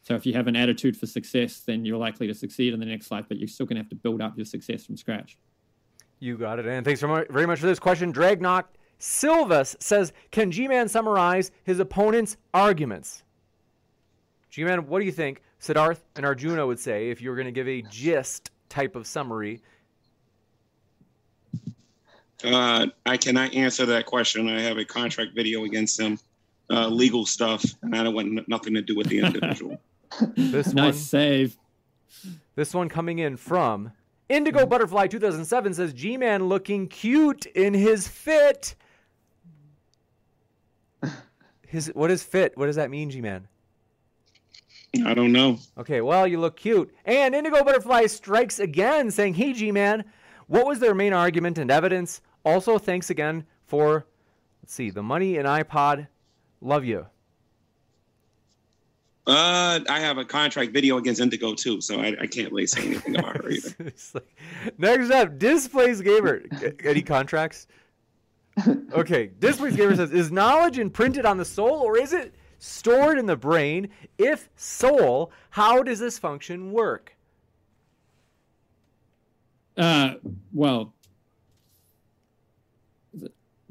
So 0.03 0.15
if 0.15 0.25
you 0.25 0.33
have 0.35 0.47
an 0.47 0.57
attitude 0.57 0.97
for 0.97 1.07
success, 1.07 1.61
then 1.61 1.85
you're 1.85 1.99
likely 1.99 2.27
to 2.27 2.35
succeed 2.35 2.73
in 2.73 2.81
the 2.81 2.87
next 2.87 3.11
life, 3.11 3.27
but 3.29 3.39
you're 3.39 3.49
still 3.49 3.67
going 3.67 3.77
to 3.77 3.83
have 3.83 3.91
to 3.91 3.97
build 3.97 4.23
up 4.23 4.37
your 4.37 4.47
success 4.47 4.87
from 4.87 4.97
scratch. 4.97 5.37
You 6.21 6.39
got 6.39 6.59
it. 6.59 6.67
And 6.67 6.85
thanks 6.85 7.01
very 7.01 7.47
much 7.47 7.61
for 7.61 7.67
this 7.67 7.79
question. 7.79 8.13
Dragnock 8.13 8.65
Silvas 8.99 9.77
says, 9.79 10.13
Can 10.31 10.51
G 10.51 10.69
Man 10.69 10.89
summarize 10.89 11.51
his 11.65 11.81
opponent's 11.81 12.37
arguments? 12.53 13.25
G-Man, 14.51 14.89
what 14.89 14.99
do 14.99 15.07
you 15.07 15.13
think 15.13 15.43
Siddharth 15.61 16.01
and 16.17 16.27
Arjuna 16.27 16.67
would 16.67 16.81
say 16.81 17.11
if 17.11 17.23
you 17.23 17.31
were 17.31 17.37
going 17.37 17.47
to 17.47 17.53
give 17.53 17.69
a 17.69 17.83
gist 17.83 18.51
type 18.69 18.97
of 18.97 19.07
summary? 19.07 19.63
Uh, 22.43 22.87
I 23.07 23.17
cannot 23.17 23.55
answer 23.55 23.87
that 23.87 24.07
question. 24.07 24.49
I 24.49 24.61
have 24.61 24.79
a 24.79 24.85
contract 24.85 25.35
video 25.35 25.65
against 25.65 25.99
them, 25.99 26.19
uh, 26.71 26.89
legal 26.89 27.27
stuff, 27.27 27.65
and 27.83 27.95
I 27.97 28.05
don't 28.05 28.15
want 28.15 28.49
nothing 28.49 28.75
to 28.75 28.83
do 28.83 28.95
with 28.95 29.09
the 29.09 29.21
individual. 29.21 29.81
this 30.37 30.73
nice 30.73 30.85
one, 30.85 30.93
save. 30.95 31.57
This 32.55 32.75
one 32.75 32.89
coming 32.89 33.19
in 33.19 33.37
from 33.37 33.93
Indigo 34.29 34.67
Butterfly 34.67 35.09
2007 35.09 35.75
says 35.75 35.93
G-Man 35.93 36.45
looking 36.45 36.89
cute 36.89 37.47
in 37.47 37.75
his 37.75 38.09
fit. 38.09 38.75
His 41.67 41.87
what 41.95 42.11
is 42.11 42.23
fit? 42.23 42.57
What 42.57 42.67
does 42.67 42.77
that 42.77 42.91
mean, 42.91 43.11
G-Man? 43.11 43.47
I 45.05 45.15
don't 45.15 45.33
know. 45.33 45.59
Okay, 45.79 46.01
well, 46.01 46.27
you 46.27 46.41
look 46.41 46.57
cute. 46.57 46.93
And 47.05 47.35
Indigo 47.35 47.63
Butterfly 47.63 48.07
strikes 48.07 48.59
again, 48.59 49.11
saying, 49.11 49.35
Hey, 49.35 49.53
G 49.53 49.71
Man, 49.71 50.05
what 50.49 50.67
was 50.67 50.81
their 50.81 50.95
main 50.95 51.13
argument 51.13 51.59
and 51.59 51.71
evidence? 51.71 52.21
Also, 52.45 52.79
thanks 52.79 53.11
again 53.11 53.47
for, 53.67 54.07
let's 54.63 54.75
see, 54.75 54.91
the 54.91 55.03
money 55.03 55.37
and 55.37 55.47
iPod. 55.47 56.09
Love 56.61 56.85
you. 56.85 57.07
Uh, 59.27 59.81
I 59.89 60.01
have 60.01 60.19
a 60.19 60.25
contract 60.25 60.73
video 60.73 60.97
against 60.97 61.21
Indigo 61.21 61.55
too, 61.55 61.81
so 61.81 62.01
I, 62.01 62.17
I 62.21 62.27
can't 62.27 62.51
really 62.51 62.67
say 62.67 62.85
anything 62.87 63.17
about 63.17 63.37
her 63.37 63.51
either. 63.51 63.93
like, 64.15 64.37
next 64.79 65.11
up, 65.11 65.39
Displaced 65.39 66.03
Gamer. 66.03 66.43
Any 66.85 67.03
contracts? 67.03 67.67
Okay, 68.93 69.31
Displaced 69.39 69.77
Gamer 69.77 69.95
says, 69.95 70.11
is 70.11 70.33
knowledge 70.33 70.79
imprinted 70.79 71.27
on 71.27 71.37
the 71.37 71.45
soul 71.45 71.81
or 71.81 71.97
is 71.97 72.13
it 72.13 72.35
stored 72.59 73.19
in 73.19 73.27
the 73.27 73.37
brain? 73.37 73.89
If 74.19 74.49
soul, 74.57 75.31
how 75.51 75.83
does 75.83 75.99
this 75.99 76.19
function 76.19 76.73
work? 76.73 77.15
Uh, 79.77 80.15
well, 80.53 80.93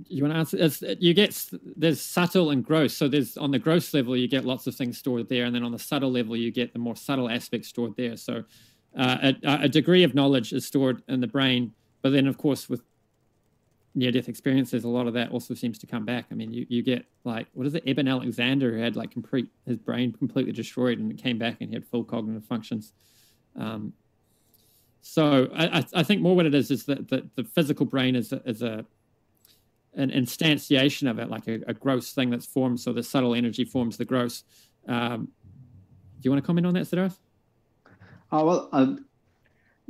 you 0.09 0.23
want 0.23 0.33
to 0.33 0.39
answer? 0.39 0.57
It's, 0.59 0.83
you 0.99 1.13
get 1.13 1.45
there's 1.75 2.01
subtle 2.01 2.49
and 2.49 2.65
gross. 2.65 2.95
So 2.95 3.07
there's 3.07 3.37
on 3.37 3.51
the 3.51 3.59
gross 3.59 3.93
level 3.93 4.17
you 4.17 4.27
get 4.27 4.45
lots 4.45 4.67
of 4.67 4.75
things 4.75 4.97
stored 4.97 5.29
there, 5.29 5.45
and 5.45 5.55
then 5.55 5.63
on 5.63 5.71
the 5.71 5.79
subtle 5.79 6.11
level 6.11 6.35
you 6.35 6.51
get 6.51 6.73
the 6.73 6.79
more 6.79 6.95
subtle 6.95 7.29
aspects 7.29 7.69
stored 7.69 7.95
there. 7.95 8.17
So 8.17 8.43
uh, 8.97 9.33
a, 9.43 9.59
a 9.63 9.69
degree 9.69 10.03
of 10.03 10.15
knowledge 10.15 10.51
is 10.51 10.65
stored 10.65 11.03
in 11.07 11.19
the 11.21 11.27
brain, 11.27 11.73
but 12.01 12.11
then 12.11 12.27
of 12.27 12.37
course 12.37 12.67
with 12.67 12.81
near 13.95 14.11
death 14.11 14.29
experiences, 14.29 14.83
a 14.83 14.87
lot 14.87 15.07
of 15.07 15.13
that 15.13 15.31
also 15.31 15.53
seems 15.53 15.77
to 15.79 15.87
come 15.87 16.05
back. 16.05 16.25
I 16.31 16.35
mean, 16.35 16.53
you, 16.53 16.65
you 16.69 16.83
get 16.83 17.05
like, 17.23 17.47
what 17.53 17.65
is 17.67 17.75
it? 17.75 17.83
Eben 17.85 18.07
Alexander, 18.07 18.71
who 18.71 18.81
had 18.81 18.95
like 18.95 19.11
complete, 19.11 19.49
his 19.65 19.77
brain 19.77 20.11
completely 20.13 20.51
destroyed 20.51 20.99
and 20.99 21.11
it 21.11 21.17
came 21.17 21.37
back 21.37 21.57
and 21.59 21.69
he 21.69 21.75
had 21.75 21.85
full 21.85 22.03
cognitive 22.03 22.45
functions. 22.45 22.93
Um, 23.55 23.93
so 25.01 25.49
I, 25.55 25.83
I 25.93 26.03
think 26.03 26.21
more 26.21 26.35
what 26.35 26.45
it 26.45 26.53
is 26.53 26.71
is 26.71 26.85
that 26.85 27.07
the, 27.07 27.27
the 27.35 27.43
physical 27.43 27.85
brain 27.85 28.15
is 28.15 28.31
a, 28.31 28.41
is 28.45 28.61
a 28.61 28.85
an 29.95 30.11
instantiation 30.11 31.09
of 31.09 31.19
it, 31.19 31.29
like 31.29 31.47
a, 31.47 31.59
a, 31.67 31.73
gross 31.73 32.11
thing 32.11 32.29
that's 32.29 32.45
formed. 32.45 32.79
So 32.79 32.93
the 32.93 33.03
subtle 33.03 33.33
energy 33.33 33.65
forms 33.65 33.97
the 33.97 34.05
gross. 34.05 34.43
Um, 34.87 35.29
do 36.19 36.27
you 36.27 36.31
want 36.31 36.43
to 36.43 36.45
comment 36.45 36.67
on 36.67 36.73
that, 36.75 36.83
Siddharth? 36.83 37.17
Uh, 38.31 38.43
well, 38.45 38.69
uh, 38.71 38.95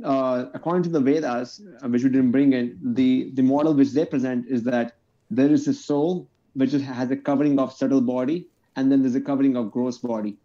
uh, 0.04 0.46
according 0.54 0.82
to 0.84 0.88
the 0.88 1.00
Vedas, 1.00 1.60
uh, 1.82 1.88
which 1.88 2.02
we 2.02 2.08
didn't 2.08 2.30
bring 2.30 2.52
in, 2.52 2.78
the, 2.82 3.30
the 3.34 3.42
model 3.42 3.74
which 3.74 3.92
they 3.92 4.06
present 4.06 4.46
is 4.48 4.62
that 4.64 4.96
there 5.30 5.52
is 5.52 5.68
a 5.68 5.74
soul 5.74 6.28
which 6.54 6.72
has 6.72 7.10
a 7.10 7.16
covering 7.16 7.58
of 7.58 7.72
subtle 7.72 8.00
body, 8.00 8.48
and 8.76 8.90
then 8.90 9.02
there's 9.02 9.14
a 9.14 9.20
covering 9.20 9.56
of 9.56 9.70
gross 9.70 9.98
body. 9.98 10.36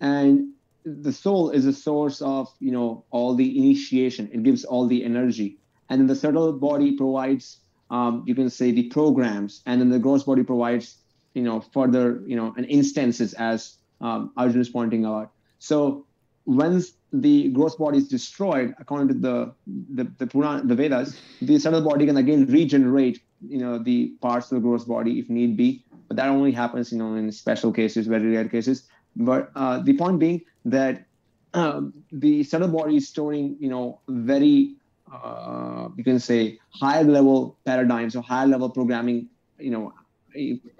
And 0.00 0.52
the 0.84 1.12
soul 1.12 1.50
is 1.50 1.66
a 1.66 1.72
source 1.72 2.20
of, 2.20 2.48
you 2.60 2.72
know, 2.72 3.04
all 3.10 3.34
the 3.34 3.58
initiation. 3.58 4.28
It 4.32 4.42
gives 4.42 4.64
all 4.64 4.86
the 4.86 5.04
energy. 5.04 5.58
And 5.88 6.00
then 6.00 6.06
the 6.06 6.16
subtle 6.16 6.52
body 6.52 6.96
provides, 6.96 7.60
um, 7.90 8.24
you 8.26 8.34
can 8.34 8.50
say, 8.50 8.72
the 8.72 8.84
programs, 8.84 9.62
and 9.66 9.80
then 9.80 9.90
the 9.90 9.98
gross 9.98 10.24
body 10.24 10.42
provides, 10.42 10.96
you 11.34 11.42
know, 11.42 11.60
further, 11.60 12.22
you 12.26 12.36
know, 12.36 12.54
an 12.56 12.64
instances 12.64 13.34
as 13.34 13.76
um, 14.00 14.32
Arjun 14.36 14.60
is 14.60 14.68
pointing 14.68 15.04
out. 15.04 15.30
So 15.58 16.06
once 16.46 16.92
the 17.12 17.48
gross 17.50 17.76
body 17.76 17.98
is 17.98 18.08
destroyed, 18.08 18.74
according 18.78 19.08
to 19.08 19.14
the 19.14 19.52
the 19.94 20.04
the, 20.18 20.26
Puran, 20.26 20.66
the 20.66 20.74
Vedas, 20.74 21.18
the 21.40 21.58
subtle 21.58 21.82
body 21.82 22.06
can 22.06 22.16
again 22.16 22.46
regenerate, 22.46 23.22
you 23.46 23.58
know, 23.58 23.78
the 23.78 24.08
parts 24.20 24.50
of 24.50 24.56
the 24.56 24.60
gross 24.60 24.84
body 24.84 25.18
if 25.18 25.30
need 25.30 25.56
be. 25.56 25.84
But 26.08 26.16
that 26.16 26.28
only 26.28 26.52
happens, 26.52 26.92
you 26.92 26.98
know, 26.98 27.14
in 27.14 27.30
special 27.32 27.72
cases, 27.72 28.06
very 28.06 28.30
rare 28.30 28.48
cases. 28.48 28.88
But 29.16 29.50
uh, 29.54 29.78
the 29.78 29.96
point 29.96 30.18
being 30.18 30.42
that 30.64 31.06
um, 31.54 31.94
the 32.12 32.42
subtle 32.42 32.68
body 32.68 32.96
is 32.96 33.08
storing, 33.08 33.56
you 33.60 33.70
know, 33.70 34.00
very 34.08 34.74
uh, 35.12 35.88
you 35.96 36.04
can 36.04 36.18
say 36.18 36.58
higher 36.70 37.04
level 37.04 37.56
paradigms 37.64 38.16
or 38.16 38.22
higher 38.22 38.46
level 38.46 38.70
programming, 38.70 39.28
you 39.58 39.70
know, 39.70 39.92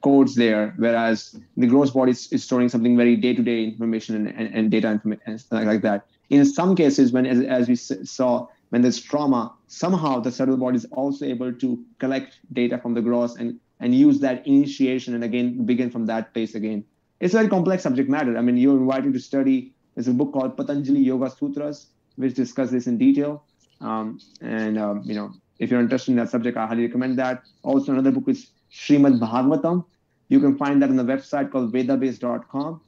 codes 0.03 0.35
there, 0.35 0.75
whereas 0.79 1.39
the 1.57 1.67
gross 1.67 1.91
body 1.91 2.11
is, 2.11 2.33
is 2.33 2.43
storing 2.43 2.69
something 2.69 2.97
very 2.97 3.17
day-to-day 3.17 3.63
information 3.63 4.17
and, 4.17 4.29
and, 4.29 4.55
and 4.55 4.71
data 4.71 4.91
information 4.91 5.23
and 5.27 5.67
like 5.67 5.83
that. 5.83 6.07
In 6.31 6.45
some 6.45 6.75
cases, 6.75 7.13
when 7.13 7.27
as, 7.27 7.41
as 7.45 7.69
we 7.69 7.77
saw, 7.77 8.49
when 8.71 8.83
there's 8.83 9.01
trauma, 9.01 9.53
somehow 9.69 10.21
the 10.21 10.33
subtle 10.33 10.57
body 10.57 10.77
is 10.77 10.87
also 10.87 11.25
able 11.25 11.53
to 11.53 11.85
collect 11.99 12.39
data 12.53 12.79
from 12.79 12.95
the 12.95 13.03
gross 13.03 13.37
and 13.37 13.61
and 13.81 13.95
use 13.95 14.21
that 14.21 14.47
initiation 14.47 15.15
and 15.15 15.23
again 15.23 15.67
begin 15.67 15.91
from 15.91 16.07
that 16.07 16.33
place 16.33 16.55
again. 16.55 16.85
It's 17.21 17.35
a 17.35 17.39
very 17.39 17.49
complex 17.49 17.83
subject 17.83 18.09
matter. 18.09 18.37
I 18.39 18.41
mean, 18.41 18.57
you're 18.57 18.79
invited 18.79 19.13
to 19.13 19.21
study. 19.21 19.73
There's 19.95 20.09
a 20.09 20.13
book 20.13 20.33
called 20.33 20.57
Patanjali 20.57 21.01
Yoga 21.01 21.31
Sutras, 21.31 21.87
which 22.17 22.35
discuss 22.35 22.71
this 22.71 22.87
in 22.87 22.99
detail. 22.99 23.45
Um, 23.81 24.21
and 24.41 24.79
um, 24.79 25.03
you 25.05 25.15
know, 25.15 25.33
if 25.59 25.71
you're 25.71 25.81
interested 25.81 26.13
in 26.13 26.17
that 26.19 26.31
subject, 26.31 26.57
I 26.57 26.67
highly 26.67 26.87
recommend 26.87 27.19
that. 27.19 27.43
Also, 27.63 27.93
another 27.93 28.11
book 28.11 28.29
is 28.29 28.51
Srimad 28.73 29.19
Bhagavatam. 29.19 29.85
You 30.29 30.41
can 30.41 30.57
find 30.57 30.83
that 30.83 30.91
on 30.91 30.97
the 30.97 31.05
website 31.05 31.51
called 31.53 31.73
vedabase.com. 31.73 32.81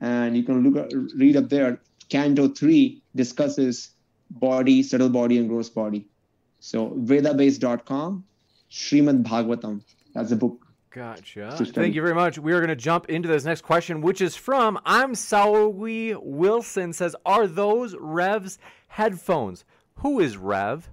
And 0.00 0.36
you 0.36 0.42
can 0.42 0.62
look 0.68 0.90
read 1.16 1.36
up 1.36 1.48
there. 1.48 1.80
Canto 2.08 2.48
3 2.48 3.02
discusses 3.14 3.90
body, 4.30 4.82
subtle 4.82 5.08
body, 5.08 5.38
and 5.38 5.48
gross 5.48 5.68
body. 5.68 6.06
So 6.60 6.90
vedabase.com, 6.90 8.24
Srimad 8.70 9.24
Bhagavatam. 9.24 9.82
That's 10.14 10.30
the 10.30 10.36
book. 10.36 10.66
Gotcha. 10.90 11.56
Thank 11.58 11.94
you 11.94 12.02
very 12.02 12.14
much. 12.14 12.38
We 12.38 12.52
are 12.52 12.58
going 12.58 12.68
to 12.68 12.76
jump 12.76 13.08
into 13.08 13.26
this 13.26 13.44
next 13.44 13.62
question, 13.62 14.02
which 14.02 14.20
is 14.20 14.36
from 14.36 14.78
I'm 14.84 15.14
Sawi 15.14 16.14
Wilson 16.22 16.92
says, 16.92 17.16
Are 17.24 17.46
those 17.46 17.94
Revs 17.94 18.58
headphones? 18.88 19.64
Who 19.96 20.20
is 20.20 20.36
Rev? 20.36 20.88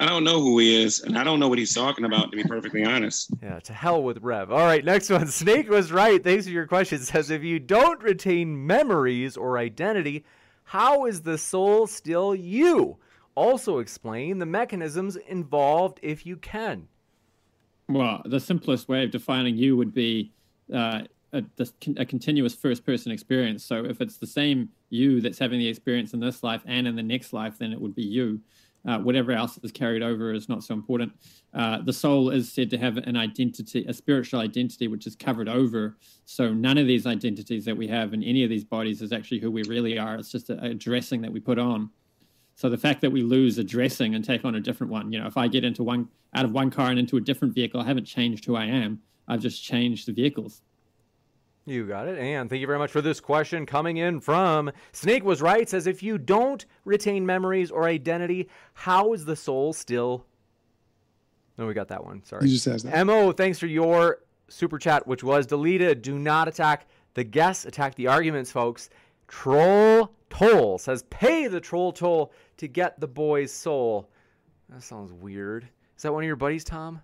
I 0.00 0.06
don't 0.06 0.24
know 0.24 0.40
who 0.40 0.58
he 0.58 0.82
is, 0.82 1.00
and 1.00 1.16
I 1.16 1.24
don't 1.24 1.38
know 1.38 1.48
what 1.48 1.58
he's 1.58 1.74
talking 1.74 2.04
about, 2.04 2.30
to 2.30 2.36
be 2.36 2.44
perfectly 2.44 2.84
honest. 2.84 3.30
Yeah, 3.42 3.60
to 3.60 3.72
hell 3.72 4.02
with 4.02 4.18
Rev. 4.22 4.50
All 4.50 4.58
right, 4.58 4.84
next 4.84 5.10
one. 5.10 5.26
Snake 5.28 5.68
was 5.68 5.92
right. 5.92 6.22
Thanks 6.22 6.46
for 6.46 6.50
your 6.50 6.66
question. 6.66 7.00
It 7.00 7.04
says 7.04 7.30
if 7.30 7.44
you 7.44 7.58
don't 7.58 8.02
retain 8.02 8.66
memories 8.66 9.36
or 9.36 9.58
identity, 9.58 10.24
how 10.64 11.04
is 11.04 11.22
the 11.22 11.38
soul 11.38 11.86
still 11.86 12.34
you? 12.34 12.96
Also, 13.34 13.78
explain 13.78 14.38
the 14.38 14.46
mechanisms 14.46 15.16
involved 15.16 16.00
if 16.02 16.24
you 16.24 16.36
can. 16.36 16.88
Well, 17.88 18.22
the 18.24 18.40
simplest 18.40 18.88
way 18.88 19.04
of 19.04 19.10
defining 19.10 19.56
you 19.56 19.76
would 19.76 19.92
be 19.92 20.32
uh, 20.72 21.02
a, 21.34 21.66
a 21.96 22.04
continuous 22.04 22.54
first 22.54 22.84
person 22.84 23.12
experience. 23.12 23.64
So 23.64 23.84
if 23.84 24.00
it's 24.00 24.18
the 24.18 24.26
same 24.26 24.68
you 24.90 25.20
that's 25.20 25.38
having 25.38 25.58
the 25.58 25.68
experience 25.68 26.14
in 26.14 26.20
this 26.20 26.42
life 26.42 26.62
and 26.66 26.86
in 26.86 26.96
the 26.96 27.02
next 27.02 27.32
life, 27.32 27.58
then 27.58 27.72
it 27.72 27.80
would 27.80 27.94
be 27.94 28.04
you. 28.04 28.40
Uh, 28.86 28.98
whatever 28.98 29.32
else 29.32 29.58
is 29.62 29.72
carried 29.72 30.02
over 30.02 30.34
is 30.34 30.48
not 30.48 30.62
so 30.62 30.74
important. 30.74 31.10
Uh, 31.54 31.80
the 31.80 31.92
soul 31.92 32.28
is 32.28 32.52
said 32.52 32.68
to 32.68 32.76
have 32.76 32.98
an 32.98 33.16
identity, 33.16 33.84
a 33.88 33.94
spiritual 33.94 34.40
identity, 34.40 34.88
which 34.88 35.06
is 35.06 35.16
covered 35.16 35.48
over. 35.48 35.96
So 36.26 36.52
none 36.52 36.76
of 36.76 36.86
these 36.86 37.06
identities 37.06 37.64
that 37.64 37.76
we 37.76 37.88
have 37.88 38.12
in 38.12 38.22
any 38.22 38.44
of 38.44 38.50
these 38.50 38.64
bodies 38.64 39.00
is 39.00 39.10
actually 39.10 39.40
who 39.40 39.50
we 39.50 39.62
really 39.62 39.98
are. 39.98 40.16
It's 40.16 40.30
just 40.30 40.50
a, 40.50 40.62
a 40.62 40.74
dressing 40.74 41.22
that 41.22 41.32
we 41.32 41.40
put 41.40 41.58
on. 41.58 41.88
So 42.56 42.68
the 42.68 42.78
fact 42.78 43.00
that 43.00 43.10
we 43.10 43.22
lose 43.22 43.56
a 43.58 43.64
dressing 43.64 44.14
and 44.14 44.24
take 44.24 44.44
on 44.44 44.54
a 44.54 44.60
different 44.60 44.92
one, 44.92 45.10
you 45.10 45.18
know, 45.18 45.26
if 45.26 45.36
I 45.36 45.48
get 45.48 45.64
into 45.64 45.82
one 45.82 46.08
out 46.34 46.44
of 46.44 46.52
one 46.52 46.70
car 46.70 46.90
and 46.90 46.98
into 46.98 47.16
a 47.16 47.20
different 47.20 47.54
vehicle, 47.54 47.80
I 47.80 47.86
haven't 47.86 48.04
changed 48.04 48.44
who 48.44 48.54
I 48.54 48.66
am. 48.66 49.00
I've 49.26 49.40
just 49.40 49.64
changed 49.64 50.06
the 50.06 50.12
vehicles. 50.12 50.60
You 51.66 51.86
got 51.86 52.08
it. 52.08 52.18
And 52.18 52.50
thank 52.50 52.60
you 52.60 52.66
very 52.66 52.78
much 52.78 52.90
for 52.90 53.00
this 53.00 53.20
question 53.20 53.64
coming 53.64 53.96
in 53.96 54.20
from 54.20 54.70
Snake 54.92 55.24
was 55.24 55.40
right 55.40 55.68
says 55.68 55.86
if 55.86 56.02
you 56.02 56.18
don't 56.18 56.64
retain 56.84 57.24
memories 57.24 57.70
or 57.70 57.84
identity, 57.84 58.48
how 58.74 59.12
is 59.14 59.24
the 59.24 59.36
soul 59.36 59.72
still 59.72 60.26
No, 61.56 61.66
we 61.66 61.74
got 61.74 61.88
that 61.88 62.04
one. 62.04 62.22
Sorry. 62.24 62.46
You 62.46 62.54
just 62.54 62.66
asked 62.66 62.84
that. 62.84 63.06
Mo, 63.06 63.32
thanks 63.32 63.58
for 63.58 63.66
your 63.66 64.18
super 64.48 64.78
chat 64.78 65.06
which 65.06 65.24
was 65.24 65.46
deleted. 65.46 66.02
Do 66.02 66.18
not 66.18 66.48
attack 66.48 66.86
the 67.14 67.24
guests, 67.24 67.64
attack 67.64 67.94
the 67.94 68.08
arguments, 68.08 68.50
folks. 68.50 68.90
Troll 69.26 70.10
Toll 70.34 70.78
says 70.78 71.04
pay 71.10 71.46
the 71.46 71.60
troll 71.60 71.92
toll 71.92 72.32
to 72.56 72.66
get 72.66 72.98
the 72.98 73.06
boy's 73.06 73.52
soul. 73.52 74.10
That 74.68 74.82
sounds 74.82 75.12
weird. 75.12 75.68
Is 75.96 76.02
that 76.02 76.12
one 76.12 76.24
of 76.24 76.26
your 76.26 76.36
buddies, 76.36 76.64
Tom? 76.64 77.00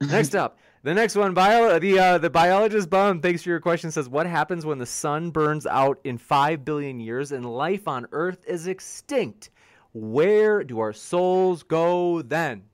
Next 0.00 0.34
up, 0.34 0.58
the 0.82 0.94
next 0.94 1.16
one, 1.16 1.32
bio, 1.32 1.78
the 1.78 1.98
uh, 1.98 2.18
the 2.18 2.30
biologist 2.30 2.90
bum. 2.90 3.20
Thanks 3.20 3.42
for 3.42 3.48
your 3.48 3.60
question. 3.60 3.90
Says, 3.90 4.08
what 4.08 4.26
happens 4.26 4.66
when 4.66 4.78
the 4.78 4.86
sun 4.86 5.30
burns 5.30 5.66
out 5.66 5.98
in 6.04 6.18
five 6.18 6.64
billion 6.64 7.00
years 7.00 7.32
and 7.32 7.44
life 7.46 7.88
on 7.88 8.06
Earth 8.12 8.44
is 8.46 8.66
extinct? 8.66 9.50
Where 9.92 10.62
do 10.62 10.78
our 10.78 10.92
souls 10.92 11.62
go 11.62 12.20
then? 12.20 12.64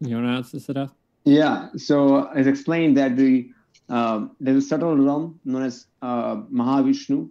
You 0.00 0.16
want 0.16 0.26
to 0.26 0.30
answer, 0.30 0.58
Siddharth? 0.58 0.92
Yeah. 1.24 1.68
So 1.76 2.30
it's 2.34 2.48
explained 2.48 2.96
that 2.96 3.16
the 3.16 3.50
um, 3.88 4.36
there's 4.40 4.64
a 4.64 4.66
subtle 4.66 4.96
realm 4.96 5.40
known 5.44 5.62
as 5.62 5.86
uh, 6.02 6.36
Mahavishnu, 6.52 7.30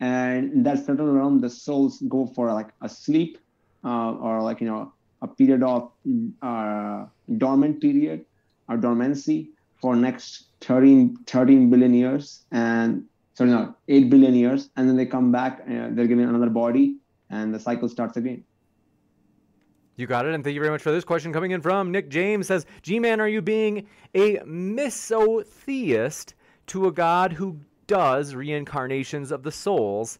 and 0.00 0.52
in 0.52 0.62
that 0.62 0.86
subtle 0.86 1.12
realm, 1.12 1.40
the 1.40 1.50
souls 1.50 2.02
go 2.08 2.26
for 2.26 2.52
like 2.52 2.68
a 2.80 2.88
sleep 2.88 3.38
uh, 3.84 4.12
or 4.12 4.42
like 4.42 4.60
you 4.60 4.68
know 4.68 4.92
a 5.22 5.28
period 5.28 5.62
of 5.62 5.90
uh, 6.42 7.06
dormant 7.36 7.80
period 7.80 8.24
or 8.68 8.76
dormancy 8.76 9.50
for 9.80 9.96
next 9.96 10.48
13, 10.60 11.16
13 11.26 11.70
billion 11.70 11.94
years 11.94 12.44
and 12.50 13.04
sorry 13.34 13.50
no 13.50 13.74
8 13.88 14.10
billion 14.10 14.34
years. 14.34 14.70
And 14.76 14.88
then 14.88 14.96
they 14.96 15.06
come 15.06 15.32
back 15.32 15.62
and 15.66 15.96
they're 15.96 16.06
given 16.06 16.28
another 16.28 16.50
body 16.50 16.96
and 17.30 17.54
the 17.54 17.60
cycle 17.60 17.88
starts 17.88 18.16
again. 18.16 18.44
You 19.96 20.06
got 20.06 20.26
it. 20.26 20.34
And 20.34 20.44
thank 20.44 20.54
you 20.54 20.60
very 20.60 20.70
much 20.70 20.82
for 20.82 20.92
this 20.92 21.04
question 21.04 21.32
coming 21.32 21.50
in 21.50 21.60
from 21.60 21.90
nick 21.90 22.08
james. 22.08 22.46
Says 22.46 22.66
g-man 22.82 23.20
are 23.20 23.28
you 23.28 23.42
being 23.42 23.88
a 24.14 24.38
misotheist 24.46 26.34
to 26.68 26.86
a 26.86 26.92
god 26.92 27.32
who 27.32 27.58
does 27.86 28.34
reincarnations 28.34 29.32
of 29.32 29.42
the 29.42 29.52
souls? 29.52 30.18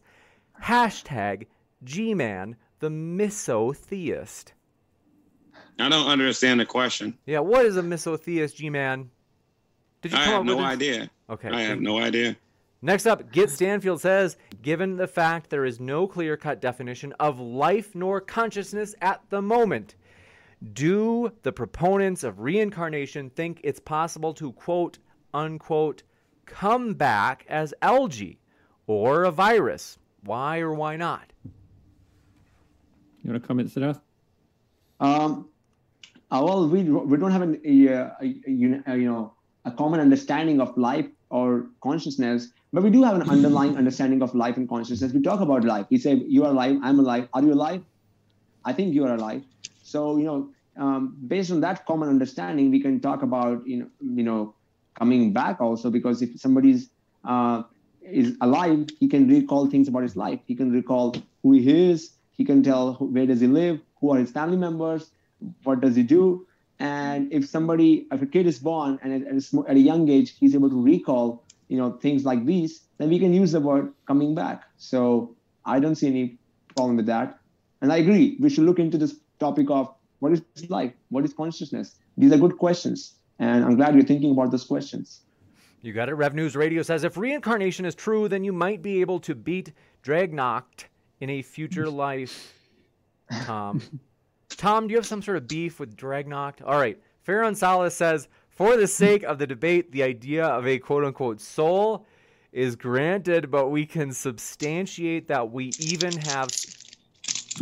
Hashtag 0.63 1.47
g-man 1.83 2.57
the 2.79 2.89
misotheist 2.89 4.53
I 5.79 5.89
don't 5.89 6.07
understand 6.07 6.59
the 6.59 6.65
question. 6.65 7.17
Yeah, 7.25 7.39
what 7.39 7.65
is 7.65 7.77
a 7.77 7.83
misotheist, 7.83 8.57
G 8.57 8.69
man? 8.69 9.09
Did 10.01 10.11
you 10.11 10.17
I 10.17 10.23
have 10.23 10.45
no 10.45 10.59
idea. 10.59 11.09
Okay. 11.29 11.49
I 11.49 11.61
have 11.61 11.81
no 11.81 11.99
idea. 11.99 12.35
Next 12.81 13.05
up, 13.05 13.31
Git 13.31 13.49
Stanfield 13.49 13.99
says, 13.99 14.37
given 14.61 14.95
the 14.95 15.07
fact 15.07 15.49
there 15.49 15.65
is 15.65 15.79
no 15.79 16.07
clear 16.07 16.37
cut 16.37 16.61
definition 16.61 17.13
of 17.19 17.39
life 17.39 17.93
nor 17.93 18.21
consciousness 18.21 18.95
at 19.01 19.21
the 19.29 19.41
moment, 19.41 19.95
do 20.73 21.31
the 21.43 21.51
proponents 21.51 22.23
of 22.23 22.39
reincarnation 22.39 23.29
think 23.31 23.59
it's 23.63 23.81
possible 23.81 24.33
to 24.35 24.53
quote 24.53 24.97
unquote 25.33 26.03
come 26.45 26.93
back 26.93 27.45
as 27.49 27.73
algae 27.81 28.39
or 28.87 29.25
a 29.25 29.31
virus? 29.31 29.97
Why 30.23 30.59
or 30.59 30.73
why 30.73 30.95
not? 30.95 31.31
You 33.23 33.31
want 33.31 33.41
to 33.41 33.47
comment, 33.47 33.69
Siddharth? 33.69 33.99
Um, 35.01 35.49
uh, 36.31 36.41
well, 36.43 36.67
we, 36.67 36.83
we 36.83 37.17
don't 37.17 37.31
have 37.31 37.41
an, 37.41 37.59
a, 37.65 37.87
a, 37.87 38.15
a, 38.21 38.51
you 38.51 39.09
know 39.09 39.33
a 39.65 39.71
common 39.71 39.99
understanding 39.99 40.61
of 40.61 40.75
life 40.77 41.05
or 41.29 41.67
consciousness, 41.81 42.49
but 42.71 42.83
we 42.83 42.89
do 42.89 43.03
have 43.03 43.15
an 43.15 43.29
underlying 43.29 43.77
understanding 43.81 44.21
of 44.21 44.33
life 44.33 44.57
and 44.57 44.69
consciousness. 44.69 45.11
We 45.11 45.21
talk 45.21 45.41
about 45.41 45.63
life. 45.63 45.87
We 45.89 45.97
say 45.97 46.15
you 46.15 46.45
are 46.45 46.51
alive, 46.51 46.77
I'm 46.83 46.99
alive. 46.99 47.27
Are 47.33 47.41
you 47.41 47.53
alive? 47.53 47.83
I 48.63 48.73
think 48.73 48.93
you 48.93 49.05
are 49.05 49.15
alive. 49.15 49.43
So 49.83 50.17
you 50.17 50.25
know, 50.25 50.49
um, 50.77 51.17
based 51.27 51.51
on 51.51 51.61
that 51.61 51.85
common 51.85 52.09
understanding, 52.09 52.71
we 52.71 52.79
can 52.79 52.99
talk 52.99 53.23
about 53.23 53.67
you 53.67 53.77
know 53.77 53.87
you 54.01 54.23
know 54.23 54.53
coming 54.97 55.33
back 55.33 55.61
also 55.61 55.89
because 55.89 56.21
if 56.21 56.39
somebody's 56.39 56.89
uh, 57.25 57.63
is 58.03 58.35
alive, 58.41 58.87
he 58.99 59.07
can 59.07 59.27
recall 59.27 59.67
things 59.67 59.87
about 59.87 60.03
his 60.03 60.15
life. 60.15 60.39
He 60.45 60.55
can 60.55 60.71
recall 60.71 61.15
who 61.43 61.53
he 61.53 61.91
is. 61.91 62.11
He 62.37 62.45
can 62.45 62.63
tell 62.63 62.93
where 62.93 63.25
does 63.25 63.41
he 63.41 63.47
live, 63.47 63.79
who 63.99 64.13
are 64.13 64.19
his 64.19 64.31
family 64.31 64.57
members, 64.57 65.11
what 65.63 65.81
does 65.81 65.95
he 65.95 66.03
do, 66.03 66.45
and 66.79 67.31
if 67.33 67.47
somebody, 67.47 68.07
if 68.11 68.21
a 68.21 68.25
kid 68.25 68.47
is 68.47 68.59
born 68.59 68.99
and 69.01 69.13
at, 69.13 69.27
at, 69.27 69.35
a, 69.35 69.69
at 69.69 69.75
a 69.75 69.79
young 69.79 70.09
age 70.09 70.35
he's 70.39 70.55
able 70.55 70.69
to 70.69 70.81
recall, 70.81 71.43
you 71.67 71.77
know, 71.77 71.91
things 71.91 72.23
like 72.23 72.45
these, 72.45 72.81
then 72.97 73.09
we 73.09 73.19
can 73.19 73.33
use 73.33 73.51
the 73.51 73.59
word 73.59 73.93
coming 74.07 74.33
back. 74.33 74.63
So 74.77 75.35
I 75.65 75.79
don't 75.79 75.95
see 75.95 76.07
any 76.07 76.37
problem 76.75 76.95
with 76.95 77.05
that. 77.07 77.39
And 77.81 77.91
I 77.91 77.97
agree, 77.97 78.37
we 78.39 78.49
should 78.49 78.63
look 78.63 78.79
into 78.79 78.97
this 78.97 79.15
topic 79.39 79.69
of 79.69 79.93
what 80.19 80.31
is 80.31 80.41
life, 80.69 80.93
what 81.09 81.25
is 81.25 81.33
consciousness. 81.33 81.95
These 82.17 82.31
are 82.33 82.37
good 82.37 82.57
questions, 82.57 83.15
and 83.39 83.63
I'm 83.63 83.75
glad 83.75 83.93
you're 83.95 84.03
thinking 84.03 84.31
about 84.31 84.51
those 84.51 84.65
questions. 84.65 85.21
You 85.81 85.93
got 85.93 86.09
it. 86.09 86.15
Rev 86.15 86.35
News 86.35 86.57
Radio 86.57 86.81
says 86.81 87.05
if 87.05 87.15
reincarnation 87.15 87.85
is 87.85 87.95
true, 87.95 88.27
then 88.27 88.43
you 88.43 88.51
might 88.51 88.81
be 88.81 88.99
able 88.99 89.19
to 89.21 89.33
beat 89.33 89.71
Dragnoct 90.03 90.85
in 91.21 91.29
a 91.29 91.41
future 91.41 91.89
life. 92.07 92.53
Tom. 93.43 93.81
Tom, 94.49 94.87
do 94.87 94.91
you 94.91 94.97
have 94.97 95.05
some 95.05 95.21
sort 95.21 95.37
of 95.37 95.47
beef 95.47 95.79
with 95.79 95.95
Dragnoct? 95.95 96.61
All 96.65 96.79
right. 96.79 96.99
Farron 97.23 97.55
Salas 97.55 97.95
says, 97.95 98.27
for 98.49 98.75
the 98.75 98.87
sake 98.87 99.23
of 99.23 99.39
the 99.39 99.47
debate, 99.47 99.91
the 99.91 100.03
idea 100.03 100.45
of 100.45 100.67
a 100.67 100.79
quote 100.79 101.05
unquote 101.05 101.39
soul 101.39 102.05
is 102.51 102.75
granted, 102.75 103.49
but 103.49 103.69
we 103.69 103.85
can 103.85 104.11
substantiate 104.11 105.27
that 105.27 105.51
we 105.51 105.71
even 105.79 106.15
have, 106.17 106.49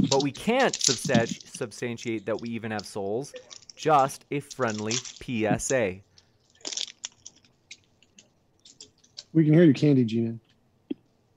but 0.10 0.24
we 0.24 0.32
can't 0.32 0.76
substantiate 0.76 2.26
that 2.26 2.42
we 2.42 2.50
even 2.50 2.72
have 2.72 2.86
souls. 2.86 3.34
Just 3.76 4.26
a 4.32 4.40
friendly 4.40 4.94
PSA. 4.94 5.98
We 9.34 9.46
can 9.46 9.54
hear 9.54 9.66
you, 9.66 9.74
Candy 9.74 10.04
G 10.04 10.40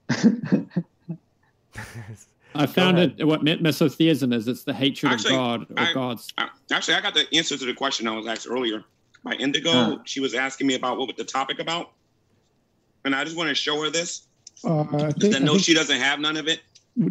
I 2.55 2.66
found 2.66 2.98
it. 2.98 3.24
What 3.24 3.43
misotheism 3.43 4.32
is? 4.32 4.48
It's 4.48 4.64
the 4.64 4.74
hatred 4.74 5.12
actually, 5.12 5.35
of 5.35 5.39
God 5.39 5.66
or 5.70 5.78
I, 5.78 5.93
gods. 5.93 6.32
I, 6.39 6.48
actually, 6.72 6.94
I 6.94 7.01
got 7.01 7.14
the 7.14 7.27
answer 7.35 7.56
to 7.56 7.64
the 7.64 7.74
question 7.74 8.09
I 8.09 8.16
was 8.16 8.27
asked 8.27 8.47
earlier 8.48 8.85
by 9.24 9.32
Indigo. 9.32 9.70
Huh. 9.70 9.98
She 10.05 10.20
was 10.20 10.35
asking 10.35 10.66
me 10.66 10.74
about 10.74 10.98
what 10.98 11.06
was 11.06 11.16
the 11.16 11.24
topic 11.24 11.59
about, 11.59 11.93
and 13.05 13.14
I 13.14 13.24
just 13.24 13.36
want 13.36 13.48
to 13.48 13.55
show 13.55 13.81
her 13.82 13.90
this. 13.90 14.27
Uh, 14.64 14.81
I, 14.81 15.12
think, 15.12 15.36
I 15.36 15.39
know 15.39 15.56
she 15.56 15.74
doesn't 15.74 16.01
have 16.01 16.20
none 16.20 16.36
of 16.36 16.48
it. 16.48 16.60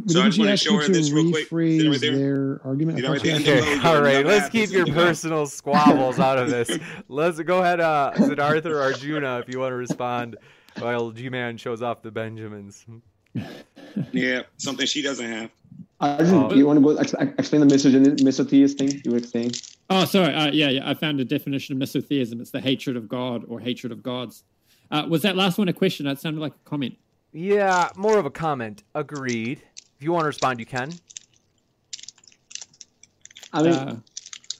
So 0.07 0.21
I 0.21 0.25
just 0.25 0.37
want 0.37 0.51
to 0.51 0.57
show 0.57 0.75
her 0.75 0.87
this 0.87 1.09
real 1.09 1.31
quick. 1.31 1.47
Right 1.51 1.99
their 1.99 2.61
argument. 2.63 3.01
right 3.01 3.25
okay, 3.25 3.79
all 3.83 4.01
right. 4.01 4.25
Let's 4.25 4.49
keep 4.49 4.71
your 4.71 4.85
personal 4.85 5.47
squabbles 5.47 6.19
out 6.19 6.37
of 6.37 6.49
this. 6.49 6.77
Let's 7.07 7.39
go 7.39 7.61
ahead, 7.61 7.79
uh, 7.79 8.13
Siddhartha 8.15 8.69
or 8.69 8.81
Arjuna, 8.81 9.39
if 9.39 9.49
you 9.49 9.59
want 9.59 9.71
to 9.71 9.77
respond 9.77 10.37
while 10.77 11.11
G-Man 11.11 11.57
shows 11.57 11.81
off 11.81 12.01
the 12.01 12.11
Benjamins. 12.11 12.85
Yeah, 14.11 14.43
something 14.57 14.85
she 14.85 15.01
doesn't 15.01 15.25
have. 15.25 15.49
Arjun, 15.99 16.35
uh, 16.35 16.53
you 16.53 16.65
want 16.65 16.77
to 16.77 16.83
go 16.83 16.97
explain 17.37 17.67
the 17.67 18.17
misotheist 18.23 18.77
thing 18.77 19.01
you 19.03 19.11
were 19.11 19.19
saying? 19.19 19.51
Oh, 19.89 20.05
sorry. 20.05 20.33
Uh, 20.33 20.51
yeah, 20.51 20.69
yeah. 20.69 20.89
I 20.89 20.93
found 20.93 21.19
a 21.19 21.25
definition 21.25 21.73
of 21.73 21.79
misotheism. 21.79 22.39
It's 22.39 22.51
the 22.51 22.61
hatred 22.61 22.95
of 22.95 23.09
God 23.09 23.43
or 23.47 23.59
hatred 23.59 23.91
of 23.91 24.01
gods. 24.01 24.43
Uh, 24.91 25.05
was 25.09 25.21
that 25.23 25.35
last 25.35 25.57
one 25.57 25.67
a 25.67 25.73
question? 25.73 26.05
That 26.05 26.19
sounded 26.19 26.39
like 26.39 26.53
a 26.53 26.69
comment. 26.69 26.95
Yeah, 27.33 27.89
more 27.95 28.17
of 28.17 28.25
a 28.25 28.29
comment. 28.29 28.83
Agreed. 28.95 29.61
If 29.97 30.03
you 30.03 30.11
want 30.11 30.23
to 30.23 30.27
respond, 30.27 30.59
you 30.59 30.65
can. 30.65 30.91
I 33.51 33.63
mean, 33.63 33.73
uh, 33.73 33.95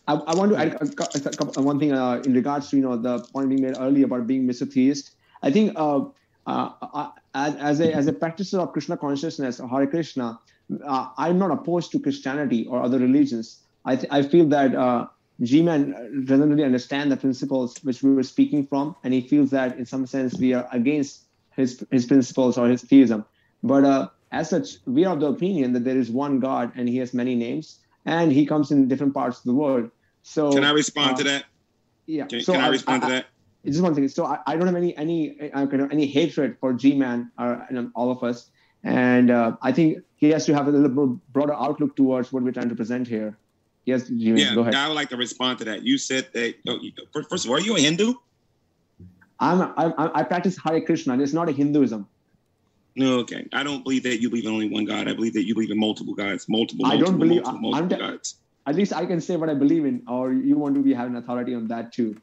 I, 0.08 0.14
I, 0.14 0.36
want 0.36 0.52
to 0.52 0.58
add 0.58 0.74
a, 0.74 1.60
a, 1.60 1.62
one 1.62 1.80
thing 1.80 1.94
uh, 1.94 2.22
in 2.26 2.34
regards 2.34 2.70
to 2.72 2.76
you 2.76 2.82
know 2.82 2.98
the 2.98 3.20
point 3.20 3.50
being 3.50 3.62
made 3.62 3.78
earlier 3.78 4.06
about 4.06 4.28
being 4.28 4.48
misotheist. 4.48 5.12
I 5.41 5.52
think 5.52 5.74
uh, 5.76 6.06
uh, 6.50 7.10
as 7.34 7.80
a 7.80 7.94
as 7.94 8.08
a 8.08 8.14
practitioner 8.14 8.64
of 8.64 8.74
Krishna 8.74 8.98
consciousness, 8.98 9.60
or 9.60 9.68
Hare 9.70 9.88
Krishna, 9.88 10.40
uh, 10.84 11.08
I'm 11.18 11.38
not 11.38 11.52
opposed 11.52 11.92
to 11.94 12.00
Christianity 12.00 12.66
or 12.66 12.82
other 12.82 13.00
religions. 13.00 13.60
I 13.86 13.96
th- 13.96 14.12
I 14.12 14.22
feel 14.24 14.48
that 14.50 14.76
uh, 14.76 15.08
G-Man 15.42 16.26
doesn't 16.26 16.50
really 16.50 16.64
understand 16.64 17.12
the 17.12 17.18
principles 17.18 17.78
which 17.84 18.04
we 18.04 18.14
were 18.14 18.24
speaking 18.24 18.66
from, 18.66 18.96
and 19.04 19.14
he 19.14 19.22
feels 19.22 19.52
that 19.52 19.78
in 19.78 19.86
some 19.86 20.06
sense 20.06 20.38
we 20.38 20.54
are 20.54 20.68
against 20.72 21.24
his 21.56 21.84
his 21.92 22.06
principles 22.06 22.58
or 22.58 22.68
his 22.68 22.82
theism. 22.82 23.26
But 23.62 23.84
uh, 23.86 24.08
as 24.32 24.50
such, 24.50 24.78
we 24.86 25.06
are 25.06 25.14
of 25.14 25.20
the 25.20 25.28
opinion 25.28 25.74
that 25.74 25.84
there 25.84 25.98
is 25.98 26.10
one 26.10 26.40
God 26.40 26.72
and 26.76 26.88
He 26.88 26.98
has 26.98 27.14
many 27.14 27.36
names, 27.36 27.80
and 28.06 28.32
He 28.32 28.46
comes 28.46 28.72
in 28.72 28.88
different 28.88 29.14
parts 29.14 29.40
of 29.40 29.46
the 29.46 29.54
world. 29.54 29.92
So 30.24 30.52
can 30.52 30.64
I 30.64 30.72
respond 30.72 31.18
to 31.18 31.24
uh, 31.24 31.32
that? 31.32 31.46
Yeah. 32.06 32.26
Can, 32.26 32.42
so 32.42 32.54
can 32.54 32.62
I, 32.62 32.68
I 32.68 32.70
respond 32.70 33.04
I, 33.04 33.08
to 33.08 33.14
that? 33.14 33.26
Just 33.65 33.81
one 33.81 33.94
thing. 33.95 34.07
So 34.07 34.26
I, 34.26 34.40
I 34.48 34.56
don't 34.56 34.68
have 34.68 34.76
any 34.76 34.95
any 34.98 35.52
uh, 35.52 35.68
kind 35.68 35.81
of 35.81 35.91
any 35.91 36.06
hatred 36.06 36.57
for 36.60 36.73
G-Man 36.73 37.31
or 37.38 37.65
you 37.69 37.76
know, 37.76 37.91
all 37.95 38.11
of 38.11 38.23
us, 38.23 38.49
and 38.84 39.31
uh, 39.31 39.57
I 39.61 39.72
think 39.72 39.99
he 40.15 40.30
has 40.30 40.45
to 40.45 40.53
have 40.53 40.68
a 40.68 40.72
little 40.72 41.19
broader 41.31 41.53
outlook 41.53 41.95
towards 41.95 42.31
what 42.31 42.44
we're 42.44 42.52
trying 42.52 42.69
to 42.69 42.76
present 42.76 43.07
here. 43.07 43.38
Yes, 43.86 44.07
G-Man, 44.07 44.38
yeah, 44.38 44.56
go 44.56 44.61
ahead. 44.61 44.76
I 44.76 44.88
would 44.88 44.95
like 44.95 45.10
to 45.10 45.18
respond 45.18 45.60
to 45.60 45.65
that. 45.65 45.84
You 45.84 45.98
said 45.98 46.30
that. 46.34 46.56
First 47.30 47.45
of 47.45 47.52
all, 47.52 47.57
are 47.57 47.61
you 47.61 47.76
a 47.76 47.80
Hindu? 47.80 48.14
I'm, 49.40 49.73
I'm 49.77 49.94
I 49.98 50.23
practice 50.23 50.57
Hare 50.64 50.81
Krishna. 50.81 51.18
It's 51.19 51.34
not 51.34 51.48
a 51.49 51.52
Hinduism. 51.52 52.07
No, 52.95 53.19
okay. 53.19 53.48
I 53.53 53.64
don't 53.64 53.84
believe 53.84 54.03
that 54.03 54.22
you 54.22 54.30
believe 54.30 54.45
in 54.45 54.52
only 54.52 54.69
one 54.69 54.84
God. 54.86 55.07
I 55.07 55.14
believe 55.14 55.34
that 55.34 55.45
you 55.45 55.53
believe 55.53 55.72
in 55.72 55.80
multiple 55.80 56.14
gods, 56.14 56.49
multiple. 56.49 56.86
I 56.86 56.98
don't 56.98 57.18
believe. 57.18 57.44
Multiple, 57.44 57.72
multiple 57.72 57.98
gods. 57.98 58.36
At 58.68 58.76
least 58.76 58.94
I 58.94 59.06
can 59.06 59.22
say 59.22 59.38
what 59.38 59.49
I 59.49 59.53
believe 59.53 59.86
in, 59.86 60.03
or 60.07 60.34
you 60.34 60.57
want 60.57 60.76
to 60.76 60.81
be 60.81 60.94
having 60.94 61.15
authority 61.15 61.56
on 61.56 61.68
that 61.69 61.94
too. 61.94 62.19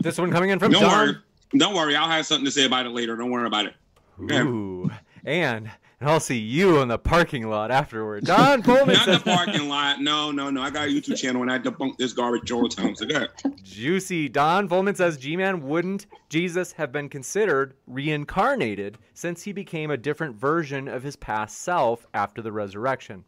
This 0.00 0.18
one 0.18 0.30
coming 0.30 0.50
in 0.50 0.58
from 0.58 0.72
Don't 0.72 0.82
John. 0.82 0.90
worry. 0.90 1.16
Don't 1.56 1.74
worry. 1.74 1.96
I'll 1.96 2.08
have 2.08 2.26
something 2.26 2.44
to 2.44 2.50
say 2.50 2.64
about 2.64 2.86
it 2.86 2.90
later. 2.90 3.16
Don't 3.16 3.30
worry 3.30 3.46
about 3.46 3.66
it. 3.66 3.74
Ooh. 4.20 4.90
And 5.24 5.70
and 6.00 6.08
I'll 6.08 6.18
see 6.20 6.38
you 6.38 6.80
in 6.80 6.88
the 6.88 6.98
parking 6.98 7.48
lot 7.50 7.70
afterward. 7.70 8.24
Don 8.24 8.62
Pullman 8.62 8.94
Not 9.06 9.06
the 9.06 9.20
parking 9.20 9.68
lot. 9.68 10.00
No, 10.00 10.30
no, 10.30 10.48
no. 10.48 10.62
I 10.62 10.70
got 10.70 10.88
a 10.88 10.90
YouTube 10.90 11.18
channel 11.18 11.42
and 11.42 11.52
I 11.52 11.58
debunk 11.58 11.98
this 11.98 12.14
garbage 12.14 12.50
all 12.50 12.62
the 12.62 12.74
time. 12.74 12.96
So 12.96 13.04
go 13.04 13.16
ahead. 13.16 13.28
Juicy. 13.62 14.30
Don 14.30 14.66
Pullman 14.66 14.94
says 14.94 15.18
G-Man 15.18 15.60
wouldn't 15.68 16.06
Jesus 16.30 16.72
have 16.72 16.90
been 16.90 17.10
considered 17.10 17.74
reincarnated 17.86 18.96
since 19.12 19.42
he 19.42 19.52
became 19.52 19.90
a 19.90 19.98
different 19.98 20.36
version 20.36 20.88
of 20.88 21.02
his 21.02 21.16
past 21.16 21.58
self 21.58 22.06
after 22.14 22.40
the 22.40 22.50
resurrection? 22.50 23.24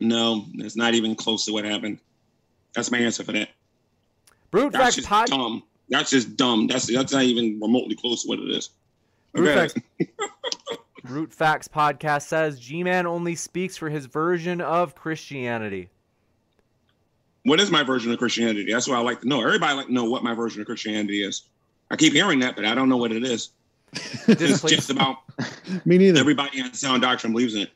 No, 0.00 0.44
it's 0.54 0.76
not 0.76 0.94
even 0.94 1.14
close 1.14 1.44
to 1.44 1.52
what 1.52 1.64
happened. 1.64 2.00
That's 2.74 2.90
my 2.90 2.98
answer 2.98 3.22
for 3.22 3.32
that. 3.32 3.50
Brute 4.50 4.72
that's 4.72 4.96
Facts 4.96 5.08
just 5.08 5.30
dumb. 5.30 5.62
That's 5.88 6.10
just 6.10 6.36
dumb. 6.36 6.66
That's 6.66 6.86
that's 6.92 7.12
not 7.12 7.22
even 7.22 7.58
remotely 7.60 7.94
close 7.96 8.22
to 8.22 8.28
what 8.28 8.38
it 8.38 8.50
is. 8.50 8.70
Brute 9.32 9.48
Okay. 9.48 9.68
Facts, 9.98 10.08
Brute 11.04 11.32
Facts 11.32 11.68
podcast 11.68 12.22
says 12.22 12.58
G-Man 12.58 13.06
only 13.06 13.34
speaks 13.34 13.76
for 13.76 13.88
his 13.88 14.06
version 14.06 14.60
of 14.60 14.94
Christianity. 14.94 15.88
What 17.44 17.60
is 17.60 17.70
my 17.70 17.82
version 17.82 18.12
of 18.12 18.18
Christianity? 18.18 18.70
That's 18.70 18.88
what 18.88 18.98
I 18.98 19.00
like 19.00 19.20
to 19.22 19.28
know. 19.28 19.42
Everybody 19.42 19.74
like 19.74 19.86
to 19.86 19.92
know 19.92 20.04
what 20.04 20.22
my 20.22 20.34
version 20.34 20.60
of 20.60 20.66
Christianity 20.66 21.22
is. 21.22 21.42
I 21.90 21.96
keep 21.96 22.12
hearing 22.12 22.40
that, 22.40 22.56
but 22.56 22.64
I 22.66 22.74
don't 22.74 22.88
know 22.88 22.96
what 22.98 23.12
it 23.12 23.24
is. 23.24 23.50
It's 23.92 24.26
Displaced, 24.38 24.74
just 24.74 24.90
about 24.90 25.18
Me 25.86 25.96
neither. 25.96 26.20
everybody 26.20 26.58
in 26.58 26.72
sound 26.74 27.00
doctrine 27.00 27.32
believes 27.32 27.54
in 27.54 27.62
it. 27.62 27.70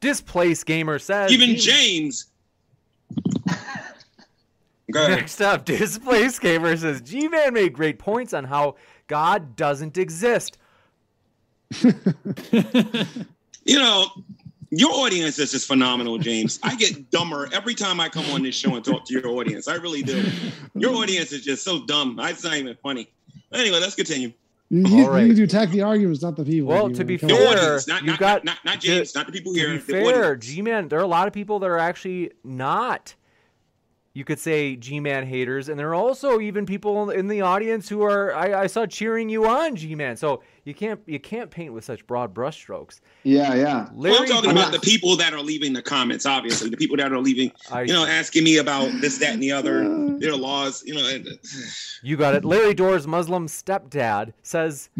Displaced 0.00 0.66
Gamer 0.66 0.98
says 0.98 1.32
Even 1.32 1.50
G- 1.50 1.56
James. 1.56 2.26
Go 4.90 5.04
ahead. 5.04 5.18
Next 5.18 5.40
up, 5.40 5.64
Displaced 5.66 6.40
Gamer 6.40 6.76
says 6.76 7.00
G-Man 7.00 7.54
made 7.54 7.72
great 7.72 7.98
points 7.98 8.32
on 8.34 8.44
how 8.44 8.76
God 9.06 9.56
doesn't 9.56 9.96
exist. 9.98 10.58
You 13.64 13.78
know, 13.78 14.06
your 14.70 14.90
audience 14.90 15.38
is 15.38 15.50
just 15.52 15.66
phenomenal, 15.68 16.16
James. 16.16 16.58
I 16.62 16.74
get 16.76 17.10
dumber 17.10 17.48
every 17.52 17.74
time 17.74 18.00
I 18.00 18.08
come 18.08 18.24
on 18.30 18.42
this 18.42 18.54
show 18.54 18.74
and 18.74 18.82
talk 18.84 19.04
to 19.06 19.12
your 19.12 19.28
audience. 19.28 19.68
I 19.68 19.74
really 19.74 20.02
do. 20.02 20.24
Your 20.74 20.94
audience 20.94 21.30
is 21.32 21.44
just 21.44 21.62
so 21.62 21.84
dumb. 21.84 22.18
It's 22.20 22.42
not 22.42 22.54
even 22.56 22.74
funny. 22.82 23.10
Anyway, 23.52 23.78
let's 23.78 23.94
continue. 23.94 24.32
You, 24.70 24.86
you, 24.86 25.04
All 25.04 25.10
right. 25.10 25.26
you 25.30 25.44
attack 25.44 25.68
the 25.70 25.82
arguments, 25.82 26.22
not 26.22 26.36
the 26.36 26.44
people. 26.44 26.68
Well, 26.68 26.86
G-Man. 26.88 26.98
to 26.98 27.04
be 27.04 27.18
Come 27.18 27.28
fair, 27.28 27.48
audience, 27.48 27.86
not, 27.86 28.00
you 28.02 28.06
not, 28.08 28.18
got- 28.18 28.44
not, 28.44 28.58
not 28.64 28.80
James, 28.80 29.14
not 29.14 29.26
the 29.26 29.32
people 29.32 29.52
here. 29.52 29.68
To 29.68 29.74
be 29.74 29.78
fair. 29.80 30.36
G-Man, 30.36 30.88
there 30.88 30.98
are 31.00 31.04
a 31.04 31.06
lot 31.06 31.26
of 31.28 31.34
people 31.34 31.58
that 31.58 31.66
are 31.68 31.78
actually 31.78 32.30
not, 32.42 33.14
you 34.20 34.24
could 34.26 34.38
say, 34.38 34.76
G-Man 34.76 35.26
haters, 35.26 35.70
and 35.70 35.78
there 35.78 35.88
are 35.88 35.94
also 35.94 36.40
even 36.40 36.66
people 36.66 37.08
in 37.08 37.26
the 37.26 37.40
audience 37.40 37.88
who 37.88 38.02
are, 38.02 38.34
I, 38.34 38.64
I 38.64 38.66
saw 38.66 38.84
cheering 38.84 39.30
you 39.30 39.46
on, 39.48 39.76
G-Man. 39.76 40.14
So 40.14 40.42
you 40.64 40.74
can't 40.74 41.00
you 41.06 41.18
can't 41.18 41.50
paint 41.50 41.72
with 41.72 41.86
such 41.86 42.06
broad 42.06 42.34
brushstrokes. 42.34 43.00
Yeah, 43.22 43.54
yeah. 43.54 43.88
Well, 43.94 44.20
I'm 44.20 44.28
talking 44.28 44.50
I'm 44.50 44.58
about 44.58 44.72
the 44.72 44.78
people 44.80 45.16
that 45.16 45.32
are 45.32 45.40
leaving 45.40 45.72
the 45.72 45.80
comments, 45.80 46.26
obviously. 46.26 46.68
The 46.68 46.76
people 46.76 46.98
that 46.98 47.10
are 47.14 47.18
leaving, 47.18 47.50
I- 47.72 47.84
you 47.84 47.94
know, 47.94 48.04
asking 48.04 48.44
me 48.44 48.58
about 48.58 48.90
this, 49.00 49.16
that, 49.20 49.32
and 49.32 49.42
the 49.42 49.52
other, 49.52 49.88
their 50.18 50.36
laws, 50.36 50.82
you 50.84 50.92
know. 50.92 51.08
and- 51.08 51.26
You 52.02 52.18
got 52.18 52.34
it. 52.34 52.44
Larry 52.44 52.74
Door's 52.74 53.06
Muslim 53.06 53.46
stepdad 53.46 54.34
says, 54.42 54.90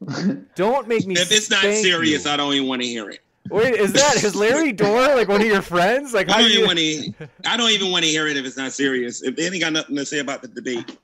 "Don't 0.54 0.88
make 0.88 1.06
me." 1.06 1.14
If 1.16 1.30
it's 1.32 1.50
not 1.50 1.60
serious, 1.60 2.24
you. 2.24 2.30
I 2.30 2.38
don't 2.38 2.54
even 2.54 2.66
want 2.66 2.80
to 2.80 2.88
hear 2.88 3.10
it. 3.10 3.20
Wait, 3.50 3.74
is 3.74 3.92
that 3.92 4.22
is 4.24 4.34
Larry 4.34 4.72
Dorr 4.72 5.14
like 5.16 5.28
one 5.28 5.40
of 5.40 5.46
your 5.46 5.62
friends? 5.62 6.14
Like, 6.14 6.30
I 6.30 6.38
don't 6.40 6.48
do 6.48 6.58
even 6.58 6.60
you? 6.60 6.66
want 6.66 7.28
to. 7.44 7.50
I 7.50 7.56
don't 7.56 7.70
even 7.70 7.90
want 7.90 8.04
to 8.04 8.10
hear 8.10 8.26
it 8.26 8.36
if 8.36 8.44
it's 8.46 8.56
not 8.56 8.72
serious. 8.72 9.22
If 9.22 9.36
they 9.36 9.46
ain't 9.46 9.60
got 9.60 9.72
nothing 9.72 9.96
to 9.96 10.06
say 10.06 10.20
about 10.20 10.42
the 10.42 10.48
debate, 10.48 10.96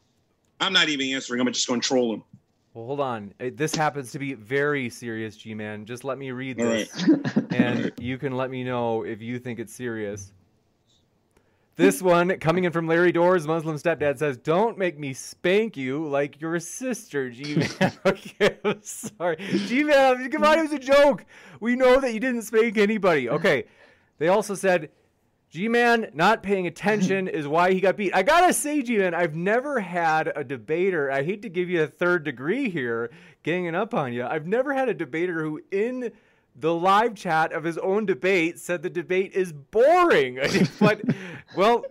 I'm 0.60 0.72
not 0.72 0.88
even 0.88 1.06
answering. 1.08 1.40
I'm 1.40 1.46
just 1.52 1.68
going 1.68 1.80
to 1.80 1.86
troll 1.86 2.10
them. 2.12 2.24
Well, 2.72 2.86
hold 2.86 3.00
on. 3.00 3.34
Uh, 3.40 3.50
This 3.54 3.74
happens 3.74 4.12
to 4.12 4.18
be 4.18 4.34
very 4.34 4.88
serious, 4.88 5.36
G-man. 5.36 5.84
Just 5.84 6.04
let 6.04 6.18
me 6.18 6.30
read 6.30 6.56
this, 6.56 6.90
and 7.50 7.92
you 7.98 8.16
can 8.16 8.36
let 8.36 8.50
me 8.50 8.62
know 8.64 9.02
if 9.02 9.20
you 9.20 9.38
think 9.38 9.58
it's 9.58 9.74
serious. 9.74 10.32
This 11.80 12.02
one 12.02 12.38
coming 12.40 12.64
in 12.64 12.72
from 12.72 12.86
Larry 12.86 13.10
Doors, 13.10 13.46
Muslim 13.46 13.76
stepdad 13.76 14.18
says, 14.18 14.36
"Don't 14.36 14.76
make 14.76 14.98
me 14.98 15.14
spank 15.14 15.78
you 15.78 16.06
like 16.06 16.38
your 16.38 16.60
sister, 16.60 17.30
G-man." 17.30 17.70
okay, 18.04 18.58
I'm 18.62 18.82
sorry, 18.82 19.36
G-man. 19.38 20.30
Come 20.30 20.44
on, 20.44 20.58
it 20.58 20.62
was 20.62 20.72
a 20.72 20.78
joke. 20.78 21.24
We 21.58 21.76
know 21.76 21.98
that 21.98 22.12
you 22.12 22.20
didn't 22.20 22.42
spank 22.42 22.76
anybody. 22.76 23.30
Okay. 23.30 23.64
They 24.18 24.28
also 24.28 24.54
said, 24.54 24.90
G-Man 25.48 26.10
not 26.12 26.42
paying 26.42 26.66
attention 26.66 27.26
is 27.26 27.48
why 27.48 27.72
he 27.72 27.80
got 27.80 27.96
beat. 27.96 28.14
I 28.14 28.24
gotta 28.24 28.52
say, 28.52 28.82
G-Man, 28.82 29.14
I've 29.14 29.34
never 29.34 29.80
had 29.80 30.30
a 30.36 30.44
debater. 30.44 31.10
I 31.10 31.22
hate 31.22 31.40
to 31.42 31.48
give 31.48 31.70
you 31.70 31.82
a 31.82 31.86
third 31.86 32.24
degree 32.24 32.68
here, 32.68 33.10
ganging 33.42 33.74
up 33.74 33.94
on 33.94 34.12
you. 34.12 34.26
I've 34.26 34.46
never 34.46 34.74
had 34.74 34.90
a 34.90 34.94
debater 34.94 35.42
who, 35.42 35.62
in 35.70 36.12
the 36.56 36.74
live 36.74 37.14
chat 37.14 37.52
of 37.52 37.64
his 37.64 37.78
own 37.78 38.06
debate, 38.06 38.58
said 38.58 38.82
the 38.82 38.90
debate 38.90 39.32
is 39.34 39.52
boring. 39.52 40.38
but, 40.80 41.00
well, 41.56 41.84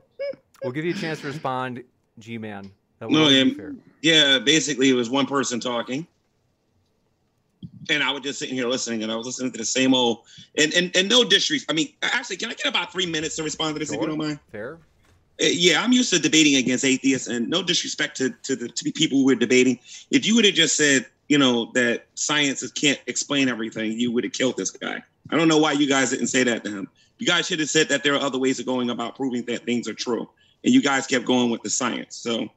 we'll 0.64 0.73
give 0.73 0.86
you 0.86 0.91
a 0.91 0.98
chance 0.98 1.22
to 1.22 1.27
respond, 1.27 1.84
G-Man. 2.19 2.72
No, 3.02 3.27
um. 3.27 3.81
Yeah, 4.02 4.40
basically 4.40 4.90
it 4.90 4.94
was 4.94 5.10
one 5.10 5.26
person 5.26 5.60
talking. 5.60 6.06
And 7.90 8.03
I 8.03 8.11
was 8.11 8.22
just 8.22 8.40
sitting 8.40 8.56
here 8.56 8.68
listening, 8.68 9.03
and 9.03 9.11
I 9.11 9.15
was 9.15 9.26
listening 9.26 9.52
to 9.53 9.57
the 9.57 9.65
same 9.65 9.95
old 9.95 10.19
and 10.57 10.72
and, 10.73 10.95
and 10.95 11.10
no 11.10 11.23
disrespect. 11.23 11.72
I 11.72 11.73
mean, 11.73 11.91
actually, 12.03 12.38
can 12.38 12.52
I 12.52 12.53
get 12.53 12.68
about 12.68 12.91
three 12.91 13.07
minutes 13.07 13.36
to 13.38 13.44
respond 13.44 13.76
to 13.76 13.80
this 13.80 13.91
if 13.91 13.99
you 13.99 14.06
don't 14.06 14.18
mind? 14.18 14.40
Fair. 14.52 14.77
Uh, 15.41 15.45
Yeah, 15.45 15.84
I'm 15.84 15.91
used 15.91 16.11
to 16.14 16.20
debating 16.20 16.56
against 16.56 16.84
atheists, 16.86 17.28
and 17.28 17.49
no 17.49 17.64
disrespect 17.64 18.18
to 18.18 18.30
to 18.44 18.56
the 18.56 18.68
to 18.68 18.84
the 18.84 18.91
people 18.91 19.20
who 19.20 19.26
were 19.26 19.36
debating. 19.36 19.80
If 20.11 20.26
you 20.26 20.36
would 20.36 20.45
have 20.45 20.53
just 20.53 20.76
said, 20.76 21.06
you 21.28 21.38
know, 21.38 21.72
that 21.74 22.07
science 22.16 22.70
can't 22.72 22.99
explain 23.07 23.49
everything, 23.49 23.94
you 23.94 24.11
would 24.11 24.24
have 24.24 24.34
killed 24.34 24.57
this 24.57 24.72
guy. 24.72 25.02
I 25.30 25.38
don't 25.38 25.48
know 25.48 25.60
why 25.60 25.74
you 25.74 25.88
guys 25.88 26.10
didn't 26.10 26.28
say 26.28 26.44
that 26.44 26.64
to 26.64 26.72
him. 26.72 26.88
You 27.20 27.28
guys 27.28 27.48
should 27.48 27.60
have 27.60 27.70
said 27.70 27.90
that 27.90 28.03
there 28.03 28.16
are 28.16 28.22
other 28.22 28.40
ways 28.40 28.60
of 28.60 28.66
going 28.66 28.90
about 28.90 29.16
proving 29.16 29.44
that 29.45 29.66
things 29.66 29.88
are 29.88 29.94
true, 29.94 30.30
and 30.64 30.74
you 30.74 30.82
guys 30.82 31.06
kept 31.06 31.26
going 31.26 31.49
with 31.49 31.61
the 31.61 31.70
science. 31.70 32.16
So, 32.16 32.49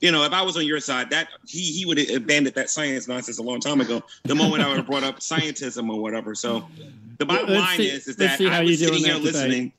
you 0.00 0.12
know, 0.12 0.22
if 0.24 0.32
I 0.32 0.42
was 0.42 0.56
on 0.56 0.64
your 0.64 0.80
side, 0.80 1.10
that 1.10 1.28
he 1.46 1.60
he 1.60 1.84
would 1.84 1.98
have 1.98 2.10
abandoned 2.16 2.54
that 2.56 2.70
science 2.70 3.08
nonsense 3.08 3.38
a 3.38 3.42
long 3.42 3.60
time 3.60 3.80
ago. 3.80 4.02
The 4.24 4.34
moment 4.34 4.62
I 4.62 4.68
would 4.68 4.78
have 4.78 4.86
brought 4.86 5.04
up 5.04 5.18
scientism 5.20 5.90
or 5.90 6.00
whatever. 6.00 6.34
So, 6.34 6.66
the 7.18 7.26
bottom 7.26 7.50
line 7.54 7.78
see- 7.78 7.88
is 7.88 8.08
is 8.08 8.16
that 8.16 8.40
I 8.40 8.62
was 8.62 8.78
sitting 8.78 9.04
here 9.04 9.14
listening. 9.16 9.50
debate. 9.50 9.72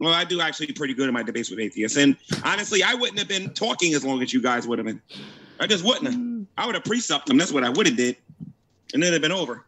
Listening. 0.00 0.10
Well, 0.10 0.14
I 0.20 0.24
do 0.24 0.40
actually 0.40 0.72
pretty 0.72 0.94
good 0.94 1.08
in 1.08 1.14
my 1.14 1.22
debates 1.22 1.50
with 1.50 1.58
atheists, 1.60 1.96
and 1.98 2.16
honestly, 2.44 2.82
I 2.82 2.94
wouldn't 2.94 3.18
have 3.18 3.28
been 3.28 3.50
talking 3.54 3.94
as 3.94 4.04
long 4.04 4.22
as 4.22 4.32
you 4.32 4.40
guys 4.42 4.66
would 4.66 4.78
have 4.78 4.86
been. 4.86 5.00
I 5.60 5.66
just 5.66 5.84
wouldn't 5.84 6.06
have. 6.12 6.46
I 6.56 6.66
would 6.66 6.74
have 6.74 6.84
presupped 6.84 7.26
them. 7.26 7.36
That's 7.36 7.52
what 7.52 7.64
I 7.64 7.68
would 7.70 7.86
have 7.86 7.96
did, 7.96 8.16
and 8.94 9.02
then 9.02 9.08
it'd 9.08 9.22
been 9.22 9.32
over. 9.32 9.64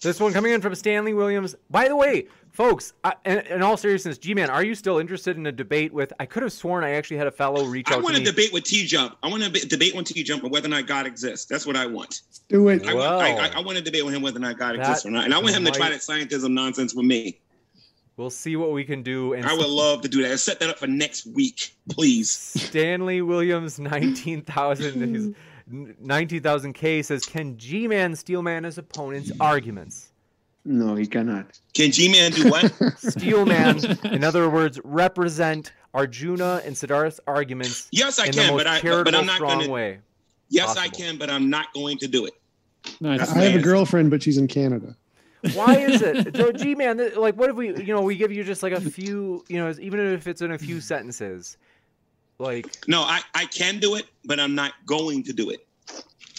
This 0.00 0.20
one 0.20 0.32
coming 0.32 0.52
in 0.52 0.60
from 0.60 0.76
Stanley 0.76 1.12
Williams. 1.12 1.56
By 1.70 1.88
the 1.88 1.96
way, 1.96 2.28
folks, 2.52 2.92
I, 3.02 3.14
in, 3.24 3.38
in 3.40 3.62
all 3.62 3.76
seriousness, 3.76 4.16
G-Man, 4.16 4.48
are 4.48 4.62
you 4.62 4.76
still 4.76 4.98
interested 4.98 5.36
in 5.36 5.44
a 5.46 5.50
debate 5.50 5.92
with? 5.92 6.12
I 6.20 6.26
could 6.26 6.44
have 6.44 6.52
sworn 6.52 6.84
I 6.84 6.90
actually 6.90 7.16
had 7.16 7.26
a 7.26 7.32
fellow 7.32 7.64
reach 7.64 7.90
I 7.90 7.96
want 7.96 8.10
to 8.10 8.12
to 8.14 8.20
me. 8.20 8.24
debate 8.26 8.52
with 8.52 8.62
T 8.62 8.86
Jump. 8.86 9.16
I 9.24 9.28
want 9.28 9.42
to 9.42 9.50
debate 9.66 9.96
with 9.96 10.06
T 10.06 10.22
Jump 10.22 10.44
on 10.44 10.50
whether 10.50 10.68
or 10.68 10.70
not 10.70 10.86
God 10.86 11.04
exists. 11.04 11.46
That's 11.46 11.66
what 11.66 11.74
I 11.74 11.86
want. 11.86 12.20
Do 12.48 12.68
it. 12.68 12.86
I, 12.86 12.94
Well. 12.94 13.16
want, 13.16 13.40
I, 13.40 13.48
I, 13.48 13.52
I 13.56 13.60
want 13.60 13.76
to 13.78 13.82
debate 13.82 14.04
with 14.04 14.14
him 14.14 14.22
whether 14.22 14.36
or 14.36 14.42
not 14.42 14.56
God 14.56 14.76
exists 14.76 15.04
or 15.04 15.10
not, 15.10 15.24
and 15.24 15.34
I 15.34 15.38
want 15.40 15.56
him 15.56 15.64
to 15.64 15.72
try 15.72 15.88
might- 15.90 15.94
that 15.94 16.00
scientism 16.00 16.52
nonsense 16.52 16.94
with 16.94 17.04
me. 17.04 17.40
We'll 18.18 18.30
see 18.30 18.56
what 18.56 18.72
we 18.72 18.82
can 18.82 19.04
do. 19.04 19.34
And 19.34 19.46
I 19.46 19.54
would 19.54 19.68
love 19.68 20.02
to 20.02 20.08
do 20.08 20.26
that. 20.28 20.38
Set 20.38 20.58
that 20.58 20.68
up 20.68 20.78
for 20.78 20.88
next 20.88 21.24
week, 21.24 21.76
please. 21.88 22.28
Stanley 22.28 23.22
Williams, 23.22 23.78
19,000 23.78 25.14
his 25.14 25.34
19,000 25.70 26.72
K 26.72 27.02
says, 27.02 27.24
Can 27.24 27.56
G 27.56 27.86
Man 27.86 28.16
steelman 28.16 28.64
his 28.64 28.76
opponent's 28.76 29.30
arguments? 29.38 30.10
No, 30.64 30.96
he 30.96 31.06
cannot. 31.06 31.60
Can 31.74 31.92
G 31.92 32.10
Man 32.10 32.32
do 32.32 32.50
what? 32.50 32.72
Steelman, 32.98 33.84
in 34.06 34.24
other 34.24 34.50
words, 34.50 34.80
represent 34.82 35.72
Arjuna 35.94 36.62
and 36.64 36.76
Siddharth's 36.76 37.20
arguments 37.28 37.86
yes, 37.92 38.18
I 38.18 38.26
in 38.26 38.32
can, 38.32 38.46
the 38.46 38.52
most 38.52 38.64
but 38.64 38.66
I, 38.66 39.02
but 39.04 39.14
I'm 39.14 39.26
not 39.26 39.36
strong 39.36 39.58
going 39.58 39.66
to. 39.66 39.72
way. 39.72 39.98
Yes, 40.48 40.76
I 40.76 40.88
can, 40.88 41.18
but 41.18 41.30
I'm 41.30 41.50
not 41.50 41.72
going 41.72 41.98
to 41.98 42.08
do 42.08 42.26
it. 42.26 42.32
Nice. 43.00 43.30
I 43.30 43.42
have 43.42 43.60
a 43.60 43.62
girlfriend, 43.62 44.10
but 44.10 44.24
she's 44.24 44.38
in 44.38 44.48
Canada. 44.48 44.96
Why 45.54 45.76
is 45.76 46.02
it? 46.02 46.18
So, 46.36 46.52
G 46.52 46.74
Man, 46.74 46.98
like, 47.16 47.36
what 47.36 47.50
if 47.50 47.56
we, 47.56 47.68
you 47.68 47.94
know, 47.94 48.02
we 48.02 48.16
give 48.16 48.32
you 48.32 48.44
just 48.44 48.62
like 48.62 48.72
a 48.72 48.80
few, 48.80 49.44
you 49.48 49.58
know, 49.58 49.72
even 49.80 50.00
if 50.00 50.26
it's 50.26 50.42
in 50.42 50.52
a 50.52 50.58
few 50.58 50.76
mm. 50.76 50.82
sentences, 50.82 51.56
like, 52.38 52.66
No, 52.86 53.02
I, 53.02 53.20
I 53.34 53.46
can 53.46 53.78
do 53.78 53.96
it, 53.96 54.06
but 54.24 54.38
I'm 54.38 54.54
not 54.54 54.72
going 54.86 55.22
to 55.24 55.32
do 55.32 55.50
it. 55.50 55.66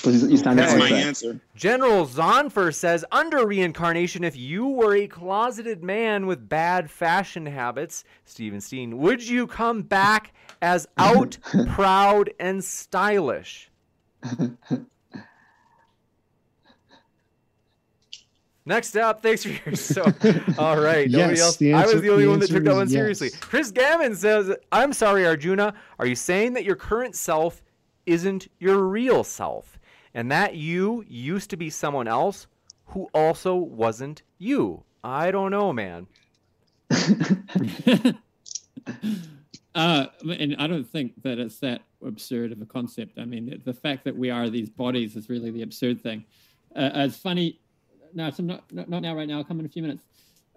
You 0.06 0.38
stand 0.38 0.58
That's 0.58 0.76
my 0.76 0.86
outside. 0.86 0.94
answer. 0.94 1.40
General 1.56 2.06
Zonfer 2.06 2.74
says, 2.74 3.04
under 3.12 3.46
reincarnation, 3.46 4.24
if 4.24 4.38
you 4.38 4.68
were 4.68 4.96
a 4.96 5.08
closeted 5.08 5.84
man 5.84 6.26
with 6.26 6.48
bad 6.48 6.90
fashion 6.90 7.46
habits, 7.46 8.06
Stephen 8.24 8.62
Steen, 8.62 8.98
would 9.00 9.28
you 9.28 9.46
come 9.46 9.82
back 9.82 10.34
as 10.62 10.88
out, 10.98 11.38
proud, 11.68 12.32
and 12.40 12.64
stylish? 12.64 13.70
Next 18.70 18.96
up, 18.96 19.24
thanks 19.24 19.44
for 19.44 19.50
your 19.50 19.76
so. 19.76 20.04
All 20.60 20.80
right, 20.80 21.10
nobody 21.10 21.32
Yes, 21.34 21.42
else. 21.42 21.58
the 21.58 21.74
I 21.74 21.88
was 21.88 22.04
the 22.04 22.10
only 22.12 22.26
the 22.26 22.30
one 22.30 22.38
that 22.40 22.50
took 22.50 22.58
answer 22.58 22.66
that 22.66 22.72
is 22.72 22.78
one 22.78 22.88
seriously. 22.88 23.32
Chris 23.42 23.72
Gavin 23.72 24.16
says, 24.16 24.56
"I'm 24.72 24.94
sorry, 24.94 25.26
Arjuna. 25.26 25.74
Are 25.98 26.06
you 26.06 26.14
saying 26.14 26.54
that 26.54 26.66
your 26.66 26.76
current 26.76 27.16
self 27.16 27.64
isn't 28.06 28.48
your 28.60 28.84
real 28.84 29.24
self, 29.24 29.80
and 30.14 30.32
that 30.32 30.54
you 30.54 31.04
used 31.08 31.50
to 31.50 31.58
be 31.58 31.72
someone 31.72 32.08
else 32.08 32.46
who 32.86 33.10
also 33.12 33.56
wasn't 33.56 34.22
you?" 34.38 34.84
I 35.04 35.32
don't 35.32 35.50
know, 35.50 35.74
man. 35.74 36.06
Uh, 39.76 40.08
and 40.40 40.56
I 40.58 40.66
don't 40.66 40.84
think 40.84 41.22
that 41.22 41.38
it's 41.38 41.60
that 41.60 41.82
absurd 42.06 42.52
of 42.52 42.62
a 42.62 42.66
concept. 42.66 43.20
I 43.20 43.26
mean, 43.26 43.62
the 43.64 43.74
fact 43.74 44.04
that 44.06 44.18
we 44.18 44.30
are 44.32 44.50
these 44.50 44.70
bodies 44.70 45.16
is 45.16 45.30
really 45.30 45.52
the 45.52 45.62
absurd 45.62 46.02
thing. 46.02 46.26
Uh, 46.76 46.90
it's 46.96 47.18
funny. 47.18 47.60
No, 48.14 48.28
it's 48.28 48.40
not, 48.40 48.64
not 48.72 48.90
not 48.90 49.02
now. 49.02 49.16
Right 49.16 49.28
now, 49.28 49.38
I'll 49.38 49.44
come 49.44 49.60
in 49.60 49.66
a 49.66 49.70
few 49.70 49.82
minutes. 49.82 50.04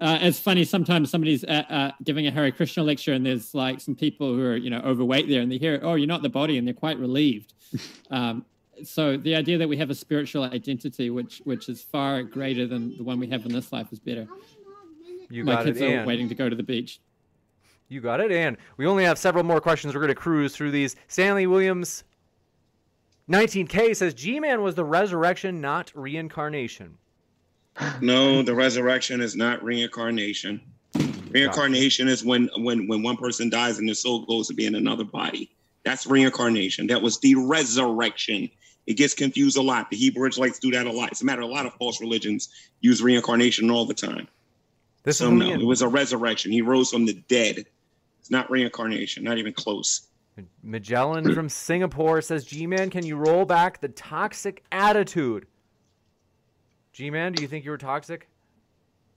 Uh, 0.00 0.18
it's 0.20 0.40
funny. 0.40 0.64
Sometimes 0.64 1.10
somebody's 1.10 1.44
uh, 1.44 1.62
uh, 1.68 1.90
giving 2.02 2.26
a 2.26 2.30
Hare 2.30 2.50
Krishna 2.50 2.82
lecture, 2.82 3.12
and 3.12 3.24
there's 3.24 3.54
like 3.54 3.80
some 3.80 3.94
people 3.94 4.34
who 4.34 4.42
are 4.42 4.56
you 4.56 4.70
know 4.70 4.80
overweight 4.80 5.28
there, 5.28 5.40
and 5.42 5.50
they 5.50 5.58
hear, 5.58 5.78
"Oh, 5.82 5.94
you're 5.94 6.08
not 6.08 6.22
the 6.22 6.28
body," 6.28 6.58
and 6.58 6.66
they're 6.66 6.74
quite 6.74 6.98
relieved. 6.98 7.54
um, 8.10 8.44
so 8.84 9.16
the 9.16 9.36
idea 9.36 9.58
that 9.58 9.68
we 9.68 9.76
have 9.76 9.90
a 9.90 9.94
spiritual 9.94 10.44
identity, 10.44 11.10
which 11.10 11.40
which 11.44 11.68
is 11.68 11.82
far 11.82 12.22
greater 12.22 12.66
than 12.66 12.96
the 12.96 13.04
one 13.04 13.20
we 13.20 13.28
have 13.28 13.46
in 13.46 13.52
this 13.52 13.72
life, 13.72 13.92
is 13.92 14.00
better. 14.00 14.26
You 15.30 15.44
My 15.44 15.54
got 15.54 15.64
kids 15.66 15.80
it, 15.80 15.94
are 15.94 16.04
waiting 16.04 16.28
to 16.28 16.34
go 16.34 16.48
to 16.48 16.56
the 16.56 16.62
beach. 16.62 17.00
You 17.88 18.00
got 18.00 18.20
it, 18.20 18.32
and 18.32 18.56
we 18.78 18.86
only 18.86 19.04
have 19.04 19.18
several 19.18 19.44
more 19.44 19.60
questions. 19.60 19.94
We're 19.94 20.00
going 20.00 20.08
to 20.08 20.14
cruise 20.14 20.54
through 20.56 20.70
these. 20.72 20.96
Stanley 21.08 21.46
Williams, 21.46 22.04
19K 23.30 23.94
says, 23.94 24.14
"G-Man 24.14 24.62
was 24.62 24.74
the 24.74 24.84
resurrection, 24.84 25.60
not 25.60 25.92
reincarnation." 25.94 26.98
No, 28.00 28.42
the 28.42 28.54
resurrection 28.54 29.20
is 29.20 29.36
not 29.36 29.62
reincarnation. 29.62 30.60
Reincarnation 31.30 32.08
is 32.08 32.24
when 32.24 32.50
when 32.58 32.86
when 32.88 33.02
one 33.02 33.16
person 33.16 33.48
dies 33.48 33.78
and 33.78 33.88
their 33.88 33.94
soul 33.94 34.26
goes 34.26 34.48
to 34.48 34.54
be 34.54 34.66
in 34.66 34.74
another 34.74 35.04
body. 35.04 35.50
That's 35.84 36.06
reincarnation. 36.06 36.86
That 36.88 37.02
was 37.02 37.18
the 37.20 37.34
resurrection. 37.34 38.50
It 38.86 38.94
gets 38.94 39.14
confused 39.14 39.56
a 39.56 39.62
lot. 39.62 39.90
The 39.90 39.96
Hebrew 39.96 40.28
Israelites 40.28 40.58
do 40.58 40.70
that 40.72 40.86
a 40.86 40.92
lot. 40.92 41.10
It's 41.10 41.22
a 41.22 41.24
matter. 41.24 41.42
A 41.42 41.46
lot 41.46 41.66
of 41.66 41.74
false 41.74 42.00
religions 42.00 42.48
use 42.80 43.02
reincarnation 43.02 43.70
all 43.70 43.86
the 43.86 43.94
time. 43.94 44.28
This 45.04 45.18
So 45.18 45.26
is 45.26 45.32
no, 45.32 45.52
it 45.52 45.64
was 45.64 45.82
a 45.82 45.88
resurrection. 45.88 46.52
He 46.52 46.62
rose 46.62 46.90
from 46.90 47.06
the 47.06 47.14
dead. 47.14 47.64
It's 48.20 48.30
not 48.30 48.50
reincarnation. 48.50 49.24
Not 49.24 49.38
even 49.38 49.52
close. 49.52 50.02
Magellan 50.62 51.34
from 51.34 51.48
Singapore 51.48 52.22
says, 52.22 52.44
G-Man, 52.44 52.90
can 52.90 53.04
you 53.04 53.16
roll 53.16 53.44
back 53.44 53.80
the 53.80 53.88
toxic 53.88 54.64
attitude? 54.72 55.46
G-Man, 56.92 57.32
do 57.32 57.42
you 57.42 57.48
think 57.48 57.64
you 57.64 57.70
were 57.70 57.78
toxic? 57.78 58.28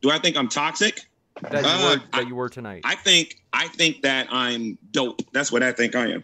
Do 0.02 0.12
I 0.12 0.20
think 0.20 0.38
I'm 0.38 0.48
toxic? 0.48 1.06
That 1.42 1.64
you, 1.64 1.70
Uh, 1.70 1.96
were, 1.96 2.02
that 2.14 2.28
you 2.28 2.36
were 2.36 2.48
tonight. 2.48 2.82
I 2.86 2.96
think 2.96 3.42
I 3.52 3.68
think 3.68 4.02
that 4.04 4.28
I'm 4.32 4.78
dope. 4.92 5.22
That's 5.34 5.52
what 5.52 5.64
I 5.64 5.74
think 5.74 5.96
I 5.96 6.08
am. 6.12 6.24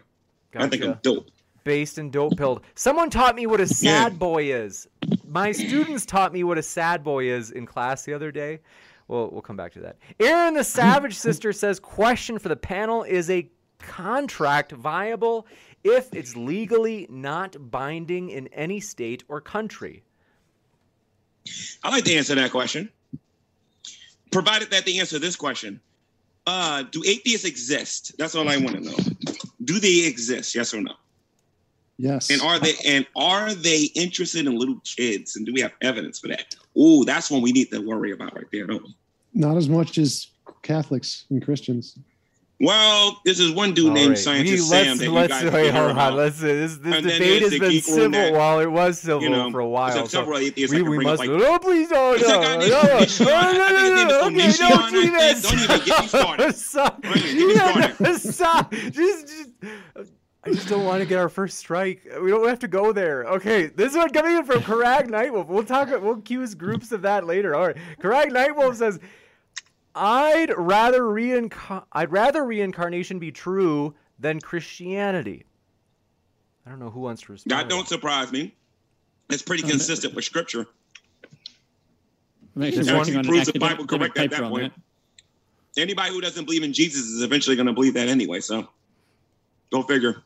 I 0.55 0.67
think 0.67 0.83
I'm 0.83 0.97
dope. 1.01 1.27
Based 1.65 1.97
and 1.97 2.11
dope 2.11 2.37
pilled. 2.37 2.61
Someone 2.75 3.09
taught 3.09 3.35
me 3.35 3.45
what 3.45 3.59
a 3.59 3.67
sad 3.67 4.17
boy 4.17 4.51
is. 4.53 4.87
My 5.27 5.51
students 5.51 6.05
taught 6.05 6.31
me 6.33 6.43
what 6.43 6.57
a 6.57 6.63
sad 6.63 7.03
boy 7.03 7.25
is 7.25 7.51
in 7.51 7.65
class 7.65 8.03
the 8.03 8.13
other 8.13 8.31
day. 8.31 8.59
Well, 9.09 9.29
we'll 9.31 9.41
come 9.41 9.57
back 9.57 9.73
to 9.73 9.79
that. 9.81 9.97
Aaron 10.19 10.53
the 10.53 10.63
Savage 10.63 11.15
Sister 11.17 11.51
says, 11.51 11.79
question 11.79 12.39
for 12.39 12.47
the 12.47 12.55
panel 12.55 13.03
is 13.03 13.29
a 13.29 13.49
contract 13.79 14.71
viable 14.71 15.45
if 15.83 16.13
it's 16.13 16.35
legally 16.37 17.07
not 17.09 17.55
binding 17.69 18.29
in 18.29 18.47
any 18.47 18.79
state 18.79 19.23
or 19.27 19.41
country? 19.41 20.03
I 21.83 21.89
like 21.89 22.03
to 22.05 22.13
answer 22.15 22.35
that 22.35 22.51
question. 22.51 22.89
Provided 24.31 24.71
that 24.71 24.85
they 24.85 24.99
answer 24.99 25.19
this 25.19 25.35
question. 25.35 25.79
Uh, 26.47 26.83
do 26.83 27.03
atheists 27.05 27.45
exist? 27.45 28.17
That's 28.17 28.35
all 28.35 28.49
I 28.49 28.57
want 28.57 28.77
to 28.77 28.81
know. 28.81 28.95
Do 29.63 29.79
they 29.79 30.05
exist? 30.05 30.55
Yes 30.55 30.73
or 30.73 30.81
no? 30.81 30.93
Yes. 31.97 32.31
And 32.31 32.41
are 32.41 32.57
they 32.57 32.73
and 32.85 33.05
are 33.15 33.53
they 33.53 33.89
interested 33.93 34.47
in 34.47 34.57
little 34.57 34.79
kids? 34.83 35.35
And 35.35 35.45
do 35.45 35.53
we 35.53 35.61
have 35.61 35.73
evidence 35.81 36.19
for 36.19 36.29
that? 36.29 36.55
Oh, 36.75 37.03
that's 37.03 37.29
one 37.29 37.41
we 37.41 37.51
need 37.51 37.69
to 37.71 37.79
worry 37.79 38.11
about 38.11 38.35
right 38.35 38.47
there, 38.51 38.65
don't 38.65 38.83
we? 38.83 38.95
Not 39.33 39.55
as 39.55 39.69
much 39.69 39.99
as 39.99 40.27
Catholics 40.63 41.25
and 41.29 41.43
Christians. 41.43 41.99
Well, 42.63 43.19
this 43.25 43.39
is 43.39 43.51
one 43.51 43.73
dude 43.73 43.87
All 43.89 43.93
named 43.93 44.09
right. 44.09 44.17
Scientist 44.17 44.53
We- 44.53 44.59
Sam 44.69 44.87
let's, 44.87 44.99
that 44.99 45.11
let's 45.11 45.33
guys 45.43 45.51
wait, 45.53 45.71
hold 45.73 45.97
on. 45.97 46.15
Let's 46.15 46.39
this, 46.39 46.77
this 46.77 47.01
debate 47.01 47.41
has 47.41 47.59
been 47.59 47.81
civil 47.81 48.11
that, 48.11 48.33
while 48.33 48.59
it 48.59 48.71
was 48.71 48.99
civil 48.99 49.21
you 49.23 49.29
know, 49.29 49.49
for 49.51 49.59
a 49.61 49.67
while. 49.67 49.93
there's 49.93 50.11
So 50.11 50.19
several 50.19 50.37
atheists 50.37 50.73
I 50.75 50.81
we, 50.81 50.97
we 50.97 51.03
must. 51.03 51.19
like- 51.19 51.29
no, 51.29 51.59
please 51.59 51.89
don't. 51.89 52.21
No, 52.21 52.27
like 52.39 52.59
no, 52.59 53.25
no, 53.25 53.51
no, 53.51 53.67
no, 53.67 54.07
no, 54.07 54.29
name 54.29 54.39
is 54.39 54.59
no, 54.59 54.67
okay, 54.67 54.67
Onision. 54.67 54.69
don't 54.69 54.81
I 54.81 54.91
do 54.91 55.01
think. 55.01 55.13
this. 55.17 55.41
Don't 55.41 55.59
even 55.59 55.85
get 55.85 56.01
me 56.01 56.07
started. 56.07 56.55
Stop. 56.55 57.01
Don't 57.01 57.17
even 57.17 57.55
get 57.55 57.99
me 57.99 58.13
started. 58.15 58.19
Stop. 58.33 58.71
Just, 58.71 59.27
just. 59.27 59.49
I 60.43 60.49
just 60.53 60.67
don't 60.69 60.85
want 60.85 61.01
to 61.01 61.05
get 61.05 61.19
our 61.19 61.29
first 61.29 61.59
strike. 61.59 62.01
We 62.23 62.31
don't 62.31 62.47
have 62.49 62.57
to 62.59 62.67
go 62.67 62.91
there. 62.91 63.25
Okay, 63.25 63.67
this 63.67 63.95
one 63.95 64.09
coming 64.09 64.35
in 64.37 64.43
from 64.43 64.61
Karag 64.61 65.07
Nightwolf. 65.07 65.45
We'll 65.47 65.63
talk. 65.63 65.89
We'll 65.89 66.13
accuse 66.13 66.55
groups 66.55 66.91
of 66.91 67.03
that 67.03 67.27
later. 67.27 67.53
All 67.53 67.67
right. 67.67 67.77
Karag 68.01 68.29
Nightwolf 68.31 68.75
says, 68.75 68.99
"I'd 69.95 70.51
rather 70.57 71.01
reincar- 71.01 71.85
I'd 71.91 72.11
rather 72.11 72.45
reincarnation 72.45 73.19
be 73.19 73.31
true 73.31 73.95
than 74.19 74.39
Christianity." 74.39 75.45
I 76.65 76.69
don't 76.69 76.79
know 76.79 76.89
who 76.89 76.99
wants 76.99 77.23
to 77.23 77.31
respond. 77.31 77.59
That 77.59 77.69
don't 77.69 77.87
surprise 77.87 78.31
me. 78.31 78.55
It's 79.29 79.41
pretty 79.41 79.63
uh, 79.63 79.69
consistent 79.69 80.13
with 80.13 80.25
scripture. 80.25 80.67
I'm 82.55 82.63
actually 82.63 82.81
It 82.81 82.89
actually 82.89 83.23
proves 83.23 83.51
the 83.51 83.59
Bible 83.59 83.85
correct 83.87 84.17
at 84.17 84.29
that 84.31 84.43
point. 84.43 84.73
that. 84.73 85.81
Anybody 85.81 86.11
who 86.11 86.19
doesn't 86.19 86.45
believe 86.45 86.63
in 86.63 86.73
Jesus 86.73 87.05
is 87.05 87.21
eventually 87.23 87.55
going 87.55 87.67
to 87.67 87.73
believe 87.73 87.93
that 87.93 88.09
anyway. 88.09 88.41
So, 88.41 88.67
go 89.71 89.83
figure. 89.83 90.23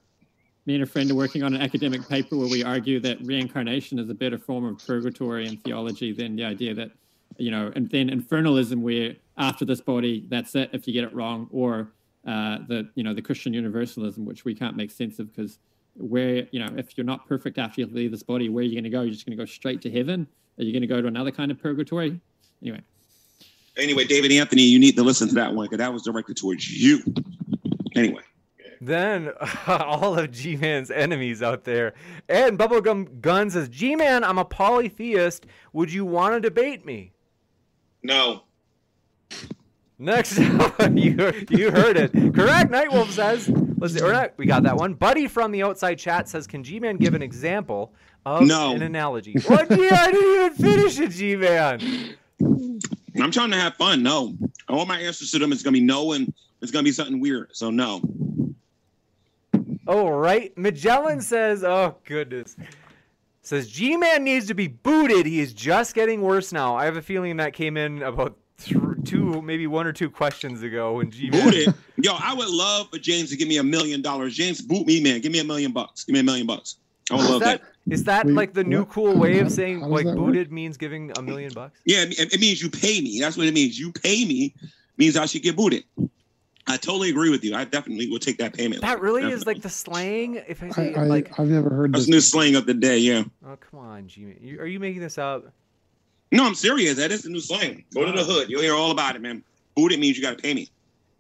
Me 0.66 0.74
and 0.74 0.84
a 0.84 0.88
friend 0.88 1.12
are 1.12 1.16
working 1.16 1.44
on 1.44 1.54
an 1.54 1.62
academic 1.62 2.08
paper 2.10 2.36
where 2.36 2.48
we 2.50 2.64
argue 2.64 3.00
that 3.02 3.22
reincarnation 3.22 4.00
is 4.00 4.10
a 4.10 4.16
better 4.16 4.40
form 4.40 4.66
of 4.66 4.80
purgatory 4.86 5.48
and 5.48 5.64
theology 5.64 6.12
than 6.12 6.36
the 6.36 6.44
idea 6.44 6.74
that, 6.74 6.90
you 7.38 7.52
know, 7.52 7.72
and 7.76 7.88
then 7.92 8.10
infernalism, 8.10 8.82
where 8.82 9.16
after 9.38 9.66
this 9.66 9.82
body, 9.82 10.26
that's 10.30 10.56
it 10.56 10.70
if 10.74 10.88
you 10.88 10.94
get 10.94 11.04
it 11.04 11.14
wrong, 11.14 11.48
or 11.52 11.92
uh, 12.28 12.60
the, 12.68 12.90
you 12.96 13.04
know, 13.04 13.14
the 13.14 13.22
Christian 13.22 13.54
universalism, 13.54 14.26
which 14.26 14.46
we 14.46 14.56
can't 14.56 14.76
make 14.76 14.92
sense 14.92 15.20
of 15.20 15.34
because 15.34 15.60
where, 15.96 16.48
you 16.52 16.60
know, 16.60 16.74
if 16.78 16.98
you're 16.98 17.06
not 17.06 17.28
perfect 17.28 17.58
after 17.58 17.82
you 17.82 17.88
leave 17.88 18.12
this 18.12 18.24
body, 18.24 18.50
where 18.50 18.62
are 18.62 18.66
you 18.66 18.74
going 18.74 18.84
to 18.84 18.90
go? 18.90 19.02
You're 19.02 19.14
just 19.14 19.26
going 19.26 19.38
to 19.38 19.42
go 19.42 19.46
straight 19.46 19.82
to 19.82 19.92
heaven? 19.92 20.28
Are 20.58 20.64
you 20.64 20.72
going 20.72 20.82
to 20.82 20.88
go 20.88 21.02
to 21.02 21.08
another 21.08 21.32
kind 21.32 21.52
of 21.52 21.60
purgatory? 21.60 22.20
Anyway, 22.62 22.82
Anyway, 23.78 24.06
David 24.06 24.32
Anthony, 24.32 24.62
you 24.62 24.80
need 24.80 24.96
to 24.96 25.04
listen 25.04 25.28
to 25.28 25.36
that 25.36 25.54
one 25.54 25.66
because 25.66 25.80
that 25.80 25.92
was 25.92 26.04
directed 26.04 26.38
towards 26.38 26.72
you. 26.72 27.02
Anyway, 27.94 28.22
Then 28.80 29.32
all 29.68 30.18
of 30.18 30.32
G 30.32 30.56
Man's 30.56 30.92
enemies 30.92 31.44
out 31.44 31.66
there. 31.66 31.94
And 32.30 32.58
Bubblegum 32.58 33.20
Gun 33.22 33.50
says, 33.50 33.68
G 33.68 33.96
Man, 33.96 34.24
I'm 34.24 34.38
a 34.38 34.46
polytheist. 34.46 35.46
Would 35.74 35.92
you 35.92 36.06
want 36.06 36.36
to 36.36 36.40
debate 36.40 36.86
me? 36.86 37.12
no. 38.04 38.44
Next 39.98 40.38
you, 40.40 41.32
you 41.50 41.72
heard 41.72 41.96
it. 41.98 42.12
Correct. 42.34 42.70
Nightwolf 42.72 43.12
says, 43.12 43.50
let's 43.78 43.94
see, 43.94 44.02
or 44.02 44.12
not, 44.12 44.34
we 44.38 44.46
got 44.46 44.64
that 44.64 44.76
one. 44.76 44.94
Buddy 44.94 45.28
from 45.28 45.52
the 45.52 45.64
outside 45.64 45.96
chat 45.96 46.28
says, 46.28 46.48
Can 46.48 46.64
G 46.64 46.80
Man 46.80 46.98
give 46.98 47.14
an 47.14 47.22
example 47.22 47.94
of 48.26 48.44
No. 48.44 48.74
an 48.74 48.82
analogy? 48.82 49.36
What? 49.48 49.70
Gee, 49.70 49.90
I 49.90 50.12
didn't 50.12 50.34
even 50.46 50.54
finish 50.54 51.00
it, 51.00 51.12
G 51.12 51.36
Man. 51.38 52.16
I'm 53.22 53.32
trying 53.32 53.52
to 53.52 53.58
have 53.58 53.76
fun. 53.76 54.04
No. 54.04 54.36
All 54.68 54.86
my 54.86 55.00
answers 55.00 55.32
to 55.32 55.40
them 55.40 55.54
is 55.54 55.64
going 55.64 55.74
to 55.74 55.80
be 55.80 55.86
no, 55.86 56.12
and 56.12 56.34
it's 56.62 56.72
going 56.72 56.84
to 56.84 56.88
be 56.88 56.92
something 56.92 57.22
weird. 57.22 57.50
So, 57.54 57.70
no. 57.70 58.02
Oh, 59.88 60.10
right. 60.10 60.58
Magellan 60.58 61.22
says, 61.22 61.64
oh, 61.64 61.96
goodness. 62.06 62.58
Says 63.44 63.70
G 63.70 63.96
Man 63.96 64.24
needs 64.24 64.48
to 64.48 64.56
be 64.56 64.68
booted. 64.68 65.26
He 65.26 65.40
is 65.40 65.54
just 65.54 65.94
getting 65.94 66.22
worse 66.22 66.52
now. 66.52 66.76
I 66.76 66.86
have 66.86 66.98
a 66.98 67.02
feeling 67.02 67.38
that 67.38 67.54
came 67.54 67.78
in 67.78 68.02
about 68.02 68.36
th- 68.58 68.78
two, 69.06 69.42
maybe 69.42 69.68
one 69.68 69.88
or 69.88 69.94
two 69.94 70.10
questions 70.10 70.62
ago 70.64 70.94
when 70.96 71.12
G 71.12 71.30
Man. 71.30 71.44
Booted. 71.44 71.74
Yo, 71.98 72.14
I 72.18 72.34
would 72.34 72.50
love 72.50 72.90
for 72.92 72.98
James 72.98 73.30
to 73.30 73.38
give 73.38 73.48
me 73.48 73.58
a 73.58 73.64
million 73.64 74.02
dollars. 74.02 74.36
James, 74.36 74.62
boot 74.62 74.86
me, 74.88 75.02
man. 75.02 75.22
Give 75.22 75.32
me 75.32 75.40
a 75.40 75.44
million 75.44 75.72
bucks. 75.72 76.04
Give 76.04 76.14
me 76.14 76.20
a 76.20 76.24
million 76.24 76.48
bucks. 76.48 76.78
I 77.12 77.16
would 77.16 77.24
Is 77.24 77.30
love 77.30 77.40
that. 77.42 77.62
that, 77.62 77.94
is 77.94 78.04
that 78.06 78.26
Wait, 78.26 78.34
like 78.34 78.54
the 78.54 78.64
new 78.64 78.80
what? 78.80 78.90
cool 78.90 79.16
way 79.16 79.40
of 79.40 79.52
saying 79.52 79.82
like 79.82 80.06
that 80.06 80.16
work? 80.16 80.26
booted 80.26 80.52
means 80.52 80.76
giving 80.78 81.12
a 81.18 81.22
million 81.22 81.54
bucks? 81.54 81.80
Yeah, 81.86 82.04
it, 82.04 82.34
it 82.34 82.40
means 82.40 82.62
you 82.62 82.70
pay 82.70 83.00
me. 83.02 83.20
That's 83.20 83.38
what 83.38 83.46
it 83.46 83.54
means. 83.54 83.78
You 83.78 83.92
pay 83.92 84.26
me 84.26 84.56
means 84.98 85.16
I 85.16 85.26
should 85.28 85.44
get 85.44 85.56
booted. 85.56 85.84
I 86.68 86.78
totally 86.78 87.12
agree 87.12 87.30
with 87.30 87.44
you. 87.44 87.54
I 87.54 87.64
definitely 87.64 88.10
will 88.10 88.18
take 88.18 88.40
that 88.40 88.56
payment. 88.56 88.82
That 88.82 89.00
really 89.00 89.32
is 89.32 89.46
like 89.46 89.62
the 89.62 89.70
slang. 89.70 90.42
If 90.48 90.64
I 90.64 90.68
I, 90.68 90.70
say 90.72 90.94
I, 90.96 91.04
like, 91.04 91.40
I've 91.40 91.48
never 91.48 91.70
heard 91.70 91.94
That's 91.94 92.06
this. 92.06 92.12
new 92.12 92.22
slang 92.22 92.56
of 92.56 92.66
the 92.66 92.74
day. 92.74 92.98
Yeah. 92.98 93.24
oh 93.46 93.56
come 93.58 93.82
on, 93.82 94.08
G 94.08 94.22
Man, 94.26 94.58
are 94.60 94.66
you 94.66 94.80
making 94.80 95.02
this 95.02 95.20
up? 95.20 95.54
No, 96.36 96.46
I'm 96.46 96.56
serious. 96.56 96.98
That 96.98 97.12
is 97.12 97.22
the 97.24 97.30
new 97.30 97.40
slang. 97.40 97.86
Go 97.94 98.06
to 98.06 98.12
the 98.12 98.24
hood. 98.24 98.50
You'll 98.50 98.62
hear 98.62 98.76
all 98.76 98.92
about 98.92 99.16
it, 99.16 99.22
man. 99.22 99.42
Boot 99.76 99.94
it 99.94 100.00
means 100.00 100.18
you 100.18 100.24
got 100.24 100.38
to 100.38 100.42
pay 100.42 100.54
me. 100.54 100.70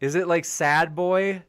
Is 0.01 0.15
it 0.15 0.27
like 0.27 0.43
sad 0.43 0.93
boy? 0.93 1.41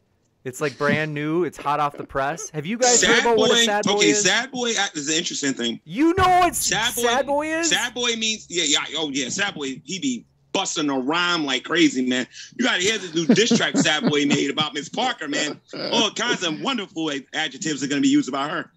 It's 0.45 0.61
like 0.61 0.79
brand 0.79 1.13
new. 1.13 1.43
It's 1.43 1.59
hot 1.59 1.81
off 1.81 1.97
the 1.97 2.05
press. 2.05 2.49
Have 2.51 2.65
you 2.65 2.79
guys 2.79 3.03
heard 3.03 3.19
about 3.19 3.37
boy. 3.37 3.49
what 3.49 3.51
a 3.51 3.65
sad 3.65 3.85
boy 3.85 3.95
okay, 3.95 4.11
is? 4.11 4.23
sad 4.23 4.53
boy 4.53 4.67
is 4.67 5.09
an 5.09 5.15
interesting 5.17 5.55
thing. 5.55 5.81
You 5.85 6.15
know 6.15 6.29
what 6.29 6.55
Sad 6.55 6.95
boy, 6.95 7.03
sad 7.03 7.27
boy 7.27 7.47
is? 7.49 7.71
Sad 7.71 7.93
boy 7.93 8.15
means 8.17 8.47
yeah, 8.49 8.63
yeah. 8.65 8.99
Oh 8.99 9.11
yeah, 9.11 9.29
sad 9.29 9.57
boy. 9.57 9.81
He 9.85 9.99
be 9.99 10.25
busting 10.53 10.89
a 10.89 10.99
rhyme 11.01 11.45
like 11.45 11.65
crazy, 11.65 12.07
man. 12.07 12.29
You 12.57 12.65
got 12.65 12.77
to 12.77 12.83
hear 12.83 12.97
this 12.99 13.13
new 13.13 13.27
diss 13.27 13.57
track 13.57 13.77
Sad 13.77 14.09
boy 14.09 14.25
made 14.27 14.51
about 14.51 14.73
Miss 14.73 14.89
Parker, 14.89 15.27
man. 15.27 15.61
All 15.93 16.13
kinds 16.13 16.45
of 16.45 16.61
wonderful 16.61 17.11
adjectives 17.35 17.83
are 17.83 17.89
going 17.89 18.01
to 18.01 18.07
be 18.07 18.09
used 18.09 18.29
about 18.29 18.51
her. 18.51 18.71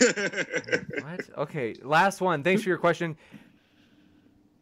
What? 1.02 1.20
Okay, 1.38 1.74
last 1.82 2.20
one. 2.20 2.42
Thanks 2.42 2.62
for 2.62 2.68
your 2.68 2.78
question. 2.78 3.16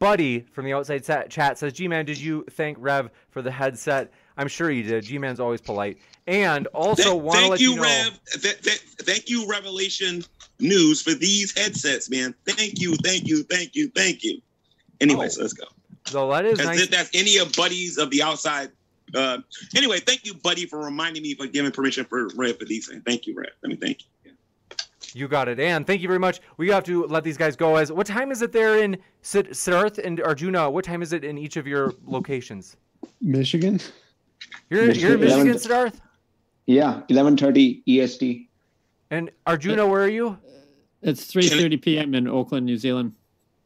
Buddy 0.03 0.41
from 0.53 0.65
the 0.65 0.73
outside 0.73 1.05
sa- 1.05 1.23
chat 1.29 1.59
says, 1.59 1.73
G 1.75 1.87
Man, 1.87 2.05
did 2.05 2.19
you 2.19 2.45
thank 2.51 2.77
Rev 2.81 3.09
for 3.31 3.41
the 3.41 3.53
headset? 3.53 4.13
I'm 4.37 4.49
sure 4.49 4.69
you 4.71 4.83
did. 4.83 5.05
G 5.05 5.17
Man's 5.17 5.39
always 5.39 5.61
polite. 5.61 5.97
And 6.27 6.67
also 6.69 7.03
Thank- 7.11 7.23
want 7.23 7.39
to 7.39 7.49
let 7.49 7.61
you, 7.61 7.71
you 7.71 7.77
know. 7.77 7.83
Rev. 7.83 8.21
Th- 8.43 8.61
th- 8.63 8.79
thank 9.03 9.31
you, 9.31 9.47
Revelation 9.49 10.25
News, 10.59 11.01
for 11.03 11.15
these 11.15 11.57
headsets, 11.57 12.11
man. 12.11 12.35
Thank 12.47 12.81
you, 12.81 12.97
thank 12.97 13.29
you, 13.29 13.45
thank 13.45 13.77
you, 13.77 13.91
thank 13.95 14.25
you. 14.25 14.41
Anyways, 15.01 15.39
Oh. 15.39 15.43
let's 15.43 15.53
go. 15.53 15.67
So 16.07 16.29
that 16.31 16.45
is 16.47 16.59
nice. 16.59 16.81
if 16.81 16.91
that's 16.91 17.11
any 17.15 17.39
of 17.39 17.53
buddies 17.53 17.97
of 17.97 18.11
the 18.11 18.25
outside. 18.25 18.71
Uh, 19.15 19.39
anyway, 19.77 20.01
thank 20.01 20.27
you, 20.27 20.35
buddy, 20.35 20.67
for 20.67 20.81
reminding 20.81 21.23
me 21.23 21.35
for 21.35 21.47
giving 21.47 21.71
permission 21.71 22.05
for 22.07 22.27
Rev 22.35 22.59
for 22.59 22.65
these 22.65 22.89
things. 22.89 23.03
Thank 23.07 23.29
you, 23.29 23.35
Rev. 23.37 23.51
Let 23.63 23.71
me 23.71 23.77
thank 23.77 24.01
you. 24.01 24.07
You 25.15 25.29
got 25.29 25.49
it. 25.49 25.61
And 25.61 25.87
thank 25.87 26.01
you 26.01 26.09
very 26.09 26.19
much. 26.19 26.41
We 26.57 26.69
have 26.71 26.85
to 26.85 27.07
let 27.07 27.25
these 27.25 27.37
guys 27.37 27.57
go. 27.57 27.77
As 27.77 27.93
what 27.93 28.07
time 28.07 28.31
is 28.31 28.43
it 28.43 28.53
there 28.53 28.79
in 28.83 28.97
Sid- 29.23 29.51
Siddharth 29.51 29.99
and 29.99 30.21
Arjuna? 30.21 30.71
What 30.71 30.85
time 30.85 31.03
is 31.03 31.13
it 31.13 31.25
in 31.25 31.39
each 31.39 31.57
of 31.57 31.67
your 31.67 31.93
locations? 32.07 32.77
Michigan. 33.21 33.81
You're, 34.71 34.91
you're 34.93 35.15
in 35.15 35.21
Michigan, 35.21 35.47
Michigan, 35.49 35.57
Siddharth? 35.57 36.01
Yeah, 36.67 37.03
11:30 37.11 37.83
EST. 37.87 38.49
And 39.11 39.31
Arjuna, 39.47 39.87
where 39.87 40.03
are 40.03 40.09
you? 40.09 40.39
it's 41.03 41.33
3:30 41.33 41.83
p.m. 41.83 42.15
in 42.15 42.29
Auckland, 42.29 42.65
New 42.65 42.77
Zealand. 42.77 43.13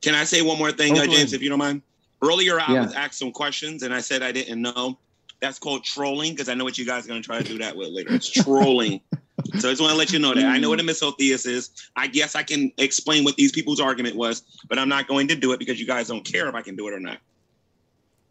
Can 0.02 0.14
I 0.14 0.24
say 0.24 0.42
one 0.42 0.58
more 0.58 0.72
thing, 0.72 0.98
uh, 0.98 1.04
James, 1.06 1.32
if 1.32 1.42
you 1.42 1.48
don't 1.48 1.58
mind? 1.58 1.82
Earlier, 2.22 2.58
I 2.58 2.72
Yeah. 2.72 2.82
was 2.84 2.94
asked 2.94 3.18
some 3.18 3.30
questions, 3.32 3.82
and 3.82 3.92
I 3.92 4.00
said 4.00 4.22
I 4.22 4.32
didn't 4.32 4.60
know. 4.62 4.98
That's 5.40 5.58
called 5.58 5.84
trolling, 5.84 6.32
because 6.32 6.48
I 6.48 6.54
know 6.54 6.64
what 6.64 6.78
you 6.78 6.86
guys 6.86 7.04
are 7.04 7.08
going 7.08 7.20
to 7.20 7.26
try 7.26 7.38
to 7.38 7.44
do 7.44 7.58
that 7.58 7.76
with 7.76 7.88
later. 7.90 8.14
It's 8.14 8.28
trolling. 8.30 9.00
so 9.58 9.68
I 9.68 9.72
just 9.72 9.80
want 9.80 9.92
to 9.92 9.98
let 9.98 10.12
you 10.12 10.18
know 10.18 10.34
that 10.34 10.44
I 10.44 10.58
know 10.58 10.70
what 10.70 10.80
a 10.80 10.82
misotheist 10.82 11.46
is. 11.46 11.70
I 11.94 12.06
guess 12.06 12.34
I 12.34 12.42
can 12.42 12.72
explain 12.78 13.24
what 13.24 13.36
these 13.36 13.52
people's 13.52 13.80
argument 13.80 14.16
was, 14.16 14.42
but 14.68 14.78
I'm 14.78 14.88
not 14.88 15.08
going 15.08 15.28
to 15.28 15.36
do 15.36 15.52
it 15.52 15.58
because 15.58 15.78
you 15.78 15.86
guys 15.86 16.08
don't 16.08 16.24
care 16.24 16.48
if 16.48 16.54
I 16.54 16.62
can 16.62 16.74
do 16.74 16.88
it 16.88 16.94
or 16.94 17.00
not. 17.00 17.18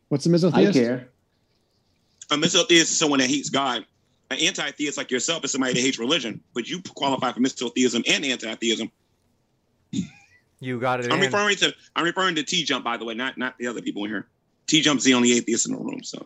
What's 0.09 0.25
a 0.25 0.29
I 0.29 0.31
misotheist? 0.31 0.73
care. 0.73 1.09
A 2.31 2.37
misotheist 2.37 2.91
is 2.91 2.97
someone 2.97 3.19
that 3.19 3.29
hates 3.29 3.49
God. 3.49 3.85
An 4.31 4.37
anti-theist 4.39 4.97
like 4.97 5.11
yourself 5.11 5.45
is 5.45 5.51
somebody 5.51 5.73
that 5.73 5.81
hates 5.81 5.99
religion, 5.99 6.41
but 6.55 6.67
you 6.67 6.81
qualify 6.95 7.31
for 7.31 7.39
misotheism 7.39 8.03
and 8.07 8.25
anti-theism. 8.25 8.91
You 10.59 10.79
got 10.79 11.01
it. 11.01 11.11
I'm 11.11 11.19
in. 11.19 11.25
referring 11.25 11.55
to 11.57 11.75
I'm 11.95 12.05
referring 12.05 12.35
to 12.35 12.43
T 12.43 12.63
Jump, 12.63 12.83
by 12.83 12.97
the 12.97 13.05
way, 13.05 13.13
not 13.13 13.37
not 13.37 13.55
the 13.59 13.67
other 13.67 13.81
people 13.81 14.03
in 14.05 14.09
here. 14.09 14.27
T 14.65 14.81
Jump's 14.81 15.03
the 15.03 15.13
only 15.13 15.33
atheist 15.33 15.67
in 15.67 15.75
the 15.75 15.79
room, 15.79 16.01
so 16.03 16.25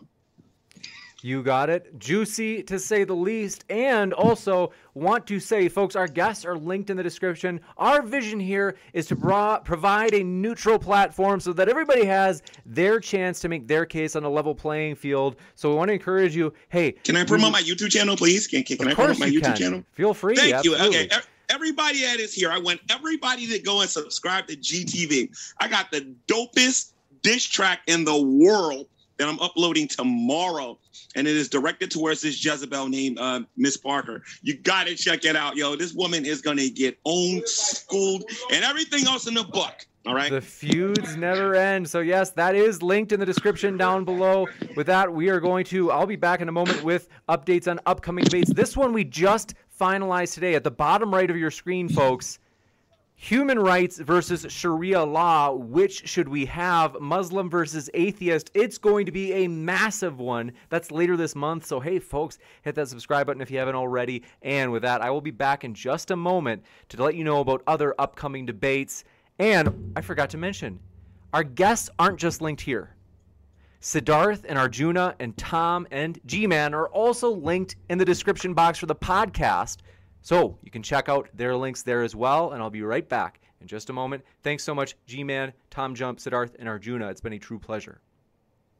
You 1.22 1.42
got 1.42 1.68
it. 1.70 1.98
Juicy 1.98 2.62
to 2.64 2.78
say 2.78 3.04
the 3.04 3.14
least. 3.14 3.64
And 3.68 4.12
also 4.12 4.72
want 4.94 5.26
to 5.26 5.38
say, 5.38 5.68
folks, 5.68 5.96
our 5.96 6.08
guests 6.08 6.44
are 6.44 6.56
linked 6.56 6.90
in 6.90 6.96
the 6.96 7.02
description. 7.02 7.60
Our 7.76 8.02
vision 8.02 8.40
here 8.40 8.76
is 8.92 9.06
to 9.06 9.16
bra- 9.16 9.60
provide 9.60 10.14
a 10.14 10.22
neutral 10.22 10.78
platform 10.78 11.40
so 11.40 11.52
that 11.52 11.68
everybody 11.68 12.04
has 12.06 12.42
their 12.64 13.00
chance 13.00 13.40
to 13.40 13.48
make 13.48 13.68
their 13.68 13.84
case 13.84 14.16
on 14.16 14.24
a 14.24 14.30
level 14.30 14.54
playing 14.54 14.96
field. 14.96 15.36
So 15.54 15.70
we 15.70 15.76
want 15.76 15.88
to 15.88 15.94
encourage 15.94 16.34
you. 16.34 16.52
Hey, 16.68 16.92
Can 16.92 17.16
I 17.16 17.24
promote 17.24 17.52
my 17.52 17.60
YouTube 17.62 17.90
channel, 17.90 18.16
please? 18.16 18.46
Can, 18.46 18.62
can, 18.62 18.78
can 18.78 18.88
I 18.88 18.94
promote 18.94 19.18
my 19.18 19.26
you 19.26 19.40
YouTube 19.40 19.44
can. 19.44 19.56
channel? 19.56 19.84
Feel 19.92 20.14
free. 20.14 20.36
Thank 20.36 20.64
you. 20.64 20.76
Okay. 20.76 21.08
ev- 21.10 21.28
everybody 21.48 22.02
that 22.02 22.18
is 22.20 22.32
here, 22.32 22.50
I 22.50 22.58
want 22.58 22.80
everybody 22.88 23.46
to 23.48 23.58
go 23.58 23.80
and 23.80 23.90
subscribe 23.90 24.46
to 24.48 24.56
GTV. 24.56 25.54
I 25.58 25.68
got 25.68 25.90
the 25.90 26.14
dopest 26.26 26.92
dish 27.22 27.50
track 27.50 27.80
in 27.86 28.04
the 28.04 28.20
world 28.20 28.86
that 29.20 29.28
I'm 29.28 29.38
uploading 29.40 29.86
tomorrow. 29.86 30.78
And 31.14 31.28
it 31.28 31.36
is 31.36 31.48
directed 31.48 31.90
towards 31.90 32.22
this 32.22 32.42
Jezebel 32.42 32.88
named 32.88 33.18
uh, 33.18 33.40
Miss 33.56 33.76
Parker. 33.76 34.22
You 34.42 34.56
got 34.56 34.86
to 34.86 34.94
check 34.94 35.26
it 35.26 35.36
out, 35.36 35.56
yo. 35.56 35.76
This 35.76 35.92
woman 35.92 36.24
is 36.24 36.40
to 36.40 36.70
get 36.70 36.98
owned, 37.04 37.46
schooled, 37.46 38.24
and 38.50 38.64
everything 38.64 39.06
else 39.06 39.26
in 39.26 39.34
the 39.34 39.44
book. 39.44 39.86
All 40.06 40.14
right. 40.14 40.30
The 40.30 40.40
feuds 40.40 41.16
never 41.16 41.54
end. 41.54 41.88
So, 41.88 42.00
yes, 42.00 42.30
that 42.30 42.54
is 42.54 42.82
linked 42.82 43.12
in 43.12 43.20
the 43.20 43.26
description 43.26 43.76
down 43.76 44.06
below. 44.06 44.48
With 44.74 44.86
that, 44.86 45.12
we 45.12 45.28
are 45.28 45.38
going 45.38 45.66
to, 45.66 45.90
I'll 45.90 46.06
be 46.06 46.16
back 46.16 46.40
in 46.40 46.48
a 46.48 46.52
moment 46.52 46.82
with 46.82 47.08
updates 47.28 47.70
on 47.70 47.78
upcoming 47.84 48.24
debates. 48.24 48.50
This 48.50 48.74
one 48.74 48.94
we 48.94 49.04
just 49.04 49.52
finalized 49.78 50.32
today 50.32 50.54
at 50.54 50.64
the 50.64 50.70
bottom 50.70 51.14
right 51.14 51.30
of 51.30 51.36
your 51.36 51.50
screen, 51.50 51.88
folks. 51.88 52.38
Human 53.22 53.58
rights 53.58 53.98
versus 53.98 54.46
Sharia 54.48 55.04
law. 55.04 55.52
Which 55.52 56.08
should 56.08 56.26
we 56.26 56.46
have? 56.46 56.98
Muslim 57.02 57.50
versus 57.50 57.90
atheist. 57.92 58.50
It's 58.54 58.78
going 58.78 59.04
to 59.04 59.12
be 59.12 59.34
a 59.34 59.46
massive 59.46 60.18
one. 60.18 60.52
That's 60.70 60.90
later 60.90 61.18
this 61.18 61.36
month. 61.36 61.66
So, 61.66 61.80
hey, 61.80 61.98
folks, 61.98 62.38
hit 62.62 62.76
that 62.76 62.88
subscribe 62.88 63.26
button 63.26 63.42
if 63.42 63.50
you 63.50 63.58
haven't 63.58 63.74
already. 63.74 64.22
And 64.40 64.72
with 64.72 64.80
that, 64.82 65.02
I 65.02 65.10
will 65.10 65.20
be 65.20 65.30
back 65.30 65.64
in 65.64 65.74
just 65.74 66.10
a 66.10 66.16
moment 66.16 66.64
to 66.88 67.02
let 67.02 67.14
you 67.14 67.22
know 67.22 67.40
about 67.40 67.62
other 67.66 67.94
upcoming 67.98 68.46
debates. 68.46 69.04
And 69.38 69.92
I 69.94 70.00
forgot 70.00 70.30
to 70.30 70.38
mention, 70.38 70.80
our 71.34 71.44
guests 71.44 71.90
aren't 71.98 72.18
just 72.18 72.40
linked 72.40 72.62
here. 72.62 72.96
Siddharth 73.82 74.46
and 74.48 74.58
Arjuna 74.58 75.14
and 75.20 75.36
Tom 75.36 75.86
and 75.90 76.18
G 76.24 76.46
Man 76.46 76.72
are 76.72 76.88
also 76.88 77.30
linked 77.30 77.76
in 77.90 77.98
the 77.98 78.04
description 78.06 78.54
box 78.54 78.78
for 78.78 78.86
the 78.86 78.96
podcast. 78.96 79.76
So 80.22 80.58
you 80.62 80.70
can 80.70 80.82
check 80.82 81.08
out 81.08 81.28
their 81.34 81.56
links 81.56 81.82
there 81.82 82.02
as 82.02 82.14
well. 82.14 82.52
And 82.52 82.62
I'll 82.62 82.70
be 82.70 82.82
right 82.82 83.08
back 83.08 83.40
in 83.60 83.66
just 83.66 83.90
a 83.90 83.92
moment. 83.92 84.24
Thanks 84.42 84.64
so 84.64 84.74
much, 84.74 84.96
G 85.06 85.24
Man, 85.24 85.52
Tom 85.70 85.94
Jump, 85.94 86.18
Siddharth, 86.18 86.54
and 86.58 86.68
Arjuna. 86.68 87.08
It's 87.08 87.20
been 87.20 87.32
a 87.32 87.38
true 87.38 87.58
pleasure. 87.58 88.00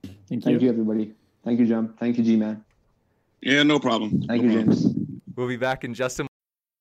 Thank 0.03 0.17
you. 0.31 0.41
Thank 0.41 0.63
you, 0.63 0.69
everybody. 0.69 1.15
Thank 1.45 1.61
you, 1.61 1.67
Jump. 1.67 1.99
Thank 1.99 2.19
you, 2.19 2.25
G 2.25 2.37
Man. 2.37 2.65
Yeah, 3.41 3.63
no 3.63 3.79
problem. 3.79 4.23
Thank 4.23 4.43
no 4.43 4.49
you, 4.51 4.63
problem. 4.63 4.77
James. 4.77 4.95
We'll 5.37 5.49
be 5.49 5.57
back 5.57 5.85
in 5.85 5.95
just 5.95 6.21
a 6.21 6.30